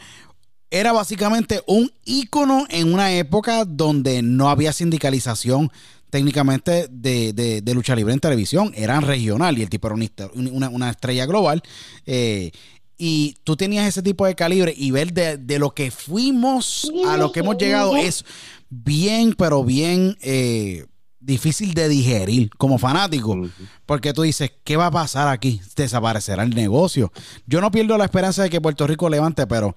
era 0.71 0.93
básicamente 0.93 1.63
un 1.67 1.91
ícono 2.05 2.67
en 2.69 2.93
una 2.93 3.13
época 3.13 3.65
donde 3.65 4.23
no 4.23 4.49
había 4.49 4.73
sindicalización 4.73 5.71
técnicamente 6.11 6.87
de, 6.91 7.63
lucha 7.75 7.95
libre 7.95 8.15
en 8.15 8.21
televisión, 8.21 8.73
eran 8.75 9.03
regional 9.03 9.59
y 9.59 9.63
el 9.63 9.69
tipo 9.69 9.89
era 9.89 9.97
una, 10.35 10.91
estrella 10.91 11.27
global. 11.27 11.63
Eh, 12.07 12.53
y 12.99 13.37
tú 13.45 13.57
tenías 13.57 13.87
ese 13.87 14.03
tipo 14.03 14.25
de 14.25 14.35
calibre 14.35 14.73
y 14.75 14.91
ver 14.91 15.13
de, 15.13 15.59
lo 15.59 15.73
que 15.73 15.91
fuimos 15.91 16.91
a 17.07 17.17
lo 17.17 17.33
que 17.33 17.41
hemos 17.41 17.59
llegado 17.59 17.97
es 17.97 18.25
bien, 18.71 19.35
pero 19.37 19.65
bien 19.65 20.17
eh, 20.23 20.87
difícil 21.27 21.75
de 21.75 21.89
digerir 21.89 22.51
como 22.57 22.79
fanático, 22.79 23.37
porque 23.85 24.13
tú 24.13 24.23
dices, 24.23 24.53
¿qué 24.63 24.77
va 24.77 24.87
a 24.87 24.91
pasar 24.93 25.27
aquí? 25.29 25.61
Desaparecerá 25.75 26.45
el 26.45 26.55
negocio. 26.55 27.13
Yo 27.47 27.61
no 27.61 27.73
pierdo 27.73 27.99
la 27.99 28.05
esperanza 28.05 28.45
de 28.45 28.51
que 28.51 28.61
Puerto 28.61 28.87
Rico 28.87 29.11
levante, 29.11 29.47
pero 29.47 29.75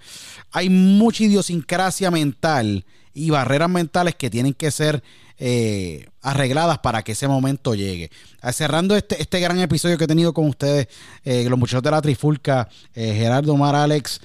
hay 0.52 0.70
mucha 0.70 1.24
idiosincrasia 1.24 2.12
mental 2.12 2.86
y 3.14 3.32
barreras 3.32 3.70
mentales 3.70 4.16
que 4.16 4.30
tienen 4.30 4.54
que 4.54 4.70
ser 4.70 5.04
eh, 5.40 6.08
arregladas 6.22 6.80
para 6.80 7.02
que 7.02 7.14
ese 7.14 7.28
momento 7.28 7.74
llegue. 7.74 8.12
Ah, 8.42 8.54
cerrando 8.54 8.96
este, 8.96 9.20
este 9.20 9.40
gran 9.40 9.60
episodio 9.60 9.98
que 9.98 10.04
he 10.04 10.08
tenido 10.08 10.34
con 10.34 10.48
ustedes, 10.48 10.88
eh, 11.24 11.50
los 11.50 11.58
muchachos 11.58 11.84
de 11.84 11.92
la 11.92 12.02
Trifulca, 12.02 12.70
eh, 12.94 13.16
Gerardo, 13.16 13.58
Mar, 13.58 13.76
Alex, 13.76 14.22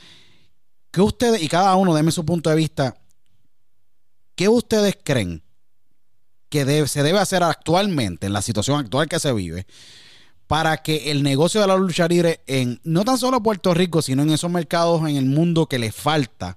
¿qué 0.90 1.00
ustedes, 1.00 1.42
y 1.42 1.48
cada 1.48 1.74
uno, 1.76 1.94
deme 1.94 2.12
su 2.12 2.24
punto 2.26 2.50
de 2.50 2.56
vista, 2.56 2.96
¿qué 4.34 4.48
ustedes 4.48 4.98
creen? 5.02 5.43
Que 6.54 6.86
se 6.86 7.02
debe 7.02 7.18
hacer 7.18 7.42
actualmente, 7.42 8.28
en 8.28 8.32
la 8.32 8.40
situación 8.40 8.78
actual 8.78 9.08
que 9.08 9.18
se 9.18 9.32
vive, 9.32 9.66
para 10.46 10.76
que 10.76 11.10
el 11.10 11.24
negocio 11.24 11.60
de 11.60 11.66
la 11.66 11.76
lucha 11.76 12.06
libre 12.06 12.42
en 12.46 12.80
no 12.84 13.04
tan 13.04 13.18
solo 13.18 13.42
Puerto 13.42 13.74
Rico, 13.74 14.02
sino 14.02 14.22
en 14.22 14.30
esos 14.30 14.52
mercados 14.52 15.00
en 15.00 15.16
el 15.16 15.24
mundo 15.24 15.66
que 15.66 15.80
le 15.80 15.90
falta 15.90 16.56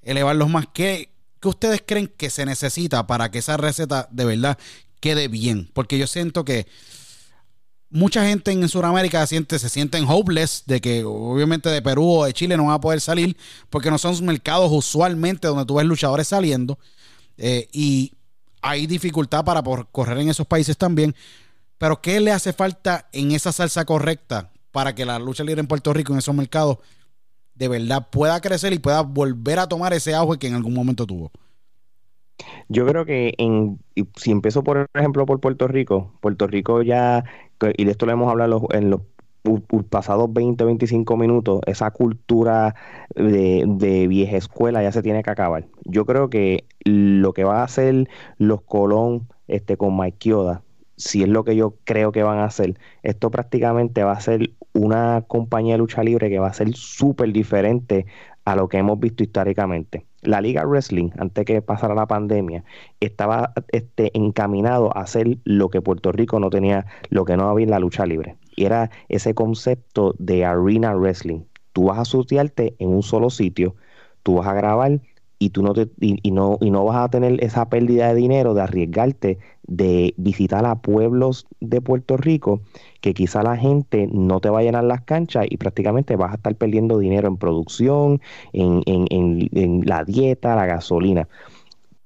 elevarlos 0.00 0.48
más? 0.48 0.66
¿Qué, 0.72 1.10
¿Qué 1.38 1.48
ustedes 1.48 1.82
creen 1.84 2.10
que 2.16 2.30
se 2.30 2.46
necesita 2.46 3.06
para 3.06 3.30
que 3.30 3.40
esa 3.40 3.58
receta 3.58 4.08
de 4.10 4.24
verdad 4.24 4.56
quede 5.00 5.28
bien? 5.28 5.68
Porque 5.74 5.98
yo 5.98 6.06
siento 6.06 6.42
que 6.42 6.66
mucha 7.90 8.24
gente 8.24 8.52
en 8.52 8.66
Sudamérica 8.70 9.26
siente, 9.26 9.58
se 9.58 9.68
sienten 9.68 10.06
hopeless 10.08 10.62
de 10.64 10.80
que 10.80 11.04
obviamente 11.04 11.68
de 11.68 11.82
Perú 11.82 12.20
o 12.20 12.24
de 12.24 12.32
Chile 12.32 12.56
no 12.56 12.64
van 12.64 12.76
a 12.76 12.80
poder 12.80 13.02
salir 13.02 13.36
porque 13.68 13.90
no 13.90 13.98
son 13.98 14.24
mercados 14.24 14.70
usualmente 14.72 15.46
donde 15.46 15.66
tú 15.66 15.74
ves 15.74 15.84
luchadores 15.84 16.26
saliendo. 16.28 16.78
Eh, 17.36 17.68
y 17.70 18.12
hay 18.66 18.86
dificultad 18.86 19.44
para 19.44 19.62
correr 19.92 20.18
en 20.18 20.28
esos 20.28 20.46
países 20.46 20.76
también. 20.76 21.14
Pero 21.78 22.00
¿qué 22.00 22.20
le 22.20 22.32
hace 22.32 22.52
falta 22.52 23.08
en 23.12 23.32
esa 23.32 23.52
salsa 23.52 23.84
correcta 23.84 24.50
para 24.72 24.94
que 24.94 25.04
la 25.04 25.18
lucha 25.18 25.44
libre 25.44 25.60
en 25.60 25.66
Puerto 25.66 25.92
Rico, 25.92 26.12
en 26.12 26.18
esos 26.18 26.34
mercados, 26.34 26.78
de 27.54 27.68
verdad 27.68 28.08
pueda 28.10 28.40
crecer 28.40 28.72
y 28.72 28.78
pueda 28.78 29.02
volver 29.02 29.58
a 29.58 29.68
tomar 29.68 29.92
ese 29.92 30.14
auge 30.14 30.38
que 30.38 30.48
en 30.48 30.54
algún 30.54 30.74
momento 30.74 31.06
tuvo? 31.06 31.30
Yo 32.68 32.86
creo 32.86 33.04
que 33.04 33.34
en, 33.38 33.78
si 34.16 34.30
empiezo 34.30 34.62
por 34.62 34.86
ejemplo 34.94 35.24
por 35.26 35.40
Puerto 35.40 35.68
Rico, 35.68 36.12
Puerto 36.20 36.46
Rico 36.46 36.82
ya, 36.82 37.24
y 37.76 37.84
de 37.84 37.90
esto 37.90 38.04
lo 38.06 38.12
hemos 38.12 38.30
hablado 38.30 38.66
en 38.72 38.90
los 38.90 39.02
pasados 39.88 40.32
20, 40.32 40.64
25 40.64 41.16
minutos, 41.16 41.60
esa 41.66 41.90
cultura 41.90 42.74
de, 43.14 44.06
vieja 44.08 44.36
escuela 44.36 44.82
ya 44.82 44.92
se 44.92 45.02
tiene 45.02 45.22
que 45.22 45.30
acabar. 45.30 45.66
Yo 45.84 46.06
creo 46.06 46.30
que 46.30 46.64
lo 46.84 47.32
que 47.32 47.44
va 47.44 47.60
a 47.60 47.64
hacer 47.64 48.08
los 48.38 48.62
Colón 48.62 49.28
este, 49.48 49.76
con 49.76 49.96
Mike 49.96 50.32
si 50.96 51.22
es 51.22 51.28
lo 51.28 51.44
que 51.44 51.56
yo 51.56 51.74
creo 51.84 52.10
que 52.10 52.22
van 52.22 52.38
a 52.38 52.44
hacer, 52.44 52.78
esto 53.02 53.30
prácticamente 53.30 54.02
va 54.02 54.12
a 54.12 54.20
ser 54.20 54.50
una 54.72 55.24
compañía 55.26 55.74
de 55.74 55.78
lucha 55.78 56.02
libre 56.02 56.30
que 56.30 56.38
va 56.38 56.48
a 56.48 56.54
ser 56.54 56.74
súper 56.74 57.32
diferente 57.32 58.06
a 58.46 58.56
lo 58.56 58.68
que 58.68 58.78
hemos 58.78 58.98
visto 58.98 59.22
históricamente. 59.22 60.06
La 60.22 60.40
Liga 60.40 60.64
Wrestling, 60.64 61.10
antes 61.18 61.44
que 61.44 61.60
pasara 61.60 61.94
la 61.94 62.06
pandemia, 62.06 62.64
estaba 63.00 63.52
este, 63.68 64.16
encaminado 64.16 64.96
a 64.96 65.02
hacer 65.02 65.36
lo 65.44 65.68
que 65.68 65.82
Puerto 65.82 66.10
Rico 66.12 66.40
no 66.40 66.48
tenía, 66.48 66.86
lo 67.10 67.26
que 67.26 67.36
no 67.36 67.50
había 67.50 67.64
en 67.64 67.70
la 67.70 67.78
lucha 67.78 68.06
libre 68.06 68.36
y 68.56 68.64
era 68.64 68.90
ese 69.08 69.34
concepto 69.34 70.14
de 70.18 70.44
arena 70.44 70.96
wrestling. 70.96 71.44
Tú 71.72 71.84
vas 71.84 71.98
a 71.98 72.02
asociarte 72.02 72.74
en 72.78 72.88
un 72.88 73.02
solo 73.02 73.30
sitio, 73.30 73.76
tú 74.22 74.36
vas 74.36 74.48
a 74.48 74.54
grabar 74.54 75.00
y 75.38 75.50
tú 75.50 75.62
no 75.62 75.74
te, 75.74 75.88
y, 76.00 76.30
no 76.30 76.58
y 76.60 76.70
no 76.70 76.84
vas 76.84 76.96
a 76.96 77.08
tener 77.08 77.42
esa 77.44 77.68
pérdida 77.68 78.08
de 78.08 78.14
dinero 78.14 78.54
de 78.54 78.62
arriesgarte 78.62 79.38
de 79.66 80.14
visitar 80.16 80.64
a 80.64 80.76
pueblos 80.76 81.46
de 81.60 81.80
Puerto 81.80 82.16
Rico 82.16 82.60
que 83.00 83.12
quizá 83.14 83.42
la 83.42 83.56
gente 83.56 84.08
no 84.10 84.40
te 84.40 84.48
va 84.48 84.60
a 84.60 84.62
llenar 84.62 84.84
las 84.84 85.02
canchas 85.02 85.46
y 85.48 85.56
prácticamente 85.58 86.16
vas 86.16 86.32
a 86.32 86.36
estar 86.36 86.54
perdiendo 86.56 86.98
dinero 86.98 87.28
en 87.28 87.36
producción, 87.36 88.20
en, 88.52 88.82
en, 88.86 89.06
en, 89.52 89.82
la 89.84 90.04
dieta, 90.04 90.56
la 90.56 90.66
gasolina. 90.66 91.28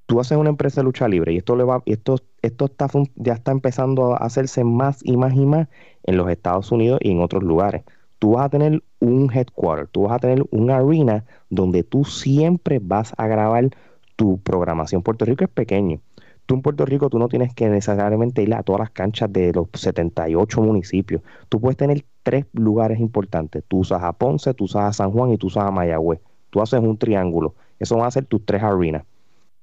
Tú 0.07 0.19
haces 0.19 0.37
una 0.37 0.51
empresa 0.51 0.81
de 0.81 0.87
lucha 0.87 1.07
libre 1.07 1.33
y 1.33 1.37
esto 1.37 1.55
le 1.55 1.65
va, 1.65 1.83
esto, 1.87 2.17
esto 2.43 2.65
está 2.65 2.89
ya 3.15 3.35
está 3.35 3.53
empezando 3.53 4.15
a 4.15 4.19
hacerse 4.19 4.65
más 4.65 5.01
y 5.05 5.17
más 5.17 5.35
y 5.35 5.47
más 5.47 5.69
en 6.03 6.17
los 6.17 6.29
Estados 6.29 6.73
Unidos 6.73 6.99
y 7.03 7.13
en 7.13 7.21
otros 7.21 7.45
lugares. 7.45 7.85
Tú 8.21 8.33
vas 8.33 8.45
a 8.45 8.49
tener 8.51 8.85
un 9.01 9.33
headquarter, 9.33 9.89
tú 9.89 10.03
vas 10.03 10.13
a 10.13 10.19
tener 10.21 10.45
una 10.51 10.77
arena 10.77 11.25
donde 11.49 11.83
tú 11.83 12.05
siempre 12.05 12.79
vas 12.81 13.13
a 13.17 13.27
grabar 13.27 13.71
tu 14.15 14.39
programación. 14.39 15.03
Puerto 15.03 15.25
Rico 15.25 15.43
es 15.43 15.51
pequeño. 15.51 16.01
Tú 16.47 16.55
en 16.55 16.63
Puerto 16.63 16.85
Rico 16.85 17.09
tú 17.09 17.19
no 17.19 17.29
tienes 17.29 17.55
que 17.55 17.69
necesariamente 17.69 18.43
ir 18.43 18.53
a 18.55 18.63
todas 18.63 18.81
las 18.81 18.91
canchas 18.91 19.33
de 19.33 19.53
los 19.53 19.69
78 19.73 20.61
municipios. 20.61 21.23
Tú 21.49 21.61
puedes 21.61 21.79
tener 21.79 22.05
tres 22.23 22.45
lugares 22.53 23.01
importantes. 23.01 23.65
Tú 23.67 23.79
usas 23.79 24.03
a 24.03 24.13
Ponce, 24.13 24.53
tú 24.53 24.65
usas 24.65 24.85
a 24.85 24.93
San 24.93 25.13
Juan 25.13 25.31
y 25.31 25.39
tú 25.39 25.47
usas 25.47 25.65
a 25.65 25.71
Mayagüez. 25.71 26.21
Tú 26.51 26.61
haces 26.61 26.81
un 26.81 26.99
triángulo. 26.99 27.55
Eso 27.79 27.97
van 27.97 28.07
a 28.07 28.11
ser 28.11 28.27
tus 28.27 28.45
tres 28.45 28.63
arenas. 28.63 29.05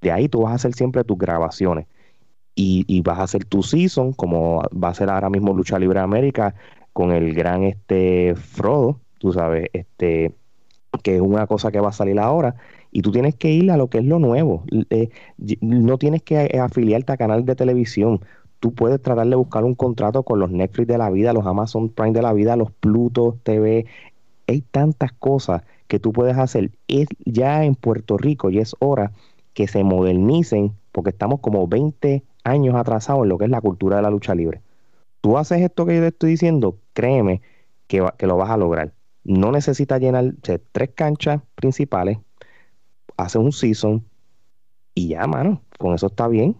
De 0.01 0.11
ahí 0.11 0.27
tú 0.27 0.41
vas 0.41 0.53
a 0.53 0.55
hacer 0.55 0.73
siempre 0.73 1.03
tus 1.03 1.17
grabaciones 1.17 1.85
y, 2.55 3.01
vas 3.01 3.19
a 3.19 3.23
hacer 3.23 3.45
tu 3.45 3.61
season, 3.61 4.13
como 4.13 4.63
va 4.71 4.89
a 4.89 4.93
ser 4.93 5.09
ahora 5.11 5.29
mismo 5.29 5.53
Lucha 5.53 5.77
Libre 5.77 5.99
América 5.99 6.55
con 6.97 7.11
el 7.11 7.35
gran 7.35 7.61
este 7.61 8.33
Frodo, 8.33 8.99
tú 9.19 9.31
sabes, 9.31 9.69
este 9.71 10.33
que 11.03 11.17
es 11.17 11.21
una 11.21 11.45
cosa 11.45 11.71
que 11.71 11.79
va 11.79 11.89
a 11.89 11.91
salir 11.91 12.19
ahora, 12.19 12.55
y 12.91 13.03
tú 13.03 13.11
tienes 13.11 13.35
que 13.35 13.51
ir 13.51 13.69
a 13.69 13.77
lo 13.77 13.87
que 13.87 13.99
es 13.99 14.03
lo 14.03 14.17
nuevo. 14.17 14.63
Eh, 14.89 15.09
no 15.61 15.99
tienes 15.99 16.23
que 16.23 16.45
eh, 16.45 16.59
afiliarte 16.59 17.11
a 17.11 17.17
canal 17.17 17.45
de 17.45 17.55
televisión. 17.55 18.21
Tú 18.59 18.73
puedes 18.73 18.99
tratar 18.99 19.27
de 19.27 19.35
buscar 19.35 19.63
un 19.63 19.75
contrato 19.75 20.23
con 20.23 20.39
los 20.39 20.49
Netflix 20.49 20.87
de 20.87 20.97
la 20.97 21.11
vida, 21.11 21.33
los 21.33 21.45
Amazon 21.45 21.89
Prime 21.89 22.13
de 22.13 22.23
la 22.23 22.33
vida, 22.33 22.55
los 22.55 22.71
Pluto 22.71 23.37
TV. 23.43 23.85
Hay 24.47 24.61
tantas 24.61 25.11
cosas 25.11 25.61
que 25.87 25.99
tú 25.99 26.11
puedes 26.11 26.35
hacer. 26.39 26.71
Es 26.87 27.09
ya 27.25 27.63
en 27.63 27.75
Puerto 27.75 28.17
Rico 28.17 28.49
y 28.49 28.57
es 28.57 28.75
hora 28.79 29.11
que 29.53 29.67
se 29.67 29.83
modernicen, 29.83 30.71
porque 30.91 31.11
estamos 31.11 31.41
como 31.41 31.67
20 31.67 32.23
años 32.43 32.73
atrasados 32.73 33.21
en 33.21 33.29
lo 33.29 33.37
que 33.37 33.45
es 33.45 33.51
la 33.51 33.61
cultura 33.61 33.97
de 33.97 34.01
la 34.01 34.09
lucha 34.09 34.33
libre. 34.33 34.61
Tú 35.27 35.37
haces 35.37 35.61
esto 35.61 35.85
que 35.85 35.93
yo 35.93 35.99
te 35.99 36.07
estoy 36.07 36.29
diciendo, 36.29 36.79
créeme 36.93 37.41
que, 37.87 38.01
que 38.17 38.27
lo 38.27 38.37
vas 38.37 38.49
a 38.49 38.55
lograr. 38.55 38.93
No 39.25 39.51
necesitas 39.51 39.99
llenar 39.99 40.35
tres 40.71 40.91
canchas 40.95 41.41
principales, 41.53 42.17
haces 43.17 43.35
un 43.35 43.51
season 43.51 44.05
y 44.95 45.09
ya, 45.09 45.27
mano, 45.27 45.61
con 45.79 45.93
eso 45.93 46.07
está 46.07 46.29
bien. 46.29 46.55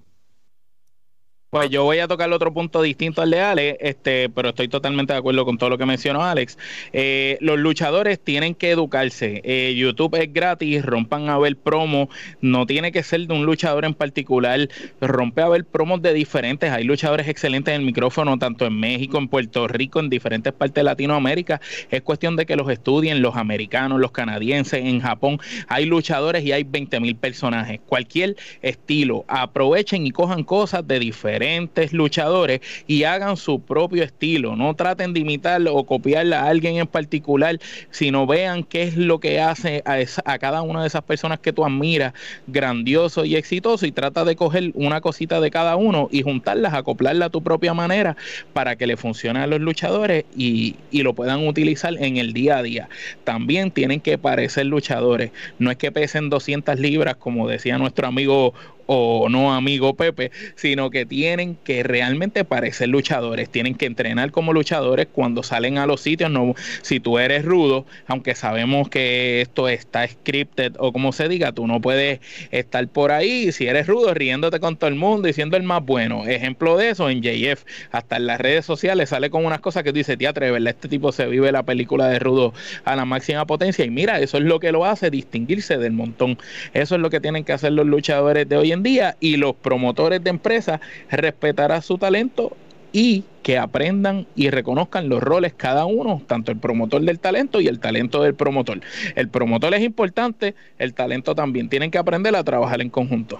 Pues 1.49 1.69
yo 1.69 1.85
voy 1.85 1.99
a 1.99 2.09
tocar 2.09 2.29
otro 2.33 2.53
punto 2.53 2.81
distinto 2.81 3.21
al 3.21 3.31
de 3.31 3.39
Alex, 3.39 3.77
este, 3.79 4.27
pero 4.27 4.49
estoy 4.49 4.67
totalmente 4.67 5.13
de 5.13 5.19
acuerdo 5.19 5.45
con 5.45 5.57
todo 5.57 5.69
lo 5.69 5.77
que 5.77 5.85
mencionó 5.85 6.21
Alex. 6.25 6.57
Eh, 6.91 7.37
los 7.39 7.57
luchadores 7.57 8.19
tienen 8.19 8.53
que 8.53 8.71
educarse. 8.71 9.39
Eh, 9.45 9.73
YouTube 9.77 10.15
es 10.15 10.33
gratis, 10.33 10.83
rompan 10.83 11.29
a 11.29 11.37
ver 11.37 11.55
promos. 11.55 12.09
No 12.41 12.65
tiene 12.65 12.91
que 12.91 13.01
ser 13.01 13.27
de 13.27 13.33
un 13.33 13.45
luchador 13.45 13.85
en 13.85 13.93
particular. 13.93 14.67
Rompe 14.99 15.41
a 15.41 15.47
ver 15.47 15.63
promos 15.63 16.01
de 16.01 16.11
diferentes. 16.11 16.69
Hay 16.69 16.83
luchadores 16.83 17.29
excelentes 17.29 17.73
en 17.73 17.79
el 17.79 17.85
micrófono, 17.85 18.37
tanto 18.37 18.65
en 18.65 18.77
México, 18.77 19.17
en 19.17 19.29
Puerto 19.29 19.69
Rico, 19.69 20.01
en 20.01 20.09
diferentes 20.09 20.51
partes 20.51 20.75
de 20.75 20.83
Latinoamérica. 20.83 21.61
Es 21.89 22.01
cuestión 22.01 22.35
de 22.35 22.45
que 22.45 22.57
los 22.57 22.69
estudien 22.69 23.21
los 23.21 23.37
americanos, 23.37 24.01
los 24.01 24.11
canadienses, 24.11 24.83
en 24.83 24.99
Japón. 24.99 25.39
Hay 25.69 25.85
luchadores 25.85 26.43
y 26.43 26.51
hay 26.51 26.65
20 26.65 26.99
mil 26.99 27.15
personajes. 27.15 27.79
Cualquier 27.85 28.35
estilo. 28.61 29.23
Aprovechen 29.29 30.05
y 30.05 30.11
cojan 30.11 30.43
cosas 30.43 30.85
de 30.85 30.99
diferentes 30.99 31.36
diferentes 31.37 31.93
luchadores 31.93 32.61
y 32.87 33.03
hagan 33.03 33.37
su 33.37 33.61
propio 33.61 34.03
estilo. 34.03 34.55
No 34.55 34.75
traten 34.75 35.13
de 35.13 35.19
imitarlo 35.19 35.75
o 35.75 35.85
copiarle 35.85 36.35
a 36.35 36.45
alguien 36.45 36.77
en 36.77 36.87
particular, 36.87 37.59
sino 37.91 38.25
vean 38.25 38.63
qué 38.63 38.83
es 38.83 38.97
lo 38.97 39.19
que 39.19 39.39
hace 39.39 39.83
a, 39.85 40.37
cada 40.39 40.63
una 40.63 40.81
de 40.81 40.87
esas 40.87 41.03
personas 41.03 41.39
que 41.39 41.53
tú 41.53 41.63
admiras 41.63 42.13
grandioso 42.47 43.23
y 43.23 43.35
exitoso 43.35 43.85
y 43.85 43.91
trata 43.91 44.25
de 44.25 44.35
coger 44.35 44.71
una 44.73 44.99
cosita 44.99 45.39
de 45.39 45.51
cada 45.51 45.75
uno 45.75 46.09
y 46.11 46.23
juntarlas, 46.23 46.73
acoplarla 46.73 47.25
a 47.25 47.29
tu 47.29 47.43
propia 47.43 47.75
manera 47.75 48.17
para 48.53 48.75
que 48.75 48.87
le 48.87 48.97
funcione 48.97 49.39
a 49.39 49.47
los 49.47 49.59
luchadores 49.59 50.25
y, 50.35 50.75
y 50.89 51.03
lo 51.03 51.13
puedan 51.13 51.47
utilizar 51.47 51.93
en 51.99 52.17
el 52.17 52.33
día 52.33 52.57
a 52.57 52.63
día. 52.63 52.89
También 53.23 53.69
tienen 53.69 54.01
que 54.01 54.17
parecer 54.17 54.65
luchadores. 54.65 55.31
No 55.59 55.69
es 55.69 55.77
que 55.77 55.91
pesen 55.91 56.31
200 56.31 56.79
libras, 56.79 57.17
como 57.17 57.47
decía 57.47 57.77
nuestro 57.77 58.07
amigo 58.07 58.55
o 58.87 59.29
no 59.29 59.53
amigo 59.53 59.95
Pepe, 59.95 60.31
sino 60.55 60.89
que 60.89 61.05
tienen 61.05 61.55
que 61.63 61.83
realmente 61.83 62.43
parecer 62.43 62.89
luchadores, 62.89 63.49
tienen 63.49 63.75
que 63.75 63.85
entrenar 63.85 64.31
como 64.31 64.53
luchadores 64.53 65.07
cuando 65.11 65.43
salen 65.43 65.77
a 65.77 65.85
los 65.85 66.01
sitios, 66.01 66.31
no 66.31 66.55
si 66.81 66.99
tú 66.99 67.19
eres 67.19 67.45
rudo, 67.45 67.85
aunque 68.07 68.35
sabemos 68.35 68.89
que 68.89 69.41
esto 69.41 69.69
está 69.69 70.07
scripted 70.07 70.73
o 70.79 70.91
como 70.91 71.11
se 71.11 71.27
diga, 71.27 71.51
tú 71.51 71.67
no 71.67 71.81
puedes 71.81 72.19
estar 72.51 72.87
por 72.87 73.11
ahí 73.11 73.51
si 73.51 73.67
eres 73.67 73.87
rudo 73.87 74.13
riéndote 74.13 74.59
con 74.59 74.77
todo 74.77 74.89
el 74.89 74.95
mundo 74.95 75.27
y 75.27 75.33
siendo 75.33 75.57
el 75.57 75.63
más 75.63 75.85
bueno. 75.85 76.25
Ejemplo 76.25 76.77
de 76.77 76.89
eso 76.89 77.09
en 77.09 77.21
JF, 77.21 77.63
hasta 77.91 78.17
en 78.17 78.27
las 78.27 78.39
redes 78.39 78.65
sociales 78.65 79.09
sale 79.09 79.29
con 79.29 79.45
unas 79.45 79.59
cosas 79.59 79.83
que 79.83 79.91
tú 79.91 79.97
dices, 79.97 80.17
teatro, 80.17 80.51
¿verdad? 80.51 80.69
Este 80.69 80.87
tipo 80.87 81.11
se 81.11 81.27
vive 81.27 81.51
la 81.51 81.63
película 81.63 82.07
de 82.07 82.19
rudo 82.19 82.53
a 82.85 82.95
la 82.95 83.05
máxima 83.05 83.45
potencia 83.45 83.85
y 83.85 83.89
mira, 83.89 84.19
eso 84.19 84.37
es 84.37 84.43
lo 84.43 84.59
que 84.59 84.71
lo 84.71 84.85
hace 84.85 85.09
distinguirse 85.09 85.77
del 85.77 85.93
montón. 85.93 86.37
Eso 86.73 86.95
es 86.95 87.01
lo 87.01 87.09
que 87.09 87.19
tienen 87.19 87.43
que 87.43 87.53
hacer 87.53 87.73
los 87.73 87.85
luchadores 87.85 88.47
de 88.47 88.57
hoy 88.57 88.71
en 88.71 88.76
día 88.83 89.17
y 89.19 89.37
los 89.37 89.55
promotores 89.55 90.23
de 90.23 90.29
empresas 90.29 90.79
respetarán 91.09 91.81
su 91.81 91.97
talento 91.97 92.55
y 92.91 93.25
que 93.43 93.57
aprendan 93.57 94.27
y 94.35 94.49
reconozcan 94.49 95.09
los 95.09 95.21
roles 95.21 95.53
cada 95.55 95.85
uno, 95.85 96.21
tanto 96.25 96.51
el 96.51 96.57
promotor 96.57 97.01
del 97.01 97.19
talento 97.19 97.61
y 97.61 97.67
el 97.67 97.79
talento 97.79 98.23
del 98.23 98.33
promotor. 98.33 98.81
El 99.15 99.29
promotor 99.29 99.73
es 99.73 99.81
importante, 99.81 100.55
el 100.79 100.93
talento 100.93 101.35
también. 101.35 101.69
Tienen 101.69 101.91
que 101.91 101.97
aprender 101.97 102.35
a 102.35 102.43
trabajar 102.43 102.81
en 102.81 102.89
conjunto. 102.89 103.39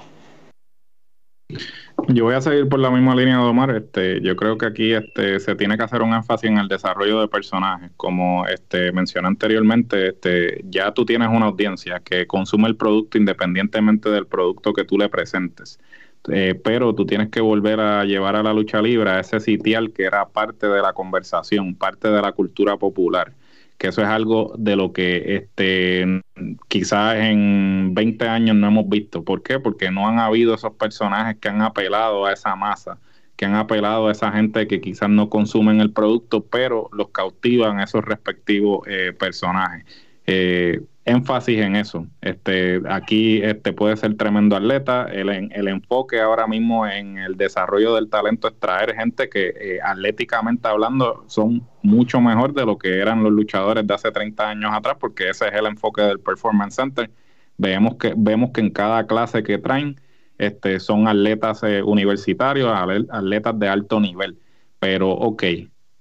Yo 2.10 2.26
voy 2.26 2.36
a 2.36 2.42
seguir 2.42 2.68
por 2.68 2.80
la 2.80 2.92
misma 2.92 3.16
línea 3.16 3.38
de 3.38 3.44
Omar. 3.44 3.72
Este, 3.72 4.22
yo 4.22 4.36
creo 4.36 4.58
que 4.58 4.66
aquí 4.66 4.94
este, 4.94 5.40
se 5.40 5.56
tiene 5.56 5.78
que 5.78 5.84
hacer 5.84 6.02
un 6.02 6.14
énfasis 6.14 6.50
en 6.50 6.58
el 6.58 6.68
desarrollo 6.68 7.22
de 7.22 7.28
personajes. 7.28 7.92
Como 7.96 8.46
este, 8.48 8.92
mencioné 8.92 9.30
anteriormente, 9.30 10.10
este, 10.10 10.62
ya 10.66 10.94
tú 10.94 11.06
tienes 11.06 11.30
una 11.30 11.46
audiencia 11.48 12.02
que 12.02 12.28
consume 12.28 12.68
el 12.68 12.76
producto 12.76 13.18
independientemente 13.18 14.10
del 14.10 14.28
producto 14.28 14.74
que 14.74 14.84
tú 14.84 14.98
le 14.98 15.10
presentes. 15.10 15.80
Eh, 16.30 16.60
pero 16.62 16.94
tú 16.94 17.06
tienes 17.06 17.30
que 17.30 17.40
volver 17.40 17.80
a 17.80 18.04
llevar 18.04 18.36
a 18.36 18.44
la 18.44 18.54
lucha 18.54 18.82
libre 18.82 19.10
a 19.10 19.20
ese 19.22 19.40
sitial 19.40 19.94
que 19.94 20.04
era 20.04 20.28
parte 20.28 20.68
de 20.68 20.82
la 20.82 20.92
conversación, 20.92 21.76
parte 21.76 22.10
de 22.10 22.22
la 22.22 22.34
cultura 22.34 22.76
popular 22.76 23.34
que 23.78 23.88
eso 23.88 24.02
es 24.02 24.08
algo 24.08 24.54
de 24.58 24.76
lo 24.76 24.92
que 24.92 25.36
este 25.36 26.22
quizás 26.68 27.18
en 27.18 27.94
20 27.94 28.28
años 28.28 28.56
no 28.56 28.68
hemos 28.68 28.90
visto. 28.90 29.24
¿Por 29.24 29.44
qué? 29.44 29.60
Porque 29.60 29.92
no 29.92 30.08
han 30.08 30.20
habido 30.20 30.56
esos 30.56 30.74
personajes 30.74 31.38
que 31.40 31.50
han 31.50 31.62
apelado 31.62 32.26
a 32.26 32.34
esa 32.34 32.56
masa, 32.56 33.00
que 33.36 33.46
han 33.46 33.56
apelado 33.56 34.08
a 34.08 34.12
esa 34.12 34.32
gente 34.32 34.68
que 34.68 34.82
quizás 34.82 35.10
no 35.10 35.30
consumen 35.30 35.80
el 35.82 35.92
producto, 35.92 36.46
pero 36.46 36.90
los 36.92 37.10
cautivan 37.10 37.80
esos 37.80 38.04
respectivos 38.04 38.82
eh, 38.88 39.14
personajes. 39.18 39.86
Eh, 40.26 40.82
énfasis 41.08 41.60
en 41.60 41.76
eso. 41.76 42.06
Este, 42.22 42.82
aquí 42.90 43.42
este, 43.42 43.74
puede 43.74 43.96
ser 43.98 44.16
tremendo 44.16 44.56
atleta. 44.56 45.06
El, 45.06 45.30
el 45.30 45.68
enfoque 45.68 46.20
ahora 46.20 46.48
mismo 46.48 46.86
en 46.86 47.18
el 47.18 47.38
desarrollo 47.38 47.96
del 47.96 48.10
talento 48.10 48.48
es 48.50 48.60
traer 48.60 48.94
gente 48.94 49.30
que 49.30 49.54
eh, 49.60 49.80
atléticamente 49.82 50.68
hablando 50.68 51.24
son 51.28 51.66
mucho 51.82 52.20
mejor 52.20 52.54
de 52.54 52.66
lo 52.66 52.78
que 52.78 53.00
eran 53.00 53.24
los 53.24 53.32
luchadores 53.32 53.88
de 53.88 53.94
hace 53.94 54.12
30 54.12 54.50
años 54.50 54.72
atrás, 54.74 54.98
porque 55.00 55.30
ese 55.30 55.48
es 55.48 55.54
el 55.54 55.66
enfoque 55.66 56.02
del 56.02 56.20
Performance 56.20 56.76
Center. 56.76 57.10
Vemos 57.58 57.96
que, 57.96 58.14
vemos 58.16 58.52
que 58.52 58.62
en 58.62 58.70
cada 58.70 59.08
clase 59.08 59.44
que 59.44 59.58
traen 59.58 60.00
este, 60.38 60.80
son 60.80 61.08
atletas 61.08 61.64
eh, 61.64 61.82
universitarios, 61.82 62.70
atletas 63.10 63.58
de 63.58 63.70
alto 63.70 64.00
nivel. 64.00 64.38
Pero, 64.80 65.12
ok, 65.12 65.44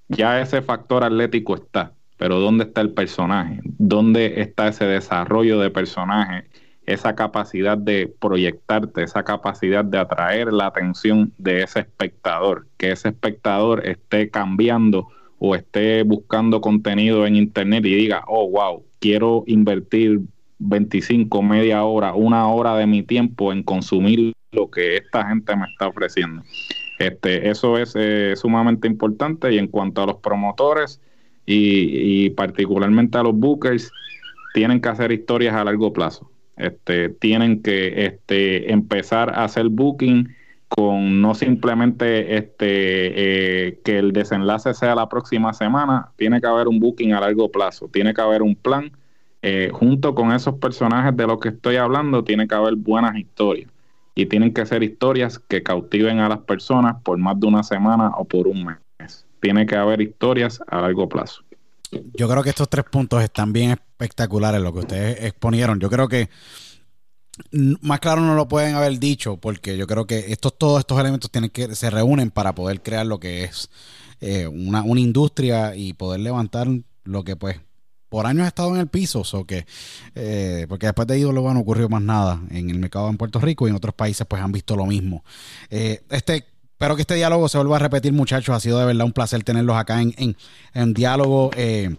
ya 0.09 0.41
ese 0.41 0.63
factor 0.63 1.05
atlético 1.05 1.55
está 1.55 1.96
pero 2.17 2.41
¿dónde 2.41 2.65
está 2.65 2.81
el 2.81 2.91
personaje? 2.91 3.61
¿Dónde 3.65 4.41
está 4.41 4.69
ese 4.69 4.87
desarrollo 4.87 5.61
de 5.61 5.71
personaje? 5.71 6.49
Esa 6.87 7.15
capacidad 7.15 7.77
de 7.77 8.13
proyectarte, 8.21 9.03
esa 9.03 9.25
capacidad 9.25 9.85
de 9.85 9.99
atraer 9.99 10.53
la 10.53 10.67
atención 10.67 11.33
de 11.37 11.63
ese 11.63 11.81
espectador, 11.81 12.67
que 12.77 12.93
ese 12.93 13.09
espectador 13.09 13.87
esté 13.87 14.31
cambiando 14.31 15.09
o 15.39 15.55
esté 15.55 16.03
buscando 16.05 16.61
contenido 16.61 17.27
en 17.27 17.37
internet 17.37 17.85
y 17.85 17.95
diga, 17.95 18.25
oh, 18.29 18.49
wow, 18.49 18.85
quiero 19.01 19.45
invertir 19.47 20.21
25, 20.59 21.43
media 21.43 21.85
hora, 21.85 22.15
una 22.15 22.49
hora 22.49 22.77
de 22.77 22.87
mi 22.87 23.03
tiempo 23.03 23.53
en 23.53 23.63
consumir 23.63 24.33
lo 24.53 24.71
que 24.71 24.97
esta 24.97 25.27
gente 25.29 25.55
me 25.57 25.67
está 25.67 25.89
ofreciendo. 25.89 26.43
Este, 26.99 27.51
eso 27.51 27.77
es 27.77 27.93
eh, 27.95 28.35
sumamente 28.37 28.89
importante 28.89 29.53
y 29.53 29.59
en 29.59 29.69
cuanto 29.69 30.03
a 30.03 30.07
los 30.07 30.17
promotores, 30.17 31.01
y, 31.47 32.31
particularmente 32.31 33.17
a 33.19 33.23
los 33.23 33.35
bookers 33.35 33.95
tienen 34.53 34.81
que 34.81 34.89
hacer 34.89 35.13
historias 35.13 35.55
a 35.55 35.65
largo 35.65 35.93
plazo. 35.93 36.31
Este, 36.57 37.11
tienen 37.11 37.63
que 37.63 38.07
este, 38.07 38.73
empezar 38.73 39.31
a 39.31 39.45
hacer 39.45 39.69
booking 39.69 40.35
con 40.69 41.21
no 41.21 41.35
simplemente 41.35 42.37
este, 42.37 43.69
eh, 43.69 43.81
que 43.85 43.99
el 43.99 44.13
desenlace 44.13 44.75
sea 44.75 44.95
la 44.95 45.09
próxima 45.09 45.53
semana, 45.53 46.11
tiene 46.17 46.41
que 46.41 46.47
haber 46.47 46.67
un 46.67 46.81
booking 46.81 47.13
a 47.13 47.21
largo 47.21 47.51
plazo, 47.51 47.89
tiene 47.89 48.13
que 48.15 48.21
haber 48.21 48.43
un 48.43 48.57
plan. 48.57 48.91
Eh, 49.43 49.71
junto 49.73 50.15
con 50.15 50.33
esos 50.33 50.57
personajes 50.57 51.17
de 51.17 51.27
los 51.27 51.39
que 51.39 51.51
estoy 51.51 51.77
hablando, 51.77 52.25
tiene 52.25 52.49
que 52.49 52.55
haber 52.55 52.75
buenas 52.75 53.17
historias. 53.17 53.71
Y 54.15 54.27
tienen 54.27 54.53
que 54.53 54.67
ser 54.67 54.83
historias 54.83 55.39
que 55.39 55.63
cautiven 55.63 56.19
a 56.21 56.29
las 56.29 56.39
personas 56.39 56.97
por 57.05 57.19
más 57.19 57.39
de 57.39 57.47
una 57.47 57.63
semana 57.63 58.11
o 58.17 58.25
por 58.25 58.49
un 58.49 58.65
mes 58.65 58.86
tiene 59.47 59.65
que 59.65 59.77
haber 59.77 60.01
historias 60.01 60.61
a 60.67 60.81
largo 60.81 61.09
plazo. 61.09 61.45
Yo 62.15 62.29
creo 62.29 62.43
que 62.43 62.51
estos 62.51 62.69
tres 62.69 62.85
puntos 62.91 63.23
están 63.23 63.53
bien 63.53 63.71
espectaculares, 63.71 64.61
lo 64.61 64.73
que 64.73 64.81
ustedes 64.81 65.23
exponieron. 65.23 65.79
Yo 65.79 65.89
creo 65.89 66.09
que 66.09 66.29
más 67.81 68.01
claro 68.01 68.23
no 68.23 68.35
lo 68.35 68.49
pueden 68.49 68.75
haber 68.75 68.99
dicho, 68.99 69.37
porque 69.37 69.77
yo 69.77 69.87
creo 69.87 70.05
que 70.05 70.33
estos, 70.33 70.59
todos 70.59 70.81
estos 70.81 70.99
elementos 70.99 71.31
tienen 71.31 71.51
que 71.51 71.77
se 71.77 71.91
reúnen 71.91 72.33
para 72.33 72.57
poder 72.57 72.83
crear 72.83 73.07
lo 73.07 73.21
que 73.21 73.45
es 73.45 73.71
eh, 74.21 74.49
una, 74.49 74.83
industria 74.99 75.77
y 75.77 75.93
poder 75.93 76.23
levantar 76.23 76.67
lo 77.05 77.23
que 77.23 77.37
pues 77.37 77.61
por 78.09 78.27
años 78.27 78.47
ha 78.47 78.49
estado 78.49 78.75
en 78.75 78.81
el 78.81 78.89
piso, 78.89 79.23
que, 79.47 79.65
eh, 80.17 80.67
porque 80.69 80.87
después 80.87 81.07
de 81.07 81.21
luego 81.21 81.55
no 81.55 81.61
ocurrió 81.61 81.89
más 81.89 82.03
nada 82.03 82.43
en 82.51 82.69
el 82.69 82.81
mercado 82.81 83.09
en 83.11 83.17
Puerto 83.17 83.39
Rico 83.39 83.69
y 83.69 83.71
en 83.71 83.77
otros 83.77 83.95
países 83.95 84.27
pues 84.27 84.43
han 84.43 84.51
visto 84.51 84.75
lo 84.75 84.87
mismo. 84.87 85.23
Eh, 85.71 86.03
este 86.11 86.56
Espero 86.77 86.95
que 86.95 87.01
este 87.01 87.15
diálogo 87.15 87.49
se 87.49 87.57
vuelva 87.57 87.77
a 87.77 87.79
repetir, 87.79 88.13
muchachos. 88.13 88.55
Ha 88.55 88.61
sido 88.61 88.79
de 88.79 88.85
verdad 88.85 89.07
un 89.07 89.13
placer 89.15 89.43
tenerlos 89.43 89.77
acá 89.77 90.03
en, 90.03 90.13
en, 90.19 90.37
en 90.75 90.93
diálogo. 90.93 91.51
Eh, 91.57 91.97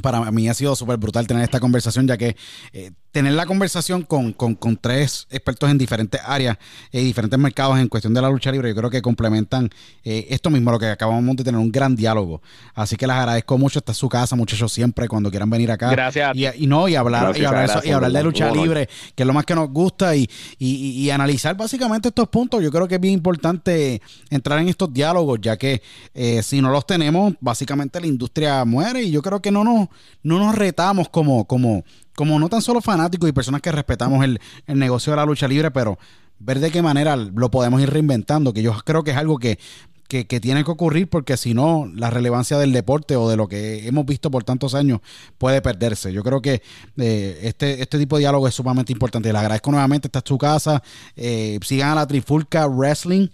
para 0.00 0.30
mí 0.30 0.48
ha 0.48 0.54
sido 0.54 0.74
súper 0.74 0.96
brutal 0.96 1.26
tener 1.26 1.42
esta 1.42 1.60
conversación, 1.60 2.06
ya 2.06 2.16
que 2.16 2.34
eh, 2.72 2.92
tener 3.12 3.32
la 3.32 3.46
conversación 3.46 4.02
con, 4.02 4.34
tres 4.80 5.26
expertos 5.30 5.70
en 5.70 5.78
diferentes 5.78 6.20
áreas 6.24 6.58
y 6.92 7.02
diferentes 7.02 7.38
mercados 7.38 7.78
en 7.78 7.88
cuestión 7.88 8.12
de 8.14 8.20
la 8.20 8.28
lucha 8.28 8.52
libre, 8.52 8.68
yo 8.68 8.74
creo 8.74 8.90
que 8.90 9.02
complementan 9.02 9.70
eh, 10.04 10.26
esto 10.30 10.50
mismo, 10.50 10.70
lo 10.70 10.78
que 10.78 10.86
acabamos 10.86 11.36
de 11.36 11.44
tener, 11.44 11.58
un 11.58 11.72
gran 11.72 11.96
diálogo. 11.96 12.42
Así 12.74 12.96
que 12.96 13.06
les 13.06 13.16
agradezco 13.16 13.56
mucho, 13.56 13.78
esta 13.78 13.92
es 13.92 13.98
su 13.98 14.08
casa, 14.08 14.36
muchachos, 14.36 14.72
siempre 14.72 15.08
cuando 15.08 15.30
quieran 15.30 15.48
venir 15.48 15.70
acá. 15.70 15.90
Gracias. 15.90 16.36
Y, 16.36 16.66
no, 16.66 16.88
y 16.88 16.96
hablar, 16.96 17.36
y 17.36 17.44
hablar, 17.44 17.82
y 17.84 17.90
hablar 17.90 18.12
de 18.12 18.22
lucha 18.22 18.50
libre, 18.50 18.88
que 19.14 19.22
es 19.22 19.26
lo 19.26 19.32
más 19.32 19.44
que 19.44 19.54
nos 19.54 19.70
gusta, 19.70 20.14
y, 20.14 20.28
y, 20.58 21.08
analizar 21.10 21.56
básicamente 21.56 22.08
estos 22.08 22.28
puntos. 22.28 22.62
Yo 22.62 22.70
creo 22.70 22.86
que 22.86 22.96
es 22.96 23.00
bien 23.00 23.14
importante 23.14 24.02
entrar 24.30 24.58
en 24.58 24.68
estos 24.68 24.92
diálogos, 24.92 25.38
ya 25.40 25.56
que 25.56 25.82
eh, 26.14 26.42
si 26.42 26.60
no 26.60 26.70
los 26.70 26.86
tenemos, 26.86 27.34
básicamente 27.40 28.00
la 28.00 28.06
industria 28.06 28.64
muere, 28.64 29.02
y 29.02 29.10
yo 29.10 29.22
creo 29.22 29.40
que 29.40 29.50
no 29.50 29.64
nos, 29.64 29.88
no 30.22 30.38
nos 30.38 30.54
retamos 30.54 31.08
como, 31.08 31.46
como 31.46 31.84
como 32.18 32.36
no 32.40 32.48
tan 32.48 32.62
solo 32.62 32.80
fanáticos 32.80 33.28
y 33.28 33.32
personas 33.32 33.62
que 33.62 33.70
respetamos 33.70 34.24
el, 34.24 34.40
negocio 34.66 35.12
de 35.12 35.18
la 35.18 35.24
lucha 35.24 35.46
libre, 35.46 35.70
pero 35.70 36.00
ver 36.40 36.58
de 36.58 36.72
qué 36.72 36.82
manera 36.82 37.14
lo 37.14 37.48
podemos 37.48 37.80
ir 37.80 37.90
reinventando, 37.90 38.52
que 38.52 38.60
yo 38.60 38.76
creo 38.84 39.04
que 39.04 39.12
es 39.12 39.16
algo 39.16 39.38
que 39.38 39.60
que, 40.08 40.24
tiene 40.24 40.64
que 40.64 40.70
ocurrir 40.72 41.08
porque 41.08 41.36
si 41.36 41.54
no, 41.54 41.88
la 41.94 42.10
relevancia 42.10 42.58
del 42.58 42.72
deporte 42.72 43.14
o 43.14 43.28
de 43.28 43.36
lo 43.36 43.46
que 43.46 43.86
hemos 43.86 44.04
visto 44.04 44.32
por 44.32 44.42
tantos 44.42 44.74
años 44.74 45.00
puede 45.36 45.62
perderse. 45.62 46.12
Yo 46.12 46.24
creo 46.24 46.42
que 46.42 46.60
eh, 46.96 47.38
este, 47.42 47.82
este 47.82 47.98
tipo 47.98 48.16
de 48.16 48.20
diálogo 48.20 48.48
es 48.48 48.54
sumamente 48.54 48.90
importante. 48.92 49.32
Le 49.32 49.38
agradezco 49.38 49.70
nuevamente, 49.70 50.08
esta 50.08 50.18
es 50.18 50.24
tu 50.24 50.38
casa. 50.38 50.82
Eh, 51.14 51.60
sigan 51.62 51.90
a 51.90 51.94
la 51.94 52.06
Trifulca 52.06 52.66
Wrestling 52.66 53.28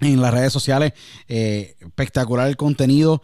en 0.00 0.20
las 0.20 0.32
redes 0.32 0.52
sociales. 0.52 0.92
Eh, 1.26 1.76
espectacular 1.80 2.46
el 2.46 2.56
contenido. 2.56 3.22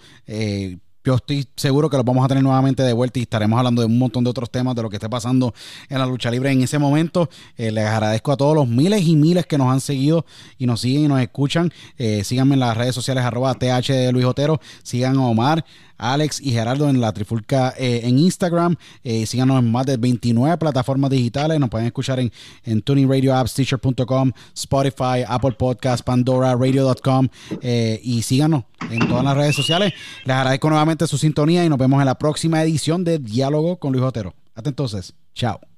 Yo 1.09 1.14
estoy 1.14 1.48
seguro 1.56 1.89
que 1.89 1.97
los 1.97 2.05
vamos 2.05 2.22
a 2.22 2.28
tener 2.28 2.44
nuevamente 2.44 2.82
de 2.82 2.93
vuelta 2.93 3.18
y 3.18 3.22
estaremos 3.22 3.56
hablando 3.56 3.80
de 3.80 3.86
un 3.86 3.98
montón 3.98 4.24
de 4.24 4.28
otros 4.28 4.51
temas 4.51 4.74
de 4.74 4.82
lo 4.82 4.90
que 4.90 4.97
esté 4.97 5.09
pasando 5.09 5.55
en 5.89 5.98
la 5.98 6.05
lucha 6.05 6.30
libre 6.30 6.52
en 6.52 6.60
ese 6.60 6.78
momento. 6.78 7.30
Eh, 7.56 7.72
les 7.72 7.86
agradezco 7.86 8.30
a 8.30 8.36
todos 8.36 8.55
los 8.55 8.68
miles 8.68 9.06
y 9.06 9.16
miles 9.16 9.47
que 9.47 9.56
nos 9.56 9.72
han 9.72 9.80
seguido 9.80 10.26
y 10.59 10.66
nos 10.66 10.82
siguen 10.82 11.05
y 11.05 11.09
nos 11.09 11.22
escuchan. 11.22 11.72
Eh, 11.97 12.24
síganme 12.24 12.56
en 12.56 12.60
las 12.60 12.76
redes 12.76 12.94
sociales 12.94 13.24
arroba 13.24 13.55
TH 13.55 13.90
de 13.90 14.12
Luis 14.12 14.26
Otero. 14.26 14.60
Sigan 14.82 15.16
a 15.16 15.26
Omar. 15.26 15.64
Alex 16.01 16.40
y 16.40 16.52
Gerardo 16.52 16.89
en 16.89 17.01
la 17.01 17.12
Trifulca 17.12 17.74
eh, 17.76 18.02
en 18.05 18.20
Instagram. 18.20 18.76
Síganos 19.02 19.59
en 19.59 19.72
más 19.72 19.85
de 19.85 19.97
29 19.97 20.56
plataformas 20.56 21.10
digitales. 21.10 21.59
Nos 21.59 21.70
pueden 21.70 21.89
escuchar 21.89 22.20
en, 22.20 22.30
en 22.62 22.82
Tuning 22.82 23.10
Radio 23.10 23.35
Apps, 23.35 23.55
Teacher.com, 23.55 24.30
Spotify, 24.55 25.24
Apple 25.26 25.56
Podcast, 25.59 26.05
Pandora, 26.05 26.55
Radio.com 26.55 27.26
y 27.60 28.22
síganos 28.22 28.62
en 28.90 29.09
todas 29.09 29.24
las 29.24 29.36
redes 29.36 29.56
sociales. 29.56 29.93
Les 30.24 30.36
agradezco 30.36 30.68
su 31.06 31.18
sintonía 31.18 31.64
y 31.64 31.68
nos 31.68 31.78
vemos 31.78 32.00
en 32.00 32.06
la 32.06 32.18
próxima 32.18 32.62
edición 32.62 33.04
de 33.04 33.18
Diálogo 33.18 33.78
con 33.78 33.92
Luis 33.92 34.04
Otero. 34.04 34.34
Hasta 34.54 34.70
entonces, 34.70 35.14
chao. 35.34 35.68